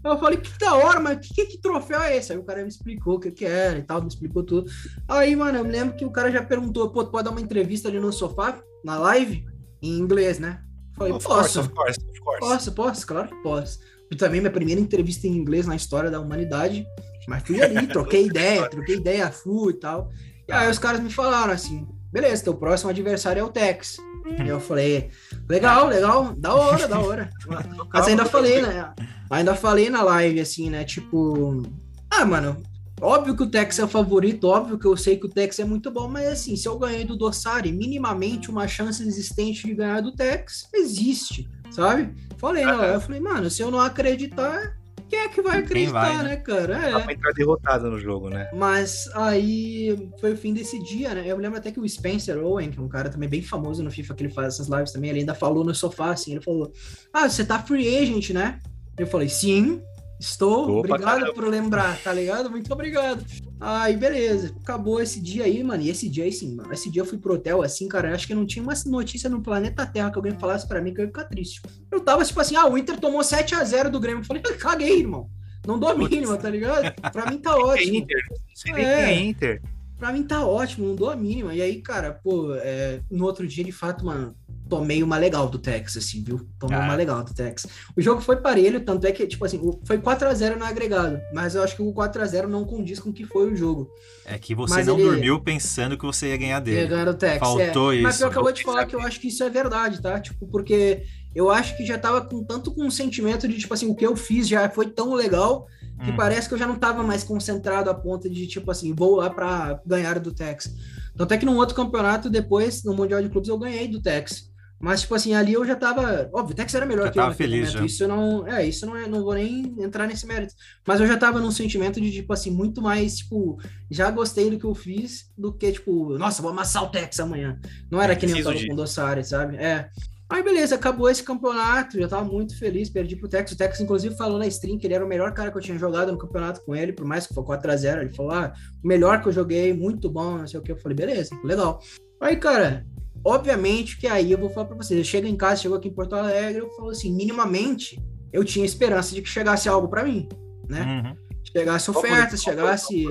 Eu 0.04 0.18
falei, 0.18 0.38
que 0.38 0.58
da 0.58 0.74
hora, 0.74 1.00
mas 1.00 1.26
que, 1.26 1.46
que 1.46 1.56
troféu 1.56 2.02
é 2.02 2.18
esse? 2.18 2.30
Aí 2.30 2.38
o 2.38 2.44
cara 2.44 2.60
me 2.60 2.68
explicou 2.68 3.14
o 3.14 3.18
que, 3.18 3.30
que 3.30 3.46
era 3.46 3.78
e 3.78 3.82
tal, 3.82 4.02
me 4.02 4.08
explicou 4.08 4.42
tudo. 4.42 4.70
Aí, 5.08 5.34
mano, 5.34 5.56
eu 5.56 5.64
me 5.64 5.72
lembro 5.72 5.96
que 5.96 6.04
o 6.04 6.10
cara 6.10 6.30
já 6.30 6.44
perguntou, 6.44 6.90
pô, 6.90 7.06
pode 7.06 7.24
dar 7.24 7.30
uma 7.30 7.40
entrevista 7.40 7.88
ali 7.88 7.98
no 7.98 8.12
sofá, 8.12 8.60
na 8.84 8.98
live, 8.98 9.46
em 9.80 9.98
inglês, 9.98 10.38
né? 10.38 10.62
Falei, 10.94 11.14
of 11.14 11.24
posso. 11.24 11.58
Course, 11.58 11.58
of 11.58 11.68
course, 11.70 12.00
of 12.00 12.20
course. 12.20 12.40
Posso, 12.40 12.72
posso, 12.72 13.06
claro 13.06 13.28
que 13.28 13.42
posso. 13.42 13.78
E 14.10 14.16
também 14.16 14.42
minha 14.42 14.52
primeira 14.52 14.78
entrevista 14.78 15.26
em 15.26 15.36
inglês 15.36 15.66
na 15.66 15.74
história 15.74 16.10
da 16.10 16.20
humanidade. 16.20 16.86
Mas 17.28 17.42
fui 17.42 17.60
ali, 17.60 17.86
troquei 17.86 18.26
ideia, 18.26 18.68
troquei 18.68 18.96
ideia, 18.96 19.30
fui 19.30 19.72
e 19.72 19.76
tal. 19.76 20.10
E 20.48 20.52
aí 20.52 20.70
os 20.70 20.78
caras 20.78 21.00
me 21.00 21.10
falaram 21.10 21.52
assim: 21.52 21.86
beleza, 22.12 22.44
teu 22.44 22.54
próximo 22.54 22.90
adversário 22.90 23.40
é 23.40 23.44
o 23.44 23.50
Tex. 23.50 23.96
E 24.42 24.48
eu 24.48 24.58
falei, 24.58 25.10
legal, 25.48 25.86
legal, 25.86 26.32
da 26.34 26.54
hora, 26.54 26.88
da 26.88 26.98
hora. 26.98 27.30
Mas 27.92 28.08
ainda 28.08 28.24
falei, 28.24 28.62
né? 28.62 28.94
Ainda 29.28 29.54
falei 29.54 29.90
na 29.90 30.02
live, 30.02 30.40
assim, 30.40 30.70
né? 30.70 30.82
Tipo, 30.82 31.62
ah, 32.10 32.24
mano, 32.24 32.62
Óbvio 33.00 33.36
que 33.36 33.42
o 33.42 33.50
Tex 33.50 33.78
é 33.78 33.84
o 33.84 33.88
favorito, 33.88 34.46
óbvio 34.46 34.78
que 34.78 34.86
eu 34.86 34.96
sei 34.96 35.16
que 35.18 35.26
o 35.26 35.28
Tex 35.28 35.58
é 35.58 35.64
muito 35.64 35.90
bom, 35.90 36.08
mas 36.08 36.26
assim, 36.26 36.56
se 36.56 36.68
eu 36.68 36.78
ganhei 36.78 37.04
do 37.04 37.16
Dossari, 37.16 37.72
minimamente 37.72 38.50
uma 38.50 38.68
chance 38.68 39.02
existente 39.02 39.66
de 39.66 39.74
ganhar 39.74 40.00
do 40.00 40.12
Tex 40.12 40.68
existe, 40.72 41.48
sabe? 41.70 42.14
Falei, 42.38 42.64
não, 42.64 42.82
eu 42.82 43.00
falei, 43.00 43.20
mano, 43.20 43.50
se 43.50 43.62
eu 43.62 43.70
não 43.70 43.80
acreditar, 43.80 44.76
quem 45.14 45.20
é 45.20 45.28
que 45.28 45.42
vai 45.42 45.58
acreditar, 45.58 45.92
vai, 45.92 46.16
né? 46.16 46.22
né, 46.24 46.36
cara? 46.36 46.76
É. 46.76 46.90
Dá 46.90 47.00
pra 47.00 47.12
entrar 47.12 47.32
derrotado 47.32 47.90
no 47.90 47.98
jogo, 47.98 48.28
né? 48.28 48.50
Mas 48.52 49.08
aí 49.14 50.10
foi 50.20 50.32
o 50.32 50.36
fim 50.36 50.52
desse 50.52 50.82
dia, 50.82 51.14
né? 51.14 51.22
Eu 51.26 51.36
lembro 51.36 51.58
até 51.58 51.70
que 51.70 51.78
o 51.78 51.88
Spencer 51.88 52.38
Owen, 52.44 52.70
que 52.70 52.78
é 52.78 52.82
um 52.82 52.88
cara 52.88 53.08
também 53.08 53.28
bem 53.28 53.42
famoso 53.42 53.82
no 53.82 53.90
FIFA, 53.90 54.14
que 54.14 54.24
ele 54.24 54.32
faz 54.32 54.54
essas 54.54 54.66
lives 54.68 54.92
também, 54.92 55.10
ele 55.10 55.20
ainda 55.20 55.34
falou 55.34 55.64
no 55.64 55.74
sofá, 55.74 56.10
assim, 56.10 56.32
ele 56.32 56.40
falou, 56.40 56.72
ah, 57.12 57.28
você 57.28 57.44
tá 57.44 57.60
free 57.60 57.96
agent, 57.96 58.30
né? 58.30 58.58
Eu 58.98 59.06
falei, 59.06 59.28
sim, 59.28 59.80
Estou, 60.18 60.62
Opa, 60.62 60.78
obrigado 60.78 61.04
caramba. 61.04 61.34
por 61.34 61.48
lembrar, 61.48 61.98
tá 62.02 62.12
ligado? 62.12 62.48
Muito 62.48 62.72
obrigado. 62.72 63.24
Aí, 63.66 63.96
beleza. 63.96 64.54
Acabou 64.62 65.00
esse 65.00 65.18
dia 65.18 65.44
aí, 65.44 65.64
mano. 65.64 65.82
E 65.82 65.88
esse 65.88 66.06
dia 66.06 66.24
aí, 66.24 66.32
sim, 66.32 66.54
mano. 66.54 66.70
Esse 66.70 66.90
dia 66.90 67.00
eu 67.00 67.06
fui 67.06 67.16
pro 67.16 67.32
hotel, 67.32 67.62
assim, 67.62 67.88
cara. 67.88 68.14
Acho 68.14 68.26
que 68.26 68.34
não 68.34 68.44
tinha 68.44 68.62
uma 68.62 68.74
notícia 68.86 69.30
no 69.30 69.40
planeta 69.40 69.86
Terra 69.86 70.10
que 70.10 70.18
alguém 70.18 70.38
falasse 70.38 70.68
para 70.68 70.82
mim 70.82 70.92
que 70.92 71.00
eu 71.00 71.04
ia 71.04 71.08
ficar 71.08 71.24
triste. 71.24 71.62
Eu 71.90 72.00
tava, 72.00 72.22
tipo 72.24 72.38
assim, 72.38 72.56
ah, 72.56 72.66
o 72.66 72.76
Inter 72.76 73.00
tomou 73.00 73.24
7 73.24 73.54
a 73.54 73.64
0 73.64 73.90
do 73.90 73.98
Grêmio. 73.98 74.20
Eu 74.20 74.26
falei, 74.26 74.42
caguei, 74.42 74.98
irmão. 74.98 75.30
Não 75.66 75.78
dou 75.78 75.88
a 75.88 75.94
mínima, 75.94 76.36
tá 76.36 76.50
ligado? 76.50 76.94
Pra 77.10 77.30
mim 77.30 77.38
tá 77.38 77.56
ótimo. 77.56 77.94
É 77.94 77.98
Inter. 77.98 78.22
Sei 78.54 78.72
nem 78.74 78.84
é. 78.84 79.00
é 79.00 79.18
Inter. 79.18 79.62
Pra 79.98 80.12
mim 80.12 80.24
tá 80.24 80.46
ótimo, 80.46 80.88
não 80.88 80.94
dou 80.94 81.08
a 81.08 81.16
mínima. 81.16 81.54
E 81.54 81.62
aí, 81.62 81.80
cara, 81.80 82.12
pô, 82.12 82.54
é, 82.56 83.00
no 83.10 83.24
outro 83.24 83.46
dia, 83.46 83.64
de 83.64 83.72
fato, 83.72 84.04
mano, 84.04 84.36
tomei 84.68 85.02
uma 85.02 85.18
legal 85.18 85.48
do 85.48 85.58
Tex, 85.58 85.96
assim, 85.96 86.22
viu? 86.22 86.46
Tomei 86.58 86.78
ah. 86.78 86.82
uma 86.82 86.94
legal 86.94 87.22
do 87.22 87.34
Tex. 87.34 87.66
O 87.96 88.00
jogo 88.00 88.20
foi 88.20 88.36
parelho, 88.36 88.80
tanto 88.80 89.06
é 89.06 89.12
que, 89.12 89.26
tipo 89.26 89.44
assim, 89.44 89.60
foi 89.84 89.98
4 89.98 90.28
a 90.28 90.34
0 90.34 90.58
no 90.58 90.64
agregado, 90.64 91.20
mas 91.32 91.54
eu 91.54 91.62
acho 91.62 91.76
que 91.76 91.82
o 91.82 91.92
4 91.92 92.22
a 92.22 92.26
0 92.26 92.48
não 92.48 92.64
condiz 92.64 92.98
com 92.98 93.10
o 93.10 93.12
que 93.12 93.24
foi 93.24 93.52
o 93.52 93.56
jogo. 93.56 93.90
É 94.24 94.38
que 94.38 94.54
você 94.54 94.74
mas 94.74 94.86
não 94.86 94.98
ele... 94.98 95.08
dormiu 95.08 95.40
pensando 95.40 95.98
que 95.98 96.04
você 96.04 96.28
ia 96.28 96.36
ganhar 96.36 96.60
dele. 96.60 96.80
Ia 96.80 96.86
ganhar 96.86 97.04
do 97.04 97.14
Tex, 97.14 97.38
Faltou 97.38 97.92
é. 97.92 97.96
isso. 97.96 98.02
Mas 98.02 98.20
eu 98.20 98.28
acabou 98.28 98.52
de 98.52 98.62
falar 98.62 98.86
que 98.86 98.96
eu 98.96 99.00
acho 99.00 99.20
que 99.20 99.28
isso 99.28 99.42
é 99.44 99.50
verdade, 99.50 100.00
tá? 100.00 100.18
Tipo, 100.18 100.46
porque 100.46 101.02
eu 101.34 101.50
acho 101.50 101.76
que 101.76 101.84
já 101.84 101.98
tava 101.98 102.22
com 102.22 102.42
tanto 102.42 102.72
com 102.72 102.84
um 102.84 102.90
sentimento 102.90 103.46
de, 103.46 103.58
tipo 103.58 103.74
assim, 103.74 103.90
o 103.90 103.94
que 103.94 104.06
eu 104.06 104.16
fiz 104.16 104.48
já 104.48 104.68
foi 104.70 104.88
tão 104.88 105.14
legal 105.14 105.66
que 106.02 106.10
hum. 106.10 106.16
parece 106.16 106.48
que 106.48 106.54
eu 106.54 106.58
já 106.58 106.66
não 106.66 106.76
tava 106.76 107.02
mais 107.02 107.22
concentrado 107.22 107.90
a 107.90 107.94
ponto 107.94 108.28
de, 108.28 108.46
tipo 108.46 108.70
assim, 108.70 108.94
vou 108.94 109.16
lá 109.16 109.30
pra 109.30 109.80
ganhar 109.86 110.18
do 110.18 110.32
Tex. 110.32 110.74
Tanto 111.16 111.32
é 111.32 111.38
que 111.38 111.46
num 111.46 111.56
outro 111.56 111.74
campeonato, 111.74 112.28
depois, 112.28 112.82
no 112.82 112.94
Mundial 112.94 113.22
de 113.22 113.28
Clubes, 113.28 113.48
eu 113.48 113.58
ganhei 113.58 113.86
do 113.86 114.00
Tex. 114.00 114.52
Mas, 114.84 115.00
tipo 115.00 115.14
assim, 115.14 115.32
ali 115.32 115.54
eu 115.54 115.64
já 115.64 115.74
tava. 115.74 116.28
Óbvio, 116.30 116.52
o 116.52 116.54
Tex 116.54 116.74
era 116.74 116.84
melhor 116.84 117.06
já 117.06 117.12
que 117.12 117.18
eu 117.18 117.22
naquele 117.22 117.50
feliz, 117.50 117.68
momento. 117.68 117.78
Já. 117.78 117.86
Isso 117.86 118.06
não. 118.06 118.46
É, 118.46 118.66
isso 118.66 118.84
não 118.84 118.94
é. 118.94 119.08
Não 119.08 119.24
vou 119.24 119.32
nem 119.32 119.74
entrar 119.78 120.06
nesse 120.06 120.26
mérito. 120.26 120.52
Mas 120.86 121.00
eu 121.00 121.06
já 121.06 121.16
tava 121.16 121.40
num 121.40 121.50
sentimento 121.50 121.98
de, 121.98 122.12
tipo 122.12 122.30
assim, 122.34 122.50
muito 122.50 122.82
mais, 122.82 123.16
tipo, 123.16 123.58
já 123.90 124.10
gostei 124.10 124.50
do 124.50 124.58
que 124.58 124.66
eu 124.66 124.74
fiz 124.74 125.32
do 125.38 125.54
que, 125.54 125.72
tipo, 125.72 126.18
nossa, 126.18 126.42
vou 126.42 126.50
amassar 126.50 126.84
o 126.84 126.90
Tex 126.90 127.18
amanhã. 127.18 127.58
Não 127.90 127.98
era 127.98 128.14
que 128.14 128.26
nem 128.26 128.36
eu 128.36 128.44
tava 128.44 128.56
de... 128.56 128.66
com 128.66 128.74
o 128.74 128.76
Dossari, 128.76 129.24
sabe? 129.24 129.56
É. 129.56 129.88
Aí, 130.28 130.42
beleza, 130.42 130.74
acabou 130.74 131.08
esse 131.08 131.22
campeonato, 131.22 131.98
já 131.98 132.06
tava 132.06 132.24
muito 132.26 132.58
feliz, 132.58 132.90
perdi 132.90 133.16
pro 133.16 133.26
Tex. 133.26 133.52
O 133.52 133.56
Tex, 133.56 133.80
inclusive, 133.80 134.14
falou 134.16 134.38
na 134.38 134.46
stream 134.48 134.76
que 134.76 134.86
ele 134.86 134.94
era 134.94 135.04
o 135.04 135.08
melhor 135.08 135.32
cara 135.32 135.50
que 135.50 135.56
eu 135.56 135.62
tinha 135.62 135.78
jogado 135.78 136.12
no 136.12 136.18
campeonato 136.18 136.60
com 136.62 136.76
ele, 136.76 136.92
por 136.92 137.06
mais 137.06 137.26
que 137.26 137.32
foi 137.32 137.42
4x0. 137.42 138.02
Ele 138.02 138.12
falou, 138.12 138.32
ah, 138.32 138.52
o 138.82 138.86
melhor 138.86 139.22
que 139.22 139.28
eu 139.28 139.32
joguei, 139.32 139.72
muito 139.72 140.10
bom, 140.10 140.36
não 140.36 140.46
sei 140.46 140.60
o 140.60 140.62
que. 140.62 140.72
Eu 140.72 140.76
falei, 140.76 140.94
beleza, 140.94 141.34
legal. 141.42 141.80
Aí, 142.20 142.36
cara, 142.36 142.86
Obviamente 143.24 143.96
que 143.98 144.06
aí 144.06 144.30
eu 144.30 144.38
vou 144.38 144.50
falar 144.50 144.66
para 144.66 144.76
vocês, 144.76 144.98
eu 144.98 145.04
chego 145.04 145.26
em 145.26 145.36
casa, 145.36 145.62
chego 145.62 145.74
aqui 145.74 145.88
em 145.88 145.94
Porto 145.94 146.14
Alegre, 146.14 146.60
eu 146.60 146.70
falo 146.70 146.90
assim, 146.90 147.12
minimamente 147.14 147.98
eu 148.32 148.44
tinha 148.44 148.64
esperança 148.64 149.14
de 149.14 149.22
que 149.22 149.28
chegasse 149.28 149.68
algo 149.68 149.88
para 149.88 150.04
mim, 150.04 150.28
né? 150.68 151.02
Uhum. 151.04 151.38
Chegasse 151.56 151.90
ofertas, 151.90 152.42
chegasse... 152.42 153.06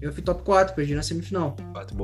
Eu 0.00 0.12
fui 0.12 0.22
top 0.22 0.44
4, 0.44 0.76
perdi 0.76 0.94
na 0.94 1.02
semifinal. 1.02 1.56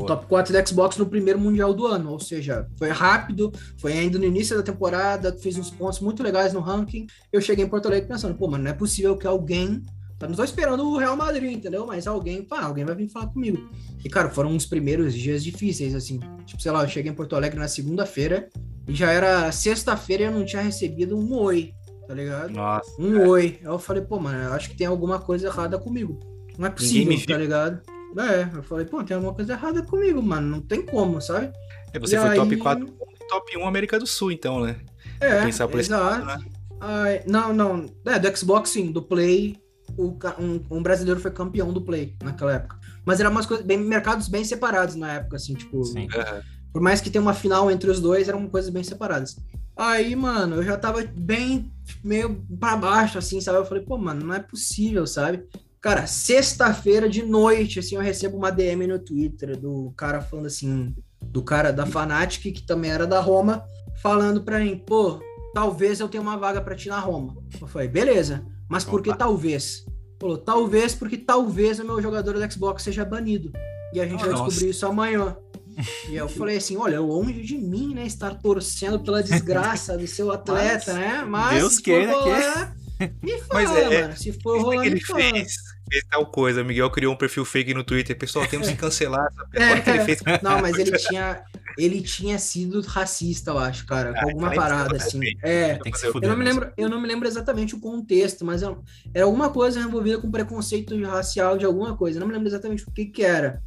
Top 0.07 0.27
4 0.27 0.53
da 0.53 0.67
Xbox 0.67 0.97
no 0.97 1.07
primeiro 1.07 1.39
Mundial 1.39 1.73
do 1.73 1.87
ano, 1.87 2.11
ou 2.11 2.19
seja, 2.19 2.69
foi 2.77 2.89
rápido, 2.89 3.53
foi 3.79 3.93
ainda 3.93 4.19
no 4.19 4.25
início 4.25 4.57
da 4.57 4.65
temporada, 4.65 5.33
fiz 5.33 5.57
uns 5.57 5.71
pontos 5.71 6.01
muito 6.01 6.21
legais 6.21 6.53
no 6.53 6.59
ranking. 6.59 7.07
Eu 7.33 7.41
cheguei 7.41 7.65
em 7.65 7.69
Porto 7.69 7.87
Alegre 7.87 8.09
pensando, 8.09 8.35
pô, 8.35 8.49
mano, 8.49 8.65
não 8.65 8.71
é 8.73 8.75
possível 8.75 9.17
que 9.17 9.29
alguém 9.29 9.81
Tá, 10.19 10.29
não 10.29 10.35
tô 10.35 10.45
esperando 10.45 10.85
o 10.89 10.97
Real 10.97 11.17
Madrid, 11.17 11.53
entendeu? 11.53 11.87
Mas 11.87 12.07
alguém, 12.07 12.43
pá, 12.43 12.63
alguém 12.63 12.85
vai 12.85 12.95
vir 12.95 13.09
falar 13.09 13.27
comigo. 13.29 13.69
E, 14.05 14.09
cara, 14.09 14.31
foram 14.31 14.55
os 14.55 14.65
primeiros 14.67 15.13
dias 15.15 15.43
difíceis, 15.43 15.95
assim. 15.95 16.21
Tipo, 16.47 16.63
sei 16.63 16.71
lá, 16.73 16.83
eu 16.83 16.89
cheguei 16.89 17.11
em 17.11 17.15
Porto 17.15 17.35
Alegre 17.35 17.59
na 17.59 17.69
segunda-feira 17.69 18.49
e 18.87 18.95
já 18.95 19.11
era 19.11 19.51
sexta-feira 19.51 20.25
e 20.25 20.27
eu 20.27 20.33
não 20.33 20.45
tinha 20.45 20.63
recebido 20.63 21.17
um 21.19 21.35
oi 21.37 21.73
tá 22.07 22.13
ligado? 22.15 22.51
Nossa. 22.51 22.91
Um 23.01 23.27
oi. 23.29 23.59
Aí 23.63 23.67
eu 23.67 23.79
falei, 23.79 24.03
pô, 24.03 24.21
mano, 24.21 24.39
eu 24.39 24.53
acho 24.53 24.69
que 24.69 24.77
tem 24.77 24.87
alguma 24.87 25.19
coisa 25.19 25.47
errada 25.47 25.79
comigo. 25.79 26.21
Não 26.59 26.67
é 26.67 26.71
possível, 26.71 27.19
tá 27.27 27.39
ligado? 27.39 27.81
É, 28.19 28.59
eu 28.59 28.63
falei, 28.63 28.85
pô, 28.85 29.03
tem 29.03 29.15
alguma 29.15 29.35
coisa 29.35 29.55
errada 29.55 29.83
comigo, 29.83 30.23
mano. 30.23 30.47
Não 30.47 30.61
tem 30.61 30.83
como, 30.85 31.21
sabe? 31.21 31.51
É, 31.93 31.99
você 31.99 32.17
E 32.17 32.21
foi 32.21 32.37
top 32.37 32.55
aí- 32.55 32.61
4 32.61 32.87
e 32.87 33.27
top 33.27 33.57
1 33.57 33.67
América 33.67 33.99
do 33.99 34.07
Sul, 34.07 34.31
então, 34.33 34.61
né? 34.61 34.77
É, 35.19 35.45
Pensar 35.47 35.67
por 35.67 35.81
esse 35.81 35.89
exato. 35.89 36.27
lado, 36.27 36.27
né? 36.27 36.51
Ai, 36.81 37.23
não, 37.27 37.55
não. 37.55 37.87
É, 38.05 38.19
do 38.19 38.37
Xbox 38.37 38.69
sim, 38.71 38.93
do 38.93 39.01
Play. 39.01 39.57
O, 39.97 40.17
um, 40.39 40.61
um 40.71 40.83
brasileiro 40.83 41.21
foi 41.21 41.31
campeão 41.31 41.73
do 41.73 41.83
Play 41.83 42.17
naquela 42.23 42.55
época. 42.55 42.79
Mas 43.05 43.21
eram 43.21 43.31
umas 43.31 43.47
coisas 43.47 43.65
bem, 43.65 43.79
mercados 43.79 44.29
bem 44.29 44.45
separados 44.45 44.95
na 44.95 45.13
época, 45.15 45.37
assim, 45.37 45.55
tipo. 45.55 45.85
Sim. 45.85 46.09
Aham. 46.15 46.43
Por 46.73 46.83
mais 46.83 47.01
que 47.01 47.09
tenha 47.09 47.23
uma 47.23 47.35
final 47.35 47.71
entre 47.71 47.89
os 47.89 48.01
dois, 48.01 48.29
eram 48.29 48.49
coisas 48.49 48.69
bem 48.69 48.83
separadas. 48.83 49.37
Aí, 49.77 50.17
mano, 50.17 50.57
eu 50.57 50.63
já 50.65 50.77
tava 50.77 51.05
bem 51.05 51.71
meio 52.03 52.45
pra 52.59 52.77
baixo, 52.77 53.17
assim, 53.17 53.41
sabe? 53.41 53.59
Eu 53.59 53.65
falei, 53.65 53.85
pô, 53.85 53.97
mano, 53.97 54.27
não 54.27 54.35
é 54.35 54.41
possível, 54.41 55.07
sabe? 55.07 55.45
Cara, 55.81 56.07
sexta-feira 56.07 57.09
de 57.09 57.23
noite, 57.23 57.79
assim, 57.79 57.95
eu 57.95 58.01
recebo 58.01 58.37
uma 58.37 58.51
DM 58.51 58.87
no 58.87 58.99
Twitter 58.99 59.57
do 59.57 59.93
cara 59.97 60.21
falando 60.21 60.47
assim, 60.47 60.95
do 61.23 61.43
cara 61.43 61.73
da 61.73 61.85
Fnatic, 61.85 62.55
que 62.55 62.63
também 62.63 62.91
era 62.91 63.07
da 63.07 63.21
Roma, 63.21 63.65
falando 64.01 64.43
pra 64.43 64.61
mim, 64.61 64.77
pô, 64.77 65.21
talvez 65.53 66.01
eu 66.01 66.09
tenha 66.09 66.23
uma 66.23 66.37
vaga 66.37 66.61
pra 66.61 66.75
ti 66.75 66.89
na 66.89 66.99
Roma. 66.99 67.37
Eu 67.61 67.67
falei, 67.67 67.87
beleza, 67.87 68.45
mas 68.69 68.87
Opa. 68.87 69.17
talvez? 69.17 69.85
Falou, 70.21 70.39
talvez 70.39 70.95
porque 70.95 71.17
talvez 71.19 71.79
o 71.81 71.85
meu 71.85 72.01
jogador 72.01 72.35
do 72.35 72.53
Xbox 72.53 72.83
seja 72.83 73.05
banido. 73.05 73.53
E 73.93 74.01
a 74.01 74.07
gente 74.07 74.21
vai 74.21 74.31
Nossa. 74.31 74.45
descobrir 74.45 74.71
isso 74.71 74.87
amanhã. 74.87 75.37
E 76.09 76.15
eu 76.15 76.29
falei 76.29 76.57
assim, 76.59 76.77
olha, 76.77 77.01
longe 77.01 77.43
de 77.43 77.59
mim, 77.59 77.95
né, 77.97 78.07
estar 78.07 78.33
torcendo 78.41 79.01
pela 79.01 79.21
desgraça 79.25 79.99
do 79.99 80.07
seu 80.07 80.31
atleta, 80.31 80.93
Mas 80.93 81.01
né? 81.01 81.25
Mas 81.27 81.59
Deus 81.59 81.79
queira 81.81 82.13
for 82.13 82.23
que- 82.23 82.31
rolar, 82.31 82.77
me 83.21 83.39
fala, 83.43 83.49
Mas 83.55 83.71
é- 83.77 84.03
mano. 84.03 84.17
Se 84.17 84.33
for 84.41 84.57
é 84.57 84.61
rolar, 84.61 84.81
que 84.83 84.87
ele 84.87 84.95
me 84.95 85.01
fala. 85.05 85.21
fez, 85.21 85.53
fez 85.91 86.05
tal 86.09 86.27
coisa. 86.27 86.63
O 86.63 86.65
Miguel 86.65 86.89
criou 86.93 87.13
um 87.13 87.17
perfil 87.17 87.45
fake 87.45 87.75
no 87.75 87.83
Twitter. 87.83 88.17
Pessoal, 88.17 88.47
temos 88.47 88.69
que 88.69 88.77
cancelar 88.79 89.27
essa 89.27 89.47
pessoa. 89.51 89.79
O 89.79 89.83
que 89.83 89.91
ele 89.91 90.05
fez. 90.05 90.23
Não, 90.43 90.61
mas 90.63 90.79
ele 90.79 90.93
tinha, 90.97 91.43
ele 91.77 92.01
tinha 92.03 92.39
sido 92.39 92.81
racista, 92.83 93.51
eu 93.51 93.59
acho, 93.59 93.87
cara, 93.87 94.13
com 94.13 94.19
Ah, 94.19 94.25
alguma 94.25 94.49
então 94.49 94.63
parada 94.63 94.95
ele 94.95 95.03
assim. 95.03 95.21
É, 95.43 95.77
Tem 95.77 95.93
que 95.93 95.99
se 95.99 96.07
eu 96.07 96.21
não 96.21 96.37
me 96.37 96.45
lembro, 96.45 96.73
eu 96.77 96.89
não 96.89 97.01
me 97.01 97.09
lembro 97.09 97.27
exatamente 97.29 97.75
o 97.75 97.81
contexto, 97.81 98.45
mas 98.45 98.63
era, 98.63 98.77
era 99.13 99.25
alguma 99.25 99.51
coisa 99.51 99.81
envolvida 99.81 100.19
com 100.19 100.31
preconceito 100.31 101.01
racial 101.03 101.59
de 101.59 101.65
alguma 101.65 101.97
coisa. 101.97 102.19
Eu 102.19 102.21
não 102.21 102.29
me 102.29 102.33
lembro 102.35 102.49
exatamente 102.49 102.85
o 102.89 102.93
que 102.93 103.07
que 103.07 103.23
era. 103.25 103.63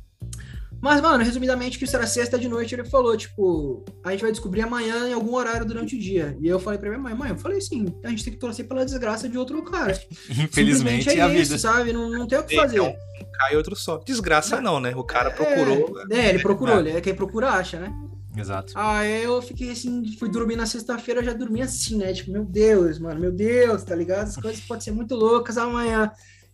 Mas, 0.81 1.01
mano, 1.01 1.23
resumidamente, 1.23 1.77
que 1.79 1.85
isso 1.85 1.95
era 1.95 2.05
sexta 2.05 2.37
de 2.37 2.47
noite, 2.47 2.75
ele 2.75 2.85
falou, 2.85 3.17
tipo, 3.17 3.83
a 4.03 4.11
gente 4.11 4.21
vai 4.21 4.31
descobrir 4.31 4.61
amanhã 4.61 5.07
em 5.07 5.13
algum 5.13 5.33
horário 5.35 5.65
durante 5.65 5.95
o 5.95 5.99
dia. 5.99 6.37
E 6.39 6.47
eu 6.47 6.59
falei 6.59 6.79
pra 6.79 6.89
minha 6.89 7.01
mãe, 7.01 7.13
mãe, 7.15 7.29
eu 7.31 7.37
falei 7.37 7.57
assim, 7.57 7.85
a 8.03 8.09
gente 8.09 8.23
tem 8.23 8.33
que 8.33 8.39
torcer 8.39 8.67
pela 8.67 8.85
desgraça 8.85 9.27
de 9.27 9.37
outro 9.37 9.61
cara. 9.63 9.99
Infelizmente 10.29 11.09
é 11.09 11.21
a 11.21 11.27
isso, 11.29 11.51
vida. 11.53 11.57
sabe? 11.57 11.91
Não, 11.93 12.09
não 12.09 12.27
tem 12.27 12.37
o 12.37 12.43
que 12.43 12.55
É, 12.55 12.61
fazer. 12.61 12.79
um 12.79 12.93
cai 13.37 13.55
outro 13.55 13.75
só. 13.75 13.97
Desgraça 14.05 14.61
não, 14.61 14.79
né? 14.79 14.93
O 14.95 15.03
cara 15.03 15.31
procurou. 15.31 15.99
É, 16.11 16.17
é, 16.17 16.29
ele 16.29 16.39
procurou, 16.39 16.79
ele 16.79 16.91
é 16.91 17.01
quem 17.01 17.13
procura 17.15 17.49
acha, 17.51 17.79
né? 17.79 17.91
Exato. 18.35 18.71
Aí 18.75 19.23
eu 19.23 19.41
fiquei 19.41 19.71
assim, 19.71 20.15
fui 20.19 20.29
dormir 20.29 20.55
na 20.55 20.67
sexta-feira, 20.67 21.23
já 21.23 21.33
dormi 21.33 21.61
assim, 21.63 21.97
né? 21.97 22.13
Tipo, 22.13 22.31
meu 22.31 22.45
Deus, 22.45 22.99
mano, 22.99 23.19
meu 23.19 23.31
Deus, 23.31 23.83
tá 23.83 23.95
ligado? 23.95 24.27
As 24.27 24.35
coisas 24.37 24.61
podem 24.61 24.83
ser 24.83 24.91
muito 24.91 25.15
loucas 25.15 25.57
amanhã. 25.57 26.11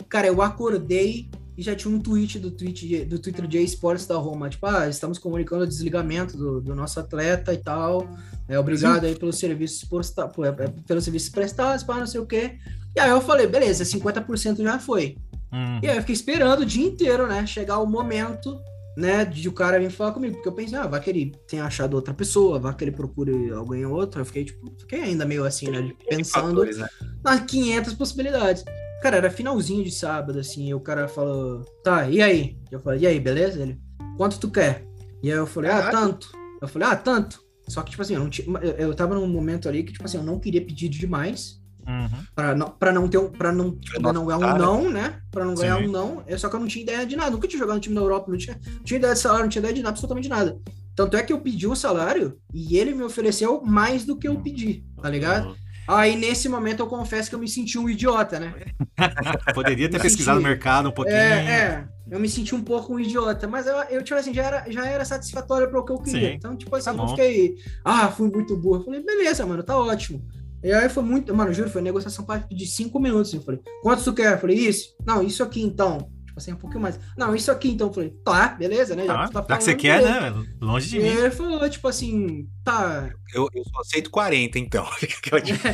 Cara, 0.07 0.27
eu 0.27 0.41
acordei 0.41 1.29
e 1.57 1.61
já 1.61 1.75
tinha 1.75 1.93
um 1.93 1.99
tweet 1.99 2.39
do, 2.39 2.51
tweet, 2.51 3.05
do 3.05 3.19
Twitter 3.19 3.47
de 3.47 3.63
esportes 3.63 4.07
da 4.07 4.15
Roma, 4.15 4.49
tipo, 4.49 4.65
ah, 4.65 4.87
estamos 4.89 5.17
comunicando 5.19 5.63
o 5.63 5.67
desligamento 5.67 6.35
do, 6.35 6.61
do 6.61 6.75
nosso 6.75 6.99
atleta 6.99 7.53
e 7.53 7.57
tal. 7.57 8.07
É, 8.47 8.57
obrigado 8.57 9.05
aí 9.05 9.15
pelos 9.15 9.37
serviços 9.37 9.83
posta, 9.87 10.23
é, 10.23 10.63
é, 10.63 10.67
pelos 10.87 11.03
serviços 11.03 11.29
prestados, 11.29 11.83
pá, 11.83 11.97
não 11.97 12.07
sei 12.07 12.19
o 12.19 12.25
quê. 12.25 12.57
E 12.95 12.99
aí 12.99 13.09
eu 13.09 13.21
falei, 13.21 13.47
beleza, 13.47 13.83
50% 13.83 14.63
já 14.63 14.79
foi. 14.79 15.17
Hum. 15.51 15.79
E 15.81 15.87
aí 15.87 15.95
eu 15.95 16.01
fiquei 16.01 16.15
esperando 16.15 16.61
o 16.61 16.65
dia 16.65 16.85
inteiro, 16.85 17.27
né? 17.27 17.45
Chegar 17.45 17.77
o 17.79 17.85
momento, 17.85 18.59
né, 18.97 19.23
de 19.23 19.47
o 19.47 19.51
cara 19.51 19.79
vir 19.79 19.91
falar 19.91 20.11
comigo. 20.11 20.35
Porque 20.35 20.49
eu 20.49 20.53
pensei, 20.53 20.77
ah, 20.77 20.87
vai 20.87 20.99
que 20.99 21.09
ele 21.09 21.35
tenha 21.47 21.63
achado 21.63 21.93
outra 21.93 22.13
pessoa, 22.13 22.59
vai 22.59 22.75
que 22.75 22.83
ele 22.83 22.91
procure 22.91 23.51
alguém 23.51 23.85
outro. 23.85 24.21
Eu 24.21 24.25
fiquei, 24.25 24.45
tipo, 24.45 24.73
fiquei 24.79 25.01
ainda 25.01 25.25
meio 25.25 25.45
assim, 25.45 25.69
né? 25.69 25.91
Pensando 26.09 26.47
Fatores, 26.49 26.77
né? 26.77 26.87
nas 27.23 27.41
500 27.41 27.93
possibilidades. 27.93 28.65
Cara, 29.03 29.17
era 29.17 29.29
finalzinho 29.29 29.83
de 29.83 29.91
sábado, 29.91 30.39
assim, 30.39 30.69
e 30.69 30.73
o 30.73 30.79
cara 30.79 31.09
falou, 31.09 31.65
tá, 31.83 32.09
e 32.09 32.21
aí? 32.21 32.57
Eu 32.71 32.79
falei, 32.79 33.01
e 33.01 33.07
aí, 33.07 33.19
beleza? 33.19 33.61
Ele, 33.61 33.77
quanto 34.15 34.39
tu 34.39 34.49
quer? 34.49 34.87
E 35.21 35.29
aí 35.29 35.37
eu 35.37 35.45
falei, 35.45 35.69
ah, 35.71 35.91
tanto. 35.91 36.31
Eu 36.61 36.69
falei, 36.69 36.87
ah, 36.87 36.95
tanto. 36.95 37.43
Só 37.67 37.81
que, 37.81 37.91
tipo 37.91 38.01
assim, 38.01 38.13
eu, 38.13 38.21
não 38.21 38.29
tinha, 38.29 38.47
eu, 38.59 38.71
eu 38.71 38.95
tava 38.95 39.13
num 39.13 39.27
momento 39.27 39.67
ali 39.67 39.83
que, 39.83 39.91
tipo 39.91 40.05
assim, 40.05 40.15
eu 40.15 40.23
não 40.23 40.39
queria 40.39 40.65
pedir 40.65 40.87
demais. 40.87 41.61
Uhum. 41.85 42.23
Pra 42.33 42.55
não, 42.55 42.69
pra 42.69 42.93
não 42.93 43.09
ter 43.09 43.17
um. 43.17 43.29
Pra 43.29 43.51
não, 43.51 43.75
tipo, 43.75 43.99
não 43.99 44.13
não 44.13 44.25
ganhar 44.25 44.37
um 44.37 44.53
né? 44.53 44.57
não, 44.57 44.89
né? 44.89 45.21
Pra 45.29 45.43
não 45.43 45.53
ganhar 45.53 45.79
Sim. 45.79 45.87
um 45.89 45.91
não. 45.91 46.23
É 46.25 46.37
só 46.37 46.47
que 46.47 46.55
eu 46.55 46.61
não 46.61 46.67
tinha 46.67 46.83
ideia 46.83 47.05
de 47.05 47.17
nada. 47.17 47.31
Nunca 47.31 47.45
tinha 47.45 47.59
jogado 47.59 47.75
no 47.75 47.81
time 47.81 47.95
da 47.95 47.99
Europa, 47.99 48.31
não 48.31 48.37
tinha, 48.37 48.57
não 48.73 48.83
tinha 48.83 48.97
ideia 48.97 49.13
de 49.13 49.19
salário, 49.19 49.43
não 49.43 49.49
tinha 49.49 49.59
ideia 49.59 49.73
de 49.73 49.81
nada, 49.81 49.89
absolutamente 49.89 50.29
nada. 50.29 50.57
Tanto 50.95 51.17
é 51.17 51.23
que 51.23 51.33
eu 51.33 51.41
pedi 51.41 51.67
um 51.67 51.75
salário 51.75 52.39
e 52.53 52.77
ele 52.77 52.93
me 52.93 53.03
ofereceu 53.03 53.61
mais 53.65 54.05
do 54.05 54.15
que 54.15 54.29
eu 54.29 54.39
pedi, 54.39 54.85
tá 55.01 55.09
ligado? 55.09 55.57
Aí 55.87 56.15
nesse 56.15 56.47
momento 56.47 56.79
eu 56.81 56.87
confesso 56.87 57.29
que 57.29 57.35
eu 57.35 57.39
me 57.39 57.47
senti 57.47 57.77
um 57.77 57.89
idiota, 57.89 58.39
né? 58.39 58.53
Poderia 59.53 59.89
ter 59.89 59.97
Me 59.97 60.03
pesquisado 60.03 60.37
o 60.37 60.41
senti- 60.41 60.49
mercado 60.49 60.89
um 60.89 60.91
pouquinho. 60.91 61.15
É, 61.17 61.51
é. 61.51 61.87
Eu 62.09 62.19
me 62.19 62.29
senti 62.29 62.53
um 62.53 62.61
pouco 62.63 62.93
um 62.93 62.99
idiota, 62.99 63.47
mas 63.47 63.65
eu, 63.65 63.75
eu 63.89 64.03
tipo 64.03 64.19
assim, 64.19 64.33
já 64.33 64.43
era, 64.43 64.71
já 64.71 64.85
era 64.85 65.03
satisfatório 65.05 65.69
para 65.69 65.79
o 65.79 65.85
que 65.85 65.91
eu 65.91 65.99
queria. 65.99 66.29
Sim. 66.29 66.35
Então, 66.35 66.55
tipo 66.55 66.75
assim, 66.75 66.85
Tá 66.85 66.91
eu 66.91 66.97
não 66.97 67.07
fiquei, 67.09 67.55
ah, 67.83 68.07
fui 68.09 68.29
muito 68.29 68.55
burro. 68.55 68.77
Eu 68.81 68.83
falei, 68.85 69.03
beleza, 69.03 69.45
mano, 69.45 69.63
tá 69.63 69.77
ótimo. 69.77 70.23
E 70.63 70.71
aí 70.71 70.87
foi 70.87 71.03
muito, 71.03 71.35
mano, 71.35 71.51
juro, 71.53 71.69
foi 71.69 71.81
negociação 71.81 72.25
de 72.49 72.65
cinco 72.67 72.99
minutos. 72.99 73.33
Eu 73.33 73.41
falei, 73.41 73.59
quanto 73.81 74.03
tu 74.03 74.13
quer? 74.13 74.33
Eu 74.33 74.37
falei, 74.39 74.57
isso? 74.57 74.95
Não, 75.05 75.21
isso 75.21 75.43
aqui 75.43 75.61
então. 75.61 76.09
Tipo 76.33 76.39
assim, 76.39 76.53
um 76.53 76.55
pouquinho 76.55 76.81
mais. 76.81 76.99
Não, 77.15 77.35
isso 77.35 77.51
aqui 77.51 77.69
então. 77.69 77.89
Eu 77.89 77.93
falei, 77.93 78.09
tá, 78.25 78.47
beleza, 78.49 78.95
né? 78.95 79.05
Tá, 79.05 79.27
tu 79.27 79.33
tá 79.33 79.45
já 79.49 79.57
que 79.57 79.63
você 79.63 79.75
quer, 79.75 80.01
beleza. 80.03 80.31
né? 80.31 80.45
Longe 80.59 80.89
de 80.89 80.97
E 80.97 80.99
mim. 81.03 81.07
ele 81.09 81.29
falou, 81.29 81.69
tipo 81.69 81.87
assim, 81.87 82.49
tá, 82.63 83.11
Eu, 83.35 83.47
eu 83.53 83.63
só 83.65 83.81
aceito 83.81 84.09
40, 84.09 84.57
então. 84.57 84.83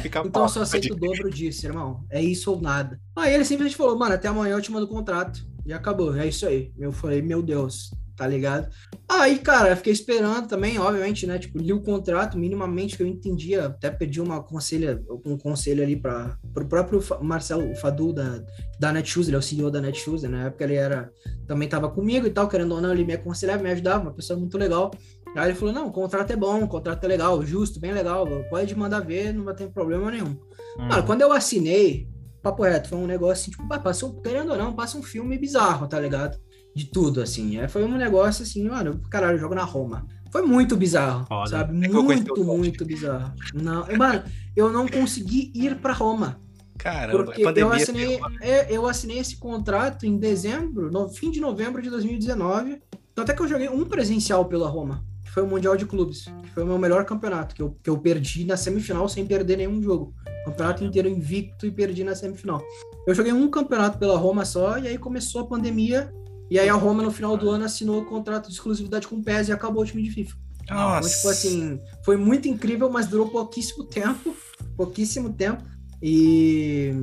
Ficar 0.01 0.25
então 0.25 0.43
eu 0.43 0.49
só 0.49 0.61
aceito 0.61 0.91
o 0.93 0.97
dobro 0.97 1.31
disso, 1.31 1.65
irmão. 1.65 2.03
É 2.09 2.21
isso 2.21 2.51
ou 2.51 2.59
nada. 2.61 2.99
Aí 3.15 3.33
ele 3.33 3.45
simplesmente 3.45 3.77
falou, 3.77 3.97
mano, 3.97 4.15
até 4.15 4.27
amanhã 4.27 4.55
eu 4.55 4.61
te 4.61 4.69
mando 4.69 4.85
o 4.85 4.89
contrato. 4.89 5.47
E 5.65 5.71
acabou, 5.71 6.13
é 6.13 6.27
isso 6.27 6.45
aí. 6.45 6.73
Eu 6.77 6.91
falei, 6.91 7.21
meu 7.21 7.41
Deus, 7.41 7.91
tá 8.19 8.27
ligado? 8.27 8.67
Aí, 9.07 9.39
cara, 9.39 9.69
eu 9.69 9.77
fiquei 9.77 9.93
esperando 9.93 10.45
também, 10.45 10.77
obviamente, 10.77 11.25
né? 11.25 11.39
Tipo, 11.39 11.57
li 11.57 11.71
o 11.71 11.81
contrato 11.81 12.37
minimamente 12.37 12.97
que 12.97 13.01
eu 13.01 13.07
entendia. 13.07 13.67
Até 13.67 13.89
pedi 13.89 14.19
uma 14.19 14.43
conselha, 14.43 15.01
um 15.25 15.37
conselho 15.37 15.81
ali 15.81 15.95
para 15.95 16.37
pro 16.53 16.67
próprio 16.67 17.01
Marcelo 17.21 17.73
Fadu 17.77 18.11
da, 18.11 18.43
da 18.77 18.91
Netshoes, 18.91 19.29
ele 19.29 19.37
é 19.37 19.39
o 19.39 19.41
CEO 19.41 19.71
da 19.71 19.79
Netshoes, 19.79 20.23
né? 20.23 20.29
na 20.29 20.45
época 20.47 20.65
ele 20.65 20.75
era 20.75 21.09
também 21.47 21.69
tava 21.69 21.89
comigo 21.89 22.27
e 22.27 22.29
tal, 22.29 22.49
querendo 22.49 22.75
ou 22.75 22.81
não, 22.81 22.91
ele 22.91 23.05
me 23.05 23.13
aconselhava, 23.13 23.63
me 23.63 23.71
ajudava, 23.71 24.03
uma 24.03 24.13
pessoa 24.13 24.37
muito 24.37 24.57
legal. 24.57 24.91
Aí 25.33 25.47
ele 25.47 25.55
falou: 25.57 25.73
não, 25.73 25.87
o 25.87 25.91
contrato 25.93 26.33
é 26.33 26.35
bom, 26.35 26.61
o 26.61 26.67
contrato 26.67 27.01
é 27.05 27.07
legal, 27.07 27.41
justo, 27.45 27.79
bem 27.79 27.93
legal, 27.93 28.27
pode 28.49 28.75
mandar 28.75 28.99
ver, 28.99 29.33
não 29.33 29.45
vai 29.45 29.55
ter 29.55 29.69
problema 29.69 30.11
nenhum. 30.11 30.35
Hum. 30.77 30.87
Mano, 30.89 31.05
quando 31.05 31.21
eu 31.21 31.31
assinei, 31.31 32.09
papo 32.41 32.63
reto, 32.63 32.89
foi 32.89 32.97
um 32.97 33.07
negócio 33.07 33.43
assim, 33.43 33.51
tipo, 33.51 33.81
passou, 33.81 34.21
querendo 34.21 34.51
ou 34.51 34.57
não, 34.57 34.75
passa 34.75 34.97
um 34.97 35.03
filme 35.03 35.37
bizarro, 35.37 35.87
tá 35.87 35.97
ligado? 35.97 36.37
De 36.75 36.85
tudo, 36.85 37.21
assim. 37.21 37.59
Aí 37.59 37.67
foi 37.67 37.83
um 37.83 37.97
negócio 37.97 38.43
assim, 38.43 38.67
mano, 38.67 39.01
caralho, 39.09 39.35
eu 39.35 39.39
jogo 39.39 39.55
na 39.55 39.63
Roma. 39.63 40.05
Foi 40.31 40.43
muito 40.43 40.77
bizarro, 40.77 41.25
Foda. 41.25 41.49
sabe? 41.49 41.85
É 41.85 41.89
Muito, 41.89 42.43
muito 42.43 42.85
bizarro. 42.85 43.33
Não, 43.53 43.85
mano, 43.97 44.23
eu 44.55 44.71
não 44.71 44.87
consegui 44.87 45.51
ir 45.55 45.75
pra 45.77 45.91
Roma. 45.93 46.39
Caramba, 46.77 47.25
Porque 47.25 47.43
pandemia. 47.43 47.69
eu 47.69 47.73
assinei, 47.73 48.19
é, 48.39 48.67
eu 48.73 48.87
assinei 48.87 49.17
esse 49.19 49.37
contrato 49.37 50.05
em 50.05 50.17
dezembro, 50.17 50.89
no 50.89 51.09
fim 51.09 51.29
de 51.29 51.41
novembro 51.41 51.81
de 51.81 51.89
2019. 51.89 52.81
Então 53.11 53.23
até 53.23 53.33
que 53.33 53.41
eu 53.41 53.47
joguei 53.47 53.67
um 53.67 53.83
presencial 53.83 54.45
pela 54.45 54.69
Roma, 54.69 55.03
que 55.25 55.31
foi 55.31 55.43
o 55.43 55.47
Mundial 55.47 55.75
de 55.75 55.85
Clubes, 55.85 56.25
que 56.43 56.49
foi 56.51 56.63
o 56.63 56.65
meu 56.67 56.77
melhor 56.77 57.03
campeonato, 57.03 57.53
que 57.53 57.61
eu, 57.61 57.75
que 57.83 57.89
eu 57.89 57.97
perdi 57.97 58.45
na 58.45 58.55
semifinal 58.55 59.09
sem 59.09 59.25
perder 59.25 59.57
nenhum 59.57 59.81
jogo. 59.81 60.13
Campeonato 60.45 60.83
inteiro 60.85 61.09
invicto 61.09 61.65
e 61.65 61.71
perdi 61.71 62.03
na 62.03 62.15
semifinal. 62.15 62.61
Eu 63.05 63.13
joguei 63.13 63.33
um 63.33 63.49
campeonato 63.49 63.97
pela 63.97 64.17
Roma 64.17 64.45
só, 64.45 64.77
e 64.77 64.87
aí 64.87 64.97
começou 64.97 65.41
a 65.41 65.47
pandemia. 65.47 66.13
E 66.49 66.57
aí 66.57 66.67
a 66.67 66.73
Roma, 66.73 67.03
no 67.03 67.11
final 67.11 67.37
do 67.37 67.49
ano, 67.49 67.65
assinou 67.65 68.01
o 68.01 68.05
contrato 68.05 68.47
de 68.47 68.53
exclusividade 68.53 69.07
com 69.07 69.17
o 69.17 69.23
PES 69.23 69.49
e 69.49 69.51
acabou 69.51 69.83
o 69.83 69.85
time 69.85 70.01
de 70.03 70.11
FIFA. 70.11 70.35
Nossa. 70.69 71.07
Então, 71.07 71.17
tipo 71.17 71.29
assim, 71.29 71.79
foi 72.03 72.17
muito 72.17 72.47
incrível, 72.47 72.89
mas 72.89 73.07
durou 73.07 73.29
pouquíssimo 73.29 73.83
tempo. 73.85 74.35
Pouquíssimo 74.75 75.33
tempo. 75.33 75.63
E 76.01 76.93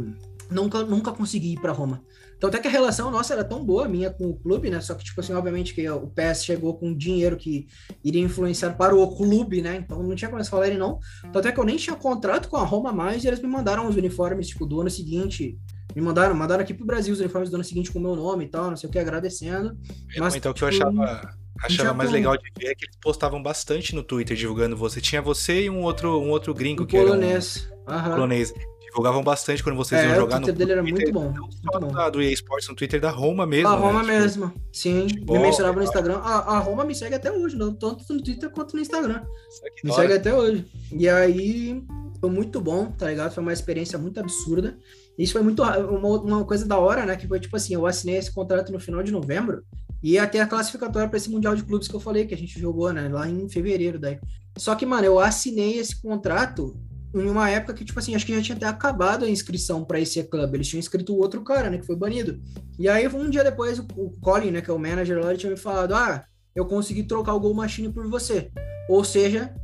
nunca, 0.50 0.82
nunca 0.84 1.12
consegui 1.12 1.52
ir 1.52 1.60
pra 1.60 1.72
Roma. 1.72 2.02
Então, 2.36 2.48
até 2.48 2.58
que 2.58 2.68
a 2.68 2.70
relação 2.70 3.10
nossa 3.10 3.32
era 3.32 3.42
tão 3.42 3.64
boa, 3.64 3.88
minha 3.88 4.10
com 4.10 4.28
o 4.28 4.36
clube, 4.36 4.68
né? 4.68 4.80
Só 4.80 4.94
que, 4.94 5.04
tipo 5.04 5.20
assim, 5.20 5.32
obviamente 5.32 5.74
que 5.74 5.88
o 5.88 6.08
PS 6.08 6.44
chegou 6.44 6.76
com 6.76 6.94
dinheiro 6.94 7.36
que 7.36 7.66
iria 8.04 8.20
influenciar 8.20 8.74
para 8.74 8.94
o 8.94 9.16
clube, 9.16 9.62
né? 9.62 9.76
Então 9.76 10.02
não 10.02 10.14
tinha 10.14 10.28
como 10.28 10.38
eles 10.38 10.48
falarem 10.48 10.76
não. 10.76 10.98
Então, 11.24 11.40
até 11.40 11.50
que 11.50 11.58
eu 11.58 11.64
nem 11.64 11.76
tinha 11.76 11.96
contrato 11.96 12.48
com 12.48 12.56
a 12.56 12.64
Roma 12.64 12.92
mais 12.92 13.24
e 13.24 13.28
eles 13.28 13.40
me 13.40 13.48
mandaram 13.48 13.88
os 13.88 13.96
uniformes, 13.96 14.48
tipo, 14.48 14.66
do 14.66 14.82
ano 14.82 14.90
seguinte. 14.90 15.58
Me 15.96 16.02
mandaram, 16.02 16.34
mandaram 16.34 16.62
aqui 16.62 16.74
pro 16.74 16.84
Brasil 16.84 17.14
os 17.14 17.20
uniformes 17.20 17.48
do 17.48 17.54
ano 17.54 17.64
seguinte 17.64 17.90
com 17.90 17.98
o 17.98 18.02
meu 18.02 18.14
nome 18.14 18.44
e 18.44 18.48
tal, 18.48 18.68
não 18.68 18.76
sei 18.76 18.86
o 18.86 18.92
que, 18.92 18.98
agradecendo. 18.98 19.74
Mas, 20.18 20.34
então, 20.34 20.52
o 20.52 20.54
que 20.54 20.62
eu 20.62 20.70
tipo, 20.70 20.84
achava, 20.84 21.34
achava 21.62 21.94
mais 21.94 22.10
legal 22.10 22.36
de 22.36 22.44
ver 22.58 22.72
é 22.72 22.74
que 22.74 22.84
eles 22.84 22.96
postavam 23.00 23.42
bastante 23.42 23.94
no 23.94 24.02
Twitter 24.02 24.36
divulgando 24.36 24.76
você. 24.76 25.00
Tinha 25.00 25.22
você 25.22 25.62
e 25.62 25.70
um 25.70 25.82
outro, 25.82 26.20
um 26.20 26.28
outro 26.28 26.52
gringo 26.52 26.82
Um 26.82 26.86
que 26.86 26.98
era 26.98 27.06
um 27.06 27.08
polonês. 27.08 27.66
Polonês 27.86 28.52
Jogavam 28.94 29.22
bastante 29.22 29.62
quando 29.62 29.76
vocês 29.76 30.00
É, 30.00 30.04
iam 30.06 30.12
o 30.12 30.16
jogar 30.20 30.40
no 30.40 30.46
Twitter 30.46 30.58
dele 30.58 30.72
era 30.72 30.80
Twitter, 30.82 31.12
muito 31.12 31.12
bom, 31.12 31.30
não 31.30 31.42
muito 31.42 31.56
só 31.70 31.78
bom. 31.80 31.92
da- 31.92 32.08
do 32.08 32.22
EA 32.22 32.32
Sports, 32.32 32.66
no 32.68 32.74
Twitter 32.74 32.98
da 32.98 33.10
Roma 33.10 33.44
mesmo. 33.46 33.68
A 33.68 33.74
Roma 33.74 34.02
né? 34.02 34.12
Tipo, 34.12 34.22
mesmo, 34.22 34.52
sim. 34.72 35.02
futebol, 35.02 35.36
me 35.36 35.42
mencionava 35.42 35.76
no. 35.76 35.84
Instagram. 35.84 36.16
A, 36.16 36.56
a 36.56 36.58
Roma 36.60 36.82
me 36.82 36.94
segue 36.94 37.14
até 37.14 37.30
hoje, 37.30 37.56
não 37.56 37.74
tanto 37.74 38.04
no 38.10 38.22
Twitter 38.22 38.48
quanto 38.48 38.74
no 38.74 38.80
Instagram. 38.80 39.22
Me 39.84 39.90
da 39.90 39.96
segue 39.96 40.14
até 40.14 40.34
hoje. 40.34 40.64
E 40.92 41.06
aí, 41.10 41.84
foi 42.18 42.30
muito 42.30 42.58
bom, 42.58 42.86
tá 42.86 43.08
ligado? 43.10 43.34
Foi 43.34 43.42
uma 43.42 43.52
experiência 43.52 43.98
muito 43.98 44.18
absurda. 44.18 44.78
Isso 45.18 45.32
foi 45.32 45.42
muito. 45.42 45.62
Uma, 45.62 46.20
uma 46.20 46.44
coisa 46.44 46.66
da 46.66 46.78
hora, 46.78 47.06
né? 47.06 47.16
Que 47.16 47.26
foi 47.26 47.40
tipo 47.40 47.56
assim: 47.56 47.74
eu 47.74 47.86
assinei 47.86 48.16
esse 48.16 48.32
contrato 48.32 48.72
no 48.72 48.80
final 48.80 49.02
de 49.02 49.12
novembro 49.12 49.62
e 50.02 50.24
ter 50.26 50.40
a 50.40 50.46
classificatória 50.46 51.08
para 51.08 51.16
esse 51.16 51.30
Mundial 51.30 51.56
de 51.56 51.64
Clubes 51.64 51.88
que 51.88 51.94
eu 51.94 52.00
falei, 52.00 52.26
que 52.26 52.34
a 52.34 52.38
gente 52.38 52.60
jogou, 52.60 52.92
né? 52.92 53.08
Lá 53.08 53.28
em 53.28 53.48
fevereiro 53.48 53.98
daí. 53.98 54.18
Só 54.56 54.74
que, 54.74 54.86
mano, 54.86 55.04
eu 55.04 55.18
assinei 55.18 55.78
esse 55.78 56.00
contrato 56.00 56.76
em 57.14 57.28
uma 57.28 57.48
época 57.48 57.74
que, 57.74 57.84
tipo 57.84 57.98
assim, 57.98 58.14
acho 58.14 58.26
que 58.26 58.34
já 58.34 58.42
tinha 58.42 58.56
até 58.56 58.66
acabado 58.66 59.24
a 59.24 59.30
inscrição 59.30 59.84
para 59.84 59.98
esse 59.98 60.22
clube. 60.24 60.56
Eles 60.56 60.68
tinham 60.68 60.80
inscrito 60.80 61.14
o 61.14 61.18
outro 61.18 61.42
cara, 61.42 61.70
né? 61.70 61.78
Que 61.78 61.86
foi 61.86 61.96
banido. 61.96 62.40
E 62.78 62.88
aí, 62.88 63.08
um 63.08 63.30
dia 63.30 63.42
depois, 63.42 63.78
o, 63.78 63.86
o 63.96 64.10
Colin, 64.20 64.50
né? 64.50 64.60
Que 64.60 64.70
é 64.70 64.74
o 64.74 64.78
manager 64.78 65.18
lá, 65.18 65.30
ele 65.30 65.38
tinha 65.38 65.50
me 65.50 65.58
falado: 65.58 65.94
ah, 65.94 66.24
eu 66.54 66.66
consegui 66.66 67.04
trocar 67.04 67.34
o 67.34 67.40
Gol 67.40 67.54
Machine 67.54 67.92
por 67.92 68.06
você. 68.08 68.50
Ou 68.88 69.02
seja, 69.02 69.54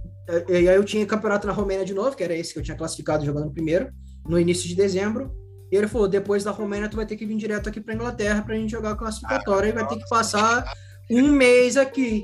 e 0.48 0.68
aí 0.68 0.76
eu 0.76 0.84
tinha 0.84 1.04
campeonato 1.06 1.46
na 1.46 1.52
Romênia 1.52 1.84
de 1.84 1.94
novo, 1.94 2.16
que 2.16 2.22
era 2.22 2.34
esse 2.34 2.52
que 2.52 2.58
eu 2.58 2.62
tinha 2.62 2.76
classificado 2.76 3.24
jogando 3.24 3.50
primeiro, 3.50 3.90
no 4.26 4.38
início 4.38 4.68
de 4.68 4.74
dezembro. 4.74 5.32
E 5.72 5.76
ele 5.76 5.88
falou: 5.88 6.06
depois 6.06 6.44
da 6.44 6.50
Romênia, 6.50 6.88
tu 6.88 6.96
vai 6.96 7.06
ter 7.06 7.16
que 7.16 7.24
vir 7.24 7.36
direto 7.36 7.70
aqui 7.70 7.80
pra 7.80 7.94
Inglaterra 7.94 8.42
pra 8.42 8.54
gente 8.54 8.70
jogar 8.70 8.90
a 8.90 8.94
classificatória 8.94 9.70
e 9.70 9.72
vai 9.72 9.88
ter 9.88 9.96
que 9.96 10.06
passar 10.06 10.70
um 11.10 11.32
mês 11.32 11.78
aqui. 11.78 12.22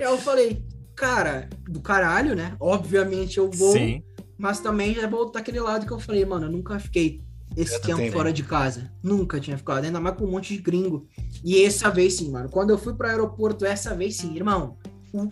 E 0.00 0.04
aí 0.04 0.10
eu 0.10 0.18
falei, 0.18 0.64
cara, 0.96 1.48
do 1.68 1.80
caralho, 1.80 2.34
né? 2.34 2.56
Obviamente 2.58 3.38
eu 3.38 3.48
vou, 3.48 3.72
Sim. 3.72 4.02
mas 4.36 4.58
também 4.58 4.94
já 4.94 5.06
vou 5.06 5.30
daquele 5.30 5.60
lado 5.60 5.86
que 5.86 5.92
eu 5.92 6.00
falei, 6.00 6.24
mano, 6.24 6.46
eu 6.46 6.50
nunca 6.50 6.78
fiquei 6.80 7.22
esse 7.56 7.76
Eu 7.76 7.80
tempo 7.80 8.12
fora 8.12 8.32
de 8.32 8.42
casa. 8.42 8.90
Nunca 9.00 9.38
tinha 9.38 9.56
ficado, 9.56 9.84
ainda 9.84 10.00
mais 10.00 10.16
com 10.16 10.24
um 10.24 10.30
monte 10.32 10.56
de 10.56 10.60
gringo. 10.60 11.06
E 11.44 11.62
essa 11.64 11.88
vez 11.90 12.14
sim, 12.14 12.32
mano. 12.32 12.50
Quando 12.50 12.70
eu 12.70 12.78
fui 12.78 12.94
pro 12.94 13.06
aeroporto, 13.06 13.64
essa 13.64 13.94
vez 13.94 14.16
sim, 14.16 14.34
irmão. 14.34 14.76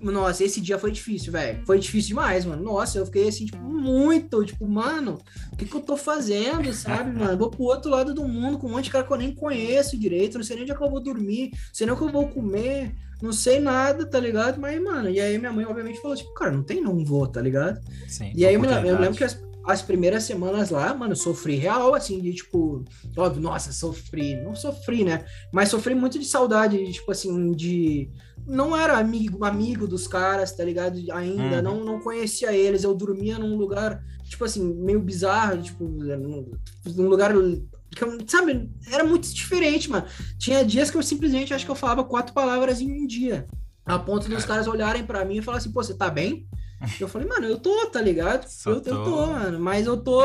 Nossa, 0.00 0.44
esse 0.44 0.60
dia 0.60 0.78
foi 0.78 0.90
difícil, 0.90 1.32
velho. 1.32 1.64
Foi 1.66 1.78
difícil 1.78 2.08
demais, 2.08 2.44
mano. 2.44 2.62
Nossa, 2.62 2.98
eu 2.98 3.06
fiquei 3.06 3.28
assim, 3.28 3.46
tipo, 3.46 3.58
muito, 3.58 4.44
tipo, 4.44 4.66
mano, 4.66 5.18
o 5.52 5.56
que, 5.56 5.64
que 5.64 5.74
eu 5.74 5.80
tô 5.80 5.96
fazendo, 5.96 6.72
sabe, 6.72 7.16
mano? 7.16 7.36
Vou 7.36 7.50
pro 7.50 7.64
outro 7.64 7.90
lado 7.90 8.14
do 8.14 8.26
mundo 8.26 8.58
com 8.58 8.66
um 8.66 8.70
monte 8.70 8.84
de 8.84 8.90
cara 8.90 9.04
que 9.04 9.12
eu 9.12 9.16
nem 9.16 9.34
conheço 9.34 9.98
direito, 9.98 10.38
não 10.38 10.44
sei 10.44 10.56
nem 10.56 10.62
onde 10.64 10.72
é 10.72 10.74
que 10.74 10.82
eu 10.82 10.90
vou 10.90 11.00
dormir, 11.00 11.50
não 11.52 11.58
sei 11.72 11.86
nem 11.86 11.94
o 11.94 11.98
que 11.98 12.04
eu 12.04 12.12
vou 12.12 12.28
comer, 12.28 12.94
não 13.22 13.32
sei 13.32 13.60
nada, 13.60 14.06
tá 14.06 14.20
ligado? 14.20 14.60
Mas, 14.60 14.82
mano, 14.82 15.08
e 15.08 15.20
aí 15.20 15.38
minha 15.38 15.52
mãe, 15.52 15.64
obviamente, 15.64 16.00
falou, 16.00 16.16
tipo, 16.16 16.32
cara, 16.34 16.50
não 16.50 16.62
tem 16.62 16.80
não 16.80 17.04
vou, 17.04 17.26
tá 17.26 17.40
ligado? 17.40 17.80
Sim. 18.08 18.32
E 18.34 18.44
aí 18.44 18.54
eu 18.54 18.64
eu 18.64 18.98
lembro 18.98 19.16
que 19.16 19.24
as, 19.24 19.40
as 19.66 19.82
primeiras 19.82 20.22
semanas 20.22 20.70
lá, 20.70 20.94
mano, 20.94 21.12
eu 21.12 21.16
sofri 21.16 21.56
real, 21.56 21.94
assim, 21.94 22.20
de 22.20 22.32
tipo, 22.32 22.84
óbvio, 23.16 23.42
nossa, 23.42 23.72
sofri, 23.72 24.36
não 24.36 24.54
sofri, 24.54 25.02
né? 25.02 25.24
Mas 25.52 25.70
sofri 25.70 25.94
muito 25.94 26.18
de 26.18 26.24
saudade, 26.24 26.78
de, 26.78 26.92
tipo 26.92 27.10
assim, 27.10 27.52
de. 27.52 28.08
Não 28.46 28.76
era 28.76 28.96
amigo, 28.98 29.44
amigo 29.44 29.86
dos 29.88 30.06
caras, 30.06 30.52
tá 30.52 30.62
ligado? 30.64 30.98
Ainda, 31.12 31.56
Uhum. 31.56 31.62
não, 31.62 31.84
não 31.84 32.00
conhecia 32.00 32.52
eles, 32.52 32.84
eu 32.84 32.94
dormia 32.94 33.38
num 33.38 33.56
lugar, 33.56 34.02
tipo 34.24 34.44
assim, 34.44 34.62
meio 34.74 35.00
bizarro, 35.00 35.60
tipo, 35.62 35.84
num, 35.84 37.08
lugar. 37.08 37.32
Que 37.90 38.04
eu, 38.04 38.18
sabe, 38.26 38.70
era 38.92 39.04
muito 39.04 39.32
diferente, 39.32 39.90
mano. 39.90 40.06
Tinha 40.38 40.64
dias 40.64 40.90
que 40.90 40.96
eu 40.96 41.02
simplesmente 41.02 41.52
acho 41.54 41.64
que 41.64 41.70
eu 41.70 41.74
falava 41.76 42.04
quatro 42.04 42.32
palavras 42.34 42.80
em 42.80 42.92
um 42.92 43.06
dia. 43.06 43.46
A 43.84 43.98
ponto 43.98 44.28
dos 44.28 44.44
caras 44.44 44.66
olharem 44.66 45.04
pra 45.04 45.24
mim 45.24 45.36
e 45.38 45.42
falar 45.42 45.58
assim, 45.58 45.72
pô, 45.72 45.82
você 45.82 45.94
tá 45.94 46.10
bem? 46.10 46.46
Eu 47.00 47.08
falei, 47.08 47.26
mano, 47.26 47.46
eu 47.46 47.58
tô, 47.58 47.86
tá 47.86 48.02
ligado? 48.02 48.46
Eu, 48.66 48.74
eu 48.74 48.80
tô- 48.82 49.02
tô, 49.04 49.26
mano, 49.28 49.58
mas 49.58 49.86
eu 49.86 49.96
tô. 49.96 50.22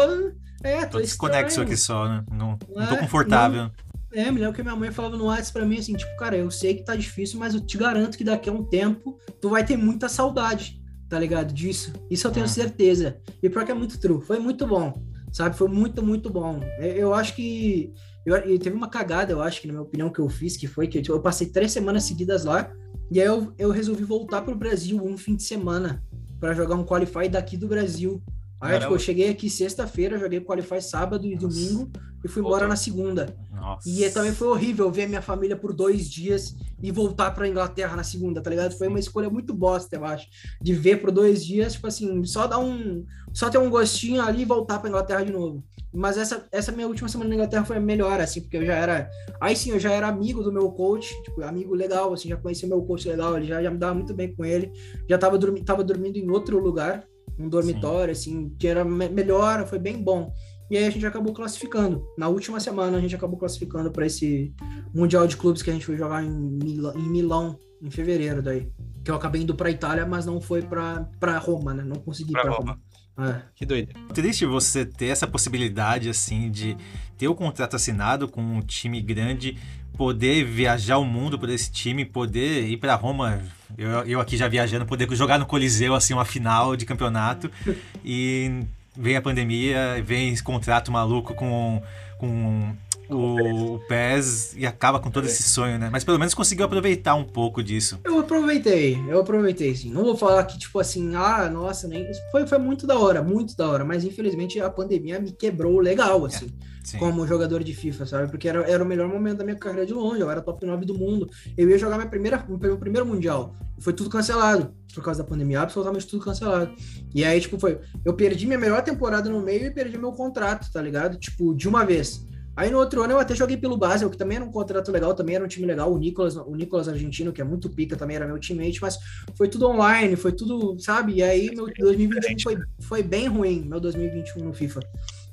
É, 0.63 0.86
tô, 0.86 0.97
Tô 0.97 1.01
desconexo 1.01 1.47
estranho. 1.61 1.67
aqui 1.69 1.78
só, 1.78 2.07
né? 2.09 2.26
Não, 2.30 2.49
não 2.76 2.88
tô 2.88 2.95
É, 2.95 2.97
confortável. 2.97 3.72
É, 4.14 4.30
me 4.30 4.39
lembro 4.39 4.53
que 4.53 4.62
minha 4.62 4.76
mãe 4.76 4.91
falava 4.91 5.16
no 5.18 5.26
WhatsApp 5.26 5.53
pra 5.53 5.66
mim 5.66 5.78
assim, 5.78 5.93
tipo, 5.93 6.16
cara, 6.18 6.36
eu 6.36 6.51
sei 6.51 6.74
que 6.76 6.84
tá 6.84 6.95
difícil, 6.95 7.39
mas 7.39 7.53
eu 7.53 7.62
te 7.62 7.78
garanto 7.78 8.18
que 8.18 8.24
daqui 8.24 8.49
a 8.49 8.53
um 8.53 8.64
tempo 8.64 9.18
tu 9.39 9.49
vai 9.49 9.66
ter 9.66 9.78
muita 9.78 10.09
saudade, 10.09 10.82
tá 11.07 11.18
ligado? 11.18 11.53
Disso. 11.53 11.93
Isso 12.09 12.28
eu 12.28 12.32
tenho 12.32 12.45
Hum. 12.45 12.49
certeza. 12.49 13.18
E 13.41 13.49
pior 13.49 13.66
que 13.66 13.72
é 13.72 13.76
muito 13.76 13.97
true. 13.99 14.22
Foi 14.22 14.38
muito 14.39 14.68
bom, 14.68 14.93
sabe? 15.32 15.55
Foi 15.55 15.68
muito, 15.70 16.03
muito 16.03 16.30
bom. 16.30 16.59
Eu, 16.80 16.91
eu 16.91 17.14
acho 17.14 17.36
que. 17.36 17.93
Eu, 18.26 18.36
e 18.49 18.59
teve 18.59 18.76
uma 18.76 18.89
cagada, 18.89 19.32
eu 19.32 19.41
acho 19.41 19.62
que, 19.62 19.68
na 19.68 19.74
minha 19.74 19.84
opinião, 19.84 20.09
que 20.12 20.20
eu 20.20 20.30
fiz, 20.30 20.55
que 20.57 20.68
foi 20.68 20.88
que 20.88 21.01
tipo, 21.01 21.16
eu 21.16 21.22
passei 21.22 21.47
três 21.47 21.72
semanas 21.72 22.03
seguidas 22.03 22.43
lá, 22.45 22.72
e 23.09 23.20
aí 23.20 23.26
eu, 23.28 23.51
eu 23.57 23.72
resolvi 23.72 24.03
voltar 24.03 24.41
pro 24.43 24.55
Brasil 24.55 25.01
um 25.03 25.18
fim 25.18 25.36
de 25.36 25.43
semana 25.43 26.03
pra 26.39 26.53
jogar 26.53 26.76
um 26.76 26.84
Qualify 26.86 27.28
daqui 27.30 27.55
do 27.57 27.68
Brasil. 27.68 28.22
Aí, 28.59 28.80
tipo, 28.80 28.93
eu 28.93 28.99
cheguei 28.99 29.30
aqui 29.30 29.49
sexta-feira, 29.49 30.20
joguei 30.20 30.39
Qualify 30.39 30.80
sábado 30.82 31.26
e 31.26 31.34
Nossa. 31.34 31.47
domingo, 31.47 31.91
e 32.24 32.28
fui 32.28 32.41
embora 32.41 32.67
na 32.67 32.76
segunda. 32.76 33.36
Nossa. 33.51 33.88
E 33.89 34.09
também 34.11 34.32
foi 34.32 34.47
horrível 34.47 34.91
ver 34.91 35.07
minha 35.07 35.22
família 35.22 35.55
por 35.55 35.74
dois 35.74 36.09
dias 36.09 36.55
e 36.82 36.91
voltar 36.91 37.32
pra 37.32 37.47
Inglaterra 37.47 37.95
na 37.95 38.03
segunda, 38.03 38.41
tá 38.41 38.49
ligado? 38.49 38.78
Foi 38.78 38.88
uma 38.88 38.99
escolha 38.99 39.30
muito 39.30 39.53
bosta, 39.53 39.95
eu 39.95 40.05
acho. 40.05 40.28
De 40.61 40.74
ver 40.74 40.97
por 41.01 41.11
dois 41.11 41.45
dias, 41.45 41.74
tipo 41.74 41.88
assim, 41.88 42.24
só 42.26 42.47
dar 42.47 42.59
um. 42.59 43.05
Só 43.34 43.49
ter 43.49 43.57
um 43.57 43.69
gostinho 43.69 44.22
ali 44.22 44.41
e 44.41 44.45
voltar 44.45 44.80
pra 44.80 44.89
Inglaterra 44.89 45.24
de 45.24 45.32
novo. 45.32 45.63
Mas 45.93 46.17
essa, 46.17 46.47
essa 46.51 46.72
minha 46.72 46.88
última 46.88 47.09
semana 47.09 47.30
na 47.30 47.36
Inglaterra 47.36 47.65
foi 47.65 47.78
melhor, 47.80 48.19
assim, 48.22 48.41
porque 48.41 48.57
eu 48.57 48.65
já 48.65 48.76
era. 48.76 49.09
Aí 49.41 49.55
sim, 49.55 49.72
eu 49.72 49.80
já 49.80 49.91
era 49.91 50.07
amigo 50.07 50.41
do 50.41 50.51
meu 50.51 50.72
coach, 50.72 51.07
tipo, 51.24 51.43
amigo 51.43 51.74
legal, 51.76 52.13
assim, 52.13 52.30
já 52.30 52.38
conhecia 52.38 52.67
meu 52.67 52.82
coach 52.84 53.07
legal, 53.07 53.36
ele 53.38 53.47
já, 53.47 53.61
já 53.61 53.69
me 53.69 53.78
dava 53.78 53.93
muito 53.93 54.13
bem 54.13 54.34
com 54.34 54.45
ele. 54.45 54.72
Já 55.09 55.17
tava, 55.17 55.38
dormi 55.38 55.61
tava 55.63 55.84
dormindo 55.84 56.17
em 56.17 56.30
outro 56.30 56.59
lugar, 56.59 57.03
um 57.38 57.49
dormitório, 57.49 58.11
assim, 58.13 58.55
que 58.57 58.67
era 58.67 58.86
me- 58.86 59.09
melhor, 59.09 59.67
foi 59.67 59.80
bem 59.80 60.01
bom. 60.01 60.32
E 60.72 60.78
aí 60.78 60.86
a 60.86 60.89
gente 60.89 61.05
acabou 61.05 61.34
classificando. 61.34 62.01
Na 62.17 62.30
última 62.30 62.57
semana 62.61 62.97
a 62.97 63.01
gente 63.01 63.13
acabou 63.13 63.38
classificando 63.38 63.91
para 63.91 64.05
esse 64.05 64.53
Mundial 64.95 65.28
de 65.28 65.36
Clubes 65.36 65.61
que 65.61 65.69
a 65.69 65.74
gente 65.74 65.86
foi 65.86 65.97
jogar 65.97 66.24
em, 66.24 66.30
Mila- 66.32 66.93
em 66.95 67.09
Milão 67.09 67.59
em 67.82 67.91
fevereiro 67.91 68.41
daí. 68.41 68.69
Que 69.03 69.11
eu 69.11 69.15
acabei 69.15 69.41
indo 69.41 69.53
para 69.53 69.69
Itália, 69.69 70.05
mas 70.05 70.26
não 70.26 70.39
foi 70.39 70.61
para 70.61 71.09
para 71.19 71.38
Roma, 71.38 71.74
né? 71.74 71.84
Não 71.84 71.97
consegui 71.97 72.30
ir 72.30 72.34
Pra 72.34 72.43
para 72.43 72.51
Roma. 72.51 72.80
Roma. 73.17 73.30
É. 73.30 73.41
Que 73.53 73.65
doido. 73.65 73.93
Triste 74.13 74.45
você 74.45 74.86
ter 74.86 75.07
essa 75.07 75.28
possibilidade, 75.28 76.07
assim, 76.07 76.49
de 76.49 76.78
ter 77.17 77.28
o 77.28 77.36
contrato 77.36 77.76
assinado 77.76 78.28
com 78.30 78.41
um 78.41 78.61
time 78.61 79.01
grande, 79.01 79.57
poder 79.97 80.45
viajar 80.45 80.97
o 80.99 81.03
mundo 81.03 81.38
por 81.38 81.49
esse 81.49 81.69
time, 81.69 82.05
poder 82.05 82.65
ir 82.69 82.78
pra 82.78 82.95
Roma, 82.95 83.41
eu, 83.78 83.89
eu 84.05 84.19
aqui 84.22 84.38
já 84.38 84.47
viajando, 84.47 84.86
poder 84.86 85.13
jogar 85.13 85.38
no 85.38 85.45
Coliseu, 85.45 85.93
assim, 85.93 86.13
uma 86.13 86.24
final 86.24 86.78
de 86.78 86.86
campeonato, 86.86 87.51
e 88.05 88.63
vem 88.95 89.15
a 89.15 89.21
pandemia, 89.21 90.01
vem 90.03 90.33
esse 90.33 90.43
contrato 90.43 90.91
maluco 90.91 91.33
com, 91.33 91.81
com 92.17 92.75
o, 93.12 93.76
o 93.76 93.80
PES 93.88 94.55
e 94.55 94.66
acaba 94.66 94.99
com 94.99 95.12
todo 95.12 95.26
esse 95.26 95.43
sonho, 95.43 95.78
né? 95.78 95.89
Mas 95.91 96.03
pelo 96.03 96.18
menos 96.18 96.34
conseguiu 96.34 96.66
aproveitar 96.66 97.16
um 97.16 97.24
pouco 97.24 97.64
disso. 97.64 97.99
Eu 98.03 98.20
aproveitei, 98.20 98.97
eu 99.07 99.20
aproveitei, 99.20 99.76
sim. 99.76 99.91
Não 99.91 100.03
vou 100.03 100.18
falar 100.18 100.43
que, 100.45 100.57
tipo 100.57 100.80
assim, 100.80 101.16
ah, 101.16 101.49
nossa, 101.49 101.88
nem. 101.88 102.05
Foi, 102.32 102.47
foi 102.47 102.57
muito 102.57 102.88
da 102.88 102.97
hora, 102.97 103.22
muito 103.22 103.55
da 103.55 103.68
hora. 103.70 103.86
Mas 103.86 104.03
infelizmente 104.03 104.59
a 104.59 104.70
pandemia 104.70 105.20
me 105.20 105.32
quebrou 105.32 105.80
legal, 105.80 106.26
assim. 106.26 106.49
Sim. 106.84 106.97
como 106.97 107.28
jogador 107.28 107.64
de 107.64 107.74
FIFA, 107.74 108.05
sabe? 108.05 108.32
Porque 108.32 108.49
era, 108.49 108.62
era 108.64 108.84
o 108.84 108.88
melhor 108.88 109.07
momento 109.07 109.38
da 109.38 109.43
minha 109.43 109.55
carreira 109.55 109.86
de 109.86 109.93
longe, 109.93 110.20
eu 110.20 110.32
era 110.32 110.41
top 110.41 110.66
9 110.66 110.86
do 110.86 110.95
mundo. 110.95 111.30
Eu 111.55 111.70
ia 111.70 111.78
jogar 111.78 111.95
minha 111.95 112.09
primeira, 112.09 112.43
meu 112.47 112.78
primeiro 112.78 113.05
mundial. 113.05 113.55
Foi 113.80 113.93
tudo 113.93 114.09
cancelado 114.09 114.74
por 114.93 115.03
causa 115.03 115.24
da 115.24 115.30
pandemia, 115.30 115.62
absolutamente 115.62 116.07
tudo 116.07 116.24
cancelado. 116.24 116.72
E 117.14 117.24
aí, 117.24 117.39
tipo, 117.39 117.59
foi. 117.59 117.80
Eu 118.03 118.14
perdi 118.14 118.45
minha 118.45 118.57
melhor 118.57 118.82
temporada 118.84 119.30
no 119.30 119.41
meio 119.41 119.68
e 119.68 119.72
perdi 119.72 119.97
meu 119.97 120.12
contrato, 120.12 120.72
tá 120.72 120.82
ligado? 120.82 121.18
Tipo, 121.18 121.53
de 121.53 121.68
uma 121.68 121.86
vez. 121.86 122.26
Aí 122.62 122.70
no 122.70 122.78
outro 122.78 123.01
ano 123.01 123.14
eu 123.14 123.20
até 123.20 123.34
joguei 123.34 123.57
pelo 123.57 123.76
Basel, 123.76 124.07
que 124.07 124.16
também 124.16 124.36
era 124.36 124.45
um 124.45 124.51
contrato 124.51 124.91
legal, 124.91 125.16
também 125.16 125.34
era 125.34 125.43
um 125.43 125.47
time 125.47 125.66
legal. 125.66 125.91
O 125.91 125.97
Nicolas, 125.97 126.36
o 126.36 126.55
Nicolas 126.55 126.88
argentino, 126.88 127.34
que 127.34 127.41
é 127.41 127.43
muito 127.43 127.68
pica, 127.68 127.95
também 127.95 128.16
era 128.16 128.28
meu 128.28 128.39
teammate, 128.39 128.80
mas 128.80 128.99
foi 129.36 129.47
tudo 129.47 129.68
online, 129.68 130.16
foi 130.16 130.32
tudo, 130.32 130.78
sabe? 130.80 131.14
E 131.14 131.24
aí 131.24 131.49
meu 131.55 131.66
2021 131.76 132.39
foi, 132.39 132.57
foi 132.82 133.01
bem 133.01 133.28
ruim, 133.28 133.66
meu 133.68 133.80
2021 133.80 134.43
no 134.43 134.53
FIFA. 134.53 134.80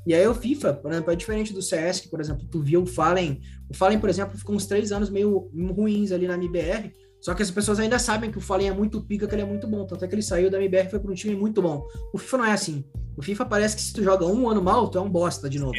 E 0.06 0.14
aí 0.14 0.26
o 0.26 0.34
FIFA, 0.34 0.72
por 0.72 0.90
exemplo, 0.90 1.12
é 1.12 1.16
diferente 1.16 1.52
do 1.52 1.60
CS, 1.60 2.00
que, 2.00 2.08
por 2.08 2.18
exemplo, 2.18 2.48
tu 2.50 2.62
viu 2.62 2.84
o 2.84 2.86
Fallen. 2.86 3.42
O 3.68 3.76
Fallen, 3.76 3.98
por 3.98 4.08
exemplo, 4.08 4.38
ficou 4.38 4.56
uns 4.56 4.64
três 4.64 4.90
anos 4.90 5.10
meio 5.10 5.50
ruins 5.76 6.12
ali 6.12 6.26
na 6.26 6.32
MBR. 6.32 6.90
Só 7.20 7.34
que 7.34 7.42
as 7.42 7.50
pessoas 7.50 7.78
ainda 7.78 7.98
sabem 7.98 8.30
que 8.30 8.38
o 8.38 8.40
Fallen 8.40 8.68
é 8.68 8.72
muito 8.72 9.02
pica, 9.02 9.26
que 9.26 9.34
ele 9.34 9.42
é 9.42 9.44
muito 9.44 9.66
bom. 9.66 9.84
Tanto 9.84 10.02
é 10.02 10.08
que 10.08 10.14
ele 10.14 10.22
saiu 10.22 10.50
da 10.50 10.56
MBR 10.56 10.86
e 10.86 10.90
foi 10.90 10.98
para 10.98 11.10
um 11.10 11.14
time 11.14 11.36
muito 11.36 11.60
bom. 11.60 11.86
O 12.10 12.16
FIFA 12.16 12.38
não 12.38 12.44
é 12.46 12.52
assim. 12.52 12.82
O 13.18 13.22
FIFA 13.22 13.44
parece 13.44 13.76
que 13.76 13.82
se 13.82 13.92
tu 13.92 14.02
joga 14.02 14.24
um 14.24 14.48
ano 14.48 14.62
mal, 14.62 14.88
tu 14.88 14.96
é 14.96 15.00
um 15.02 15.10
bosta 15.10 15.50
de 15.50 15.58
novo. 15.58 15.74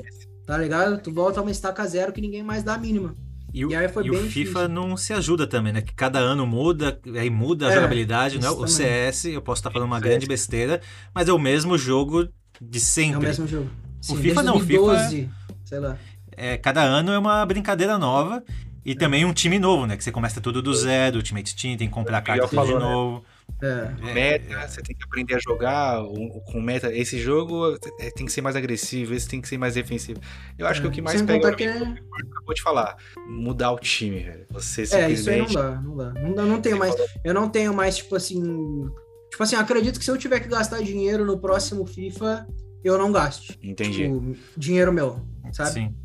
Tá 0.50 0.58
ligado? 0.58 1.00
Tu 1.00 1.14
volta 1.14 1.40
a 1.40 1.44
uma 1.44 1.52
estaca 1.52 1.86
zero 1.86 2.12
que 2.12 2.20
ninguém 2.20 2.42
mais 2.42 2.64
dá 2.64 2.74
a 2.74 2.78
mínima. 2.80 3.16
E 3.54 3.64
o, 3.64 3.70
E 3.72 3.76
aí 3.76 3.88
foi 3.88 4.08
e 4.08 4.10
o 4.10 4.16
FIFA 4.16 4.28
difícil. 4.28 4.68
não 4.70 4.98
se 4.98 5.14
ajuda 5.14 5.46
também, 5.46 5.72
né? 5.72 5.80
Que 5.80 5.94
cada 5.94 6.18
ano 6.18 6.48
muda, 6.48 7.00
aí 7.20 7.30
muda 7.30 7.68
a 7.68 7.72
É, 7.72 7.76
jogabilidade, 7.76 8.40
né? 8.40 8.50
O. 8.50 8.66
CS, 8.68 9.26
eu 9.26 9.44
posso 9.44 9.60
estar 9.60 9.70
falando 9.70 9.86
uma 9.88 10.00
grande 10.00 10.26
besteira, 10.26 10.82
mas 11.14 11.30
é 11.30 11.34
o 11.34 11.38
mesmo 11.38 11.78
jogo 11.78 12.28
de 12.60 12.78
É 12.80 12.82
sempre. 12.82 13.18
o 13.18 13.22
mesmo 13.22 13.46
jogo. 13.48 13.70
FIFA 14.02 14.18
desde 14.22 14.44
não, 14.44 14.56
o 14.56 14.60
FIFA 14.60 14.80
2012, 14.86 15.30
sei 15.66 15.80
lá. 15.80 15.98
É, 16.36 16.58
cada 16.58 16.82
ano 16.82 17.12
é 17.12 17.20
uma 17.20 17.46
brincadeira 17.46 18.00
nova 18.00 18.44
É. 18.86 18.92
e 18.92 18.96
também 18.96 19.26
um 19.26 19.34
time 19.34 19.58
novo, 19.60 19.86
né? 19.86 19.96
Que 19.98 20.04
você 20.04 20.12
começa 20.12 20.40
tudo 20.42 20.62
do 20.62 20.74
zero, 20.74 21.16
o 21.16 21.20
Ultimate 21.20 21.56
Team, 21.56 21.78
tem 21.78 21.88
que 21.88 21.94
comprar 21.94 22.18
O 22.20 22.22
Miguel 22.22 22.48
carta 22.48 22.56
tudo 22.56 22.66
de 22.66 22.72
falou, 22.74 22.80
né? 22.80 22.94
novo. 22.94 23.26
É. 23.62 24.14
Meta, 24.14 24.68
você 24.68 24.82
tem 24.82 24.96
que 24.96 25.04
aprender 25.04 25.36
a 25.36 25.40
jogar 25.40 26.04
o- 26.04 26.40
com 26.42 26.62
meta. 26.62 26.94
Esse 26.96 27.20
jogo 27.20 27.76
é, 28.00 28.12
tem 28.12 28.26
que 28.26 28.32
ser 28.32 28.42
mais 28.42 28.56
agressivo, 28.56 29.14
esse 29.14 29.28
tem 29.28 29.42
que 29.42 29.48
ser 29.48 29.58
mais 29.58 29.74
defensivo. 29.74 30.20
Eu 30.58 30.68
acho 30.68 30.82
que 30.82 30.88
o 30.88 30.92
que 30.92 31.02
mais 31.02 31.18
Sem 31.18 31.26
pega 31.28 31.54
que 31.56 31.64
é... 31.64 31.72
acabou 31.74 32.54
de 32.54 32.62
falar, 32.62 32.96
mudar 33.28 33.72
o 33.72 33.80
time, 33.80 34.20
velho. 34.24 34.46
Você 34.52 34.82
É, 34.82 35.10
isso 35.12 35.30
aí 35.30 35.40
não 35.40 35.48
simplesmente. 35.48 35.54
dá, 35.56 35.82
não 35.82 35.98
dá. 35.98 36.14
Não, 36.14 36.34
dá, 36.36 36.44
não 36.44 36.62
tenho 36.62 36.78
mais. 36.78 36.96
Eu 37.24 37.34
não 37.34 37.50
tenho 37.50 37.74
mais, 37.74 37.98
tipo 37.98 38.16
assim. 38.16 38.42
Tipo 39.32 39.44
assim, 39.44 39.56
acredito 39.56 39.98
que 40.00 40.06
se 40.06 40.12
eu 40.12 40.18
tiver 40.18 40.40
que 40.40 40.48
gastar 40.48 40.82
dinheiro 40.82 41.26
no 41.26 41.40
próximo 41.40 41.86
FIFA, 41.86 42.48
eu 42.84 42.98
não 42.98 43.12
gaste. 43.12 43.60
Entendi. 43.62 44.04
Tipo, 44.04 44.36
dinheiro 44.58 44.94
meu, 44.94 45.20
sabe? 45.52 45.72
Sim. 45.72 45.96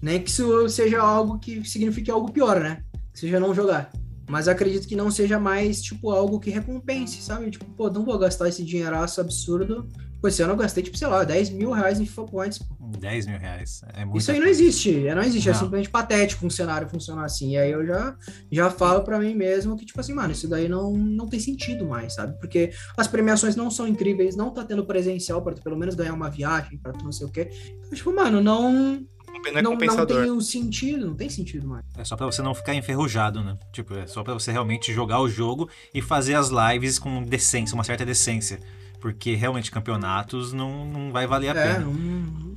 Nem 0.00 0.20
que 0.20 0.30
isso 0.30 0.68
seja 0.68 1.00
algo 1.00 1.38
que 1.38 1.64
signifique 1.64 2.10
algo 2.10 2.32
pior, 2.32 2.60
né? 2.60 2.82
Que 3.12 3.20
seja 3.20 3.40
não 3.40 3.54
jogar. 3.54 3.90
Mas 4.28 4.48
acredito 4.48 4.88
que 4.88 4.96
não 4.96 5.10
seja 5.10 5.38
mais, 5.38 5.82
tipo, 5.82 6.10
algo 6.10 6.40
que 6.40 6.50
recompense, 6.50 7.20
sabe? 7.20 7.50
Tipo, 7.50 7.66
pô, 7.66 7.90
não 7.90 8.04
vou 8.04 8.18
gastar 8.18 8.48
esse 8.48 8.64
dinheiraço 8.64 9.20
absurdo. 9.20 9.86
Pô, 10.24 10.28
esse 10.28 10.42
ano 10.42 10.54
eu 10.54 10.56
gastei, 10.56 10.82
tipo, 10.82 10.96
sei 10.96 11.06
lá, 11.06 11.22
10 11.22 11.50
mil 11.50 11.70
reais 11.70 12.00
em 12.00 12.06
FIFA 12.06 12.24
Points. 12.24 12.58
pô. 12.58 12.74
10 12.98 13.26
mil 13.26 13.38
reais. 13.38 13.82
É 13.92 14.06
muito 14.06 14.22
Isso 14.22 14.32
aí 14.32 14.40
não 14.40 14.46
existe, 14.46 15.06
é, 15.06 15.14
não 15.14 15.20
existe, 15.20 15.50
é 15.50 15.52
Não. 15.52 15.58
simplesmente 15.58 15.90
patético 15.90 16.46
um 16.46 16.48
cenário 16.48 16.88
funcionar 16.88 17.26
assim. 17.26 17.50
E 17.50 17.58
aí 17.58 17.70
eu 17.70 17.84
já, 17.84 18.16
já 18.50 18.70
falo 18.70 19.02
pra 19.02 19.18
mim 19.18 19.34
mesmo 19.34 19.76
que, 19.76 19.84
tipo 19.84 20.00
assim, 20.00 20.14
mano, 20.14 20.32
isso 20.32 20.48
daí 20.48 20.66
não, 20.66 20.96
não 20.96 21.28
tem 21.28 21.38
sentido 21.38 21.84
mais, 21.84 22.14
sabe? 22.14 22.38
Porque 22.40 22.72
as 22.96 23.06
premiações 23.06 23.54
não 23.54 23.70
são 23.70 23.86
incríveis, 23.86 24.34
não 24.34 24.48
tá 24.50 24.64
tendo 24.64 24.86
presencial 24.86 25.42
pra 25.42 25.52
tu 25.52 25.60
pelo 25.60 25.76
menos 25.76 25.94
ganhar 25.94 26.14
uma 26.14 26.30
viagem, 26.30 26.78
pra 26.78 26.92
tu 26.94 27.04
não 27.04 27.12
sei 27.12 27.26
o 27.26 27.30
quê. 27.30 27.50
Então, 27.80 27.90
tipo, 27.92 28.10
mano, 28.10 28.40
não, 28.40 28.72
Não 28.72 29.58
é 29.58 29.60
não, 29.60 29.72
não 29.72 30.06
tem 30.06 30.30
o 30.30 30.40
sentido, 30.40 31.06
não 31.08 31.14
tem 31.14 31.28
sentido 31.28 31.68
mais. 31.68 31.84
É 31.98 32.02
só 32.02 32.16
pra 32.16 32.24
você 32.24 32.40
não 32.40 32.54
ficar 32.54 32.74
enferrujado, 32.74 33.44
né? 33.44 33.58
Tipo, 33.74 33.92
é 33.92 34.06
só 34.06 34.22
pra 34.22 34.32
você 34.32 34.50
realmente 34.50 34.90
jogar 34.90 35.20
o 35.20 35.28
jogo 35.28 35.68
e 35.92 36.00
fazer 36.00 36.34
as 36.34 36.48
lives 36.48 36.98
com 36.98 37.22
decência, 37.22 37.74
uma 37.74 37.84
certa 37.84 38.06
decência. 38.06 38.58
Porque 39.04 39.34
realmente 39.34 39.70
campeonatos 39.70 40.54
não, 40.54 40.86
não 40.86 41.12
vai 41.12 41.26
valer 41.26 41.54
a 41.54 41.60
É, 41.60 41.74
pena. 41.74 41.80
não, 41.84 41.94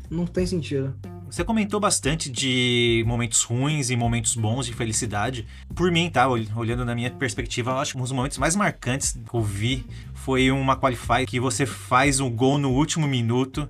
não 0.09 0.25
tem 0.25 0.45
sentido. 0.47 0.95
Você 1.29 1.43
comentou 1.43 1.77
bastante 1.77 2.31
de 2.31 3.03
momentos 3.05 3.43
ruins 3.43 3.89
e 3.89 3.97
momentos 3.97 4.33
bons 4.33 4.65
de 4.65 4.71
felicidade. 4.71 5.45
Por 5.75 5.91
mim, 5.91 6.09
tá? 6.09 6.25
Ol- 6.25 6.39
Olhando 6.55 6.85
na 6.85 6.95
minha 6.95 7.11
perspectiva, 7.11 7.71
eu 7.71 7.77
acho 7.79 7.91
que 7.91 7.97
um 7.97 8.01
dos 8.01 8.13
momentos 8.13 8.37
mais 8.37 8.55
marcantes 8.55 9.11
que 9.29 9.35
eu 9.35 9.41
vi 9.43 9.85
foi 10.13 10.49
uma 10.49 10.77
qualify 10.77 11.25
que 11.27 11.37
você 11.37 11.65
faz 11.65 12.21
um 12.21 12.29
gol 12.29 12.57
no 12.57 12.71
último 12.71 13.05
minuto. 13.09 13.67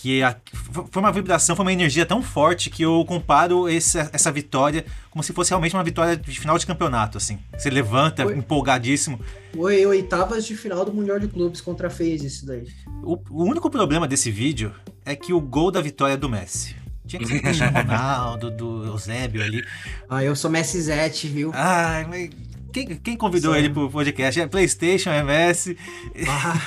Que 0.00 0.22
a- 0.22 0.34
foi 0.90 1.02
uma 1.02 1.12
vibração, 1.12 1.54
foi 1.54 1.62
uma 1.64 1.72
energia 1.72 2.06
tão 2.06 2.22
forte 2.22 2.70
que 2.70 2.82
eu 2.82 3.04
comparo 3.04 3.68
essa, 3.68 4.08
essa 4.14 4.32
vitória 4.32 4.84
como 5.10 5.22
se 5.22 5.32
fosse 5.34 5.50
realmente 5.50 5.74
uma 5.76 5.84
vitória 5.84 6.16
de 6.16 6.40
final 6.40 6.56
de 6.56 6.64
campeonato, 6.66 7.18
assim. 7.18 7.38
Você 7.56 7.68
levanta 7.68 8.22
Foi. 8.22 8.34
empolgadíssimo. 8.34 9.20
Foi 9.54 9.84
oitavas 9.84 10.46
de 10.46 10.56
final 10.56 10.84
do 10.86 10.92
Mundial 10.94 11.18
de 11.18 11.28
Clubes 11.28 11.60
contra 11.60 11.88
a 11.88 11.90
FaZe 11.90 12.24
isso 12.26 12.46
daí. 12.46 12.66
O, 13.02 13.18
o 13.28 13.44
único 13.44 13.68
problema 13.68 14.08
desse 14.08 14.30
vídeo 14.30 14.72
é 15.04 15.14
que 15.14 15.34
o 15.34 15.40
gol 15.40 15.70
da 15.70 15.82
vitória 15.82 16.14
é 16.14 16.16
do 16.16 16.30
Messi. 16.30 16.74
Tinha 17.06 17.20
que 17.20 17.26
ser 17.28 17.34
do 17.34 17.42
Cristiano 17.42 17.76
Ronaldo, 17.76 18.50
do 18.50 18.86
Eusébio 18.86 19.42
ali. 19.42 19.62
Ah, 20.08 20.24
eu 20.24 20.34
sou 20.34 20.50
Messi 20.50 20.80
Zete, 20.80 21.28
viu? 21.28 21.50
Ai, 21.52 22.06
mas 22.06 22.30
quem, 22.72 22.86
quem 22.96 23.16
convidou 23.18 23.52
Sim. 23.52 23.58
ele 23.58 23.68
pro 23.68 23.90
podcast? 23.90 24.40
É 24.40 24.46
PlayStation, 24.46 25.10
é 25.10 25.22
Messi. 25.22 25.76
Ah, 26.26 26.58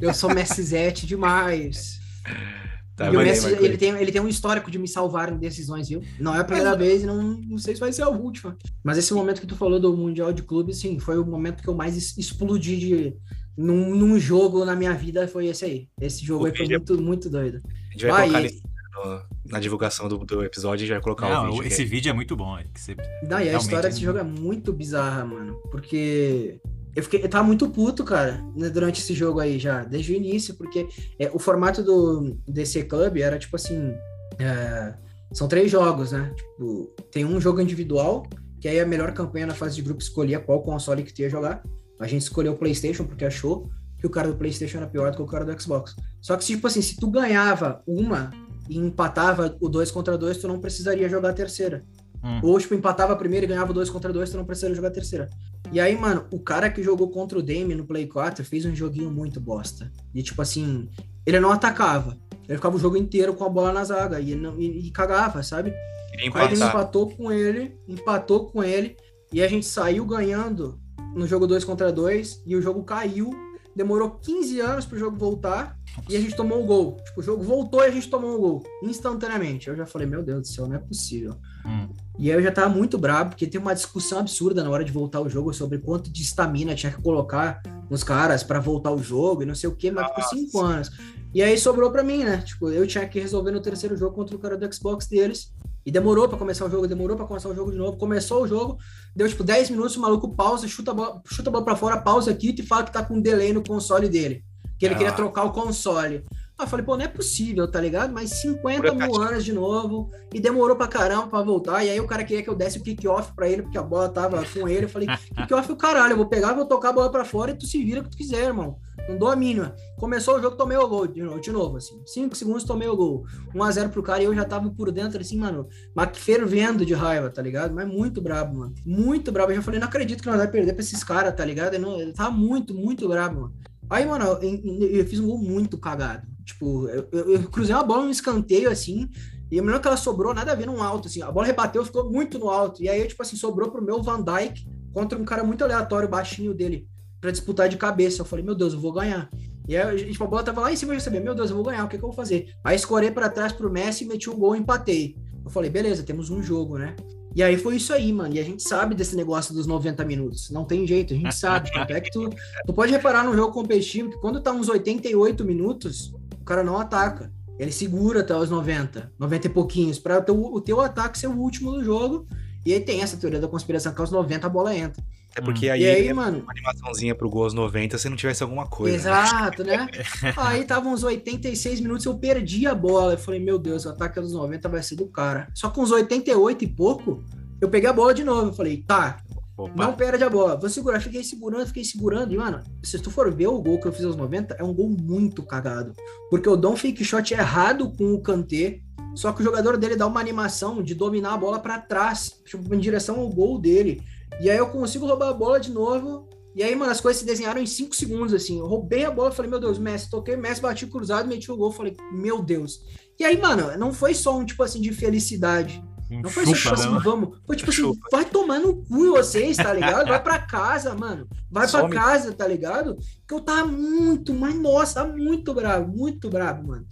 eu 0.00 0.14
sou 0.14 0.32
Messi 0.32 0.62
Zete 0.62 1.06
demais. 1.06 1.98
Tá, 2.98 3.12
e 3.12 3.16
o 3.16 3.20
Messi, 3.20 3.46
ele 3.60 3.78
tem, 3.78 3.90
ele 3.96 4.10
tem 4.10 4.20
um 4.20 4.26
histórico 4.26 4.70
de 4.72 4.78
me 4.78 4.88
salvar 4.88 5.32
em 5.32 5.38
decisões, 5.38 5.88
viu? 5.88 6.02
Não 6.18 6.34
é 6.34 6.40
a 6.40 6.44
primeira 6.44 6.74
vez 6.76 7.04
e 7.04 7.06
não, 7.06 7.22
não 7.22 7.56
sei 7.56 7.74
se 7.74 7.80
vai 7.80 7.92
ser 7.92 8.02
a 8.02 8.08
última. 8.08 8.58
Mas 8.82 8.98
esse 8.98 9.14
momento 9.14 9.40
que 9.40 9.46
tu 9.46 9.54
falou 9.54 9.78
do 9.78 9.96
Mundial 9.96 10.32
de 10.32 10.42
Clubes, 10.42 10.78
sim, 10.78 10.98
foi 10.98 11.16
o 11.16 11.24
momento 11.24 11.62
que 11.62 11.68
eu 11.68 11.74
mais 11.76 11.96
explodi 12.18 12.76
de, 12.76 13.14
num, 13.56 13.94
num 13.94 14.18
jogo 14.18 14.64
na 14.64 14.74
minha 14.74 14.94
vida, 14.94 15.28
foi 15.28 15.46
esse 15.46 15.64
aí. 15.64 15.88
Esse 16.00 16.24
jogo 16.24 16.42
O 16.42 16.46
aí 16.48 16.50
foi 16.56 16.66
vídeo 16.66 16.74
é 16.74 16.78
muito, 16.78 17.00
muito 17.00 17.30
doido. 17.30 17.60
A 17.64 17.92
gente 17.92 18.06
vai 18.06 18.10
Ah, 18.10 18.24
colocar 18.32 18.44
e- 18.46 18.62
no- 18.94 19.22
na 19.52 19.60
divulgação 19.60 20.08
do, 20.08 20.18
do 20.18 20.42
episódio 20.44 20.82
e 20.84 20.88
já 20.88 20.94
vai 20.94 21.02
colocar 21.04 21.28
Não, 21.28 21.50
o 21.50 21.52
vídeo. 21.52 21.66
esse 21.68 21.84
que 21.84 21.88
vídeo 21.88 22.10
é 22.10 22.12
muito 22.12 22.34
bom. 22.34 22.58
é 22.58 22.64
que 22.64 22.80
você- 22.80 22.96
Não, 23.28 23.38
e 23.40 23.48
a 23.48 23.56
história 23.56 23.88
desse 23.88 23.98
ele- 23.98 24.06
jogo 24.06 24.18
é 24.18 24.24
muito 24.24 24.72
bizarra, 24.72 25.24
mano. 25.24 25.54
Porque 25.70 26.60
eu, 26.98 27.02
fiquei, 27.04 27.24
eu 27.24 27.28
tava 27.28 27.44
muito 27.44 27.68
puto, 27.70 28.02
cara, 28.02 28.42
né, 28.56 28.68
durante 28.68 29.00
esse 29.00 29.14
jogo 29.14 29.38
aí 29.38 29.56
já, 29.58 29.84
desde 29.84 30.12
o 30.12 30.16
início, 30.16 30.54
porque 30.56 30.88
é, 31.18 31.30
o 31.32 31.38
formato 31.38 31.80
do 31.82 32.36
DC 32.46 32.84
Club 32.84 33.18
era 33.18 33.38
tipo 33.38 33.54
assim. 33.54 33.94
é, 34.38 34.94
são 35.32 35.46
três 35.46 35.70
jogos, 35.70 36.10
né? 36.10 36.32
Tipo, 36.34 36.92
tem 37.12 37.24
um 37.24 37.40
jogo 37.40 37.60
individual, 37.60 38.26
que 38.60 38.66
aí 38.66 38.80
a 38.80 38.86
melhor 38.86 39.12
campanha 39.12 39.46
na 39.46 39.54
fase 39.54 39.76
de 39.76 39.82
grupo 39.82 40.02
escolhia 40.02 40.40
qual 40.40 40.62
console 40.62 41.04
que 41.04 41.12
tu 41.12 41.20
ia 41.20 41.30
jogar. 41.30 41.62
A 42.00 42.06
gente 42.06 42.22
escolheu 42.22 42.52
o 42.54 42.56
PlayStation 42.56 43.04
porque 43.04 43.24
achou 43.24 43.70
que 43.98 44.06
o 44.06 44.10
cara 44.10 44.28
do 44.28 44.36
PlayStation 44.36 44.78
era 44.78 44.86
pior 44.86 45.10
do 45.10 45.16
que 45.18 45.22
o 45.22 45.26
cara 45.26 45.44
do 45.44 45.60
Xbox. 45.60 45.94
Só 46.20 46.36
que, 46.36 46.44
tipo 46.44 46.66
assim, 46.66 46.80
se 46.80 46.96
tu 46.96 47.08
ganhava 47.10 47.82
uma 47.86 48.30
e 48.68 48.78
empatava 48.78 49.56
o 49.60 49.68
2 49.68 49.90
contra 49.90 50.16
2, 50.16 50.38
tu 50.38 50.48
não 50.48 50.58
precisaria 50.60 51.08
jogar 51.08 51.30
a 51.30 51.34
terceira. 51.34 51.84
Hum. 52.22 52.40
Ou, 52.42 52.58
tipo, 52.58 52.74
empatava 52.74 53.12
a 53.12 53.16
primeira 53.16 53.44
e 53.44 53.48
ganhava 53.48 53.72
dois 53.72 53.88
contra 53.88 54.12
dois, 54.12 54.30
tu 54.30 54.36
não 54.36 54.44
precisaria 54.44 54.74
jogar 54.74 54.88
a 54.88 54.92
terceira. 54.92 55.30
E 55.70 55.78
aí, 55.78 55.96
mano, 55.96 56.24
o 56.30 56.40
cara 56.40 56.70
que 56.70 56.82
jogou 56.82 57.10
contra 57.10 57.38
o 57.38 57.42
Dame 57.42 57.74
no 57.74 57.84
Play 57.84 58.06
4 58.06 58.44
fez 58.44 58.64
um 58.64 58.74
joguinho 58.74 59.10
muito 59.10 59.40
bosta. 59.40 59.92
E, 60.14 60.22
tipo 60.22 60.40
assim, 60.40 60.88
ele 61.26 61.38
não 61.38 61.52
atacava. 61.52 62.16
Ele 62.48 62.56
ficava 62.56 62.76
o 62.76 62.80
jogo 62.80 62.96
inteiro 62.96 63.34
com 63.34 63.44
a 63.44 63.48
bola 63.48 63.72
na 63.72 63.84
zaga 63.84 64.18
e, 64.18 64.34
não, 64.34 64.58
e, 64.58 64.86
e 64.86 64.90
cagava, 64.90 65.42
sabe? 65.42 65.74
Aí 66.14 66.46
ele 66.46 66.64
empatou 66.64 67.10
com 67.10 67.30
ele, 67.30 67.76
empatou 67.86 68.46
com 68.46 68.64
ele, 68.64 68.96
e 69.30 69.42
a 69.42 69.46
gente 69.46 69.66
saiu 69.66 70.06
ganhando 70.06 70.80
no 71.14 71.26
jogo 71.26 71.46
2 71.46 71.64
contra 71.64 71.92
2, 71.92 72.42
e 72.46 72.56
o 72.56 72.62
jogo 72.62 72.82
caiu. 72.82 73.30
Demorou 73.78 74.10
15 74.10 74.60
anos 74.60 74.84
pro 74.84 74.98
jogo 74.98 75.16
voltar, 75.16 75.78
e 76.08 76.16
a 76.16 76.20
gente 76.20 76.34
tomou 76.34 76.60
o 76.60 76.66
gol. 76.66 76.96
Tipo, 77.04 77.20
o 77.20 77.22
jogo 77.22 77.44
voltou 77.44 77.80
e 77.84 77.86
a 77.86 77.90
gente 77.92 78.10
tomou 78.10 78.34
o 78.34 78.40
gol, 78.40 78.62
instantaneamente. 78.82 79.68
Eu 79.68 79.76
já 79.76 79.86
falei, 79.86 80.04
meu 80.04 80.20
Deus 80.20 80.40
do 80.40 80.46
céu, 80.48 80.66
não 80.66 80.74
é 80.74 80.80
possível. 80.80 81.36
Hum. 81.64 81.88
E 82.18 82.28
aí 82.28 82.36
eu 82.36 82.42
já 82.42 82.50
tava 82.50 82.68
muito 82.68 82.98
bravo, 82.98 83.30
porque 83.30 83.46
tem 83.46 83.60
uma 83.60 83.72
discussão 83.76 84.18
absurda 84.18 84.64
na 84.64 84.70
hora 84.70 84.84
de 84.84 84.90
voltar 84.90 85.20
o 85.20 85.28
jogo 85.28 85.54
sobre 85.54 85.78
quanto 85.78 86.10
de 86.10 86.22
estamina 86.22 86.74
tinha 86.74 86.90
que 86.90 87.00
colocar 87.00 87.62
nos 87.88 88.02
caras 88.02 88.42
pra 88.42 88.58
voltar 88.58 88.90
o 88.90 88.98
jogo 89.00 89.44
e 89.44 89.46
não 89.46 89.54
sei 89.54 89.70
o 89.70 89.76
que, 89.76 89.92
mas 89.92 90.08
ficou 90.08 90.24
cinco 90.24 90.60
anos. 90.60 90.90
E 91.32 91.40
aí 91.40 91.56
sobrou 91.56 91.92
pra 91.92 92.02
mim, 92.02 92.24
né? 92.24 92.38
Tipo, 92.38 92.70
eu 92.70 92.84
tinha 92.84 93.06
que 93.06 93.20
resolver 93.20 93.52
no 93.52 93.60
terceiro 93.60 93.96
jogo 93.96 94.16
contra 94.16 94.34
o 94.34 94.40
cara 94.40 94.56
do 94.56 94.74
Xbox 94.74 95.06
deles. 95.06 95.52
E 95.86 95.90
demorou 95.90 96.28
pra 96.28 96.36
começar 96.36 96.66
o 96.66 96.70
jogo, 96.70 96.86
demorou 96.86 97.16
pra 97.16 97.24
começar 97.24 97.48
o 97.48 97.54
jogo 97.54 97.70
de 97.70 97.78
novo. 97.78 97.96
Começou 97.96 98.42
o 98.42 98.46
jogo, 98.46 98.76
deu 99.18 99.28
tipo 99.28 99.42
10 99.42 99.70
minutos, 99.70 99.96
o 99.96 100.00
maluco 100.00 100.28
pausa, 100.34 100.68
chuta 100.68 100.92
a 100.92 100.94
bola, 100.94 101.20
chuta 101.26 101.50
a 101.50 101.52
bola 101.52 101.64
pra 101.64 101.74
fora, 101.74 101.96
pausa 102.00 102.30
aqui 102.30 102.54
e 102.56 102.62
fala 102.62 102.84
que 102.84 102.92
tá 102.92 103.04
com 103.04 103.14
um 103.14 103.20
delay 103.20 103.52
no 103.52 103.62
console 103.64 104.08
dele. 104.08 104.44
Que 104.78 104.86
ele 104.86 104.94
Ah. 104.94 104.98
queria 104.98 105.12
trocar 105.12 105.42
o 105.44 105.50
console. 105.50 106.24
Eu 106.60 106.66
falei, 106.66 106.84
pô, 106.84 106.96
não 106.96 107.04
é 107.04 107.08
possível, 107.08 107.70
tá 107.70 107.80
ligado? 107.80 108.12
Mas 108.12 108.30
50 108.40 108.92
Pura 108.92 108.94
mil 108.94 109.14
anos 109.22 109.44
de 109.44 109.52
novo, 109.52 110.10
e 110.34 110.40
demorou 110.40 110.74
pra 110.74 110.88
caramba 110.88 111.28
pra 111.28 111.40
voltar. 111.42 111.84
E 111.84 111.90
aí 111.90 112.00
o 112.00 112.06
cara 112.06 112.24
queria 112.24 112.42
que 112.42 112.50
eu 112.50 112.54
desse 112.56 112.78
o 112.78 112.82
kick-off 112.82 113.32
pra 113.34 113.48
ele, 113.48 113.62
porque 113.62 113.78
a 113.78 113.82
bola 113.82 114.08
tava 114.08 114.44
com 114.44 114.68
ele. 114.68 114.86
Eu 114.86 114.88
falei, 114.88 115.06
kick-off 115.36 115.70
é 115.70 115.72
o 115.72 115.76
caralho, 115.76 116.12
eu 116.14 116.16
vou 116.16 116.26
pegar, 116.26 116.54
vou 116.54 116.66
tocar 116.66 116.88
a 116.88 116.92
bola 116.92 117.10
pra 117.12 117.24
fora 117.24 117.52
e 117.52 117.54
tu 117.54 117.64
se 117.66 117.82
vira 117.84 118.00
o 118.00 118.04
que 118.04 118.10
tu 118.10 118.16
quiser, 118.16 118.44
irmão. 118.46 118.76
Não 119.08 119.16
dou 119.16 119.28
a 119.28 119.36
mínima. 119.36 119.74
Começou 119.98 120.36
o 120.36 120.42
jogo, 120.42 120.56
tomei 120.56 120.76
o 120.76 120.86
gol 120.88 121.06
de 121.06 121.22
novo, 121.22 121.40
de 121.40 121.50
novo 121.52 121.76
assim. 121.76 122.02
Cinco 122.04 122.34
segundos, 122.36 122.64
tomei 122.64 122.88
o 122.88 122.96
gol. 122.96 123.24
1x0 123.54 123.88
pro 123.90 124.02
cara 124.02 124.20
e 124.22 124.26
eu 124.26 124.34
já 124.34 124.44
tava 124.44 124.68
por 124.70 124.90
dentro, 124.90 125.20
assim, 125.20 125.38
mano, 125.38 125.68
mas 125.94 126.18
fervendo 126.18 126.84
de 126.84 126.92
raiva, 126.92 127.30
tá 127.30 127.40
ligado? 127.40 127.72
Mas 127.72 127.86
muito 127.86 128.20
brabo, 128.20 128.58
mano. 128.58 128.74
Muito 128.84 129.30
brabo. 129.30 129.52
Eu 129.52 129.56
já 129.56 129.62
falei, 129.62 129.78
não 129.80 129.86
acredito 129.86 130.20
que 130.22 130.26
nós 130.28 130.36
vamos 130.36 130.50
perder 130.52 130.72
pra 130.72 130.82
esses 130.82 131.02
caras, 131.04 131.34
tá 131.34 131.44
ligado? 131.44 131.74
Eu, 131.74 131.80
não, 131.80 132.00
eu 132.00 132.12
tava 132.12 132.32
muito, 132.32 132.74
muito 132.74 133.08
brabo, 133.08 133.42
mano. 133.42 133.54
Aí, 133.88 134.04
mano, 134.04 134.24
eu, 134.26 134.42
eu- 134.42 134.90
eu 134.98 135.06
fiz 135.06 135.20
um 135.20 135.26
gol 135.28 135.38
muito 135.38 135.78
cagado. 135.78 136.26
Tipo, 136.48 136.88
eu, 136.88 137.06
eu- 137.12 137.42
cruzei 137.50 137.74
uma 137.74 137.84
bola 137.84 138.04
no 138.04 138.10
escanteio, 138.10 138.70
assim, 138.70 139.06
e 139.50 139.58
eu 139.58 139.62
me 139.62 139.68
lembro 139.68 139.82
que 139.82 139.88
ela 139.88 139.96
sobrou 139.98 140.32
nada 140.32 140.52
a 140.52 140.54
ver 140.54 140.66
num 140.66 140.82
alto, 140.82 141.06
assim. 141.08 141.20
A 141.22 141.30
bola 141.30 141.46
rebateu, 141.46 141.84
ficou 141.84 142.10
muito 142.10 142.38
no 142.38 142.48
alto. 142.48 142.82
E 142.82 142.88
aí, 142.88 143.06
tipo 143.06 143.22
assim, 143.22 143.36
sobrou 143.36 143.70
pro 143.70 143.82
meu 143.84 144.02
Van 144.02 144.22
Dyke 144.22 144.66
contra 144.94 145.18
um 145.18 145.24
cara 145.24 145.44
muito 145.44 145.62
aleatório, 145.62 146.08
baixinho 146.08 146.54
dele, 146.54 146.88
pra 147.20 147.30
disputar 147.30 147.68
de 147.68 147.76
cabeça. 147.76 148.22
Eu 148.22 148.24
falei, 148.24 148.44
meu 148.44 148.54
Deus, 148.54 148.72
eu 148.72 148.80
vou 148.80 148.92
ganhar. 148.92 149.28
E 149.68 149.76
aí, 149.76 150.10
tipo, 150.10 150.24
a 150.24 150.26
bola 150.26 150.42
tava 150.42 150.62
lá 150.62 150.72
em 150.72 150.76
cima, 150.76 150.94
eu 150.94 150.98
já 150.98 151.04
sabia, 151.04 151.20
meu 151.20 151.34
Deus, 151.34 151.50
eu 151.50 151.56
vou 151.56 151.64
ganhar, 151.66 151.84
o 151.84 151.88
que, 151.88 151.98
que 151.98 152.02
eu 152.02 152.08
vou 152.08 152.16
fazer? 152.16 152.54
Aí 152.64 152.74
escorei 152.74 153.10
pra 153.10 153.28
trás 153.28 153.52
pro 153.52 153.70
Messi, 153.70 154.06
meti 154.06 154.30
um 154.30 154.38
gol 154.38 154.56
e 154.56 154.60
empatei. 154.60 155.14
Eu 155.44 155.50
falei, 155.50 155.68
beleza, 155.70 156.02
temos 156.02 156.30
um 156.30 156.42
jogo, 156.42 156.78
né? 156.78 156.96
E 157.36 157.42
aí 157.42 157.56
foi 157.58 157.76
isso 157.76 157.92
aí, 157.92 158.10
mano. 158.10 158.34
E 158.34 158.40
a 158.40 158.42
gente 158.42 158.62
sabe 158.62 158.94
desse 158.94 159.14
negócio 159.14 159.52
dos 159.54 159.66
90 159.66 160.02
minutos. 160.06 160.50
Não 160.50 160.64
tem 160.64 160.86
jeito, 160.86 161.12
a 161.12 161.16
gente 161.16 161.34
sabe. 161.34 161.70
Tanto 161.70 161.92
é 161.92 162.00
que 162.00 162.10
tu, 162.10 162.30
tu 162.66 162.72
pode 162.72 162.90
reparar 162.90 163.22
no 163.24 163.34
jogo 163.36 163.52
competitivo 163.52 164.08
que 164.10 164.16
quando 164.18 164.40
tá 164.42 164.50
uns 164.50 164.68
88 164.68 165.44
minutos, 165.44 166.12
cara 166.48 166.64
não 166.64 166.78
ataca. 166.78 167.30
Ele 167.58 167.72
segura 167.72 168.20
até 168.20 168.34
os 168.34 168.48
90, 168.48 169.12
90 169.18 169.46
e 169.46 169.50
pouquinhos, 169.50 169.98
para 169.98 170.24
o 170.32 170.60
teu, 170.60 170.80
ataque 170.80 171.18
ser 171.18 171.26
o 171.26 171.36
último 171.36 171.72
do 171.72 171.84
jogo. 171.84 172.26
E 172.64 172.72
aí 172.72 172.80
tem 172.80 173.02
essa 173.02 173.16
teoria 173.16 173.40
da 173.40 173.48
conspiração 173.48 173.92
que 173.92 174.00
aos 174.00 174.10
90 174.10 174.46
a 174.46 174.50
bola 174.50 174.74
entra. 174.74 175.02
É 175.36 175.40
porque 175.40 175.68
aí, 175.68 175.82
e 175.82 175.86
aí, 175.86 176.08
é 176.08 176.12
mano, 176.12 176.40
uma 176.40 176.52
animaçãozinha 176.52 177.14
pro 177.14 177.28
gol 177.28 177.44
aos 177.44 177.54
90 177.54 177.98
se 177.98 178.08
não 178.08 178.16
tivesse 178.16 178.42
alguma 178.42 178.66
coisa. 178.66 178.96
né? 178.96 179.22
Exato, 179.22 179.64
né? 179.64 179.88
Aí 180.36 180.64
tava 180.64 180.88
uns 180.88 181.04
86 181.04 181.80
minutos, 181.80 182.06
eu 182.06 182.16
perdi 182.16 182.66
a 182.66 182.74
bola. 182.74 183.12
Eu 183.12 183.18
falei, 183.18 183.38
meu 183.38 183.58
Deus, 183.58 183.84
o 183.84 183.90
ataque 183.90 184.20
dos 184.20 184.32
90 184.32 184.68
vai 184.68 184.82
ser 184.82 184.96
do 184.96 185.06
cara. 185.06 185.48
Só 185.54 185.70
com 185.70 185.82
uns 185.82 185.90
88 185.90 186.64
e 186.64 186.66
pouco, 186.66 187.22
eu 187.60 187.68
peguei 187.68 187.88
a 187.88 187.92
bola 187.92 188.14
de 188.14 188.24
novo. 188.24 188.48
Eu 188.48 188.52
falei, 188.52 188.78
tá, 188.78 189.18
Opa. 189.58 189.72
Não 189.74 189.92
perde 189.92 190.22
a 190.22 190.30
bola. 190.30 190.56
Vou 190.56 190.70
segurar. 190.70 191.00
Fiquei 191.00 191.24
segurando, 191.24 191.66
fiquei 191.66 191.84
segurando. 191.84 192.32
E, 192.32 192.36
mano, 192.36 192.62
se 192.82 192.96
tu 193.00 193.10
for 193.10 193.34
ver 193.34 193.48
o 193.48 193.60
gol 193.60 193.80
que 193.80 193.88
eu 193.88 193.92
fiz 193.92 194.04
aos 194.04 194.14
90, 194.14 194.54
é 194.54 194.62
um 194.62 194.72
gol 194.72 194.88
muito 194.88 195.42
cagado. 195.42 195.92
Porque 196.30 196.48
eu 196.48 196.56
dou 196.56 196.74
um 196.74 196.76
fake 196.76 197.04
shot 197.04 197.34
errado 197.34 197.92
com 197.96 198.14
o 198.14 198.22
Kanté. 198.22 198.80
Só 199.16 199.32
que 199.32 199.40
o 199.40 199.44
jogador 199.44 199.76
dele 199.76 199.96
dá 199.96 200.06
uma 200.06 200.20
animação 200.20 200.80
de 200.80 200.94
dominar 200.94 201.34
a 201.34 201.36
bola 201.36 201.58
pra 201.58 201.80
trás, 201.80 202.40
tipo, 202.46 202.72
em 202.72 202.78
direção 202.78 203.18
ao 203.18 203.28
gol 203.28 203.58
dele. 203.58 204.00
E 204.40 204.48
aí 204.48 204.56
eu 204.56 204.68
consigo 204.68 205.06
roubar 205.06 205.30
a 205.30 205.34
bola 205.34 205.58
de 205.58 205.72
novo. 205.72 206.28
E 206.54 206.62
aí, 206.62 206.74
mano, 206.76 206.92
as 206.92 207.00
coisas 207.00 207.20
se 207.20 207.26
desenharam 207.26 207.60
em 207.60 207.66
5 207.66 207.96
segundos, 207.96 208.32
assim. 208.32 208.60
Eu 208.60 208.66
roubei 208.66 209.04
a 209.04 209.10
bola, 209.10 209.32
falei, 209.32 209.50
meu 209.50 209.58
Deus, 209.58 209.78
Messi, 209.78 210.08
toquei 210.08 210.36
Messi, 210.36 210.60
bati 210.60 210.86
cruzado, 210.86 211.28
meti 211.28 211.50
o 211.50 211.56
gol, 211.56 211.72
falei, 211.72 211.96
meu 212.12 212.42
Deus. 212.42 212.80
E 213.18 213.24
aí, 213.24 213.36
mano, 213.40 213.76
não 213.76 213.92
foi 213.92 214.14
só 214.14 214.38
um 214.38 214.44
tipo 214.44 214.62
assim 214.62 214.80
de 214.80 214.92
felicidade. 214.92 215.82
Não 216.10 216.30
foi 216.30 216.46
só 216.46 216.52
tipo 216.52 216.74
assim, 216.74 216.94
né? 216.94 217.00
vamos. 217.04 217.38
Foi 217.46 217.56
tipo 217.56 217.70
assim, 217.70 217.82
Chupa. 217.82 218.08
vai 218.10 218.24
tomar 218.24 218.58
no 218.58 218.76
cu 218.76 219.10
vocês, 219.10 219.56
tá 219.56 219.72
ligado? 219.74 220.08
Vai 220.08 220.22
pra 220.22 220.38
casa, 220.38 220.94
mano. 220.94 221.28
Vai 221.50 221.68
pra 221.68 221.80
Some. 221.80 221.94
casa, 221.94 222.32
tá 222.32 222.46
ligado? 222.46 222.96
Porque 223.20 223.34
eu 223.34 223.40
tava 223.40 223.66
muito, 223.66 224.32
mas 224.34 224.54
nossa, 224.54 225.04
muito 225.04 225.52
bravo, 225.52 225.88
muito 225.88 226.30
bravo, 226.30 226.66
mano. 226.66 226.86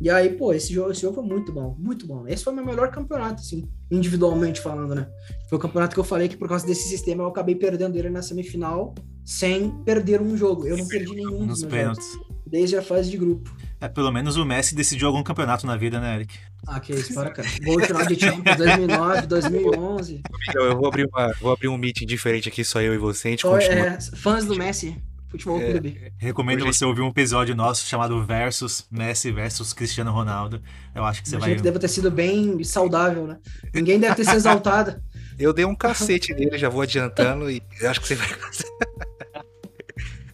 E 0.00 0.08
aí, 0.08 0.30
pô, 0.30 0.52
esse 0.54 0.72
jogo, 0.72 0.92
esse 0.92 1.02
jogo 1.02 1.16
foi 1.16 1.24
muito 1.24 1.52
bom, 1.52 1.76
muito 1.78 2.06
bom. 2.06 2.26
Esse 2.26 2.42
foi 2.42 2.52
o 2.52 2.56
meu 2.56 2.64
melhor 2.64 2.90
campeonato, 2.90 3.42
assim, 3.42 3.68
individualmente 3.90 4.58
falando, 4.60 4.94
né? 4.94 5.06
Foi 5.48 5.58
o 5.58 5.60
campeonato 5.60 5.94
que 5.94 6.00
eu 6.00 6.04
falei 6.04 6.26
que 6.26 6.36
por 6.38 6.48
causa 6.48 6.66
desse 6.66 6.88
sistema 6.88 7.22
eu 7.22 7.28
acabei 7.28 7.54
perdendo 7.54 7.96
ele 7.96 8.08
na 8.08 8.22
semifinal 8.22 8.94
sem 9.24 9.70
perder 9.84 10.22
um 10.22 10.36
jogo. 10.36 10.66
Eu 10.66 10.78
não 10.78 10.86
perdi 10.88 11.14
nenhum 11.14 11.40
Nos 11.44 11.60
dos 11.60 11.62
meus 11.62 11.72
pênaltis. 11.72 12.12
jogos, 12.12 12.26
desde 12.46 12.76
a 12.78 12.82
fase 12.82 13.10
de 13.10 13.18
grupo. 13.18 13.54
É, 13.78 13.88
pelo 13.88 14.10
menos 14.10 14.36
o 14.36 14.44
Messi 14.44 14.74
decidiu 14.74 15.08
algum 15.08 15.22
campeonato 15.22 15.66
na 15.66 15.76
vida, 15.76 16.00
né, 16.00 16.16
Eric? 16.16 16.34
Ah, 16.66 16.80
que 16.80 16.92
isso, 16.92 17.14
para, 17.14 17.30
cara. 17.30 17.48
Gol 17.64 17.80
de 17.80 17.86
final 17.86 18.06
de 18.06 18.20
Champions 18.20 18.56
2009, 18.56 19.26
2011. 19.26 20.22
Então, 20.48 20.64
eu 20.64 20.76
vou 20.76 20.86
abrir, 20.86 21.06
uma, 21.06 21.32
vou 21.40 21.52
abrir 21.52 21.68
um 21.68 21.76
meeting 21.78 22.06
diferente 22.06 22.48
aqui, 22.48 22.64
só 22.64 22.80
eu 22.80 22.94
e 22.94 22.98
você. 22.98 23.28
A 23.28 23.30
gente 23.32 23.42
Só, 23.42 23.50
continua. 23.52 23.86
é, 23.86 23.98
fãs 24.16 24.44
do 24.44 24.54
Messi, 24.56 24.96
Futebol 25.30 25.60
É. 25.60 25.70
Clube. 25.70 26.12
Recomendo 26.18 26.62
Hoje- 26.64 26.74
você 26.78 26.84
ouvir 26.84 27.02
um 27.02 27.08
episódio 27.08 27.54
nosso 27.54 27.86
chamado 27.86 28.22
Versus 28.24 28.86
Messi 28.90 29.30
versus 29.30 29.72
Cristiano 29.72 30.10
Ronaldo. 30.10 30.60
Eu 30.94 31.04
acho 31.04 31.22
que 31.22 31.28
você 31.28 31.36
Imagino 31.36 31.54
vai. 31.54 31.56
que 31.58 31.62
deve 31.62 31.78
ter 31.78 31.88
sido 31.88 32.10
bem 32.10 32.62
saudável, 32.64 33.26
né? 33.26 33.38
Ninguém 33.72 33.98
deve 34.00 34.14
ter 34.16 34.24
se 34.24 34.34
exaltado. 34.34 35.00
Eu 35.38 35.52
dei 35.54 35.64
um 35.64 35.74
cacete 35.74 36.34
nele, 36.34 36.58
já 36.58 36.68
vou 36.68 36.82
adiantando 36.82 37.50
e 37.50 37.62
eu 37.80 37.88
acho 37.88 37.98
que 38.02 38.08
você 38.08 38.14
vai. 38.14 38.28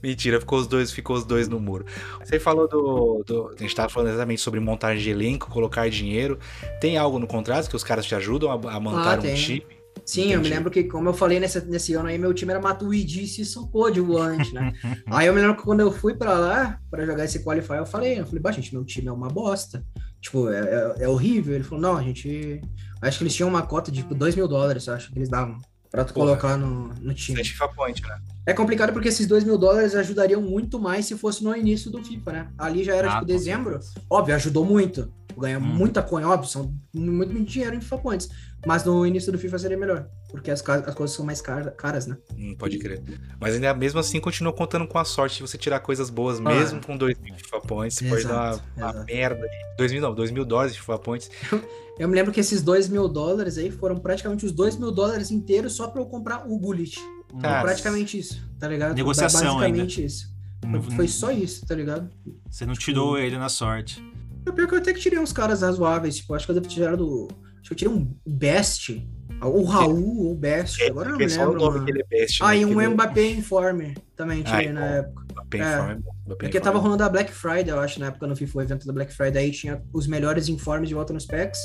Mentira, 0.03 0.39
ficou 0.41 0.59
os 0.61 0.67
dois, 0.67 0.91
ficou 0.93 1.17
os 1.17 1.25
dois 1.25 1.49
no 1.49 1.59
muro. 1.61 1.85
Você 2.25 2.39
falou 2.39 2.69
do, 2.69 3.25
do- 3.27 3.55
A 3.57 3.63
gente 3.63 3.75
tava 3.75 3.89
falando 3.89 4.09
exatamente 4.11 4.41
sobre 4.41 4.61
montagem 4.61 5.03
de 5.03 5.11
elenco, 5.11 5.49
colocar 5.51 5.89
dinheiro. 5.89 6.39
Tem 6.81 6.97
algo 6.97 7.19
no 7.19 7.27
contrato 7.27 7.69
que 7.69 7.77
os 7.77 7.83
caras 7.85 8.05
te 8.05 8.15
ajudam 8.15 8.51
a, 8.51 8.55
a 8.77 8.81
montar 8.81 9.17
Ah, 9.19 9.19
um 9.21 9.35
time? 9.35 9.67
Sim, 10.05 10.23
eu 10.23 10.27
me 10.29 10.35
Entendi. 10.35 10.51
lembro 10.51 10.71
que, 10.71 10.85
como 10.85 11.09
eu 11.09 11.15
falei 11.15 11.41
nesse, 11.41 11.61
nesse 11.67 11.95
ano 11.95 12.09
aí, 12.09 12.19
meu 12.19 12.33
time 12.35 12.53
era 12.53 12.61
Matuidi 12.61 13.25
e 13.25 13.27
Sissoko 13.27 13.91
de 13.91 14.01
volante, 14.01 14.53
né? 14.55 14.73
aí 15.11 15.27
eu 15.27 15.35
me 15.35 15.41
lembro 15.41 15.57
que 15.57 15.63
quando 15.63 15.81
eu 15.81 15.91
fui 15.91 16.15
pra 16.15 16.35
lá, 16.35 16.79
pra 16.91 17.05
jogar 17.07 17.25
esse 17.25 17.43
Qualify, 17.43 17.75
eu 17.75 17.87
falei, 17.87 18.21
eu 18.21 18.27
falei, 18.27 18.41
bah, 18.41 18.53
gente, 18.53 18.73
meu 18.75 18.85
time 18.85 19.09
é 19.09 19.13
uma 19.13 19.29
bosta. 19.29 19.85
Tipo, 20.21 20.49
é, 20.51 20.59
é, 20.99 21.05
é 21.05 21.09
horrível. 21.09 21.55
Ele 21.55 21.65
falou, 21.65 21.81
não, 21.81 21.97
a 21.97 22.03
gente... 22.03 22.61
Acho 23.03 23.19
que 23.19 23.25
eles 23.25 23.35
tinham 23.35 23.49
uma 23.49 23.63
cota 23.63 23.91
de, 23.91 24.03
tipo, 24.03 24.15
2 24.15 24.35
mil 24.37 24.47
dólares, 24.49 24.87
eu 24.87 24.95
acho, 24.95 25.13
que 25.13 25.19
eles 25.19 25.29
davam 25.29 25.59
pra 25.91 26.05
tu 26.05 26.13
Porra. 26.15 26.27
colocar 26.27 26.57
no, 26.57 26.89
no 27.01 27.15
time. 27.15 27.41
é 27.41 27.45
FIFA 27.45 27.69
Point, 27.69 28.03
né? 28.03 28.19
É 28.47 28.53
complicado 28.53 28.93
porque 28.93 29.09
esses 29.09 29.27
2 29.27 29.45
mil 29.45 29.57
dólares 29.59 29.95
ajudariam 29.95 30.41
muito 30.43 30.79
mais 30.79 31.07
se 31.07 31.17
fosse 31.17 31.43
no 31.45 31.55
início 31.57 31.91
do 31.91 32.03
FIFA, 32.03 32.33
né? 32.33 32.49
Ali 32.59 32.85
já 32.85 32.95
era, 32.95 33.09
Ah, 33.11 33.15
tipo, 33.15 33.27
dezembro. 33.27 33.79
Óbvio, 34.11 34.35
ajudou 34.35 34.65
muito. 34.65 35.13
Ganha 35.39 35.59
Hum. 35.59 35.63
muita 35.63 36.03
coisa, 36.03 36.29
óbvio, 36.29 36.49
são 36.49 36.75
muito, 36.95 37.33
muito 37.33 37.51
dinheiro 37.51 37.77
em 37.77 37.81
FIFA 37.81 37.99
Points. 37.99 38.29
Mas 38.67 38.85
no 38.85 39.07
início 39.07 39.31
do 39.31 39.39
FIFA 39.39 39.59
seria 39.59 39.77
melhor. 39.77 40.09
Porque 40.31 40.51
as, 40.51 40.61
as 40.69 40.95
coisas 40.95 41.15
são 41.15 41.25
mais 41.25 41.41
car- 41.41 41.71
caras, 41.77 42.07
né? 42.07 42.17
Hum, 42.37 42.55
pode 42.59 42.79
crer. 42.79 43.03
Mas 43.41 43.55
ainda 43.55 43.73
mesmo 43.75 44.01
assim 44.01 44.19
continua 44.21 44.53
contando 44.53 44.87
com 44.89 44.99
a 44.99 45.05
sorte 45.05 45.37
de 45.37 45.43
você 45.43 45.57
tirar 45.57 45.81
coisas 45.81 46.11
boas, 46.11 46.39
Ah. 46.39 46.43
mesmo 46.43 46.81
com 46.85 46.97
2 46.97 47.17
mil 47.21 47.35
FIFA 47.35 47.61
Points. 47.61 47.99
Você 47.99 48.09
pode 48.09 48.25
dar 48.25 48.53
Exato, 48.55 48.65
uma, 48.77 48.85
uma 48.87 48.91
exato. 48.93 49.07
merda. 49.07 49.47
2 49.79 49.93
mil 49.93 50.01
não, 50.01 50.15
2 50.15 50.31
mil 50.31 50.45
dólares 50.45 50.73
de 50.73 50.81
FIFA 50.81 50.99
Points. 50.99 51.31
Eu 51.99 52.09
me 52.09 52.15
lembro 52.15 52.31
que 52.33 52.41
esses 52.41 52.61
2 52.61 52.89
mil 52.89 53.09
dólares 53.09 53.57
aí 53.57 53.71
foram 53.71 53.97
praticamente 53.97 54.45
os 54.45 54.53
2 54.53 54.77
mil 54.77 54.91
dólares 54.93 55.31
inteiros 55.31 55.73
só 55.75 55.89
pra 55.89 56.03
eu 56.03 56.07
comprar 56.07 56.47
o 56.47 56.59
Bullet. 56.59 56.95
Foi 57.31 57.41
Cara, 57.41 57.63
praticamente 57.63 58.19
isso, 58.19 58.43
tá 58.59 58.69
ligado? 58.69 58.95
Negociação 58.95 59.57
Basicamente 59.57 60.05
isso. 60.05 60.35
Não- 60.67 60.83
Foi 60.83 61.09
só 61.09 61.31
isso, 61.31 61.65
tá 61.67 61.75
ligado? 61.75 62.11
Você 62.51 62.67
não 62.67 62.75
tirou 62.75 63.17
ele 63.19 63.39
na 63.39 63.49
sorte. 63.49 64.03
O 64.49 64.53
pior 64.53 64.65
é 64.65 64.69
que 64.69 64.75
eu 64.75 64.79
até 64.79 64.93
que 64.93 65.01
tirei 65.01 65.19
uns 65.19 65.33
caras 65.33 65.63
razoáveis, 65.63 66.17
tipo, 66.17 66.35
acho 66.35 66.47
que 66.47 66.51
eu 66.53 66.55
devo 66.55 66.69
tirado 66.69 66.97
do. 66.99 67.29
Acho 67.61 67.69
que 67.69 67.73
eu 67.73 67.77
tirei 67.77 67.93
um 67.95 68.15
Best. 68.27 69.09
O 69.43 69.65
Raul 69.65 70.19
ou 70.25 70.33
o 70.33 70.35
Best, 70.35 70.83
agora 70.85 71.09
eu 71.09 71.13
não 71.13 71.19
me 71.19 71.29
só 71.29 71.43
o 71.45 71.49
lembro. 71.53 71.61
nome 71.67 71.85
que 71.85 71.91
ele 71.91 72.01
é 72.01 72.07
best. 72.09 72.43
Ah, 72.43 72.49
né? 72.49 72.59
e 72.59 72.65
um 72.65 72.81
ele- 72.81 72.95
Mbappé 72.95 73.27
Informer 73.33 73.95
também 74.17 74.43
tirei 74.43 74.69
Ah, 74.69 74.73
na 74.73 74.81
bom. 74.81 74.87
época. 74.87 75.25
Mbappé 75.35 75.59
É. 75.59 75.61
Informe 75.75 75.93
é. 75.93 75.97
Mbappé 75.97 76.47
Porque 76.47 76.61
tava 76.61 76.79
é 76.79 76.81
rolando 76.81 77.03
a 77.05 77.09
Black 77.11 77.31
Friday, 77.33 77.69
eu 77.69 77.79
acho, 77.81 78.01
na 78.01 78.07
época 78.07 78.27
no 78.27 78.35
FIFA, 78.35 78.59
o 78.59 78.63
evento 78.63 78.87
da 78.87 78.93
Black 78.95 79.13
Friday, 79.13 79.45
aí 79.45 79.51
tinha 79.51 79.83
os 79.93 80.07
melhores 80.07 80.49
informes 80.49 80.89
de 80.89 80.95
volta 80.95 81.13
nos 81.13 81.27
packs, 81.27 81.61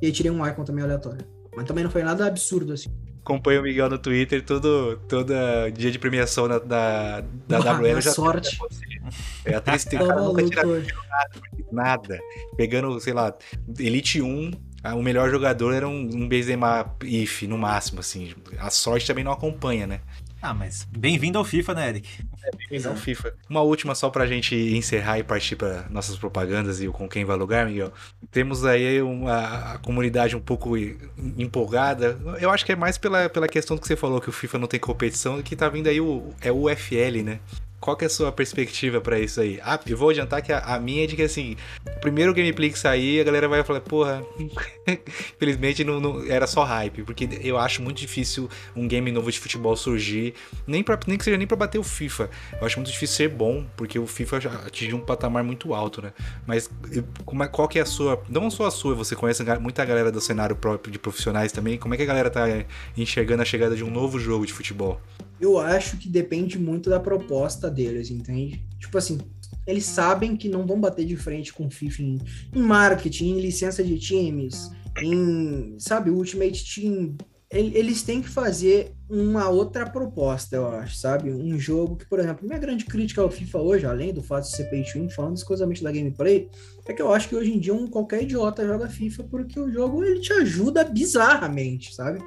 e 0.00 0.06
aí 0.06 0.12
tirei 0.12 0.30
um 0.30 0.46
icon 0.46 0.62
também 0.62 0.84
aleatório. 0.84 1.26
Mas 1.56 1.64
também 1.66 1.82
não 1.82 1.90
foi 1.90 2.04
nada 2.04 2.26
absurdo, 2.26 2.72
assim. 2.74 2.90
Acompanho 3.26 3.58
o 3.60 3.64
Miguel 3.64 3.90
no 3.90 3.98
Twitter, 3.98 4.40
todo, 4.44 4.98
toda 5.08 5.68
dia 5.72 5.90
de 5.90 5.98
premiação 5.98 6.46
da, 6.46 6.60
da, 6.60 7.24
da 7.48 7.56
Ah, 7.58 7.72
WL 7.80 7.94
na 7.94 8.00
já 8.00 8.12
sorte. 8.12 8.56
É 9.44 9.56
a 9.56 9.60
tristeza, 9.60 9.98
Tá 10.06 10.08
cara 10.14 10.20
nunca 10.22 10.44
tira 10.44 10.64
hoje. 10.64 10.94
nada. 11.72 12.20
Pegando, 12.56 13.00
sei 13.00 13.12
lá, 13.12 13.34
Elite 13.80 14.22
1, 14.22 14.52
ah, 14.84 14.94
o 14.94 15.02
melhor 15.02 15.28
jogador 15.28 15.74
era 15.74 15.88
um, 15.88 15.98
um 16.02 16.28
Benzema 16.28 16.94
if, 17.02 17.42
no 17.42 17.58
máximo, 17.58 17.98
assim. 17.98 18.32
A 18.60 18.70
sorte 18.70 19.08
também 19.08 19.24
não 19.24 19.32
acompanha, 19.32 19.88
né? 19.88 20.00
Ah, 20.46 20.54
mas 20.54 20.86
bem-vindo 20.96 21.38
ao 21.38 21.44
FIFA, 21.44 21.74
né, 21.74 21.88
Eric? 21.88 22.08
Então, 22.70 22.94
FIFA. 22.94 23.34
Uma 23.50 23.62
última 23.62 23.96
só 23.96 24.08
pra 24.10 24.28
gente 24.28 24.54
encerrar 24.54 25.18
e 25.18 25.24
partir 25.24 25.56
para 25.56 25.88
nossas 25.90 26.16
propagandas 26.16 26.80
e 26.80 26.86
o 26.86 26.92
com 26.92 27.08
quem 27.08 27.24
vai 27.24 27.36
lugar, 27.36 27.66
Miguel. 27.66 27.92
Temos 28.30 28.64
aí 28.64 29.02
uma 29.02 29.72
a 29.72 29.78
comunidade 29.78 30.36
um 30.36 30.40
pouco 30.40 30.76
empolgada. 31.36 32.16
Eu 32.40 32.48
acho 32.52 32.64
que 32.64 32.70
é 32.70 32.76
mais 32.76 32.96
pela, 32.96 33.28
pela 33.28 33.48
questão 33.48 33.76
que 33.76 33.88
você 33.88 33.96
falou 33.96 34.20
que 34.20 34.28
o 34.28 34.32
FIFA 34.32 34.60
não 34.60 34.68
tem 34.68 34.78
competição, 34.78 35.42
que 35.42 35.56
tá 35.56 35.68
vindo 35.68 35.88
aí 35.88 36.00
o 36.00 36.32
é 36.40 36.52
o 36.52 36.70
UFL, 36.70 37.24
né? 37.24 37.40
Qual 37.78 37.96
que 37.96 38.04
é 38.04 38.06
a 38.06 38.10
sua 38.10 38.32
perspectiva 38.32 39.00
pra 39.00 39.18
isso 39.18 39.40
aí? 39.40 39.60
Ah, 39.62 39.78
eu 39.86 39.96
vou 39.96 40.10
adiantar 40.10 40.42
que 40.42 40.52
a, 40.52 40.58
a 40.60 40.80
minha 40.80 41.04
é 41.04 41.06
de 41.06 41.14
que 41.14 41.22
assim, 41.22 41.56
o 41.86 42.00
primeiro 42.00 42.32
gameplay 42.34 42.70
que 42.70 42.78
sair, 42.78 43.20
a 43.20 43.24
galera 43.24 43.46
vai 43.48 43.62
falar, 43.62 43.80
porra, 43.80 44.24
infelizmente 45.36 45.84
não, 45.84 46.00
não- 46.00 46.24
era 46.26 46.46
só 46.46 46.64
hype, 46.64 47.02
porque 47.04 47.28
eu 47.42 47.58
acho 47.58 47.82
muito 47.82 47.98
difícil 47.98 48.48
um 48.74 48.88
game 48.88 49.10
novo 49.12 49.30
de 49.30 49.38
futebol 49.38 49.76
surgir, 49.76 50.34
nem, 50.66 50.82
pra, 50.82 50.98
nem 51.06 51.16
que 51.18 51.24
seja 51.24 51.36
nem 51.36 51.46
pra 51.46 51.56
bater 51.56 51.78
o 51.78 51.82
FIFA. 51.84 52.30
Eu 52.60 52.66
acho 52.66 52.78
muito 52.78 52.90
difícil 52.90 53.16
ser 53.16 53.28
bom, 53.28 53.64
porque 53.76 53.98
o 53.98 54.06
FIFA 54.06 54.38
atingiu 54.66 54.96
um 54.96 55.00
patamar 55.00 55.44
muito 55.44 55.74
alto, 55.74 56.02
né? 56.02 56.12
Mas 56.46 56.70
como 57.24 57.42
é, 57.44 57.48
qual 57.48 57.68
que 57.68 57.78
é 57.78 57.82
a 57.82 57.86
sua, 57.86 58.22
não 58.28 58.50
só 58.50 58.66
a 58.66 58.70
sua, 58.70 58.94
você 58.94 59.14
conhece 59.14 59.42
muita 59.60 59.84
galera 59.84 60.10
do 60.10 60.20
cenário 60.20 60.56
próprio 60.56 60.90
de 60.92 60.98
profissionais 60.98 61.52
também, 61.52 61.76
como 61.78 61.94
é 61.94 61.96
que 61.96 62.02
a 62.02 62.06
galera 62.06 62.30
tá 62.30 62.46
enxergando 62.96 63.42
a 63.42 63.44
chegada 63.44 63.76
de 63.76 63.84
um 63.84 63.90
novo 63.90 64.18
jogo 64.18 64.46
de 64.46 64.52
futebol? 64.52 65.00
Eu 65.40 65.58
acho 65.58 65.98
que 65.98 66.08
depende 66.08 66.58
muito 66.58 66.88
da 66.88 66.98
proposta 66.98 67.70
deles, 67.70 68.10
entende? 68.10 68.64
Tipo 68.78 68.96
assim, 68.98 69.18
eles 69.66 69.84
sabem 69.84 70.36
que 70.36 70.48
não 70.48 70.66
vão 70.66 70.80
bater 70.80 71.04
de 71.04 71.16
frente 71.16 71.52
com 71.52 71.66
o 71.66 71.70
FIFA 71.70 72.02
em, 72.02 72.18
em 72.54 72.62
marketing, 72.62 73.32
em 73.32 73.40
licença 73.40 73.82
de 73.82 73.98
times, 73.98 74.70
em, 75.02 75.76
sabe, 75.78 76.10
Ultimate 76.10 76.64
Team. 76.74 77.16
El- 77.56 77.72
Eles 77.74 78.02
têm 78.02 78.20
que 78.20 78.28
fazer 78.28 78.92
uma 79.08 79.48
outra 79.48 79.88
proposta, 79.88 80.56
eu 80.56 80.66
acho, 80.68 80.96
sabe? 80.96 81.30
Um 81.30 81.58
jogo 81.58 81.96
que, 81.96 82.04
por 82.06 82.18
exemplo, 82.18 82.46
minha 82.46 82.58
grande 82.58 82.84
crítica 82.84 83.22
ao 83.22 83.30
FIFA 83.30 83.58
hoje, 83.60 83.86
além 83.86 84.12
do 84.12 84.22
fato 84.22 84.44
de 84.44 84.56
ser 84.56 84.64
pay 84.64 84.82
to 84.82 84.98
win, 84.98 85.08
falando 85.08 85.36
exclusivamente 85.36 85.82
da 85.82 85.92
gameplay, 85.92 86.48
é 86.86 86.92
que 86.92 87.00
eu 87.00 87.12
acho 87.12 87.28
que 87.28 87.36
hoje 87.36 87.52
em 87.52 87.58
dia 87.60 87.72
um, 87.72 87.86
qualquer 87.86 88.22
idiota 88.22 88.66
joga 88.66 88.88
FIFA 88.88 89.24
porque 89.24 89.58
o 89.60 89.70
jogo 89.72 90.02
ele 90.04 90.20
te 90.20 90.32
ajuda 90.32 90.84
bizarramente, 90.84 91.94
sabe? 91.94 92.18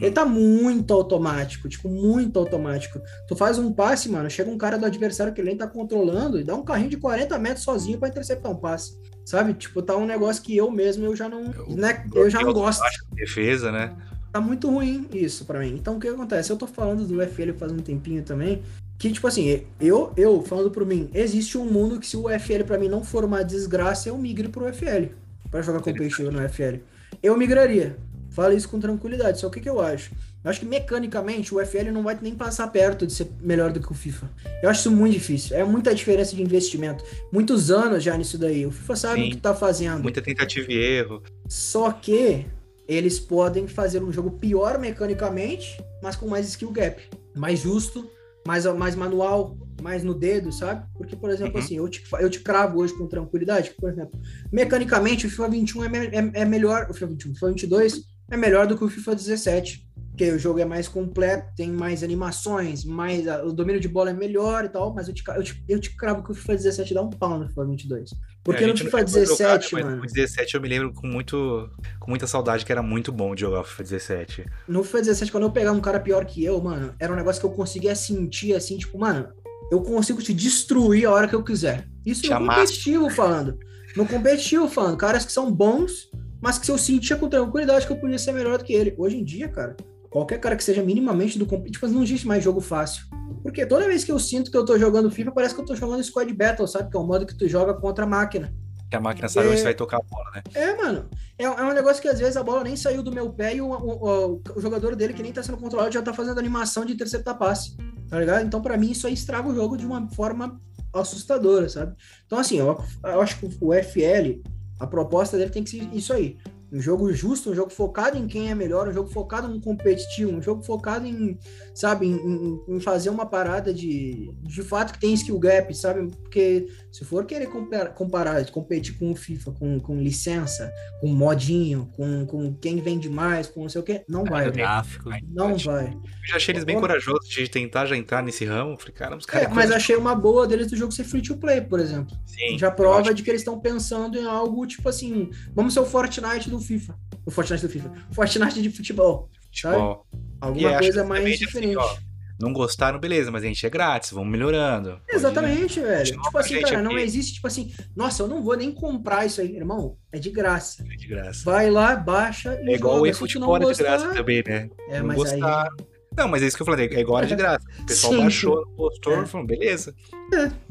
Ele 0.00 0.10
tá 0.10 0.24
muito 0.24 0.92
automático, 0.94 1.68
tipo, 1.68 1.86
muito 1.88 2.38
automático. 2.38 2.98
Tu 3.28 3.36
faz 3.36 3.58
um 3.58 3.70
passe, 3.72 4.08
mano, 4.08 4.30
chega 4.30 4.50
um 4.50 4.56
cara 4.56 4.78
do 4.78 4.86
adversário 4.86 5.34
que 5.34 5.40
ele 5.42 5.48
nem 5.50 5.58
tá 5.58 5.66
controlando 5.66 6.40
e 6.40 6.44
dá 6.44 6.54
um 6.54 6.64
carrinho 6.64 6.88
de 6.88 6.96
40 6.96 7.38
metros 7.38 7.62
sozinho 7.64 7.98
pra 7.98 8.08
interceptar 8.08 8.50
um 8.50 8.56
passe. 8.56 8.96
Sabe? 9.24 9.52
Tipo, 9.54 9.82
tá 9.82 9.94
um 9.96 10.06
negócio 10.06 10.42
que 10.42 10.56
eu 10.56 10.70
mesmo 10.70 11.04
eu 11.04 11.14
já 11.14 11.28
não, 11.28 11.44
né, 11.68 12.04
eu 12.14 12.30
já 12.30 12.38
não 12.40 12.52
gosto. 12.54 12.82
Defesa, 13.14 13.70
né? 13.70 13.94
Tá 14.32 14.40
muito 14.40 14.70
ruim 14.70 15.06
isso 15.12 15.44
pra 15.44 15.60
mim. 15.60 15.74
Então 15.74 15.96
o 15.96 16.00
que 16.00 16.08
acontece? 16.08 16.50
Eu 16.50 16.56
tô 16.56 16.66
falando 16.66 17.06
do 17.06 17.18
UFL 17.18 17.52
faz 17.58 17.70
um 17.70 17.78
tempinho 17.78 18.22
também, 18.22 18.62
que 18.98 19.12
tipo 19.12 19.26
assim, 19.26 19.64
eu 19.80 20.12
eu 20.16 20.42
falando 20.42 20.70
por 20.70 20.86
mim, 20.86 21.10
existe 21.12 21.58
um 21.58 21.66
mundo 21.66 22.00
que 22.00 22.06
se 22.06 22.16
o 22.16 22.26
UFL 22.26 22.64
pra 22.66 22.78
mim 22.78 22.88
não 22.88 23.04
for 23.04 23.24
uma 23.24 23.44
desgraça, 23.44 24.08
eu 24.08 24.16
migre 24.16 24.48
pro 24.48 24.66
UFL 24.66 25.12
pra 25.50 25.60
jogar 25.60 25.80
competitivo 25.80 26.30
no 26.30 26.42
UFL. 26.42 26.80
Eu 27.22 27.36
migraria. 27.36 27.96
Falo 28.30 28.54
isso 28.54 28.68
com 28.68 28.80
tranquilidade. 28.80 29.38
Só 29.38 29.48
o 29.48 29.50
que, 29.50 29.60
que 29.60 29.68
eu 29.68 29.78
acho? 29.78 30.12
Eu 30.42 30.50
acho 30.50 30.58
que 30.58 30.66
mecanicamente 30.66 31.54
o 31.54 31.64
FL 31.64 31.90
não 31.92 32.02
vai 32.02 32.18
nem 32.20 32.34
passar 32.34 32.66
perto 32.68 33.06
de 33.06 33.12
ser 33.12 33.28
melhor 33.40 33.70
do 33.70 33.78
que 33.78 33.92
o 33.92 33.94
FIFA. 33.94 34.28
Eu 34.62 34.70
acho 34.70 34.80
isso 34.80 34.90
muito 34.90 35.12
difícil. 35.12 35.56
É 35.56 35.62
muita 35.62 35.94
diferença 35.94 36.34
de 36.34 36.42
investimento. 36.42 37.04
Muitos 37.30 37.70
anos 37.70 38.02
já 38.02 38.16
nisso 38.16 38.38
daí. 38.38 38.66
O 38.66 38.70
FIFA 38.70 38.96
sabe 38.96 39.20
Sim. 39.20 39.28
o 39.28 39.30
que 39.32 39.36
tá 39.36 39.54
fazendo. 39.54 40.02
Muita 40.02 40.22
tentativa 40.22 40.72
e 40.72 40.76
erro. 40.76 41.22
Só 41.46 41.92
que 41.92 42.46
eles 42.92 43.18
podem 43.18 43.66
fazer 43.66 44.02
um 44.02 44.12
jogo 44.12 44.30
pior 44.32 44.78
mecanicamente, 44.78 45.82
mas 46.02 46.16
com 46.16 46.26
mais 46.28 46.46
skill 46.48 46.70
gap. 46.70 47.02
Mais 47.34 47.60
justo, 47.60 48.08
mais, 48.46 48.64
mais 48.66 48.94
manual, 48.96 49.56
mais 49.80 50.02
no 50.04 50.14
dedo, 50.14 50.52
sabe? 50.52 50.84
Porque, 50.96 51.16
por 51.16 51.30
exemplo, 51.30 51.54
Uhum. 51.58 51.64
assim, 51.64 51.76
eu 51.76 51.88
te, 51.88 52.02
eu 52.20 52.28
te 52.30 52.40
cravo 52.40 52.78
hoje 52.80 52.92
com 52.96 53.06
tranquilidade, 53.06 53.70
que, 53.70 53.76
por 53.76 53.90
exemplo, 53.90 54.20
mecanicamente 54.52 55.26
o 55.26 55.30
FIFA 55.30 55.48
21 55.48 55.84
é, 55.84 55.88
me- 55.88 56.06
é, 56.06 56.42
é 56.42 56.44
melhor, 56.44 56.86
o 56.90 56.94
FIFA 56.94 57.06
21, 57.06 57.30
o 57.30 57.34
FIFA 57.34 57.46
22 57.48 58.02
é 58.30 58.36
melhor 58.36 58.66
do 58.66 58.76
que 58.76 58.84
o 58.84 58.88
FIFA 58.88 59.14
17. 59.14 59.88
Porque 60.12 60.30
o 60.30 60.38
jogo 60.38 60.60
é 60.60 60.64
mais 60.66 60.86
completo, 60.88 61.46
tem 61.56 61.70
mais 61.70 62.02
animações, 62.02 62.84
mais 62.84 63.26
a- 63.26 63.42
o 63.44 63.50
domínio 63.52 63.80
de 63.80 63.88
bola 63.88 64.10
é 64.10 64.12
melhor 64.12 64.62
e 64.62 64.68
tal, 64.68 64.92
mas 64.94 65.08
eu 65.08 65.14
te, 65.14 65.24
eu 65.34 65.42
te, 65.42 65.64
eu 65.66 65.80
te 65.80 65.96
cravo 65.96 66.22
que 66.22 66.30
o 66.30 66.34
FIFA 66.34 66.54
17 66.56 66.92
dá 66.94 67.00
um 67.02 67.08
pau 67.08 67.38
no 67.38 67.48
FIFA 67.48 67.64
22. 67.64 68.10
Porque 68.44 68.62
É, 68.62 68.66
no 68.66 68.76
FIFA 68.76 68.84
chegou 68.84 69.22
a 69.22 69.24
jogar, 69.24 69.56
17, 69.56 69.74
mas 69.74 69.84
mano, 69.84 70.02
O 70.02 70.06
17 70.06 70.54
eu 70.54 70.60
me 70.60 70.68
lembro 70.68 70.92
com, 70.92 71.06
muito, 71.06 71.70
com 71.98 72.10
muita 72.10 72.26
saudade 72.26 72.64
que 72.66 72.70
era 72.70 72.82
muito 72.82 73.10
bom 73.10 73.34
de 73.34 73.40
jogar 73.40 73.60
o 73.60 73.64
FIFA 73.64 73.82
17. 73.84 74.46
no 74.68 74.84
FIFA 74.84 74.98
17, 74.98 75.32
quando 75.32 75.44
eu 75.44 75.50
pegar 75.50 75.72
um 75.72 75.80
cara 75.80 75.98
pior 75.98 76.26
que 76.26 76.44
eu, 76.44 76.60
mano, 76.60 76.94
era 77.00 77.10
um 77.10 77.16
negócio 77.16 77.40
que 77.40 77.46
eu 77.46 77.50
conseguia 77.52 77.94
sentir 77.94 78.54
assim, 78.54 78.76
tipo, 78.76 78.98
mano, 78.98 79.28
eu 79.70 79.80
consigo 79.80 80.20
te 80.20 80.34
destruir 80.34 81.06
a 81.06 81.10
hora 81.10 81.26
que 81.26 81.34
eu 81.34 81.42
quiser. 81.42 81.88
Isso 82.04 82.22
no 82.24 82.28
competitivo 82.56 83.08
falando. 83.08 83.58
No 83.96 84.06
competitivo 84.06 84.68
falando, 84.68 84.98
caras 84.98 85.24
que 85.24 85.32
são 85.32 85.50
bons, 85.50 86.10
mas 86.42 86.58
que 86.58 86.66
se 86.66 86.72
eu 86.72 86.76
sentia 86.76 87.16
com 87.16 87.28
tranquilidade 87.30 87.86
que 87.86 87.92
eu 87.92 87.96
podia 87.96 88.18
ser 88.18 88.32
melhor 88.32 88.58
do 88.58 88.64
que 88.64 88.74
ele. 88.74 88.94
Hoje 88.98 89.16
em 89.16 89.24
dia, 89.24 89.48
cara, 89.48 89.74
qualquer 90.12 90.38
cara 90.38 90.54
que 90.56 90.62
seja 90.62 90.82
minimamente 90.82 91.38
do 91.38 91.46
competitivo, 91.46 91.88
não 91.88 92.02
existe 92.02 92.26
mais 92.26 92.44
jogo 92.44 92.60
fácil. 92.60 93.06
Porque 93.42 93.66
toda 93.66 93.86
vez 93.86 94.04
que 94.04 94.12
eu 94.12 94.18
sinto 94.18 94.50
que 94.50 94.56
eu 94.56 94.64
tô 94.64 94.78
jogando 94.78 95.10
FIFA, 95.10 95.32
parece 95.32 95.54
que 95.54 95.60
eu 95.60 95.64
tô 95.64 95.74
jogando 95.74 96.02
Squad 96.04 96.32
Battle, 96.32 96.68
sabe? 96.68 96.90
Que 96.90 96.96
é 96.96 97.00
o 97.00 97.04
modo 97.06 97.26
que 97.26 97.34
tu 97.36 97.48
joga 97.48 97.74
contra 97.74 98.04
a 98.04 98.06
máquina. 98.08 98.54
Que 98.90 98.96
a 98.96 99.00
máquina 99.00 99.26
sabe 99.28 99.48
É. 99.48 99.50
onde 99.52 99.62
vai 99.62 99.74
tocar 99.74 99.96
a 99.96 100.02
bola, 100.02 100.30
né? 100.34 100.42
É, 100.54 100.76
mano. 100.76 101.08
É, 101.38 101.44
é 101.44 101.50
um 101.50 101.72
negócio 101.72 102.00
que 102.02 102.08
às 102.08 102.18
vezes 102.20 102.36
a 102.36 102.42
bola 102.42 102.62
nem 102.62 102.76
saiu 102.76 103.02
do 103.02 103.10
meu 103.10 103.32
pé 103.32 103.56
e 103.56 103.60
o, 103.62 103.66
o- 103.66 104.34
o- 104.36 104.42
o 104.54 104.60
jogador 104.60 104.94
dele 104.94 105.14
que 105.14 105.22
nem 105.22 105.32
tá 105.32 105.42
sendo 105.42 105.56
controlado 105.56 105.92
já 105.92 106.02
tá 106.02 106.12
fazendo 106.12 106.38
animação 106.38 106.84
de 106.84 106.92
interceptar 106.92 107.38
passe. 107.38 107.74
Tá 108.10 108.20
ligado? 108.20 108.44
Então, 108.44 108.60
pra 108.60 108.76
mim, 108.76 108.90
isso 108.90 109.06
aí 109.06 109.14
estraga 109.14 109.48
o 109.48 109.54
jogo 109.54 109.76
de 109.78 109.86
uma 109.86 110.06
forma 110.10 110.60
assustadora, 110.92 111.68
sabe? 111.70 111.94
Então, 112.26 112.38
assim, 112.38 112.58
eu, 112.58 112.78
eu 113.04 113.20
acho 113.22 113.38
que 113.38 113.46
o 113.60 113.72
FL, 113.72 114.42
a 114.78 114.86
proposta 114.86 115.38
dele 115.38 115.50
tem 115.50 115.64
que 115.64 115.70
ser 115.70 115.88
isso 115.94 116.12
aí. 116.12 116.36
Um 116.72 116.80
jogo 116.80 117.12
justo, 117.12 117.50
um 117.50 117.54
jogo 117.54 117.70
focado 117.70 118.16
em 118.16 118.26
quem 118.26 118.50
é 118.50 118.54
melhor, 118.54 118.88
um 118.88 118.92
jogo 118.92 119.10
focado 119.10 119.46
no 119.46 119.60
competitivo, 119.60 120.32
um 120.32 120.40
jogo 120.40 120.62
focado 120.62 121.06
em, 121.06 121.38
sabe, 121.74 122.06
em, 122.06 122.58
em- 122.66 122.80
fazer 122.80 123.10
uma 123.10 123.26
parada 123.26 123.74
de, 123.74 124.32
de 124.42 124.62
fato 124.62 124.94
que 124.94 124.98
tem 125.00 125.12
skill 125.12 125.38
gap, 125.38 125.74
sabe? 125.76 126.08
Porque 126.22 126.66
se 126.90 127.04
for 127.04 127.26
querer 127.26 127.48
comparar, 127.48 127.90
comparar 127.90 128.50
competir 128.50 128.96
com 128.98 129.12
o 129.12 129.14
FIFA, 129.14 129.52
com, 129.52 129.78
com 129.80 130.00
licença, 130.00 130.72
com 131.00 131.08
modinho, 131.08 131.90
com, 131.94 132.24
com 132.24 132.54
quem 132.54 132.80
vende 132.80 133.10
mais, 133.10 133.46
com 133.48 133.62
não 133.62 133.68
sei 133.68 133.80
o 133.80 133.84
que, 133.84 134.02
não 134.08 134.24
vai, 134.24 134.44
velho. 134.44 134.54
Gráfico. 134.56 135.10
Não 135.28 135.56
vai. 135.58 135.88
Eu 135.92 136.28
já 136.28 136.36
achei 136.36 136.54
eles 136.54 136.64
bem 136.64 136.80
corajosos 136.80 137.28
de 137.28 137.48
tentar 137.48 137.84
já 137.84 137.96
entrar 137.96 138.22
nesse 138.22 138.46
ramo. 138.46 138.78
Falei, 138.78 138.94
cara, 138.94 139.16
os 139.16 139.24
É, 139.28 139.30
caras. 139.30 139.52
mas 139.54 139.70
achei 139.70 139.94
uma 139.96 140.14
boa 140.14 140.46
deles 140.46 140.68
do 140.68 140.76
jogo 140.76 140.90
ser 140.92 141.04
free 141.04 141.20
to 141.20 141.36
play, 141.36 141.60
por 141.60 141.80
exemplo. 141.80 142.16
Sim, 142.24 142.56
Já 142.58 142.70
prova 142.70 143.12
de 143.12 143.22
que 143.22 143.30
eles 143.30 143.42
estão 143.42 143.60
pensando 143.60 144.16
em 144.18 144.24
algo 144.24 144.66
tipo 144.66 144.88
assim, 144.88 145.28
vamos 145.54 145.74
ser 145.74 145.80
o 145.80 145.84
Fortnite 145.84 146.48
do 146.48 146.61
FIFA. 146.62 146.94
O 147.26 147.30
Fortnite 147.30 147.62
do 147.66 147.68
FIFA. 147.72 147.92
Fortnite 148.12 148.62
de 148.62 148.70
futebol. 148.70 149.28
futebol. 149.46 150.06
Alguma 150.40 150.72
E 150.72 150.78
coisa 150.78 151.04
mais 151.04 151.24
assim, 151.24 151.36
diferente. 151.36 151.76
ó, 151.76 151.96
Não 152.40 152.52
gostaram, 152.52 152.98
beleza, 152.98 153.30
mas 153.30 153.44
a 153.44 153.46
gente 153.46 153.64
é 153.64 153.70
grátis, 153.70 154.10
vamos 154.10 154.28
melhorando. 154.32 154.92
Pode- 155.06 155.14
Exatamente, 155.14 155.78
velho. 155.80 156.04
Tipo 156.22 156.38
assim, 156.38 156.60
cara, 156.60 156.82
não 156.82 156.92
aqui. 156.92 157.00
existe, 157.02 157.34
tipo 157.34 157.46
assim, 157.46 157.72
nossa, 157.94 158.22
eu 158.24 158.26
não 158.28 158.42
vou 158.42 158.56
nem 158.56 158.72
comprar 158.72 159.24
isso 159.26 159.40
aí, 159.40 159.54
irmão. 159.54 159.96
É 160.10 160.18
de 160.18 160.30
graça. 160.30 160.82
É 160.90 160.96
de 160.96 161.06
graça. 161.06 161.42
Vai 161.44 161.70
lá, 161.70 161.94
baixa 161.94 162.58
e 162.64 162.70
É 162.72 162.74
igual 162.74 162.94
joga. 162.96 163.02
o 163.02 163.06
eFootball 163.06 163.58
não 163.60 163.70
é 163.70 163.72
de 163.72 163.78
graça 163.78 164.04
gostar- 164.06 164.18
também, 164.18 164.42
né? 164.44 164.68
É, 164.88 164.98
não 164.98 165.06
mas 165.06 165.18
aí. 165.32 165.38
gostaram. 165.40 165.76
Não, 166.16 166.28
mas 166.28 166.42
é 166.42 166.46
isso 166.46 166.56
que 166.56 166.62
eu 166.62 166.66
falei, 166.66 166.88
é 166.88 167.00
igual 167.00 167.18
era 167.18 167.26
de 167.28 167.36
graça. 167.36 167.64
O 167.80 167.86
pessoal 167.86 168.12
Sim, 168.14 168.20
baixou, 168.20 168.66
postou, 168.76 169.22
É. 169.22 169.26
falou, 169.26 169.46
beleza. 169.46 169.94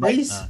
É 0.03 0.11
isso. 0.11 0.33
Ah, 0.33 0.49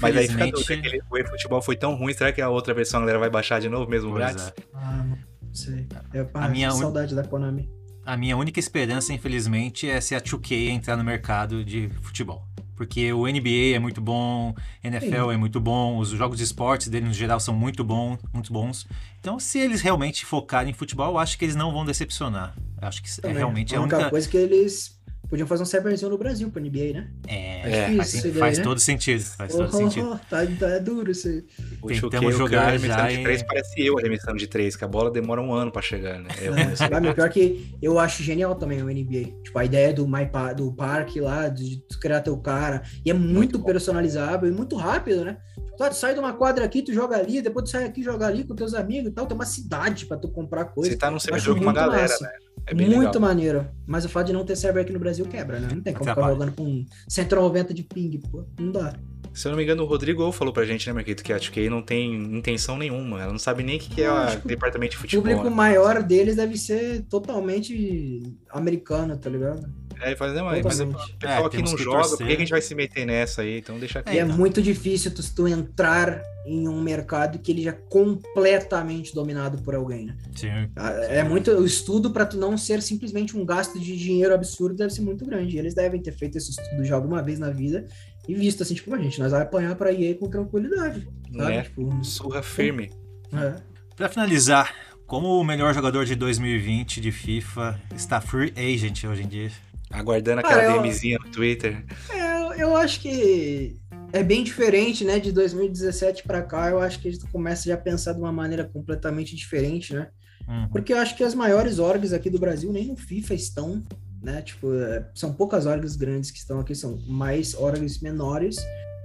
Mas 0.00 0.16
aí 0.16 0.28
fica 0.28 0.46
Infelizmente- 0.46 0.52
dúvida, 0.52 0.74
aquele- 0.88 1.02
o 1.10 1.16
eFootball 1.18 1.62
foi 1.62 1.76
tão 1.76 1.94
ruim, 1.94 2.12
será 2.12 2.32
que 2.32 2.40
a 2.42 2.48
outra 2.48 2.74
versão 2.74 2.98
a 2.98 3.00
galera 3.02 3.18
vai 3.18 3.30
baixar 3.30 3.60
de 3.60 3.68
novo, 3.68 3.90
mesmo 3.90 4.10
Pois 4.10 4.20
grátis? 4.24 4.48
é. 4.48 4.54
Ah, 4.74 5.04
não 5.42 5.54
sei. 5.54 5.86
É, 6.12 6.24
pá, 6.24 6.44
A 6.44 6.48
minha 6.48 6.72
un- 6.72 6.78
saudade 6.78 7.14
da 7.14 7.24
Konami. 7.24 7.68
A 8.06 8.16
minha 8.16 8.36
única 8.36 8.60
esperança, 8.60 9.12
infelizmente, 9.14 9.88
é 9.88 9.98
se 10.00 10.14
a 10.14 10.20
2K 10.20 10.68
entrar 10.70 10.96
no 10.96 11.02
mercado 11.04 11.64
de 11.64 11.88
futebol. 12.02 12.46
Porque 12.76 13.12
o 13.12 13.26
NBA 13.28 13.76
é 13.76 13.78
muito 13.78 14.00
bom, 14.00 14.52
NFL 14.82 15.30
é 15.30 15.36
muito 15.36 15.60
bom, 15.60 15.96
os 15.96 16.08
jogos 16.10 16.36
de 16.38 16.42
esportes 16.44 16.88
dele 16.88 17.06
no 17.06 17.12
geral 17.14 17.38
são 17.38 17.54
muito 17.54 17.84
bons, 17.84 18.18
muito 18.32 18.52
bons. 18.52 18.84
Então, 19.20 19.38
se 19.38 19.60
eles 19.60 19.80
realmente 19.80 20.26
focarem 20.26 20.70
em 20.70 20.74
futebol, 20.74 21.12
eu 21.12 21.18
acho 21.18 21.38
que 21.38 21.44
eles 21.44 21.54
não 21.54 21.72
vão 21.72 21.84
decepcionar. 21.84 22.52
Eu 22.82 22.88
acho 22.88 23.00
que 23.00 23.08
é 23.26 23.32
realmente 23.32 23.74
a 23.74 23.78
a 23.78 23.80
única 23.80 23.96
única. 23.96 24.10
coisa 24.10 24.28
que 24.28 24.36
eles 24.36 24.93
podiam 25.28 25.46
fazer 25.46 25.62
um 25.62 25.66
serverzinho 25.66 26.10
no 26.10 26.18
Brasil 26.18 26.50
pra 26.50 26.60
NBA, 26.60 26.92
né? 26.92 27.10
É, 27.26 27.70
É, 27.92 27.96
faz, 27.96 28.14
isso 28.14 28.22
daí, 28.24 28.32
faz 28.32 28.58
né? 28.58 28.64
todo 28.64 28.78
sentido. 28.80 29.22
Faz 29.22 29.52
todo 29.52 29.68
Oh, 29.68 29.76
sentido. 29.76 30.10
oh, 30.12 30.18
tá, 30.30 30.46
tá 30.58 30.78
duro 30.78 31.10
isso 31.10 31.28
aí. 31.28 31.44
O 31.82 31.88
Tentamos 31.88 32.12
2K, 32.12 32.28
o 32.28 32.32
jogar 32.32 32.68
arremessando 32.68 33.08
de 33.08 33.22
3 33.22 33.42
parece 33.42 33.86
eu 33.86 33.98
arremessando 33.98 34.36
de 34.38 34.46
3, 34.46 34.76
que 34.76 34.84
a 34.84 34.88
bola 34.88 35.10
demora 35.10 35.40
um 35.42 35.52
ano 35.52 35.70
pra 35.72 35.82
chegar, 35.82 36.18
né? 36.20 36.28
É, 36.40 37.00
meu, 37.00 37.14
pior 37.14 37.28
que 37.30 37.74
eu 37.82 37.98
acho 37.98 38.22
genial 38.22 38.54
também 38.54 38.82
o 38.82 38.86
NBA. 38.86 39.32
Tipo, 39.42 39.58
a 39.58 39.64
ideia 39.64 39.92
do, 39.92 40.06
My 40.06 40.26
pa 40.26 40.52
do 40.52 40.72
parque 40.72 41.20
lá, 41.20 41.48
de 41.48 41.82
tu 41.88 41.98
criar 41.98 42.20
teu 42.20 42.36
cara. 42.38 42.82
E 43.04 43.10
é 43.10 43.14
muito, 43.14 43.34
Muito 43.34 43.60
personalizável 43.64 44.48
e 44.48 44.52
muito 44.52 44.76
rápido, 44.76 45.24
né? 45.24 45.36
Tipo, 45.54 45.76
tá, 45.76 45.88
tu 45.88 45.96
sai 45.96 46.14
de 46.14 46.20
uma 46.20 46.32
quadra 46.32 46.64
aqui, 46.64 46.82
tu 46.82 46.92
joga 46.92 47.16
ali, 47.16 47.42
depois 47.42 47.64
tu 47.64 47.70
sai 47.70 47.84
aqui, 47.84 48.02
joga 48.02 48.26
ali 48.26 48.44
com 48.44 48.54
teus 48.54 48.74
amigos 48.74 49.10
e 49.10 49.12
tal. 49.14 49.26
Tem 49.26 49.34
uma 49.36 49.44
cidade 49.46 50.06
pra 50.06 50.16
tu 50.16 50.28
comprar 50.28 50.66
coisa. 50.66 50.90
Você 50.90 50.96
tá 50.96 51.10
num 51.10 51.18
servidor 51.18 51.52
acho 51.52 51.58
com 51.58 51.62
uma 51.64 51.72
galera, 51.72 52.02
massa. 52.02 52.24
né? 52.24 52.30
É 52.66 52.74
muito 52.74 52.98
legal. 52.98 53.20
maneiro. 53.20 53.66
Mas 53.86 54.04
o 54.04 54.08
fato 54.08 54.28
de 54.28 54.32
não 54.32 54.44
ter 54.44 54.56
server 54.56 54.82
aqui 54.82 54.92
no 54.92 54.98
Brasil 54.98 55.24
quebra, 55.26 55.60
né? 55.60 55.68
Não 55.72 55.80
tem 55.82 55.92
como 55.92 56.08
ficar 56.08 56.28
jogando 56.30 56.52
com 56.52 56.84
190 57.08 57.74
de 57.74 57.82
ping, 57.82 58.20
pô. 58.30 58.44
Não 58.58 58.72
dá. 58.72 58.94
Se 59.34 59.48
eu 59.48 59.50
não 59.50 59.56
me 59.56 59.64
engano, 59.64 59.82
o 59.82 59.86
Rodrigo 59.86 60.30
falou 60.30 60.54
pra 60.54 60.64
gente, 60.64 60.86
né, 60.86 60.92
Marquito, 60.92 61.24
que 61.24 61.32
a 61.32 61.36
2K 61.36 61.68
não 61.68 61.82
tem 61.82 62.14
intenção 62.14 62.78
nenhuma. 62.78 63.20
Ela 63.20 63.32
não 63.32 63.38
sabe 63.38 63.64
nem 63.64 63.76
o 63.76 63.80
que, 63.80 63.90
que 63.96 64.02
é 64.02 64.08
o 64.10 64.40
departamento 64.46 64.92
de 64.92 64.96
O 64.98 65.00
futebol. 65.00 65.24
público 65.24 65.50
né? 65.50 65.56
maior 65.56 66.02
deles 66.04 66.36
deve 66.36 66.56
ser 66.56 67.02
totalmente 67.10 68.22
americano, 68.50 69.16
tá 69.18 69.28
ligado? 69.28 69.68
É, 70.00 70.08
ele 70.08 70.16
fala, 70.16 70.32
não, 70.34 70.44
mas 70.44 70.60
o 70.80 70.86
pessoal 70.88 71.08
É, 71.22 71.36
aqui 71.46 71.56
temos 71.56 71.70
não 71.70 71.76
que 71.78 71.84
joga, 71.84 72.00
por 72.00 72.08
torcer. 72.08 72.26
que 72.26 72.32
que 72.32 72.36
a 72.36 72.40
gente 72.40 72.50
vai 72.50 72.60
se 72.62 72.74
meter 72.74 73.06
nessa 73.06 73.42
aí? 73.42 73.58
Então 73.58 73.78
deixa 73.78 74.00
aqui. 74.00 74.12
E 74.14 74.18
é 74.18 74.22
então. 74.22 74.36
muito 74.36 74.60
difícil 74.62 75.10
tu, 75.14 75.22
tu 75.34 75.48
entrar 75.48 76.22
em 76.46 76.68
um 76.68 76.80
mercado 76.82 77.38
que 77.38 77.50
ele 77.52 77.62
já 77.62 77.70
é 77.70 77.78
completamente 77.88 79.14
dominado 79.14 79.58
por 79.62 79.74
alguém, 79.74 80.06
né? 80.06 80.16
Sim. 80.36 80.68
Ah, 80.76 80.90
É 81.08 81.22
muito 81.24 81.50
o 81.52 81.64
estudo 81.64 82.10
para 82.10 82.26
tu 82.26 82.36
não 82.36 82.56
ser 82.58 82.82
simplesmente 82.82 83.36
um 83.36 83.44
gasto 83.44 83.78
de 83.80 83.96
dinheiro 83.96 84.34
absurdo 84.34 84.74
deve 84.76 84.92
ser 84.92 85.00
muito 85.02 85.24
grande. 85.24 85.56
Eles 85.56 85.74
devem 85.74 86.00
ter 86.02 86.12
feito 86.12 86.36
esse 86.36 86.50
estudo 86.50 86.84
já 86.84 86.94
alguma 86.94 87.22
vez 87.22 87.38
na 87.38 87.50
vida 87.50 87.86
e 88.28 88.34
visto 88.34 88.62
assim, 88.62 88.74
tipo, 88.74 88.94
a 88.94 88.98
gente, 88.98 89.18
nós 89.20 89.32
vai 89.32 89.42
apanhar 89.42 89.74
para 89.76 89.92
EA 89.92 90.14
com 90.14 90.28
tranquilidade, 90.28 91.06
sabe? 91.36 91.54
Né? 91.54 91.62
Tipo, 91.62 92.04
Surra 92.04 92.42
firme. 92.42 92.90
é. 93.32 93.54
Pra 93.96 94.08
finalizar, 94.08 94.74
como 95.06 95.38
o 95.40 95.44
melhor 95.44 95.72
jogador 95.72 96.04
de 96.04 96.14
2020 96.16 97.00
de 97.00 97.12
FIFA 97.12 97.80
está 97.94 98.20
free 98.20 98.52
agent 98.56 99.04
hoje 99.04 99.22
em 99.22 99.28
dia? 99.28 99.50
Aguardando 99.94 100.42
Cara, 100.42 100.56
aquela 100.56 100.76
eu- 100.76 100.82
DMzinha 100.82 101.18
no 101.24 101.30
Twitter. 101.30 101.84
É, 102.10 102.40
eu- 102.42 102.52
eu 102.68 102.76
acho 102.76 103.00
que 103.00 103.76
é 104.12 104.22
bem 104.22 104.42
diferente, 104.44 105.04
né? 105.04 105.18
De 105.18 105.30
2017 105.32 106.22
para 106.24 106.42
cá, 106.42 106.70
eu 106.70 106.80
acho 106.80 106.98
que 107.00 107.08
a 107.08 107.12
gente 107.12 107.26
começa 107.30 107.68
já 107.68 107.74
a 107.74 107.78
pensar 107.78 108.12
de 108.12 108.18
uma 108.20 108.32
maneira 108.32 108.64
completamente 108.64 109.34
diferente, 109.36 109.94
né? 109.94 110.08
Uhum. 110.48 110.68
Porque 110.70 110.92
eu 110.92 110.98
acho 110.98 111.16
que 111.16 111.24
as 111.24 111.34
maiores 111.34 111.78
orgs 111.78 112.12
aqui 112.12 112.28
do 112.28 112.38
Brasil 112.38 112.70
nem 112.72 112.86
no 112.88 112.96
FIFA 112.96 113.34
estão, 113.34 113.82
né? 114.22 114.42
Tipo, 114.42 114.74
é, 114.74 115.06
são 115.14 115.32
poucas 115.32 115.64
orgs 115.66 115.96
grandes 115.96 116.30
que 116.30 116.38
estão 116.38 116.60
aqui, 116.60 116.74
são 116.74 116.98
mais 117.06 117.54
orgs 117.54 118.00
menores. 118.00 118.56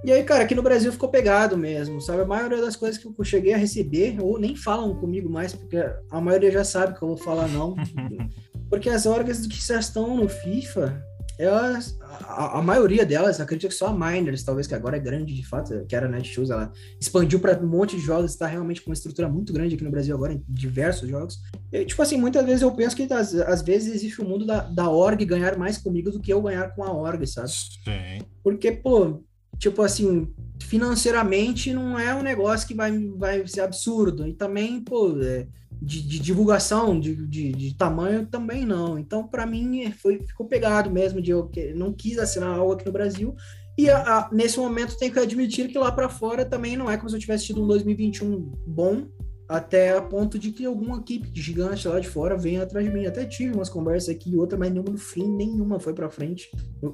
E 0.04 0.10
aí, 0.10 0.22
cara, 0.24 0.44
aqui 0.44 0.54
no 0.54 0.62
Brasil 0.62 0.90
ficou 0.92 1.08
pegado 1.10 1.58
mesmo, 1.58 2.00
sabe? 2.00 2.22
A 2.22 2.26
maioria 2.26 2.60
das 2.60 2.74
coisas 2.74 2.96
que 2.98 3.06
eu 3.06 3.24
cheguei 3.24 3.52
a 3.52 3.58
receber, 3.58 4.16
ou 4.20 4.38
nem 4.38 4.56
falam 4.56 4.94
comigo 4.94 5.28
mais, 5.28 5.52
porque 5.54 5.76
a 6.10 6.20
maioria 6.20 6.50
já 6.50 6.64
sabe 6.64 6.96
que 6.98 7.02
eu 7.02 7.08
vou 7.08 7.16
falar 7.18 7.48
não. 7.48 7.74
porque 8.70 8.88
as 8.88 9.04
orgs 9.04 9.46
que 9.46 9.60
já 9.60 9.80
estão 9.80 10.16
no 10.16 10.28
FIFA, 10.28 11.04
elas, 11.36 11.98
a, 12.22 12.58
a 12.58 12.62
maioria 12.62 13.04
delas, 13.04 13.40
acredito 13.40 13.70
que 13.70 13.74
só 13.74 13.88
a 13.88 13.92
Miners, 13.92 14.44
talvez 14.44 14.66
que 14.66 14.74
agora 14.74 14.96
é 14.96 15.00
grande 15.00 15.34
de 15.34 15.44
fato, 15.44 15.84
que 15.86 15.96
era 15.96 16.06
a 16.06 16.08
Netshoes, 16.08 16.50
ela 16.50 16.70
expandiu 17.00 17.40
para 17.40 17.58
um 17.58 17.66
monte 17.66 17.96
de 17.96 18.02
jogos, 18.02 18.30
está 18.30 18.46
realmente 18.46 18.82
com 18.82 18.90
uma 18.90 18.94
estrutura 18.94 19.28
muito 19.28 19.52
grande 19.52 19.74
aqui 19.74 19.82
no 19.82 19.90
Brasil 19.90 20.14
agora, 20.14 20.34
em 20.34 20.44
diversos 20.48 21.08
jogos. 21.08 21.38
E, 21.72 21.84
tipo 21.84 22.00
assim, 22.00 22.16
muitas 22.16 22.44
vezes 22.44 22.62
eu 22.62 22.70
penso 22.72 22.94
que 22.94 23.12
às, 23.12 23.34
às 23.34 23.62
vezes 23.62 23.94
existe 23.94 24.20
o 24.20 24.24
mundo 24.24 24.46
da, 24.46 24.60
da 24.60 24.88
org 24.88 25.24
ganhar 25.24 25.58
mais 25.58 25.76
comigo 25.76 26.10
do 26.10 26.20
que 26.20 26.32
eu 26.32 26.42
ganhar 26.42 26.74
com 26.74 26.84
a 26.84 26.92
org, 26.92 27.26
sabe? 27.26 27.50
Sim. 27.50 28.24
Porque, 28.44 28.70
pô, 28.70 29.22
tipo 29.58 29.82
assim, 29.82 30.32
financeiramente 30.62 31.72
não 31.72 31.98
é 31.98 32.14
um 32.14 32.22
negócio 32.22 32.68
que 32.68 32.74
vai, 32.74 32.96
vai 33.16 33.46
ser 33.46 33.62
absurdo. 33.62 34.28
E 34.28 34.34
também, 34.34 34.80
pô, 34.82 35.18
é, 35.20 35.48
de, 35.80 36.02
de 36.02 36.18
divulgação, 36.18 36.98
de, 36.98 37.14
de, 37.26 37.52
de, 37.52 37.74
tamanho, 37.74 38.26
também 38.26 38.66
não. 38.66 38.98
Então, 38.98 39.26
para 39.26 39.46
mim, 39.46 39.90
foi, 39.92 40.20
ficou 40.26 40.46
pegado 40.46 40.90
mesmo 40.90 41.20
de 41.20 41.30
eu 41.30 41.50
não 41.74 41.92
quis 41.92 42.18
assinar 42.18 42.58
algo 42.58 42.72
aqui 42.72 42.84
no 42.84 42.92
Brasil. 42.92 43.34
E 43.78 43.88
a, 43.88 43.98
a, 43.98 44.30
nesse 44.30 44.58
momento, 44.58 44.98
tenho 44.98 45.12
que 45.12 45.18
admitir 45.18 45.68
que 45.68 45.78
lá 45.78 45.90
para 45.90 46.08
fora 46.08 46.44
também 46.44 46.76
não 46.76 46.90
é 46.90 46.96
como 46.96 47.08
se 47.08 47.16
eu 47.16 47.20
tivesse 47.20 47.46
tido 47.46 47.62
um 47.62 47.66
2021 47.66 48.52
bom, 48.66 49.06
até 49.48 49.96
a 49.96 50.02
ponto 50.02 50.38
de 50.38 50.52
que 50.52 50.66
alguma 50.66 50.98
equipe 50.98 51.30
gigante 51.34 51.88
lá 51.88 51.98
de 51.98 52.08
fora 52.08 52.36
venha 52.36 52.62
atrás 52.62 52.86
de 52.86 52.92
mim. 52.92 53.06
Até 53.06 53.24
tive 53.24 53.54
umas 53.54 53.70
conversas 53.70 54.10
aqui 54.10 54.32
e 54.32 54.36
outra, 54.36 54.58
mas 54.58 54.70
nenhuma 54.70 54.92
no 54.92 54.98
fim, 54.98 55.28
nenhuma 55.28 55.80
foi 55.80 55.94
para 55.94 56.10
frente. 56.10 56.50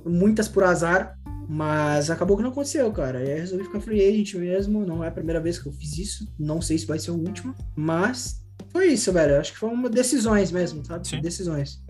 Muitas 0.07 0.49
por 0.49 0.63
azar, 0.63 1.19
mas 1.49 2.09
acabou 2.09 2.37
que 2.37 2.43
não 2.43 2.51
aconteceu, 2.51 2.91
cara. 2.93 3.23
E 3.23 3.33
aí 3.33 3.41
resolvi 3.41 3.65
ficar 3.65 3.81
free 3.81 4.01
agent 4.01 4.35
mesmo. 4.35 4.87
Não 4.87 5.03
é 5.03 5.09
a 5.09 5.13
primeira 5.13 5.41
vez 5.41 5.59
que 5.59 5.69
eu 5.69 5.73
fiz 5.73 5.99
isso. 5.99 6.33
Não 6.39 6.63
sei 6.63 6.79
se 6.79 6.87
vai 6.87 6.99
ser 6.99 7.11
a 7.11 7.15
última, 7.15 7.55
mas 7.75 8.46
foi 8.71 8.89
isso, 8.89 9.13
velho. 9.13 9.39
Acho 9.39 9.53
que 9.53 9.59
foram 9.59 9.83
decisões 9.83 10.51
mesmo, 10.51 10.85
sabe? 10.85 11.07
Sim. 11.07 11.21
Decisões 11.21 11.81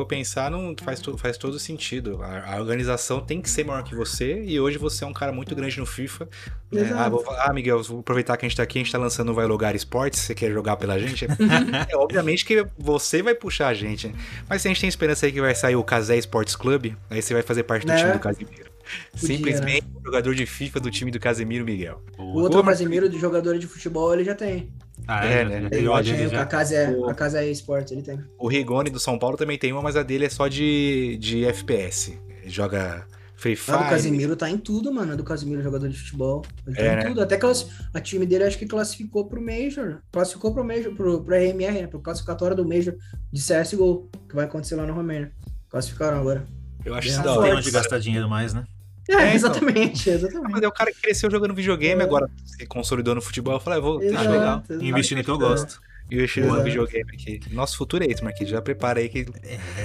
for 0.00 0.06
pensar, 0.06 0.50
não 0.50 0.74
faz, 0.82 1.00
faz 1.18 1.36
todo 1.36 1.58
sentido. 1.58 2.20
A, 2.22 2.54
a, 2.54 2.60
organização 2.60 3.20
tem 3.20 3.40
que 3.40 3.50
ser 3.50 3.64
maior 3.64 3.82
que 3.82 3.94
você, 3.94 4.42
e 4.42 4.58
hoje 4.58 4.78
você 4.78 5.04
é 5.04 5.06
um 5.06 5.12
cara 5.12 5.32
muito 5.32 5.54
grande 5.54 5.78
no 5.78 5.86
FIFA. 5.86 6.28
Né? 6.70 6.90
Ah, 6.94 7.08
vou, 7.08 7.24
ah, 7.28 7.52
Miguel, 7.52 7.82
vou 7.82 8.00
aproveitar 8.00 8.36
que 8.36 8.46
a 8.46 8.48
gente 8.48 8.56
tá 8.56 8.62
aqui, 8.62 8.78
a 8.78 8.82
gente 8.82 8.92
tá 8.92 8.98
lançando 8.98 9.30
o 9.30 9.34
Vai 9.34 9.46
Logar 9.46 9.74
Esportes, 9.74 10.20
você 10.20 10.34
quer 10.34 10.50
jogar 10.50 10.76
pela 10.76 10.98
gente? 10.98 11.26
é, 11.88 11.96
obviamente 11.96 12.44
que 12.44 12.66
você 12.78 13.22
vai 13.22 13.34
puxar 13.34 13.68
a 13.68 13.74
gente. 13.74 14.14
Mas 14.48 14.62
se 14.62 14.68
a 14.68 14.70
gente 14.70 14.80
tem 14.80 14.88
esperança 14.88 15.26
aí 15.26 15.32
que 15.32 15.40
vai 15.40 15.54
sair 15.54 15.76
o 15.76 15.84
Casé 15.84 16.16
Sports 16.16 16.56
Club, 16.56 16.94
aí 17.08 17.20
você 17.20 17.34
vai 17.34 17.42
fazer 17.42 17.64
parte 17.64 17.86
do 17.86 17.92
é. 17.92 17.96
time 17.96 18.12
do 18.12 18.18
Casimiro. 18.18 18.70
Podia, 19.12 19.36
Simplesmente 19.36 19.86
né? 19.86 20.00
jogador 20.04 20.34
de 20.34 20.46
FIFA 20.46 20.80
do 20.80 20.90
time 20.90 21.10
do 21.10 21.20
Casemiro 21.20 21.64
Miguel. 21.64 22.02
O 22.18 22.40
outro 22.40 22.62
Casemiro 22.64 23.08
de 23.08 23.18
jogador 23.18 23.58
de 23.58 23.66
futebol 23.66 24.12
ele 24.12 24.24
já 24.24 24.34
tem. 24.34 24.72
Ah, 25.10 25.26
é, 25.26 25.40
é 25.40 25.44
né? 25.44 25.56
Ele, 25.56 25.66
ele 25.66 26.02
tem, 26.02 26.28
já. 26.28 26.42
A 26.42 26.46
casa 26.46 26.76
é, 26.76 26.90
o, 26.92 27.08
a 27.08 27.14
casa 27.14 27.42
é 27.42 27.50
esportes, 27.50 27.90
ele 27.90 28.02
tem. 28.02 28.20
O 28.38 28.46
Rigoni 28.46 28.90
do 28.90 29.00
São 29.00 29.18
Paulo 29.18 29.36
também 29.36 29.58
tem 29.58 29.72
uma, 29.72 29.82
mas 29.82 29.96
a 29.96 30.04
dele 30.04 30.26
é 30.26 30.30
só 30.30 30.46
de, 30.46 31.18
de 31.18 31.44
FPS. 31.46 32.16
Ele 32.28 32.48
joga 32.48 33.04
Free 33.34 33.56
Fire. 33.56 33.76
Ah, 33.76 33.86
o 33.86 33.90
Casimiro 33.90 34.36
tá 34.36 34.48
em 34.48 34.56
tudo, 34.56 34.94
mano. 34.94 35.16
Do 35.16 35.24
Casimiro, 35.24 35.60
jogador 35.62 35.88
de 35.88 35.98
futebol. 35.98 36.44
Ele 36.64 36.76
tá 36.76 36.82
é, 36.82 36.92
em 36.92 36.96
né? 36.96 37.04
tudo. 37.06 37.22
Até 37.22 37.36
que 37.36 37.46
a 37.92 38.00
time 38.00 38.24
dele 38.24 38.44
acho 38.44 38.56
que 38.56 38.66
classificou 38.66 39.26
pro 39.26 39.42
Major. 39.44 39.98
Classificou 40.12 40.54
pro 40.54 40.62
Major, 40.62 40.94
pro, 40.94 41.24
pro 41.24 41.34
RMR, 41.34 41.72
né? 41.72 41.86
Pro 41.88 41.98
classificatório 42.00 42.56
do 42.56 42.64
Major 42.64 42.94
de 43.32 43.40
CSGO, 43.42 44.08
que 44.28 44.36
vai 44.36 44.44
acontecer 44.44 44.76
lá 44.76 44.86
no 44.86 44.94
Romênia. 44.94 45.32
Classificaram 45.68 46.20
agora. 46.20 46.46
Eu 46.84 46.94
acho 46.94 47.08
que 47.08 47.14
isso 47.14 47.22
dá 47.24 47.42
tempo 47.42 47.60
de 47.60 47.70
gastar 47.72 47.98
dinheiro 47.98 48.28
mais, 48.28 48.54
né? 48.54 48.64
É, 49.10 49.30
é 49.30 49.34
exatamente, 49.34 50.08
então. 50.08 50.14
exatamente. 50.14 50.52
Mas 50.52 50.62
é 50.62 50.68
o 50.68 50.72
cara 50.72 50.92
que 50.92 51.00
cresceu 51.00 51.30
jogando 51.30 51.54
videogame, 51.54 52.00
é. 52.00 52.04
agora 52.04 52.30
se 52.44 52.66
consolidou 52.66 53.14
no 53.14 53.20
futebol. 53.20 53.54
Eu 53.54 53.60
falei, 53.60 53.78
ah, 53.78 53.82
vou 53.82 54.02
exato, 54.02 54.30
legal. 54.30 54.62
Investir 54.80 55.16
no 55.16 55.24
que 55.24 55.30
eu 55.30 55.38
gosto. 55.38 55.80
Investir 56.10 56.44
no 56.44 56.62
videogame 56.62 57.08
aqui. 57.12 57.40
Nosso 57.52 57.76
futuro 57.76 58.02
é 58.02 58.08
esse, 58.08 58.22
Marquinhos. 58.22 58.50
Já 58.50 58.60
prepara 58.60 58.98
aí 58.98 59.08
que 59.08 59.26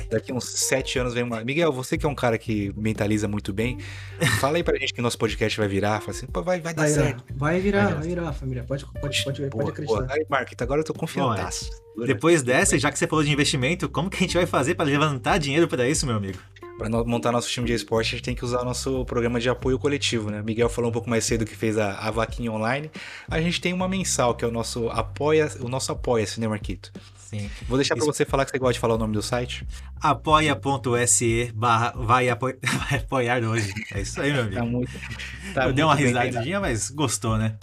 daqui 0.10 0.34
uns 0.34 0.46
sete 0.46 0.98
anos 0.98 1.14
vem 1.14 1.22
uma. 1.22 1.44
Miguel, 1.44 1.72
você 1.72 1.98
que 1.98 2.06
é 2.06 2.10
um 2.10 2.16
cara 2.16 2.38
que 2.38 2.74
mentaliza 2.76 3.28
muito 3.28 3.54
bem, 3.54 3.78
fala 4.40 4.58
aí 4.58 4.64
pra 4.64 4.76
gente 4.78 4.92
que 4.92 5.02
nosso 5.02 5.20
podcast 5.20 5.56
vai 5.58 5.68
virar. 5.68 6.00
Fala 6.02 6.18
assim, 6.18 6.26
pô, 6.26 6.42
vai, 6.42 6.60
vai 6.60 6.74
dar 6.74 6.82
vai 6.82 6.92
certo. 6.92 7.24
Vai 7.36 7.60
virar, 7.60 7.94
vai 7.94 8.08
virar, 8.08 8.34
família. 8.34 8.64
Pode, 8.64 8.86
pode, 8.86 9.02
pode, 9.02 9.24
pode, 9.24 9.50
pode 9.50 9.70
acreditar. 9.70 10.08
Aí, 10.10 10.26
Marquinhos, 10.28 10.62
agora 10.62 10.82
eu 10.82 10.86
tô 10.86 10.94
confiante. 10.94 11.70
Depois 12.08 12.42
dessa, 12.42 12.78
já 12.80 12.92
que 12.92 12.98
você 12.98 13.06
falou 13.06 13.24
de 13.24 13.32
investimento, 13.32 13.88
como 13.88 14.10
que 14.10 14.18
a 14.18 14.20
gente 14.22 14.36
vai 14.36 14.48
fazer 14.48 14.74
para 14.74 14.86
levantar 14.86 15.38
dinheiro 15.38 15.68
para 15.68 15.88
isso, 15.88 16.08
meu 16.08 16.16
amigo? 16.16 16.40
Para 16.78 16.90
montar 17.06 17.32
nosso 17.32 17.50
time 17.50 17.66
de 17.66 17.74
esporte, 17.74 18.08
a 18.08 18.18
gente 18.18 18.24
tem 18.24 18.36
que 18.36 18.44
usar 18.44 18.64
nosso 18.64 19.06
programa 19.06 19.40
de 19.40 19.50
apoio 19.50 19.80
coletivo, 19.80 20.30
né? 20.30 20.42
Miguel 20.42 20.70
falou 20.70 20.90
um 20.90 20.94
pouco 20.94 21.10
mais 21.10 21.24
cedo 21.24 21.46
que 21.46 21.56
fez 21.56 21.78
a, 21.78 21.94
a 21.94 22.12
vaquinha 22.12 22.52
online. 22.52 22.92
A 23.30 23.40
gente 23.40 23.62
tem 23.62 23.74
uma 23.74 23.88
mensal, 23.88 24.36
que 24.36 24.44
é 24.44 24.48
o 24.48 24.52
nosso 24.52 24.90
apoia, 24.90 25.50
o 25.62 25.70
nosso 25.70 25.92
apoia-se, 25.92 26.40
né, 26.40 26.48
Marquito? 26.48 26.92
Sim. 27.18 27.50
Vou 27.68 27.78
deixar 27.78 27.96
para 27.96 28.06
você 28.06 28.26
falar 28.26 28.46
que 28.46 28.52
você 28.52 28.60
gosta 28.60 28.74
de 28.74 28.80
falar 28.80 28.96
o 28.96 28.98
nome 28.98 29.14
do 29.14 29.22
site. 29.22 29.66
apoia.se 30.02 31.52
barra 31.56 31.94
vai, 31.96 32.28
vai 32.36 33.00
apoiar 33.00 33.44
hoje. 33.44 33.74
É 33.94 34.02
isso 34.02 34.20
aí, 34.22 34.32
meu 34.32 34.42
amigo. 34.42 34.56
Tá 34.56 34.66
muito, 34.66 34.92
tá 35.54 35.66
Eu 35.66 35.74
dei 35.74 35.84
uma 35.84 35.96
risadinha, 35.96 36.60
mas 36.60 36.90
gostou, 36.90 37.38
né? 37.38 37.56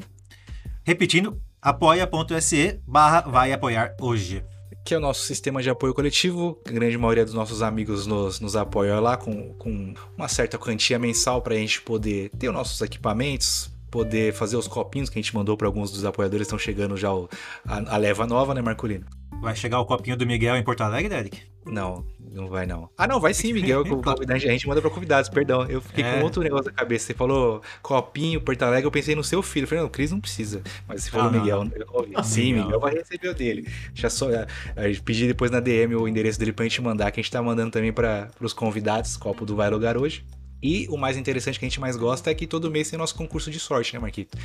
Repetindo, 0.84 1.40
apoia.se 1.60 2.80
barra 2.86 3.20
vai 3.20 3.52
apoiar 3.52 3.94
hoje 4.00 4.42
que 4.84 4.94
é 4.94 4.96
o 4.98 5.00
nosso 5.00 5.24
sistema 5.24 5.62
de 5.62 5.70
apoio 5.70 5.94
coletivo. 5.94 6.60
A 6.66 6.70
grande 6.70 6.98
maioria 6.98 7.24
dos 7.24 7.34
nossos 7.34 7.62
amigos 7.62 8.06
nos, 8.06 8.40
nos 8.40 8.56
apoia 8.56 8.98
lá 9.00 9.16
com, 9.16 9.54
com 9.54 9.94
uma 10.16 10.28
certa 10.28 10.58
quantia 10.58 10.98
mensal 10.98 11.40
para 11.40 11.54
a 11.54 11.58
gente 11.58 11.80
poder 11.82 12.30
ter 12.38 12.48
os 12.48 12.54
nossos 12.54 12.80
equipamentos, 12.80 13.70
poder 13.90 14.32
fazer 14.32 14.56
os 14.56 14.66
copinhos 14.66 15.08
que 15.08 15.18
a 15.18 15.22
gente 15.22 15.34
mandou 15.34 15.56
para 15.56 15.66
alguns 15.66 15.90
dos 15.90 16.04
apoiadores. 16.04 16.46
Estão 16.46 16.58
chegando 16.58 16.96
já 16.96 17.12
o, 17.12 17.28
a, 17.64 17.94
a, 17.94 17.96
leva 17.96 18.26
nova, 18.26 18.54
né, 18.54 18.62
Marculino? 18.62 19.06
Vai 19.42 19.56
chegar 19.56 19.80
o 19.80 19.84
copinho 19.84 20.16
do 20.16 20.24
Miguel 20.24 20.56
em 20.56 20.62
Porto 20.62 20.82
Alegre, 20.82 21.12
Eric? 21.12 21.42
Não, 21.66 22.06
não 22.30 22.46
vai 22.46 22.64
não. 22.64 22.88
Ah, 22.96 23.08
não, 23.08 23.18
vai 23.18 23.34
sim, 23.34 23.52
Miguel. 23.52 23.82
a 24.30 24.38
gente 24.38 24.68
manda 24.68 24.80
para 24.80 24.88
convidados, 24.88 25.28
perdão. 25.28 25.66
Eu 25.68 25.80
fiquei 25.80 26.04
é. 26.04 26.12
com 26.12 26.22
outro 26.22 26.44
negócio 26.44 26.66
na 26.66 26.72
cabeça. 26.72 27.06
Você 27.06 27.14
falou 27.14 27.60
copinho, 27.82 28.40
Porto 28.40 28.62
Alegre, 28.62 28.86
eu 28.86 28.90
pensei 28.92 29.16
no 29.16 29.24
seu 29.24 29.42
filho. 29.42 29.64
Eu 29.64 29.68
falei, 29.68 29.82
não, 29.82 29.88
o 29.88 29.90
Cris 29.90 30.12
não 30.12 30.20
precisa. 30.20 30.62
Mas 30.86 31.02
você 31.02 31.10
falou 31.10 31.26
ah, 31.26 31.32
Miguel, 31.32 31.64
não. 31.64 31.72
eu 32.14 32.22
Sim, 32.22 32.52
Miguel. 32.52 32.64
Miguel 32.66 32.80
vai 32.80 32.94
receber 32.94 33.28
o 33.30 33.34
dele. 33.34 33.68
Já 33.92 34.08
só, 34.08 34.32
a, 34.32 34.42
a, 34.42 35.02
pedi 35.04 35.26
depois 35.26 35.50
na 35.50 35.58
DM 35.58 35.96
o 35.96 36.06
endereço 36.06 36.38
dele 36.38 36.52
pra 36.52 36.64
gente 36.64 36.80
mandar, 36.80 37.10
que 37.10 37.18
a 37.18 37.22
gente 37.22 37.32
tá 37.32 37.42
mandando 37.42 37.72
também 37.72 37.92
para 37.92 38.30
os 38.40 38.52
convidados, 38.52 39.16
copo 39.16 39.44
do 39.44 39.56
Vai 39.56 39.68
Lugar 39.70 39.96
hoje. 39.96 40.24
E 40.62 40.86
o 40.88 40.96
mais 40.96 41.16
interessante 41.16 41.58
que 41.58 41.64
a 41.64 41.68
gente 41.68 41.80
mais 41.80 41.96
gosta 41.96 42.30
é 42.30 42.34
que 42.34 42.46
todo 42.46 42.70
mês 42.70 42.88
tem 42.88 42.98
nosso 42.98 43.14
concurso 43.14 43.50
de 43.50 43.58
sorte, 43.58 43.94
né, 43.94 43.98
Marquito? 43.98 44.38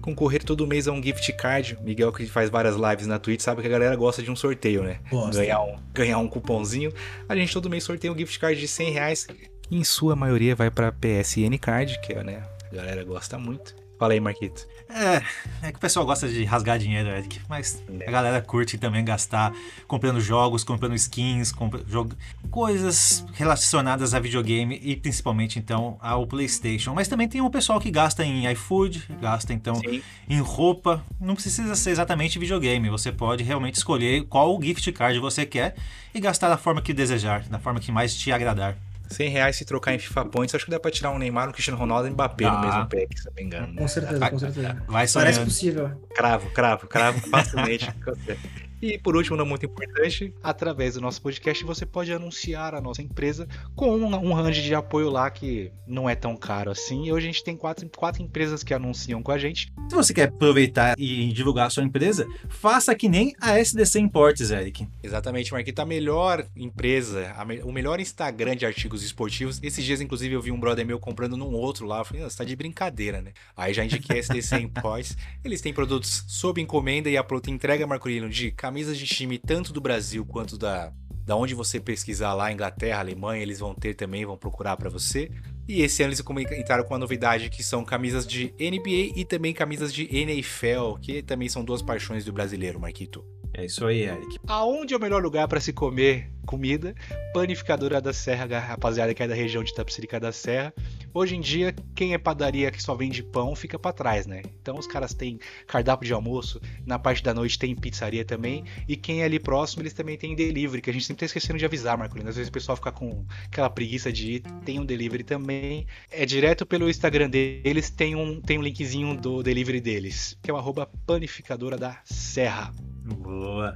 Concorrer 0.00 0.44
todo 0.44 0.66
mês 0.66 0.86
a 0.86 0.92
um 0.92 1.02
gift 1.02 1.32
card. 1.32 1.76
Miguel, 1.82 2.12
que 2.12 2.26
faz 2.26 2.48
várias 2.48 2.76
lives 2.76 3.06
na 3.06 3.18
Twitch, 3.18 3.40
sabe 3.40 3.60
que 3.60 3.66
a 3.66 3.70
galera 3.70 3.96
gosta 3.96 4.22
de 4.22 4.30
um 4.30 4.36
sorteio, 4.36 4.84
né? 4.84 5.00
Gosta. 5.10 5.40
Ganhar 5.40 5.62
um, 5.62 5.76
ganhar 5.92 6.18
um 6.18 6.28
cupomzinho. 6.28 6.92
A 7.28 7.34
gente 7.34 7.52
todo 7.52 7.68
mês 7.68 7.82
sorteia 7.82 8.12
um 8.12 8.16
gift 8.16 8.38
card 8.38 8.60
de 8.60 8.68
100 8.68 8.90
reais. 8.90 9.26
Em 9.70 9.82
sua 9.82 10.14
maioria 10.14 10.54
vai 10.54 10.70
para 10.70 10.92
PSN 10.92 11.58
Card, 11.60 12.00
que 12.00 12.12
é, 12.12 12.22
né, 12.22 12.42
a 12.70 12.74
galera 12.76 13.02
gosta 13.02 13.38
muito. 13.38 13.74
Fala 13.98 14.12
aí, 14.12 14.20
Marquito. 14.20 14.66
É, 14.94 15.22
é 15.66 15.72
que 15.72 15.76
o 15.76 15.80
pessoal 15.80 16.06
gosta 16.06 16.28
de 16.28 16.44
rasgar 16.44 16.78
dinheiro, 16.78 17.08
Eric, 17.08 17.40
mas 17.48 17.82
a 18.06 18.10
galera 18.12 18.40
curte 18.40 18.78
também 18.78 19.04
gastar 19.04 19.52
comprando 19.88 20.20
jogos, 20.20 20.62
comprando 20.62 20.94
skins, 20.94 21.50
comprando 21.50 21.84
jog... 21.88 22.14
coisas 22.48 23.26
relacionadas 23.32 24.14
a 24.14 24.20
videogame 24.20 24.80
e 24.80 24.94
principalmente 24.94 25.58
então 25.58 25.98
ao 26.00 26.28
PlayStation. 26.28 26.94
Mas 26.94 27.08
também 27.08 27.26
tem 27.26 27.40
um 27.40 27.50
pessoal 27.50 27.80
que 27.80 27.90
gasta 27.90 28.24
em 28.24 28.48
iFood, 28.52 29.04
gasta 29.20 29.52
então 29.52 29.74
Sim. 29.74 30.00
em 30.28 30.38
roupa. 30.40 31.04
Não 31.20 31.34
precisa 31.34 31.74
ser 31.74 31.90
exatamente 31.90 32.38
videogame, 32.38 32.88
você 32.88 33.10
pode 33.10 33.42
realmente 33.42 33.74
escolher 33.74 34.22
qual 34.28 34.62
gift 34.62 34.92
card 34.92 35.18
você 35.18 35.44
quer 35.44 35.74
e 36.14 36.20
gastar 36.20 36.48
da 36.48 36.56
forma 36.56 36.80
que 36.80 36.94
desejar, 36.94 37.42
da 37.48 37.58
forma 37.58 37.80
que 37.80 37.90
mais 37.90 38.14
te 38.14 38.30
agradar. 38.30 38.76
100 39.08 39.28
reais 39.28 39.56
se 39.56 39.64
trocar 39.64 39.94
em 39.94 39.98
FIFA 39.98 40.24
Points, 40.26 40.54
acho 40.54 40.64
que 40.64 40.70
dá 40.70 40.80
pra 40.80 40.90
tirar 40.90 41.10
um 41.10 41.18
Neymar, 41.18 41.48
um 41.48 41.52
Cristiano 41.52 41.78
Ronaldo 41.78 42.08
e 42.08 42.10
um 42.10 42.14
Mbappé 42.14 42.50
no 42.50 42.60
mesmo 42.60 42.86
pack, 42.88 43.18
se 43.18 43.26
não 43.26 43.34
me 43.34 43.42
engano. 43.42 43.74
Com 43.76 43.88
certeza, 43.88 44.30
com 44.30 44.38
certeza. 44.38 44.82
Vai 44.86 45.06
Parece 45.08 45.40
possível. 45.40 45.90
Cravo, 46.14 46.50
cravo, 46.50 46.86
cravo 46.86 47.20
facilmente. 47.28 47.88
E 48.84 48.98
por 48.98 49.16
último, 49.16 49.34
não 49.34 49.46
muito 49.46 49.64
importante, 49.64 50.34
através 50.42 50.92
do 50.92 51.00
nosso 51.00 51.22
podcast 51.22 51.64
você 51.64 51.86
pode 51.86 52.12
anunciar 52.12 52.74
a 52.74 52.82
nossa 52.82 53.00
empresa 53.00 53.48
com 53.74 53.96
um, 53.96 54.14
um 54.14 54.34
range 54.34 54.60
de 54.60 54.74
apoio 54.74 55.08
lá 55.08 55.30
que 55.30 55.72
não 55.86 56.06
é 56.06 56.14
tão 56.14 56.36
caro 56.36 56.70
assim. 56.70 57.06
E 57.06 57.10
hoje 57.10 57.26
a 57.26 57.32
gente 57.32 57.42
tem 57.42 57.56
quatro, 57.56 57.88
quatro 57.88 58.22
empresas 58.22 58.62
que 58.62 58.74
anunciam 58.74 59.22
com 59.22 59.32
a 59.32 59.38
gente. 59.38 59.72
Se 59.88 59.94
você 59.94 60.12
quer 60.12 60.28
aproveitar 60.28 60.96
e 60.98 61.32
divulgar 61.32 61.68
a 61.68 61.70
sua 61.70 61.82
empresa, 61.82 62.26
faça 62.50 62.94
que 62.94 63.08
nem 63.08 63.34
a 63.40 63.58
SDC 63.58 64.00
Importes, 64.00 64.50
Eric. 64.50 64.86
Exatamente, 65.02 65.50
Marquita, 65.50 65.80
a 65.80 65.86
melhor 65.86 66.46
empresa, 66.54 67.32
a 67.38 67.44
me, 67.46 67.62
o 67.62 67.72
melhor 67.72 68.00
Instagram 68.00 68.54
de 68.54 68.66
artigos 68.66 69.02
esportivos. 69.02 69.60
Esses 69.62 69.82
dias, 69.82 70.02
inclusive, 70.02 70.34
eu 70.34 70.42
vi 70.42 70.52
um 70.52 70.60
brother 70.60 70.84
meu 70.84 70.98
comprando 70.98 71.38
num 71.38 71.54
outro 71.54 71.86
lá. 71.86 72.00
Eu 72.00 72.04
falei, 72.04 72.22
você 72.22 72.36
tá 72.36 72.44
de 72.44 72.54
brincadeira, 72.54 73.22
né? 73.22 73.32
Aí 73.56 73.72
já 73.72 73.82
indiquei 73.82 74.16
a 74.16 74.20
SDC 74.20 74.56
Importes. 74.60 75.16
Eles 75.42 75.62
têm 75.62 75.72
produtos 75.72 76.22
sob 76.28 76.60
encomenda 76.60 77.08
e 77.08 77.16
a 77.16 77.24
pronta 77.24 77.50
entrega, 77.50 77.86
Marcolino, 77.86 78.28
de 78.28 78.50
camisas 78.50 78.73
camisas 78.74 78.98
de 78.98 79.06
time 79.06 79.38
tanto 79.38 79.72
do 79.72 79.80
Brasil 79.80 80.26
quanto 80.26 80.58
da, 80.58 80.92
da 81.24 81.36
onde 81.36 81.54
você 81.54 81.78
pesquisar 81.78 82.34
lá, 82.34 82.50
Inglaterra, 82.50 82.98
Alemanha, 82.98 83.40
eles 83.40 83.60
vão 83.60 83.72
ter 83.72 83.94
também, 83.94 84.26
vão 84.26 84.36
procurar 84.36 84.76
para 84.76 84.90
você. 84.90 85.30
E 85.68 85.80
esse 85.80 86.02
ano 86.02 86.12
eles 86.12 86.20
entraram 86.58 86.82
com 86.82 86.92
uma 86.92 86.98
novidade 86.98 87.48
que 87.50 87.62
são 87.62 87.84
camisas 87.84 88.26
de 88.26 88.52
NBA 88.58 89.16
e 89.16 89.24
também 89.24 89.54
camisas 89.54 89.94
de 89.94 90.12
NFL, 90.12 90.94
que 91.00 91.22
também 91.22 91.48
são 91.48 91.64
duas 91.64 91.82
paixões 91.82 92.24
do 92.24 92.32
brasileiro, 92.32 92.80
Marquito. 92.80 93.24
É 93.56 93.64
isso 93.64 93.86
aí, 93.86 94.02
Eric. 94.02 94.40
Aonde 94.48 94.92
é 94.92 94.96
o 94.96 95.00
melhor 95.00 95.22
lugar 95.22 95.46
para 95.46 95.60
se 95.60 95.72
comer 95.72 96.32
comida? 96.44 96.94
Panificadora 97.32 98.00
da 98.00 98.12
Serra, 98.12 98.58
rapaziada 98.58 99.14
que 99.14 99.22
é 99.22 99.28
da 99.28 99.34
região 99.34 99.64
de 99.64 99.74
Tapsirica 99.74 100.20
da 100.20 100.30
Serra. 100.30 100.72
Hoje 101.12 101.36
em 101.36 101.40
dia, 101.40 101.74
quem 101.94 102.14
é 102.14 102.18
padaria 102.18 102.70
que 102.70 102.82
só 102.82 102.94
vende 102.94 103.22
pão 103.22 103.54
fica 103.54 103.78
para 103.78 103.92
trás, 103.92 104.26
né? 104.26 104.42
Então 104.60 104.76
os 104.78 104.86
caras 104.86 105.14
têm 105.14 105.38
cardápio 105.66 106.06
de 106.06 106.12
almoço, 106.12 106.60
na 106.86 106.98
parte 106.98 107.22
da 107.22 107.32
noite 107.32 107.58
tem 107.58 107.74
pizzaria 107.74 108.24
também, 108.24 108.64
e 108.88 108.96
quem 108.96 109.22
é 109.22 109.24
ali 109.24 109.38
próximo, 109.38 109.82
eles 109.82 109.92
também 109.92 110.16
têm 110.16 110.34
delivery, 110.34 110.82
que 110.82 110.90
a 110.90 110.92
gente 110.92 111.04
sempre 111.04 111.20
tá 111.20 111.26
esquecendo 111.26 111.58
de 111.58 111.64
avisar, 111.64 111.96
Marcolino. 111.96 112.28
Às 112.28 112.36
vezes 112.36 112.48
o 112.48 112.52
pessoal 112.52 112.76
fica 112.76 112.92
com 112.92 113.24
aquela 113.46 113.70
preguiça 113.70 114.12
de 114.12 114.32
ir, 114.32 114.40
tem 114.64 114.78
um 114.78 114.84
delivery 114.84 115.24
também. 115.24 115.86
É 116.10 116.26
direto 116.26 116.66
pelo 116.66 116.88
Instagram 116.88 117.30
deles, 117.30 117.90
tem 117.90 118.14
um, 118.14 118.40
tem 118.40 118.58
um 118.58 118.62
linkzinho 118.62 119.16
do 119.16 119.42
delivery 119.42 119.80
deles, 119.80 120.38
que 120.42 120.50
é 120.50 120.54
o 120.54 120.56
arroba 120.56 120.88
panificadora 121.06 121.76
da 121.76 121.98
Serra. 122.04 122.72
Boa. 123.04 123.74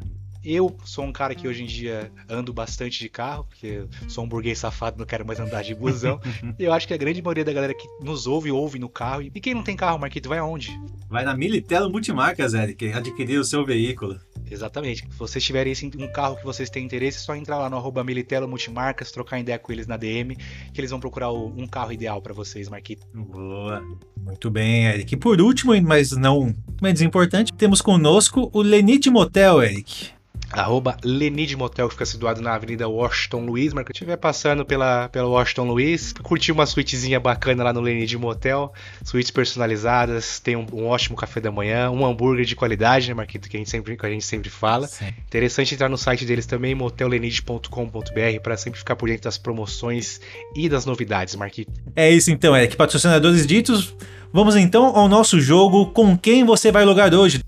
Eu 0.50 0.74
sou 0.82 1.04
um 1.04 1.12
cara 1.12 1.34
que 1.34 1.46
hoje 1.46 1.62
em 1.62 1.66
dia 1.66 2.10
ando 2.26 2.54
bastante 2.54 3.00
de 3.00 3.10
carro, 3.10 3.44
porque 3.44 3.84
sou 4.08 4.24
um 4.24 4.28
burguês 4.28 4.58
safado, 4.58 4.98
não 4.98 5.04
quero 5.04 5.26
mais 5.26 5.38
andar 5.38 5.62
de 5.62 5.74
busão. 5.74 6.18
e 6.58 6.64
eu 6.64 6.72
acho 6.72 6.88
que 6.88 6.94
a 6.94 6.96
grande 6.96 7.20
maioria 7.20 7.44
da 7.44 7.52
galera 7.52 7.74
que 7.74 7.86
nos 8.02 8.26
ouve, 8.26 8.50
ouve 8.50 8.78
no 8.78 8.88
carro. 8.88 9.20
E 9.20 9.30
quem 9.42 9.52
não 9.52 9.62
tem 9.62 9.76
carro, 9.76 9.98
Marquito, 9.98 10.26
vai 10.26 10.38
aonde? 10.38 10.70
Vai 11.06 11.22
na 11.22 11.36
Militelo 11.36 11.90
Multimarcas, 11.90 12.54
Eric, 12.54 12.90
adquirir 12.92 13.38
o 13.38 13.44
seu 13.44 13.62
veículo. 13.62 14.18
Exatamente. 14.50 15.06
Se 15.10 15.18
vocês 15.18 15.44
tiverem 15.44 15.74
um 15.98 16.10
carro 16.10 16.36
que 16.36 16.44
vocês 16.46 16.70
têm 16.70 16.82
interesse, 16.82 17.18
é 17.18 17.20
só 17.20 17.36
entrar 17.36 17.58
lá 17.58 17.68
no 17.68 17.76
arroba 17.76 18.02
Militelo 18.02 18.48
Multimarcas, 18.48 19.12
trocar 19.12 19.38
ideia 19.38 19.58
com 19.58 19.70
eles 19.70 19.86
na 19.86 19.98
DM, 19.98 20.34
que 20.34 20.80
eles 20.80 20.90
vão 20.90 20.98
procurar 20.98 21.30
um 21.30 21.66
carro 21.66 21.92
ideal 21.92 22.22
pra 22.22 22.32
vocês, 22.32 22.70
Marquito. 22.70 23.06
Boa. 23.12 23.82
Muito 24.16 24.50
bem, 24.50 24.86
Eric. 24.86 25.14
E 25.14 25.18
por 25.18 25.42
último, 25.42 25.78
mas 25.82 26.12
não 26.12 26.54
menos 26.80 27.02
importante, 27.02 27.52
temos 27.52 27.82
conosco 27.82 28.50
o 28.54 28.62
Lenite 28.62 29.10
Motel, 29.10 29.62
Eric. 29.62 30.17
Arroba 30.50 30.96
Lenid 31.04 31.56
Motel, 31.56 31.88
que 31.88 31.94
fica 31.94 32.06
situado 32.06 32.40
na 32.40 32.54
Avenida 32.54 32.88
Washington 32.88 33.44
Luiz. 33.44 33.72
Mas 33.72 33.84
que 33.84 33.92
estiver 33.92 34.16
passando 34.16 34.64
pela, 34.64 35.08
pela 35.08 35.28
Washington 35.28 35.64
Luiz, 35.64 36.12
curtir 36.12 36.52
uma 36.52 36.66
suítezinha 36.66 37.20
bacana 37.20 37.64
lá 37.64 37.72
no 37.72 37.80
Lenid 37.80 38.16
Motel. 38.16 38.72
Suítes 39.04 39.30
personalizadas, 39.30 40.40
tem 40.40 40.56
um, 40.56 40.66
um 40.72 40.86
ótimo 40.86 41.16
café 41.16 41.40
da 41.40 41.50
manhã, 41.50 41.90
um 41.90 42.06
hambúrguer 42.06 42.44
de 42.44 42.56
qualidade, 42.56 43.08
né, 43.08 43.14
Marquito? 43.14 43.48
Que 43.48 43.56
a 43.56 43.60
gente 43.60 43.70
sempre, 43.70 43.96
que 43.96 44.06
a 44.06 44.10
gente 44.10 44.24
sempre 44.24 44.48
fala. 44.48 44.86
Sim. 44.86 45.08
Interessante 45.26 45.74
entrar 45.74 45.88
no 45.88 45.98
site 45.98 46.24
deles 46.24 46.46
também, 46.46 46.74
motellenid.com.br, 46.74 48.40
para 48.42 48.56
sempre 48.56 48.78
ficar 48.78 48.96
por 48.96 49.08
dentro 49.08 49.24
das 49.24 49.36
promoções 49.36 50.20
e 50.56 50.68
das 50.68 50.86
novidades, 50.86 51.34
Marquito. 51.34 51.72
É 51.94 52.10
isso 52.10 52.30
então, 52.30 52.56
Eric. 52.56 52.76
Patrocinadores 52.76 53.46
ditos. 53.46 53.94
Vamos 54.32 54.56
então 54.56 54.96
ao 54.96 55.08
nosso 55.08 55.40
jogo. 55.40 55.86
Com 55.86 56.16
quem 56.16 56.44
você 56.44 56.70
vai 56.70 56.84
logar 56.84 57.14
hoje? 57.14 57.42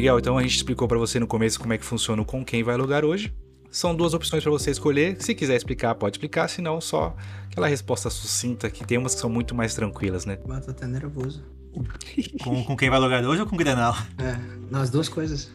Miguel, 0.00 0.18
então 0.18 0.38
a 0.38 0.42
gente 0.42 0.56
explicou 0.56 0.88
pra 0.88 0.96
você 0.96 1.20
no 1.20 1.26
começo 1.26 1.60
como 1.60 1.74
é 1.74 1.78
que 1.78 1.84
funciona 1.84 2.22
o 2.22 2.24
com 2.24 2.42
quem 2.42 2.62
vai 2.62 2.74
alugar 2.74 3.04
hoje. 3.04 3.34
São 3.70 3.94
duas 3.94 4.14
opções 4.14 4.42
pra 4.42 4.50
você 4.50 4.70
escolher. 4.70 5.20
Se 5.20 5.34
quiser 5.34 5.54
explicar, 5.54 5.94
pode 5.94 6.16
explicar, 6.16 6.48
se 6.48 6.62
não, 6.62 6.80
só 6.80 7.14
aquela 7.50 7.68
resposta 7.68 8.08
sucinta, 8.08 8.70
que 8.70 8.82
tem 8.82 8.96
umas 8.96 9.14
que 9.14 9.20
são 9.20 9.28
muito 9.28 9.54
mais 9.54 9.74
tranquilas, 9.74 10.24
né? 10.24 10.38
Ah, 10.48 10.58
tô 10.58 10.70
até 10.70 10.86
nervoso. 10.86 11.44
Com, 12.42 12.64
com 12.64 12.76
quem 12.76 12.90
vai 12.90 12.98
logar 12.98 13.22
hoje 13.22 13.42
ou 13.42 13.46
com 13.46 13.54
o 13.54 13.58
Grenal? 13.58 13.94
É, 14.18 14.36
nas 14.70 14.90
duas 14.90 15.08
coisas. 15.08 15.52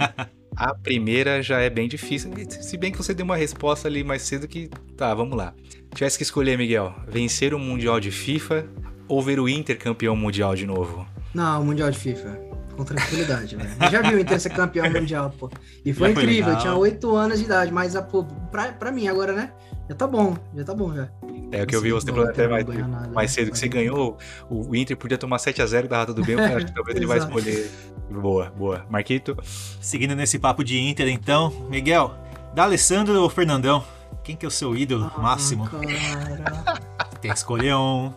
A 0.56 0.74
primeira 0.74 1.42
já 1.42 1.60
é 1.60 1.70
bem 1.70 1.86
difícil, 1.88 2.32
se 2.48 2.76
bem 2.76 2.90
que 2.90 2.98
você 2.98 3.14
deu 3.14 3.24
uma 3.24 3.36
resposta 3.36 3.86
ali 3.88 4.02
mais 4.02 4.22
cedo 4.22 4.48
que. 4.48 4.68
Tá, 4.96 5.14
vamos 5.14 5.36
lá. 5.36 5.54
Tivesse 5.94 6.16
que 6.16 6.24
escolher, 6.24 6.58
Miguel, 6.58 6.94
vencer 7.06 7.54
o 7.54 7.58
Mundial 7.58 8.00
de 8.00 8.10
FIFA 8.10 8.66
ou 9.06 9.22
ver 9.22 9.38
o 9.38 9.48
Inter 9.48 9.78
campeão 9.78 10.16
mundial 10.16 10.54
de 10.56 10.66
novo? 10.66 11.06
Não, 11.32 11.62
o 11.62 11.64
Mundial 11.64 11.90
de 11.90 11.98
FIFA. 11.98 12.51
Com 12.76 12.84
tranquilidade, 12.84 13.56
velho. 13.56 13.70
Já 13.90 14.00
vi 14.02 14.14
o 14.14 14.18
Inter 14.18 14.40
ser 14.40 14.50
campeão 14.50 14.90
mundial, 14.90 15.30
pô. 15.38 15.50
E 15.84 15.92
foi 15.92 16.08
Já 16.08 16.14
foi 16.14 16.22
incrível, 16.22 16.52
eu 16.52 16.58
tinha 16.58 16.74
8 16.74 17.16
anos 17.16 17.38
de 17.38 17.44
idade, 17.44 17.70
mas 17.72 17.94
a, 17.94 18.02
pô, 18.02 18.24
pra, 18.50 18.72
pra 18.72 18.90
mim 18.90 19.08
agora, 19.08 19.32
né? 19.32 19.52
Já 19.88 19.94
tá 19.96 20.06
bom, 20.06 20.36
já 20.56 20.64
tá 20.64 20.74
bom 20.74 20.94
já. 20.94 21.08
É 21.50 21.62
o 21.62 21.66
que 21.66 21.76
eu 21.76 21.82
vi 21.82 21.92
você 21.92 22.06
falando 22.10 22.30
Inter 22.30 22.44
até 22.46 22.48
mais, 22.48 22.66
nada, 22.88 23.08
mais 23.08 23.30
né? 23.30 23.34
cedo 23.34 23.50
que 23.50 23.58
você 23.58 23.66
Pode- 23.66 23.78
ganhou. 23.78 24.16
O, 24.48 24.74
Inter 24.74 24.96
podia 24.96 25.18
tomar 25.18 25.36
7x0 25.36 25.86
da 25.86 25.98
Rata 25.98 26.14
do 26.14 26.24
Bem, 26.24 26.36
eu 26.36 26.56
acho 26.56 26.66
que 26.66 26.74
talvez 26.74 26.96
ele 26.96 27.06
vai 27.06 27.18
escolher. 27.18 27.70
Boa, 28.10 28.50
boa. 28.56 28.86
Marquito? 28.88 29.36
Seguindo 29.80 30.14
nesse 30.16 30.38
papo 30.38 30.64
de 30.64 30.78
Inter, 30.78 31.08
então, 31.08 31.50
Miguel, 31.68 32.14
da 32.54 32.62
Alessandro 32.64 33.20
ou 33.20 33.28
Fernandão? 33.28 33.84
Quem 34.24 34.36
que 34.36 34.46
é 34.46 34.48
o 34.48 34.50
seu 34.50 34.74
ídolo 34.76 35.10
máximo? 35.18 35.68
Cara. 35.68 36.80
Tem 37.20 37.30
que 37.30 37.36
escolher 37.36 37.74
um. 37.74 38.12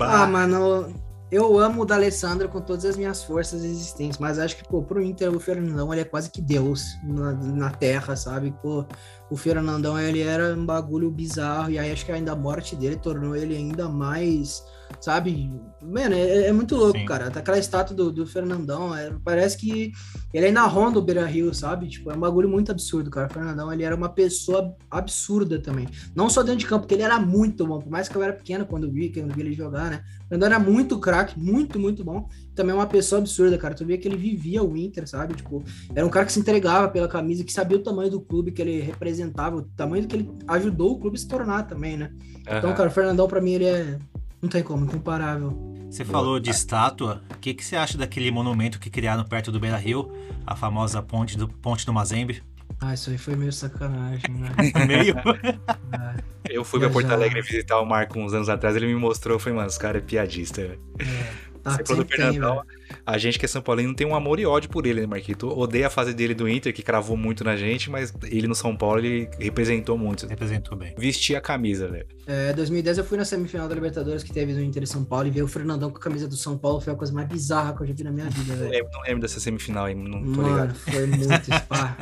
Ah, 0.00 0.26
mano, 0.26 0.92
eu 1.30 1.58
amo 1.58 1.82
o 1.82 1.84
D'Alessandro 1.84 2.48
com 2.48 2.60
todas 2.60 2.84
as 2.84 2.96
minhas 2.96 3.22
forças 3.22 3.62
existentes, 3.62 4.18
mas 4.18 4.38
acho 4.38 4.56
que, 4.56 4.64
pô, 4.64 4.82
pro 4.82 5.02
Inter, 5.02 5.30
o 5.34 5.38
Fernandão, 5.38 5.92
ele 5.92 6.02
é 6.02 6.04
quase 6.04 6.30
que 6.30 6.42
Deus 6.42 6.98
na, 7.04 7.32
na 7.32 7.70
terra, 7.70 8.16
sabe? 8.16 8.52
Pô, 8.60 8.84
o 9.30 9.36
Fernandão, 9.36 9.98
ele 9.98 10.22
era 10.22 10.54
um 10.54 10.66
bagulho 10.66 11.10
bizarro, 11.10 11.70
e 11.70 11.78
aí 11.78 11.92
acho 11.92 12.04
que 12.04 12.12
ainda 12.12 12.32
a 12.32 12.36
morte 12.36 12.74
dele 12.74 12.96
tornou 12.96 13.36
ele 13.36 13.56
ainda 13.56 13.88
mais, 13.88 14.64
sabe? 15.00 15.50
Mano, 15.82 16.14
é, 16.14 16.48
é 16.48 16.52
muito 16.52 16.76
louco, 16.76 16.98
Sim. 16.98 17.04
cara. 17.04 17.28
Aquela 17.28 17.58
estátua 17.58 17.94
do, 17.96 18.12
do 18.12 18.26
Fernandão, 18.26 18.94
é, 18.94 19.12
parece 19.24 19.56
que 19.56 19.92
ele 20.32 20.46
ainda 20.46 20.62
ronda 20.62 20.98
o 20.98 21.02
Beira 21.02 21.24
Rio, 21.24 21.54
sabe? 21.54 21.88
Tipo, 21.88 22.10
é 22.10 22.14
um 22.14 22.20
bagulho 22.20 22.48
muito 22.48 22.70
absurdo, 22.70 23.10
cara. 23.10 23.28
O 23.28 23.32
Fernandão, 23.32 23.72
ele 23.72 23.82
era 23.82 23.94
uma 23.94 24.08
pessoa 24.08 24.74
absurda 24.90 25.58
também. 25.58 25.88
Não 26.14 26.28
só 26.28 26.42
dentro 26.42 26.60
de 26.60 26.66
campo, 26.66 26.82
porque 26.82 26.94
ele 26.94 27.02
era 27.02 27.18
muito 27.18 27.66
bom. 27.66 27.80
Por 27.80 27.90
mais 27.90 28.08
que 28.08 28.16
eu 28.16 28.22
era 28.22 28.32
pequeno 28.32 28.66
quando 28.66 28.90
vi, 28.90 29.10
quando 29.12 29.34
vi 29.34 29.40
ele 29.40 29.52
jogar, 29.52 29.90
né? 29.90 30.02
O 30.24 30.28
Fernandão 30.28 30.46
era 30.46 30.58
muito 30.58 30.98
craque, 30.98 31.38
muito, 31.38 31.78
muito 31.78 32.04
bom. 32.04 32.28
Também 32.54 32.74
uma 32.74 32.86
pessoa 32.86 33.20
absurda, 33.20 33.56
cara. 33.56 33.74
Tu 33.74 33.84
via 33.84 33.98
que 33.98 34.06
ele 34.06 34.16
vivia 34.16 34.62
o 34.62 34.76
Inter, 34.76 35.08
sabe? 35.08 35.34
Tipo, 35.34 35.64
era 35.94 36.06
um 36.06 36.10
cara 36.10 36.26
que 36.26 36.32
se 36.32 36.40
entregava 36.40 36.88
pela 36.88 37.08
camisa, 37.08 37.42
que 37.42 37.52
sabia 37.52 37.78
o 37.78 37.82
tamanho 37.82 38.10
do 38.10 38.20
clube 38.20 38.52
que 38.52 38.60
ele 38.60 38.80
representava, 38.80 39.56
o 39.56 39.62
tamanho 39.62 40.06
que 40.06 40.16
ele 40.16 40.30
ajudou 40.46 40.92
o 40.92 41.00
clube 41.00 41.16
a 41.16 41.20
se 41.20 41.26
tornar 41.26 41.62
também, 41.64 41.96
né? 41.96 42.12
Então, 42.42 42.70
Aham. 42.70 42.74
cara, 42.74 42.88
o 42.88 42.92
Fernandão, 42.92 43.28
pra 43.28 43.40
mim, 43.40 43.52
ele 43.52 43.64
é. 43.64 43.98
Não 44.40 44.48
tem 44.48 44.62
como, 44.62 44.84
incomparável. 44.84 45.70
Você 45.90 46.04
falou 46.04 46.38
de 46.38 46.50
estátua. 46.50 47.22
O 47.34 47.38
que, 47.38 47.52
que 47.52 47.64
você 47.64 47.76
acha 47.76 47.98
daquele 47.98 48.30
monumento 48.30 48.78
que 48.78 48.88
criaram 48.88 49.24
perto 49.24 49.50
do 49.50 49.58
Beira 49.58 49.76
Rio? 49.76 50.10
A 50.46 50.54
famosa 50.54 51.02
ponte 51.02 51.36
do, 51.36 51.48
ponte 51.48 51.84
do 51.84 51.92
Mazembe? 51.92 52.42
Ah, 52.80 52.94
isso 52.94 53.10
aí 53.10 53.18
foi 53.18 53.36
meio 53.36 53.52
sacanagem, 53.52 54.30
né? 54.30 54.50
Meio. 54.86 55.14
Ah, 55.92 56.14
Eu 56.48 56.64
fui 56.64 56.80
pra. 56.80 56.88
Porto 56.88 57.10
Alegre 57.10 57.42
visitar 57.42 57.78
o 57.78 57.84
Marco 57.84 58.18
uns 58.18 58.32
anos 58.32 58.48
atrás, 58.48 58.74
ele 58.74 58.86
me 58.86 58.94
mostrou, 58.94 59.38
foi, 59.38 59.52
mano, 59.52 59.66
os 59.68 59.76
caras 59.76 60.02
é 60.02 60.06
piadista, 60.06 60.62
velho. 60.62 60.80
Tá, 61.62 61.70
Você 61.72 61.84
falou 61.84 62.04
do 62.04 62.08
Fernandão, 62.10 62.62
a 63.06 63.18
gente 63.18 63.38
que 63.38 63.44
é 63.44 63.48
São 63.48 63.62
Paulino 63.62 63.94
tem 63.94 64.06
um 64.06 64.14
amor 64.14 64.38
e 64.40 64.46
ódio 64.46 64.68
por 64.70 64.86
ele, 64.86 65.00
né, 65.00 65.06
Marquito? 65.06 65.48
Odeia 65.48 65.86
a 65.86 65.90
fase 65.90 66.12
dele 66.14 66.34
do 66.34 66.48
Inter, 66.48 66.72
que 66.74 66.82
cravou 66.82 67.16
muito 67.16 67.44
na 67.44 67.56
gente, 67.56 67.90
mas 67.90 68.12
ele 68.24 68.46
no 68.48 68.54
São 68.54 68.76
Paulo, 68.76 68.98
ele 69.00 69.28
representou 69.38 69.96
muito. 69.98 70.26
Representou 70.26 70.76
bem. 70.76 70.94
Vestia 70.96 71.38
a 71.38 71.40
camisa, 71.40 71.88
velho. 71.88 72.06
É, 72.26 72.52
2010 72.52 72.98
eu 72.98 73.04
fui 73.04 73.18
na 73.18 73.24
semifinal 73.24 73.68
da 73.68 73.74
Libertadores 73.74 74.22
que 74.22 74.32
teve 74.32 74.52
no 74.52 74.62
Inter 74.62 74.82
e 74.82 74.86
São 74.86 75.04
Paulo 75.04 75.26
e 75.26 75.30
ver 75.30 75.42
o 75.42 75.48
Fernandão 75.48 75.90
com 75.90 75.98
a 75.98 76.00
camisa 76.00 76.26
do 76.28 76.36
São 76.36 76.56
Paulo 76.56 76.80
foi 76.80 76.92
a 76.92 76.96
coisa 76.96 77.12
mais 77.12 77.28
bizarra 77.28 77.74
que 77.76 77.82
eu 77.82 77.86
já 77.86 77.94
vi 77.94 78.04
na 78.04 78.10
minha 78.12 78.28
vida, 78.30 78.52
Não 78.52 78.56
velho. 78.60 78.70
lembro, 78.70 78.90
não 78.92 79.00
lembro 79.02 79.20
dessa 79.20 79.40
semifinal 79.40 79.84
aí, 79.86 79.94
não 79.94 80.22
tô 80.22 80.42
Mano, 80.42 80.48
ligado. 80.48 80.74
foi 80.74 81.06
muito 81.06 81.26
spa. 81.56 81.96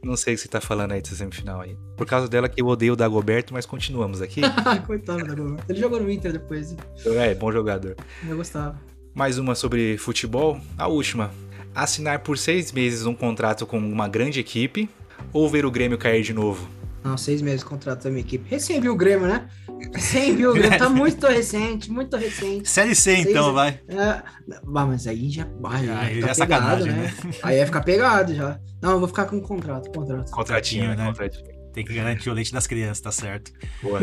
Não 0.00 0.16
sei 0.16 0.34
o 0.34 0.36
que 0.36 0.42
você 0.42 0.48
tá 0.48 0.60
falando 0.60 0.92
aí 0.92 1.02
dessa 1.02 1.16
semifinal 1.16 1.60
aí. 1.60 1.76
Por 1.96 2.06
causa 2.06 2.28
dela 2.28 2.48
que 2.48 2.62
eu 2.62 2.66
odeio 2.66 2.92
o 2.92 2.96
Dagoberto, 2.96 3.52
mas 3.52 3.66
continuamos 3.66 4.22
aqui. 4.22 4.40
Coitado 4.86 5.24
da 5.24 5.34
Gol. 5.34 5.56
Ele 5.68 5.78
jogou 5.80 6.00
no 6.00 6.08
Inter 6.10 6.32
depois, 6.32 6.76
é, 7.04 7.34
bom 7.34 7.50
jogador. 7.50 7.96
eu 8.28 8.36
gostava. 8.36 8.80
Mais 9.18 9.36
uma 9.36 9.56
sobre 9.56 9.98
futebol. 9.98 10.60
A 10.78 10.86
última. 10.86 11.32
Assinar 11.74 12.20
por 12.20 12.38
seis 12.38 12.70
meses 12.70 13.04
um 13.04 13.12
contrato 13.12 13.66
com 13.66 13.76
uma 13.76 14.06
grande 14.06 14.38
equipe 14.38 14.88
ou 15.32 15.48
ver 15.50 15.66
o 15.66 15.72
Grêmio 15.72 15.98
cair 15.98 16.22
de 16.22 16.32
novo? 16.32 16.68
Não, 17.02 17.18
seis 17.18 17.42
meses 17.42 17.64
contrato 17.64 18.04
da 18.04 18.10
minha 18.10 18.20
equipe. 18.20 18.48
Recém 18.48 18.80
viu 18.80 18.92
o 18.92 18.96
Grêmio, 18.96 19.26
né? 19.26 19.48
Recém 19.92 20.36
viu 20.36 20.52
o 20.52 20.54
Grêmio. 20.54 20.78
Tá 20.78 20.88
muito 20.88 21.26
recente, 21.26 21.90
muito 21.90 22.16
recente. 22.16 22.68
Série 22.68 22.94
C, 22.94 23.16
Seis- 23.16 23.26
então, 23.26 23.52
vai. 23.52 23.80
É, 23.88 23.98
ah, 24.00 24.24
mas 24.62 25.08
aí 25.08 25.28
já. 25.30 25.48
Aí, 25.64 26.20
já 26.20 26.28
é 26.28 26.34
sacanagem, 26.34 26.92
né? 26.92 27.12
Aí 27.42 27.56
ia 27.56 27.66
ficar 27.66 27.80
pegado 27.80 28.32
já. 28.32 28.60
Não, 28.80 28.92
eu 28.92 28.98
vou 29.00 29.08
ficar 29.08 29.24
com 29.24 29.40
contrato, 29.40 29.90
contrato. 29.90 30.30
Contratinho, 30.30 30.94
né? 30.94 31.06
Contratinho. 31.06 31.58
Tem 31.72 31.84
que 31.84 31.92
garantir 31.92 32.30
o 32.30 32.32
leite 32.32 32.52
das 32.52 32.68
crianças, 32.68 33.00
tá 33.00 33.10
certo. 33.10 33.50
Boa. 33.82 34.00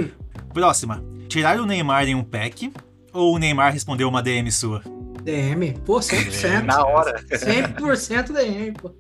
Próxima. 0.54 1.02
Tirar 1.30 1.58
o 1.58 1.66
Neymar 1.66 2.06
em 2.06 2.16
um 2.16 2.24
pack 2.24 2.70
ou 3.14 3.34
o 3.34 3.38
Neymar 3.38 3.72
respondeu 3.72 4.10
uma 4.10 4.22
DM 4.22 4.52
sua? 4.52 4.84
DM, 5.26 5.74
pô, 5.86 6.00
100%. 6.00 6.62
Na 6.64 6.86
hora. 6.86 7.20
100% 7.32 8.32
DM, 8.32 8.72
pô. 8.74 8.92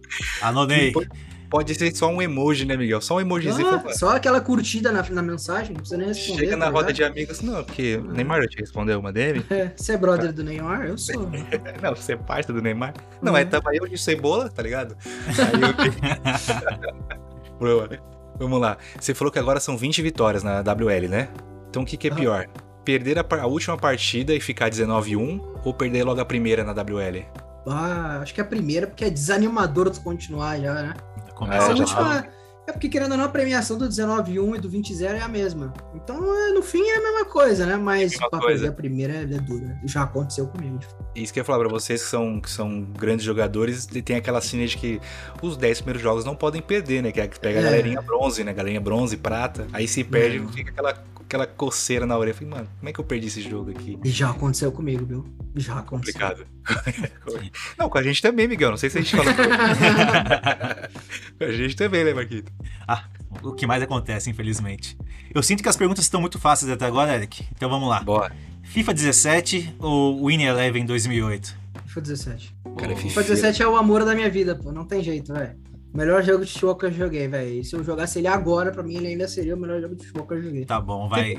Anonei. 0.41 0.91
Pode- 0.91 1.09
Pode 1.47 1.75
ser 1.75 1.95
só 1.95 2.09
um 2.09 2.19
emoji, 2.21 2.65
né, 2.65 2.75
Miguel? 2.75 2.99
Só 2.99 3.15
um 3.17 3.21
emojizinho. 3.21 3.69
Ah, 3.69 3.93
só 3.93 4.15
aquela 4.15 4.41
curtida 4.41 4.91
na, 4.91 5.03
na 5.07 5.21
mensagem, 5.21 5.69
não 5.73 5.75
precisa 5.77 5.97
nem 5.97 6.07
responder. 6.07 6.39
Chega 6.39 6.57
na 6.57 6.65
tá 6.65 6.71
roda 6.71 6.91
de 6.91 7.03
amigos. 7.03 7.39
Não, 7.41 7.63
porque 7.63 7.97
o 7.97 8.11
Neymar 8.11 8.41
já 8.41 8.47
te 8.47 8.57
respondeu 8.57 8.99
uma 8.99 9.13
DM? 9.13 9.45
É, 9.51 9.71
você 9.77 9.93
é 9.93 9.97
brother 9.97 10.33
do 10.33 10.43
Neymar? 10.43 10.85
Eu 10.87 10.97
sou. 10.97 11.29
Não, 11.81 11.95
você 11.95 12.13
é 12.13 12.17
parte 12.17 12.51
do 12.51 12.61
Neymar. 12.61 12.95
Não, 13.21 13.31
Uhum. 13.33 13.37
é 13.37 13.45
tava 13.45 13.73
eu 13.75 13.87
de 13.87 13.97
cebola, 13.97 14.49
tá 14.49 14.63
ligado? 14.63 14.97
Aí 15.37 15.61
eu... 17.61 17.89
Vamos 18.39 18.59
lá. 18.59 18.77
Você 18.99 19.13
falou 19.13 19.31
que 19.31 19.39
agora 19.39 19.59
são 19.59 19.77
20 19.77 20.01
vitórias 20.01 20.43
na 20.43 20.61
WL, 20.61 21.07
né? 21.07 21.29
Então 21.69 21.83
o 21.83 21.85
que, 21.85 21.95
que 21.95 22.07
é 22.07 22.11
pior? 22.11 22.47
Perder 22.85 23.17
a, 23.19 23.25
a 23.41 23.47
última 23.47 23.77
partida 23.77 24.33
e 24.33 24.39
ficar 24.39 24.69
19-1 24.69 25.41
ou 25.63 25.73
perder 25.73 26.03
logo 26.03 26.21
a 26.21 26.25
primeira 26.25 26.63
na 26.63 26.71
WL? 26.71 27.25
Ah, 27.67 28.19
acho 28.21 28.33
que 28.33 28.39
é 28.39 28.43
a 28.43 28.47
primeira, 28.47 28.85
porque 28.87 29.03
é 29.03 29.09
desanimador 29.09 29.89
tu 29.89 29.99
continuar 30.01 30.59
já, 30.59 30.73
né? 30.73 30.93
Começa 31.33 31.69
É, 31.69 31.71
a 31.71 31.75
já 31.75 31.83
última. 31.83 32.27
É 32.67 32.71
porque, 32.71 32.89
querendo 32.89 33.11
ou 33.11 33.17
não, 33.19 33.25
a 33.25 33.29
premiação 33.29 33.77
do 33.77 33.87
19-1 33.87 34.55
e 34.55 34.59
do 34.59 34.67
20-0 34.67 35.03
é 35.13 35.21
a 35.21 35.27
mesma. 35.27 35.71
Então, 35.93 36.17
é, 36.35 36.51
no 36.51 36.63
fim, 36.63 36.81
é 36.81 36.95
a 36.97 37.01
mesma 37.01 37.25
coisa, 37.25 37.63
né? 37.63 37.75
Mas 37.77 38.13
Mesma 38.13 38.27
pra 38.29 38.39
coisa. 38.39 38.53
perder 38.63 38.67
a 38.69 38.71
primeira 38.71 39.13
é 39.13 39.25
dura. 39.25 39.77
Já 39.85 40.01
aconteceu 40.01 40.47
comigo. 40.47 40.79
Isso 41.15 41.31
que 41.31 41.39
eu 41.39 41.41
ia 41.41 41.45
falar 41.45 41.59
pra 41.59 41.69
vocês 41.69 42.01
que 42.03 42.09
são, 42.09 42.39
que 42.41 42.49
são 42.49 42.81
grandes 42.81 43.23
jogadores, 43.23 43.87
e 43.93 44.01
tem 44.01 44.15
aquela 44.15 44.41
cena 44.41 44.65
de 44.65 44.77
que 44.77 44.99
os 45.43 45.55
10 45.57 45.81
primeiros 45.81 46.01
jogos 46.01 46.25
não 46.25 46.35
podem 46.35 46.59
perder, 46.59 47.03
né? 47.03 47.11
Que 47.11 47.21
é 47.21 47.27
que 47.27 47.39
pega 47.39 47.59
a 47.59 47.61
É. 47.61 47.65
galerinha 47.65 48.01
bronze, 48.01 48.43
né? 48.43 48.51
Galerinha 48.51 48.81
bronze, 48.81 49.15
prata. 49.15 49.67
Aí 49.71 49.87
se 49.87 50.03
perde, 50.03 50.39
Não. 50.39 50.49
fica 50.51 50.71
aquela, 50.71 50.93
aquela 51.35 51.45
coceira 51.45 52.05
na 52.05 52.17
orelha. 52.17 52.31
Eu 52.31 52.35
falei, 52.35 52.49
mano, 52.49 52.69
como 52.79 52.89
é 52.89 52.93
que 52.93 52.99
eu 52.99 53.03
perdi 53.03 53.27
esse 53.27 53.41
jogo 53.41 53.71
aqui? 53.71 53.99
E 54.03 54.09
já 54.09 54.29
aconteceu 54.29 54.71
comigo, 54.71 55.05
viu? 55.05 55.25
Já 55.55 55.79
aconteceu. 55.79 56.13
Complicado. 56.13 56.47
não, 57.77 57.89
com 57.89 57.97
a 57.97 58.03
gente 58.03 58.21
também, 58.21 58.47
Miguel. 58.47 58.71
Não 58.71 58.77
sei 58.77 58.89
se 58.89 58.97
a 58.97 59.01
gente 59.01 59.15
falou. 59.15 59.33
com 61.37 61.43
a 61.43 61.51
gente 61.51 61.75
também, 61.75 62.03
né, 62.03 62.13
Marquito? 62.13 62.51
Ah, 62.87 63.03
o 63.43 63.51
que 63.53 63.67
mais 63.67 63.83
acontece, 63.83 64.29
infelizmente. 64.29 64.97
Eu 65.33 65.43
sinto 65.43 65.61
que 65.61 65.69
as 65.69 65.77
perguntas 65.77 66.05
estão 66.05 66.21
muito 66.21 66.39
fáceis 66.39 66.71
até 66.71 66.85
agora, 66.85 67.13
Eric. 67.13 67.45
Então 67.55 67.69
vamos 67.69 67.89
lá. 67.89 68.01
Bora. 68.01 68.35
FIFA 68.63 68.93
17 68.93 69.75
ou 69.79 70.25
Win 70.27 70.43
Eleven 70.43 70.85
2008? 70.85 71.55
FIFA 71.85 72.01
17. 72.01 72.55
Cara, 72.77 72.93
é 72.93 72.95
FIFA 72.95 73.21
17 73.21 73.61
é 73.61 73.67
o 73.67 73.75
amor 73.75 74.03
da 74.03 74.15
minha 74.15 74.29
vida, 74.29 74.55
pô. 74.55 74.71
Não 74.71 74.85
tem 74.85 75.03
jeito, 75.03 75.33
velho. 75.33 75.55
Melhor 75.95 76.21
jogo 76.23 76.43
de 76.45 76.51
futebol 76.51 76.75
que 76.75 76.85
eu 76.87 76.91
joguei, 76.91 77.27
velho. 77.27 77.59
E 77.59 77.63
se 77.63 77.73
eu 77.75 77.83
jogasse 77.83 78.19
ele 78.19 78.27
agora, 78.27 78.71
pra 78.71 78.83
mim, 78.83 78.97
ele 78.97 79.07
ainda 79.07 79.27
seria 79.27 79.55
o 79.55 79.59
melhor 79.59 79.79
jogo 79.81 79.95
de 79.95 80.05
futebol 80.05 80.27
que 80.27 80.33
eu 80.33 80.43
joguei. 80.43 80.65
Tá 80.65 80.79
bom, 80.81 81.07
vai. 81.07 81.37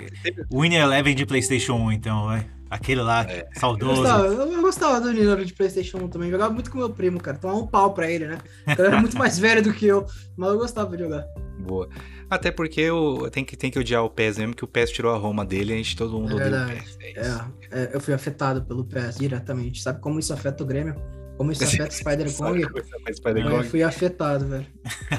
Win 0.52 0.74
Eleven 0.74 1.14
de 1.14 1.26
PlayStation 1.26 1.74
1, 1.74 1.92
então, 1.92 2.24
vai. 2.24 2.48
Aquele 2.68 3.00
lá, 3.00 3.24
Eu 3.32 3.44
saudoso. 3.54 4.00
gostava, 4.00 4.26
eu, 4.26 4.52
eu 4.52 4.60
gostava 4.62 5.00
do 5.00 5.12
Nino 5.12 5.44
de 5.44 5.54
PlayStation 5.54 5.98
1 5.98 6.08
também. 6.08 6.30
Jogava 6.30 6.52
muito 6.52 6.68
com 6.70 6.78
meu 6.78 6.90
primo, 6.90 7.20
cara. 7.20 7.38
Tomava 7.38 7.60
um 7.60 7.66
pau 7.66 7.94
pra 7.94 8.10
ele, 8.10 8.26
né? 8.26 8.38
Ele 8.66 8.88
era 8.88 9.00
muito 9.00 9.16
mais 9.16 9.38
velho 9.38 9.62
do 9.62 9.72
que 9.72 9.86
eu, 9.86 10.04
mas 10.36 10.50
eu 10.50 10.58
gostava 10.58 10.96
de 10.96 11.02
jogar. 11.04 11.24
Boa. 11.60 11.88
Até 12.28 12.50
porque 12.50 12.80
eu 12.80 13.28
tem 13.30 13.44
que, 13.44 13.56
tem 13.56 13.70
que 13.70 13.78
odiar 13.78 14.02
o 14.04 14.10
PES 14.10 14.38
mesmo, 14.38 14.54
que 14.56 14.64
o 14.64 14.66
PES 14.66 14.90
tirou 14.90 15.14
a 15.14 15.16
Roma 15.16 15.44
dele 15.44 15.70
e 15.70 15.74
a 15.74 15.76
gente 15.76 15.96
todo 15.96 16.18
mundo 16.18 16.32
É 16.40 16.46
odeia 16.46 16.64
o. 16.64 16.68
PES. 16.68 16.98
É 17.02 17.10
isso. 17.20 17.44
É, 17.70 17.82
é, 17.82 17.90
eu 17.94 18.00
fui 18.00 18.12
afetado 18.12 18.60
pelo 18.64 18.84
PES 18.84 19.18
diretamente. 19.18 19.80
Sabe 19.80 20.00
como 20.00 20.18
isso 20.18 20.32
afeta 20.32 20.64
o 20.64 20.66
Grêmio? 20.66 20.96
Como 21.36 21.52
isso 21.52 21.64
afeta 21.64 21.88
o 21.88 21.92
Spider-Kong? 21.92 22.62
Spider 23.14 23.46
Eu 23.46 23.64
fui 23.64 23.82
afetado, 23.82 24.46
velho. 24.46 24.66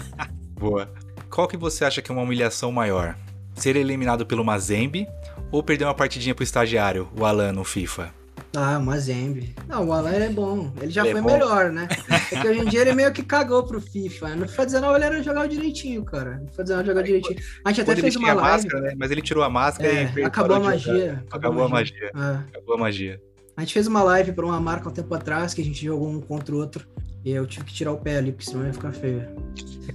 Boa. 0.59 0.89
Qual 1.29 1.47
que 1.47 1.57
você 1.57 1.85
acha 1.85 2.01
que 2.01 2.11
é 2.11 2.13
uma 2.13 2.23
humilhação 2.23 2.71
maior? 2.71 3.15
Ser 3.55 3.75
eliminado 3.75 4.25
pelo 4.25 4.43
Mazembe 4.43 5.07
ou 5.51 5.61
perder 5.63 5.85
uma 5.85 5.93
partidinha 5.93 6.33
pro 6.33 6.43
estagiário, 6.43 7.09
o 7.17 7.25
Alan, 7.25 7.51
no 7.51 7.63
FIFA? 7.63 8.13
Ah, 8.55 8.77
uma 8.77 8.97
Zembe. 8.97 9.53
Não, 9.67 9.87
o 9.87 9.93
Alan 9.93 10.11
é 10.11 10.29
bom. 10.29 10.71
Ele 10.81 10.89
já 10.91 11.01
Ele 11.01 11.09
é 11.09 11.11
foi 11.13 11.21
bom. 11.21 11.31
melhor, 11.31 11.71
né? 11.71 11.87
É 12.31 12.41
que 12.41 12.47
hoje 12.47 12.59
em 12.61 12.65
dia 12.65 12.81
ele 12.81 12.93
meio 12.93 13.11
que 13.13 13.23
cagou 13.23 13.63
pro 13.63 13.79
FIFA. 13.79 14.35
No 14.35 14.47
FIFA 14.47 14.65
19 14.65 14.95
ele 14.95 15.05
era 15.05 15.23
jogar 15.23 15.47
direitinho, 15.47 16.03
cara. 16.03 16.37
No 16.39 16.47
FIFA 16.49 16.63
19 16.63 16.87
jogar 16.87 17.01
direitinho. 17.03 17.39
A 17.63 17.69
gente 17.71 17.81
até 17.81 17.95
fez 18.01 18.15
uma 18.15 18.31
a 18.31 18.33
live. 18.33 18.49
máscara, 18.51 18.81
né? 18.81 18.93
Mas 18.97 19.11
ele 19.11 19.21
tirou 19.21 19.43
a 19.43 19.49
máscara 19.49 19.89
É, 19.91 20.11
e 20.15 20.23
acabou 20.23 20.55
a 20.57 20.59
magia. 20.59 21.23
Acabou 21.31 21.63
a 21.65 21.69
magia. 21.69 22.11
É. 22.15 22.57
Acabou 22.57 22.75
a 22.75 22.77
magia. 22.77 23.21
A 23.57 23.61
gente 23.61 23.73
fez 23.73 23.87
uma 23.87 24.03
live 24.03 24.33
pra 24.33 24.45
uma 24.45 24.61
marca 24.61 24.87
um 24.87 24.91
tempo 24.91 25.11
atrás 25.15 25.51
que 25.51 25.61
a 25.61 25.65
gente 25.65 25.83
jogou 25.83 26.07
um 26.07 26.21
contra 26.21 26.53
o 26.53 26.59
outro. 26.59 26.87
E 27.25 27.31
eu 27.31 27.47
tive 27.47 27.65
que 27.65 27.73
tirar 27.73 27.91
o 27.91 27.97
pé 27.97 28.17
ali, 28.17 28.31
porque 28.31 28.49
senão 28.49 28.65
ia 28.65 28.71
ficar 28.71 28.93
feio. 28.93 29.27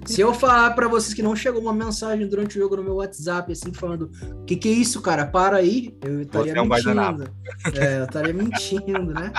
Se 0.05 0.21
eu 0.21 0.35
falar 0.35 0.73
pra 0.73 0.89
vocês 0.89 1.15
que 1.15 1.23
não 1.23 1.37
chegou 1.37 1.63
uma 1.63 1.73
mensagem 1.73 2.27
durante 2.27 2.59
o 2.59 2.61
jogo 2.61 2.77
no 2.77 2.83
meu 2.83 2.97
WhatsApp, 2.97 3.53
assim, 3.53 3.73
falando: 3.73 4.11
Que 4.47 4.57
que 4.57 4.69
é 4.69 4.73
isso, 4.73 5.01
cara? 5.01 5.25
Para 5.25 5.59
aí, 5.59 5.97
eu 6.03 6.23
estaria 6.23 6.55
é 6.55 6.61
um 6.61 6.67
mentindo. 6.67 7.31
É, 7.75 8.01
eu 8.01 8.05
estaria 8.05 8.35
mentindo, 8.35 9.15
né? 9.15 9.33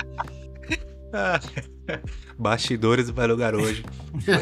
Bastidores 2.38 3.08
do 3.08 3.14
Vai 3.14 3.26
Lugar 3.26 3.54
hoje. 3.54 3.84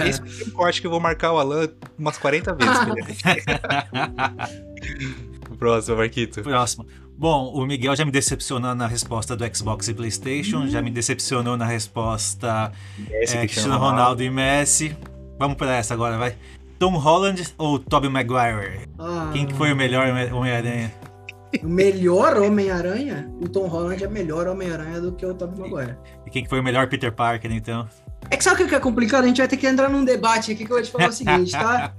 Esse 0.06 0.44
é 0.44 0.46
um 0.46 0.52
corte 0.52 0.80
que 0.80 0.86
eu 0.86 0.92
vou 0.92 1.00
marcar 1.00 1.32
o 1.32 1.38
Alan 1.38 1.68
umas 1.98 2.16
40 2.16 2.54
vezes. 2.54 2.78
Próximo, 5.58 5.96
Marquito. 5.96 6.42
Próximo. 6.42 6.86
Bom, 7.22 7.52
o 7.54 7.64
Miguel 7.64 7.94
já 7.94 8.04
me 8.04 8.10
decepcionou 8.10 8.74
na 8.74 8.88
resposta 8.88 9.36
do 9.36 9.56
Xbox 9.56 9.86
e 9.86 9.94
PlayStation, 9.94 10.66
já 10.66 10.82
me 10.82 10.90
decepcionou 10.90 11.56
na 11.56 11.64
resposta 11.64 12.72
Esse 13.12 13.36
é, 13.36 13.42
Cristiano 13.42 13.78
Ronaldo 13.78 14.24
e 14.24 14.28
Messi. 14.28 14.96
Vamos 15.38 15.56
pra 15.56 15.72
essa 15.76 15.94
agora, 15.94 16.18
vai. 16.18 16.34
Tom 16.80 16.98
Holland 16.98 17.40
ou 17.56 17.78
Tobey 17.78 18.10
Maguire? 18.10 18.88
Ah, 18.98 19.30
Quem 19.32 19.46
que 19.46 19.54
foi 19.54 19.72
o 19.72 19.76
melhor 19.76 20.08
Homem-Aranha? 20.32 20.92
O 21.62 21.68
melhor 21.68 22.38
Homem-Aranha? 22.38 23.32
O 23.40 23.48
Tom 23.48 23.68
Holland 23.68 24.02
é 24.02 24.08
melhor 24.08 24.48
Homem-Aranha 24.48 25.00
do 25.00 25.12
que 25.12 25.24
o 25.24 25.32
Tobey 25.32 25.60
Maguire. 25.60 25.96
E 26.26 26.30
quem 26.30 26.42
que 26.42 26.50
foi 26.50 26.58
o 26.58 26.64
melhor 26.64 26.88
Peter 26.88 27.12
Parker, 27.12 27.52
então? 27.52 27.88
É 28.32 28.36
que 28.38 28.42
sabe 28.44 28.62
o 28.62 28.66
que 28.68 28.74
é 28.74 28.80
complicado? 28.80 29.24
A 29.24 29.26
gente 29.26 29.36
vai 29.38 29.46
ter 29.46 29.58
que 29.58 29.66
entrar 29.66 29.90
num 29.90 30.02
debate 30.06 30.52
aqui 30.52 30.64
que 30.64 30.72
eu 30.72 30.76
vou 30.76 30.82
te 30.82 30.90
falar 30.90 31.10
o 31.10 31.12
seguinte, 31.12 31.52
tá? 31.52 31.92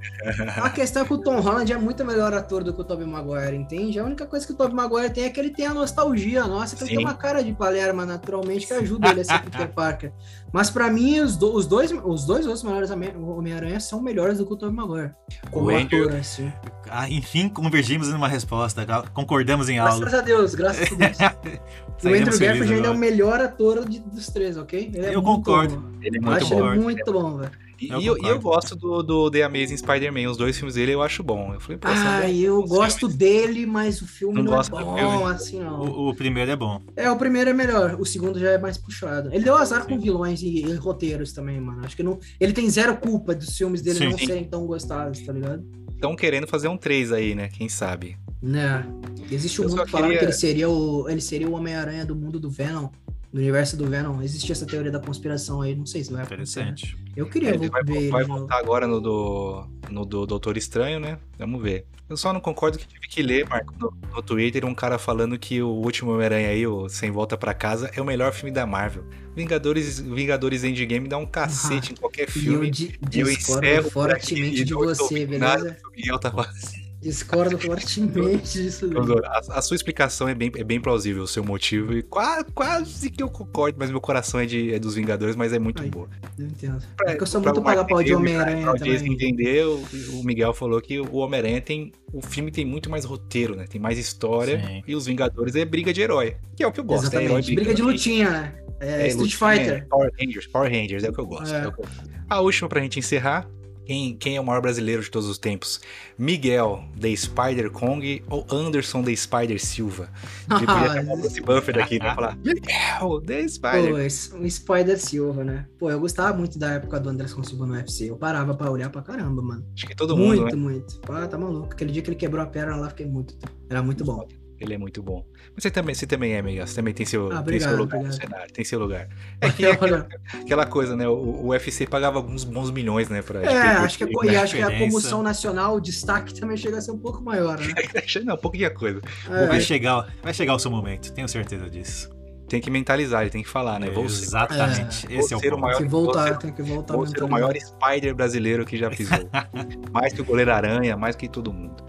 A 0.57 0.69
questão 0.71 1.03
é 1.03 1.05
que 1.05 1.13
o 1.13 1.17
Tom 1.19 1.39
Holland 1.39 1.71
é 1.71 1.77
muito 1.77 2.03
melhor 2.03 2.33
ator 2.33 2.63
do 2.63 2.73
que 2.73 2.81
o 2.81 2.83
Tobey 2.83 3.05
Maguire, 3.05 3.55
entende? 3.55 3.99
A 3.99 4.03
única 4.03 4.25
coisa 4.25 4.43
que 4.45 4.51
o 4.51 4.55
Tobey 4.55 4.73
Maguire 4.75 5.11
tem 5.13 5.25
é 5.25 5.29
que 5.29 5.39
ele 5.39 5.51
tem 5.51 5.67
a 5.67 5.73
nostalgia 5.75 6.45
nossa, 6.47 6.75
que 6.75 6.81
ele 6.83 6.89
Sim. 6.89 6.95
tem 6.97 7.05
uma 7.05 7.13
cara 7.13 7.43
de 7.43 7.53
palerma 7.53 8.03
naturalmente 8.03 8.65
que 8.65 8.73
ajuda 8.73 9.09
ele 9.11 9.21
a 9.21 9.23
ser 9.25 9.41
Peter 9.43 9.67
Parker. 9.71 10.11
Mas 10.51 10.71
pra 10.71 10.89
mim, 10.89 11.19
os, 11.19 11.37
do- 11.37 11.53
os 11.55 11.67
dois, 11.67 11.91
os 12.03 12.25
dois 12.25 12.45
outros 12.47 12.63
melhores 12.63 12.89
Homem- 12.89 13.15
Homem-Aranha 13.15 13.79
são 13.79 14.01
melhores 14.01 14.39
do 14.39 14.45
que 14.47 14.53
o 14.53 14.57
Tobey 14.57 14.75
Maguire. 14.75 15.11
Como 15.51 15.67
O 15.67 15.69
Andrew- 15.69 16.05
ator, 16.07 16.19
assim. 16.19 16.51
Ah, 16.89 17.07
enfim, 17.09 17.47
convergimos 17.47 18.09
numa 18.09 18.27
resposta, 18.27 18.83
concordamos 19.13 19.69
em 19.69 19.77
algo. 19.77 19.99
Graças 19.99 20.19
a 20.19 20.21
Deus, 20.23 20.55
graças 20.55 20.91
a 20.91 20.95
Deus. 20.95 21.17
o 22.03 22.07
Andrew 22.07 22.39
Garfield 22.39 22.73
ainda 22.73 22.87
é 22.87 22.89
o 22.89 22.93
agora. 22.93 22.97
melhor 22.97 23.39
ator 23.41 23.87
de- 23.87 23.99
dos 23.99 24.27
três, 24.27 24.57
ok? 24.57 24.91
Ele 24.93 25.05
é 25.05 25.15
Eu 25.15 25.21
concordo. 25.21 25.77
bom. 25.77 25.89
Ele 26.01 26.17
é 26.17 26.19
Eu 26.19 26.23
muito 26.23 26.37
acho 26.43 26.55
bom. 26.55 26.71
ele 26.71 26.79
muito 26.81 27.11
bom, 27.13 27.37
velho. 27.37 27.51
E 27.81 27.89
Eu 27.89 28.01
eu, 28.01 28.17
eu 28.17 28.39
gosto 28.39 28.77
do, 28.77 29.03
do 29.03 29.29
The 29.29 29.43
Amazing 29.43 29.75
Spider-Man. 29.75 30.29
Os 30.29 30.37
dois 30.37 30.55
filmes 30.55 30.75
dele 30.75 30.93
eu 30.93 31.01
acho 31.01 31.21
bom. 31.21 31.53
Eu 31.53 31.59
falei, 31.59 31.77
pô, 31.77 31.87
Ah, 31.89 32.21
bons 32.21 32.29
eu 32.39 32.53
filmes. 32.55 32.69
gosto 32.69 33.07
dele, 33.09 33.65
mas 33.65 34.01
o 34.01 34.07
filme 34.07 34.35
Não 34.35 34.43
não, 34.43 34.51
gosto 34.53 34.77
é 34.79 34.83
bom 34.83 34.95
filme. 34.97 35.23
assim, 35.33 35.59
não. 35.59 35.81
O, 35.81 36.09
o 36.09 36.15
primeiro 36.15 36.49
é 36.49 36.55
bom. 36.55 36.81
É, 36.95 37.11
o 37.11 37.17
primeiro 37.17 37.49
é 37.49 37.53
melhor, 37.53 37.97
o 37.99 38.05
segundo 38.05 38.39
já 38.39 38.51
é 38.51 38.57
mais 38.57 38.77
puxado. 38.77 39.33
Ele 39.33 39.43
deu 39.43 39.57
azar 39.57 39.85
com 39.85 39.99
vilões 39.99 40.41
e, 40.41 40.59
e 40.63 40.73
roteiros 40.75 41.33
também, 41.33 41.59
mano. 41.59 41.81
Acho 41.83 41.95
que 41.97 42.03
não. 42.03 42.19
Ele 42.39 42.53
tem 42.53 42.69
zero 42.69 42.95
culpa 42.95 43.35
dos 43.35 43.57
filmes 43.57 43.81
dele 43.81 43.97
Sim. 43.97 44.09
não 44.11 44.17
serem 44.17 44.45
tão 44.45 44.65
gostados, 44.65 45.19
tá 45.25 45.33
ligado? 45.33 45.65
Estão 45.93 46.15
querendo 46.15 46.47
fazer 46.47 46.69
um 46.69 46.77
3 46.77 47.11
aí, 47.11 47.35
né? 47.35 47.49
Quem 47.49 47.67
sabe? 47.67 48.17
Né? 48.43 48.85
Existe 49.31 49.61
um 49.61 49.63
Eu 49.63 49.69
mundo 49.69 49.85
que 49.85 49.91
queria- 49.91 50.17
que 50.19 50.25
ele 50.25 50.33
seria 50.33 50.69
o. 50.69 51.07
Ele 51.09 51.21
seria 51.21 51.47
o 51.49 51.53
Homem-Aranha 51.53 52.05
do 52.05 52.13
mundo 52.13 52.39
do 52.39 52.49
Venom. 52.49 52.89
Do 53.31 53.39
universo 53.39 53.75
do 53.77 53.87
Venom. 53.89 54.21
Existe 54.21 54.51
essa 54.51 54.65
teoria 54.65 54.91
da 54.91 54.99
conspiração 54.99 55.61
aí, 55.61 55.73
não 55.75 55.85
sei 55.87 56.03
se 56.03 56.11
vai 56.13 56.21
acontecer. 56.23 56.59
né? 56.65 56.71
Interessante. 56.71 56.97
Eu 57.15 57.25
queria 57.27 57.49
Ele 57.51 57.67
vai, 57.69 57.83
ver 57.83 57.95
ele. 57.97 58.09
vai 58.11 58.23
voltar 58.25 58.57
agora 58.59 58.85
no 58.85 58.99
do, 59.01 59.65
no 59.89 60.05
do 60.05 60.25
Doutor 60.27 60.55
Estranho, 60.57 60.99
né? 60.99 61.17
Vamos 61.39 61.59
ver. 61.63 61.85
Eu 62.09 62.17
só 62.17 62.31
não 62.33 62.39
concordo 62.41 62.77
que 62.77 62.85
tive 62.87 63.07
que 63.07 63.23
ler, 63.23 63.47
Marco, 63.49 63.73
no, 63.79 63.91
no 64.13 64.21
Twitter, 64.21 64.65
um 64.65 64.75
cara 64.75 64.99
falando 64.99 65.39
que 65.39 65.61
o 65.63 65.69
último 65.69 66.11
Homem-Aranha 66.11 66.49
aí, 66.49 66.67
o 66.67 66.87
Sem 66.89 67.09
Volta 67.09 67.35
Pra 67.37 67.53
Casa, 67.55 67.89
é 67.95 68.01
o 68.01 68.05
melhor 68.05 68.33
filme 68.33 68.51
da 68.51 68.67
Marvel. 68.67 69.03
Vingadores, 69.35 69.99
Vingadores 69.99 70.63
Endgame 70.63 71.07
dá 71.07 71.17
um 71.17 71.25
cacete 71.25 71.93
em 71.93 71.95
qualquer 71.95 72.23
E 72.23 72.25
eu 72.25 72.27
filme. 72.27 72.69
di- 72.69 72.99
E 73.11 73.19
eu 73.19 73.25
discordo 73.25 73.65
encerro 73.65 73.83
por 73.85 73.91
fortemente 73.93 74.63
de 74.63 74.73
você, 74.75 75.25
beleza? 75.25 75.77
o 75.87 75.95
Miguel 75.95 76.19
tá 76.19 76.29
falando. 76.29 76.82
Discordo 77.03 77.57
fortemente 77.59 78.53
disso. 78.53 78.89
A, 79.25 79.57
a 79.59 79.61
sua 79.61 79.75
explicação 79.75 80.27
é 80.29 80.33
bem, 80.33 80.49
é 80.55 80.63
bem 80.63 80.79
plausível, 80.79 81.23
o 81.23 81.27
seu 81.27 81.43
motivo, 81.43 81.93
e 81.93 82.01
qua- 82.01 82.43
quase 82.55 83.09
que 83.09 83.21
eu 83.21 83.29
concordo, 83.29 83.77
mas 83.77 83.91
meu 83.91 83.99
coração 83.99 84.39
é, 84.39 84.45
de, 84.45 84.73
é 84.73 84.79
dos 84.79 84.95
Vingadores, 84.95 85.35
mas 85.35 85.51
é 85.51 85.59
muito 85.59 85.81
Ai. 85.83 85.89
boa. 85.89 86.07
Eu 86.39 86.45
entendo. 86.47 86.81
Pra- 86.95 87.11
É 87.11 87.15
que 87.15 87.23
eu 87.23 87.27
sou 87.27 87.41
pra 87.41 87.51
muito 87.51 87.63
paga-pau 87.65 88.01
de 88.01 88.15
Homem-Aranha 88.15 88.63
pra 88.71 88.79
também. 88.79 89.11
entender, 89.13 89.65
o, 89.65 89.83
o 90.13 90.23
Miguel 90.23 90.53
falou 90.53 90.79
que 90.81 90.99
o 90.99 91.15
Homem-Aranha 91.17 91.59
tem. 91.61 91.91
O 92.13 92.21
filme 92.21 92.51
tem 92.51 92.63
muito 92.63 92.89
mais 92.89 93.05
roteiro, 93.05 93.55
né? 93.55 93.65
Tem 93.67 93.81
mais 93.81 93.97
história. 93.97 94.59
Sim. 94.65 94.83
E 94.87 94.95
os 94.95 95.05
Vingadores 95.05 95.55
é 95.55 95.65
briga 95.65 95.91
de 95.91 95.99
herói. 96.01 96.37
Que 96.55 96.63
é 96.63 96.67
o 96.67 96.71
que 96.71 96.79
eu 96.79 96.83
gosto, 96.83 97.03
né? 97.13 97.23
Herói 97.23 97.39
Exatamente. 97.39 97.55
Briga 97.55 97.73
de 97.73 97.81
lutinha, 97.81 98.29
né? 98.29 98.55
É, 98.79 99.07
Street 99.07 99.33
lutinha, 99.33 99.57
Fighter. 99.57 99.87
Power 99.89 100.11
Rangers, 100.19 100.47
Power 100.47 100.71
Rangers, 100.71 101.03
é 101.03 101.09
o 101.09 101.13
que 101.13 101.19
eu 101.19 101.25
gosto. 101.25 101.53
É. 101.53 101.63
é 101.63 101.67
o 101.67 101.71
que 101.73 101.81
eu- 101.81 101.85
A 102.29 102.39
última 102.41 102.69
pra 102.69 102.81
gente 102.81 102.99
encerrar. 102.99 103.47
Quem, 103.85 104.15
quem 104.15 104.35
é 104.37 104.41
o 104.41 104.45
maior 104.45 104.61
brasileiro 104.61 105.01
de 105.01 105.11
todos 105.11 105.27
os 105.27 105.37
tempos? 105.37 105.81
Miguel, 106.17 106.83
The 106.99 107.15
Spider 107.15 107.69
Kong 107.69 108.23
ou 108.29 108.45
Anderson, 108.49 109.03
The 109.03 109.15
Spider 109.15 109.63
Silva? 109.63 110.09
Ele 110.49 110.65
podia 110.65 110.93
chamar 110.93 111.13
o 111.13 111.17
Bruce 111.17 111.41
Buffer 111.41 111.75
daqui, 111.75 111.99
né? 111.99 112.15
Falar, 112.15 112.37
Miguel, 112.37 113.21
The 113.25 113.47
Spider. 113.47 113.91
Pô, 113.91 114.37
o 114.37 114.49
Spider 114.49 114.99
Silva, 114.99 115.43
né? 115.43 115.67
Pô, 115.77 115.89
eu 115.89 115.99
gostava 115.99 116.35
muito 116.37 116.57
da 116.57 116.71
época 116.71 116.99
do 116.99 117.09
Anderson 117.09 117.43
Silva 117.43 117.65
no 117.65 117.73
UFC. 117.73 118.09
Eu 118.09 118.17
parava 118.17 118.53
pra 118.53 118.71
olhar 118.71 118.89
pra 118.89 119.01
caramba, 119.01 119.41
mano. 119.41 119.65
Acho 119.75 119.85
que 119.85 119.95
todo 119.95 120.15
mundo, 120.15 120.41
muito, 120.41 120.55
né? 120.55 120.61
muito. 120.61 121.01
Ah, 121.09 121.27
tá 121.27 121.37
maluco. 121.37 121.73
Aquele 121.73 121.91
dia 121.91 122.01
que 122.01 122.09
ele 122.09 122.15
quebrou 122.15 122.41
a 122.41 122.45
perna 122.45 122.75
lá, 122.75 122.89
fiquei 122.89 123.05
muito. 123.05 123.35
Era 123.69 123.81
muito 123.81 124.03
bom. 124.05 124.25
Ele 124.63 124.73
é 124.75 124.77
muito 124.77 125.03
bom. 125.03 125.25
Mas 125.53 125.61
você 125.63 125.69
também, 125.69 125.93
você 125.93 126.07
também 126.07 126.33
é, 126.33 126.41
Miguel. 126.41 126.65
Você 126.65 126.75
também 126.75 126.93
tem 126.93 127.05
seu, 127.05 127.25
Ah, 127.27 127.43
tem 127.43 127.59
seu 127.59 127.69
obrigado, 127.69 127.75
lugar 127.77 127.99
no 127.99 128.05
obrigado. 128.05 128.21
cenário. 128.31 128.53
Tem 128.53 128.63
seu 128.65 128.79
lugar. 128.79 129.09
É 129.41 129.49
que 129.49 129.65
é 129.65 129.71
aquela, 129.71 130.07
aquela 130.41 130.65
coisa, 130.65 130.95
né? 130.95 131.07
O, 131.07 131.13
o 131.13 131.47
UFC 131.49 131.85
pagava 131.85 132.17
alguns 132.17 132.43
bons 132.43 132.71
milhões, 132.71 133.09
né? 133.09 133.21
Pra, 133.21 133.41
É, 133.43 133.57
acho 133.77 133.97
que, 133.97 134.03
a, 134.05 134.07
tipo, 134.07 134.25
e 134.25 134.35
acho 134.35 134.55
que 134.55 134.61
a 134.61 134.77
comoção 134.79 135.21
nacional, 135.21 135.75
o 135.75 135.81
destaque 135.81 136.33
também 136.39 136.55
chega 136.57 136.77
a 136.77 136.81
ser 136.81 136.91
um 136.91 136.97
pouco 136.99 137.21
maior, 137.21 137.59
né? 137.59 137.67
Não, 138.23 138.35
um 138.35 138.37
pouquinho 138.37 138.69
de 138.69 138.75
coisa. 138.75 139.01
É, 139.29 139.47
Vai 139.47 139.59
chegar, 139.59 140.07
vai 140.23 140.33
chegar 140.33 140.55
o 140.55 140.59
seu 140.59 140.71
momento, 140.71 141.11
tenho 141.13 141.27
certeza 141.27 141.69
disso. 141.69 142.09
tem 142.47 142.61
que 142.61 142.69
mentalizar, 142.69 143.21
ele 143.21 143.31
tem 143.31 143.41
que 143.43 143.49
falar, 143.49 143.79
né? 143.79 143.89
Vou 143.89 144.07
ser, 144.07 144.23
Exatamente. 144.25 145.07
Vou 145.07 145.19
Esse 145.19 145.33
é 145.33 145.37
o 145.37 145.39
ser 145.39 145.47
o 145.47 145.51
ponto. 145.51 145.61
maior- 145.61 145.77
Tem 145.77 145.85
que 145.87 145.91
vou 145.91 146.03
voltar, 146.05 146.27
ser- 146.27 146.37
tem 146.37 146.53
que 146.53 146.61
voltar. 146.61 146.93
vou 146.95 147.05
ser 147.07 147.23
o 147.23 147.27
maior 147.27 147.53
Spider 147.55 148.13
brasileiro 148.15 148.65
que 148.65 148.77
já 148.77 148.89
pisou. 148.89 149.29
mais 149.91 150.13
que 150.13 150.21
o 150.21 150.25
goleiro 150.25 150.53
Aranha, 150.53 150.95
mais 150.95 151.15
que 151.15 151.27
todo 151.27 151.51
mundo. 151.51 151.83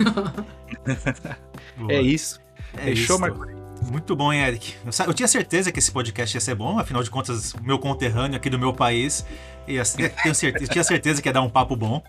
É 1.89 2.01
isso. 2.01 2.41
É 2.77 2.85
Fechou, 2.85 3.17
isso. 3.17 3.19
Marco? 3.19 3.55
Muito 3.91 4.17
bom, 4.17 4.33
hein, 4.33 4.41
Eric? 4.41 4.75
Eu, 4.85 5.07
eu 5.07 5.15
tinha 5.15 5.29
certeza 5.29 5.71
que 5.71 5.79
esse 5.79 5.91
podcast 5.91 6.37
ia 6.37 6.41
ser 6.41 6.55
bom, 6.55 6.79
afinal 6.79 7.03
de 7.03 7.11
contas, 7.11 7.55
meu 7.63 7.79
conterrâneo 7.79 8.37
aqui 8.37 8.49
do 8.49 8.59
meu 8.59 8.73
país. 8.73 9.25
E 9.67 9.79
assim, 9.79 10.09
tenho 10.23 10.35
certeza, 10.35 10.73
tinha 10.73 10.85
certeza 10.85 11.23
que 11.23 11.29
ia 11.29 11.33
dar 11.33 11.43
um 11.43 11.51
papo 11.51 11.77
bom. 11.77 12.03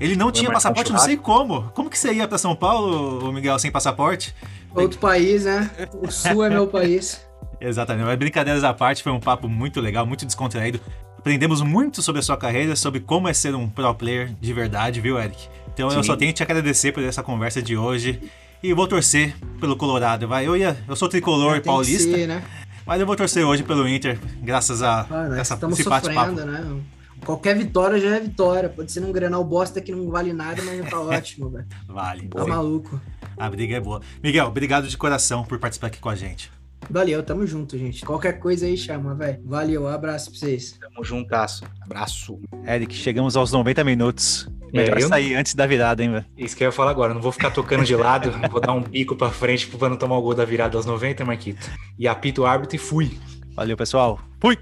Ele 0.00 0.16
não 0.16 0.32
tinha 0.32 0.50
marcar 0.50 0.70
um 0.70 0.74
passaporte, 0.74 0.92
não 0.92 0.98
sei 0.98 1.16
como. 1.16 1.70
Como 1.74 1.90
que 1.90 1.98
você 1.98 2.12
ia 2.12 2.26
pra 2.26 2.38
São 2.38 2.56
Paulo, 2.56 3.32
Miguel, 3.32 3.58
sem 3.58 3.70
passaporte? 3.70 4.34
Outro 4.74 4.98
país, 4.98 5.44
né? 5.44 5.70
O 6.02 6.10
Sul 6.10 6.44
é 6.44 6.50
meu 6.50 6.66
país. 6.66 7.24
Exatamente, 7.60 8.06
mas 8.06 8.18
brincadeiras 8.18 8.64
à 8.64 8.74
parte, 8.74 9.02
foi 9.02 9.12
um 9.12 9.20
papo 9.20 9.48
muito 9.48 9.80
legal, 9.80 10.04
muito 10.04 10.26
descontraído. 10.26 10.80
Aprendemos 11.16 11.60
muito 11.60 12.02
sobre 12.02 12.18
a 12.18 12.22
sua 12.22 12.36
carreira, 12.36 12.74
sobre 12.74 12.98
como 12.98 13.28
é 13.28 13.32
ser 13.32 13.54
um 13.54 13.68
pro 13.68 13.94
player 13.94 14.34
de 14.40 14.52
verdade, 14.52 15.00
viu, 15.00 15.16
Eric? 15.16 15.48
Então 15.72 15.88
eu 15.88 16.02
Sim. 16.02 16.08
só 16.08 16.16
tenho 16.16 16.32
que 16.32 16.38
te 16.38 16.42
agradecer 16.42 16.90
por 16.90 17.02
essa 17.04 17.22
conversa 17.22 17.62
de 17.62 17.76
hoje. 17.76 18.20
E 18.62 18.72
vou 18.72 18.86
torcer 18.86 19.34
pelo 19.58 19.76
Colorado, 19.76 20.28
vai. 20.28 20.46
Eu, 20.46 20.56
ia, 20.56 20.76
eu 20.88 20.94
sou 20.94 21.08
tricolor 21.08 21.60
paulista, 21.60 22.12
ser, 22.12 22.28
né? 22.28 22.44
mas 22.86 23.00
eu 23.00 23.06
vou 23.06 23.16
torcer 23.16 23.44
hoje 23.44 23.64
pelo 23.64 23.88
Inter, 23.88 24.18
graças 24.40 24.82
a 24.82 25.00
Ah, 25.10 25.28
nós 25.28 25.38
essa, 25.38 25.54
estamos 25.54 25.80
esse 25.80 25.88
sofrendo, 25.88 26.46
né? 26.46 26.80
Qualquer 27.24 27.56
vitória 27.56 28.00
já 28.00 28.16
é 28.16 28.20
vitória. 28.20 28.68
Pode 28.68 28.92
ser 28.92 29.00
num 29.00 29.12
Grenal 29.12 29.42
bosta 29.44 29.80
que 29.80 29.92
não 29.92 30.10
vale 30.10 30.32
nada, 30.32 30.62
mas 30.62 30.78
já 30.78 30.84
tá 30.84 30.98
ótimo, 31.02 31.50
velho. 31.50 31.66
Vale. 31.88 32.28
Tá 32.28 32.46
maluco. 32.46 33.00
A 33.36 33.50
briga 33.50 33.76
é 33.76 33.80
boa. 33.80 34.00
Miguel, 34.22 34.46
obrigado 34.46 34.86
de 34.86 34.96
coração 34.96 35.44
por 35.44 35.58
participar 35.58 35.88
aqui 35.88 35.98
com 35.98 36.08
a 36.08 36.14
gente. 36.14 36.50
Valeu, 36.90 37.22
tamo 37.22 37.46
junto, 37.46 37.78
gente. 37.78 38.04
Qualquer 38.04 38.38
coisa 38.38 38.66
aí 38.66 38.76
chama, 38.76 39.14
velho. 39.14 39.40
Valeu, 39.44 39.88
abraço 39.88 40.30
pra 40.30 40.38
vocês. 40.40 40.78
Tamo 40.80 41.04
juntasso. 41.04 41.64
Abraço. 41.80 42.38
Eric, 42.66 42.94
chegamos 42.94 43.36
aos 43.36 43.50
90 43.52 43.82
minutos. 43.84 44.48
Melhor 44.72 44.96
eu 44.96 45.02
não- 45.02 45.08
sair 45.08 45.34
antes 45.34 45.54
da 45.54 45.66
virada, 45.66 46.02
hein, 46.02 46.12
velho? 46.12 46.24
Isso 46.36 46.56
que 46.56 46.64
eu 46.64 46.68
ia 46.68 46.72
falar 46.72 46.90
agora. 46.90 47.12
Não 47.14 47.20
vou 47.20 47.32
ficar 47.32 47.50
tocando 47.50 47.84
de 47.84 47.94
lado. 47.94 48.30
vou 48.50 48.60
dar 48.60 48.72
um 48.72 48.82
bico 48.82 49.14
pra 49.16 49.30
frente 49.30 49.66
pra 49.68 49.88
não 49.88 49.96
tomar 49.96 50.16
o 50.16 50.22
gol 50.22 50.34
da 50.34 50.44
virada 50.44 50.76
aos 50.76 50.86
90, 50.86 51.24
Marquito. 51.24 51.70
E 51.98 52.08
apito 52.08 52.42
o 52.42 52.46
árbitro 52.46 52.76
e 52.76 52.78
fui. 52.78 53.18
Valeu, 53.54 53.76
pessoal. 53.76 54.18
Fui! 54.40 54.58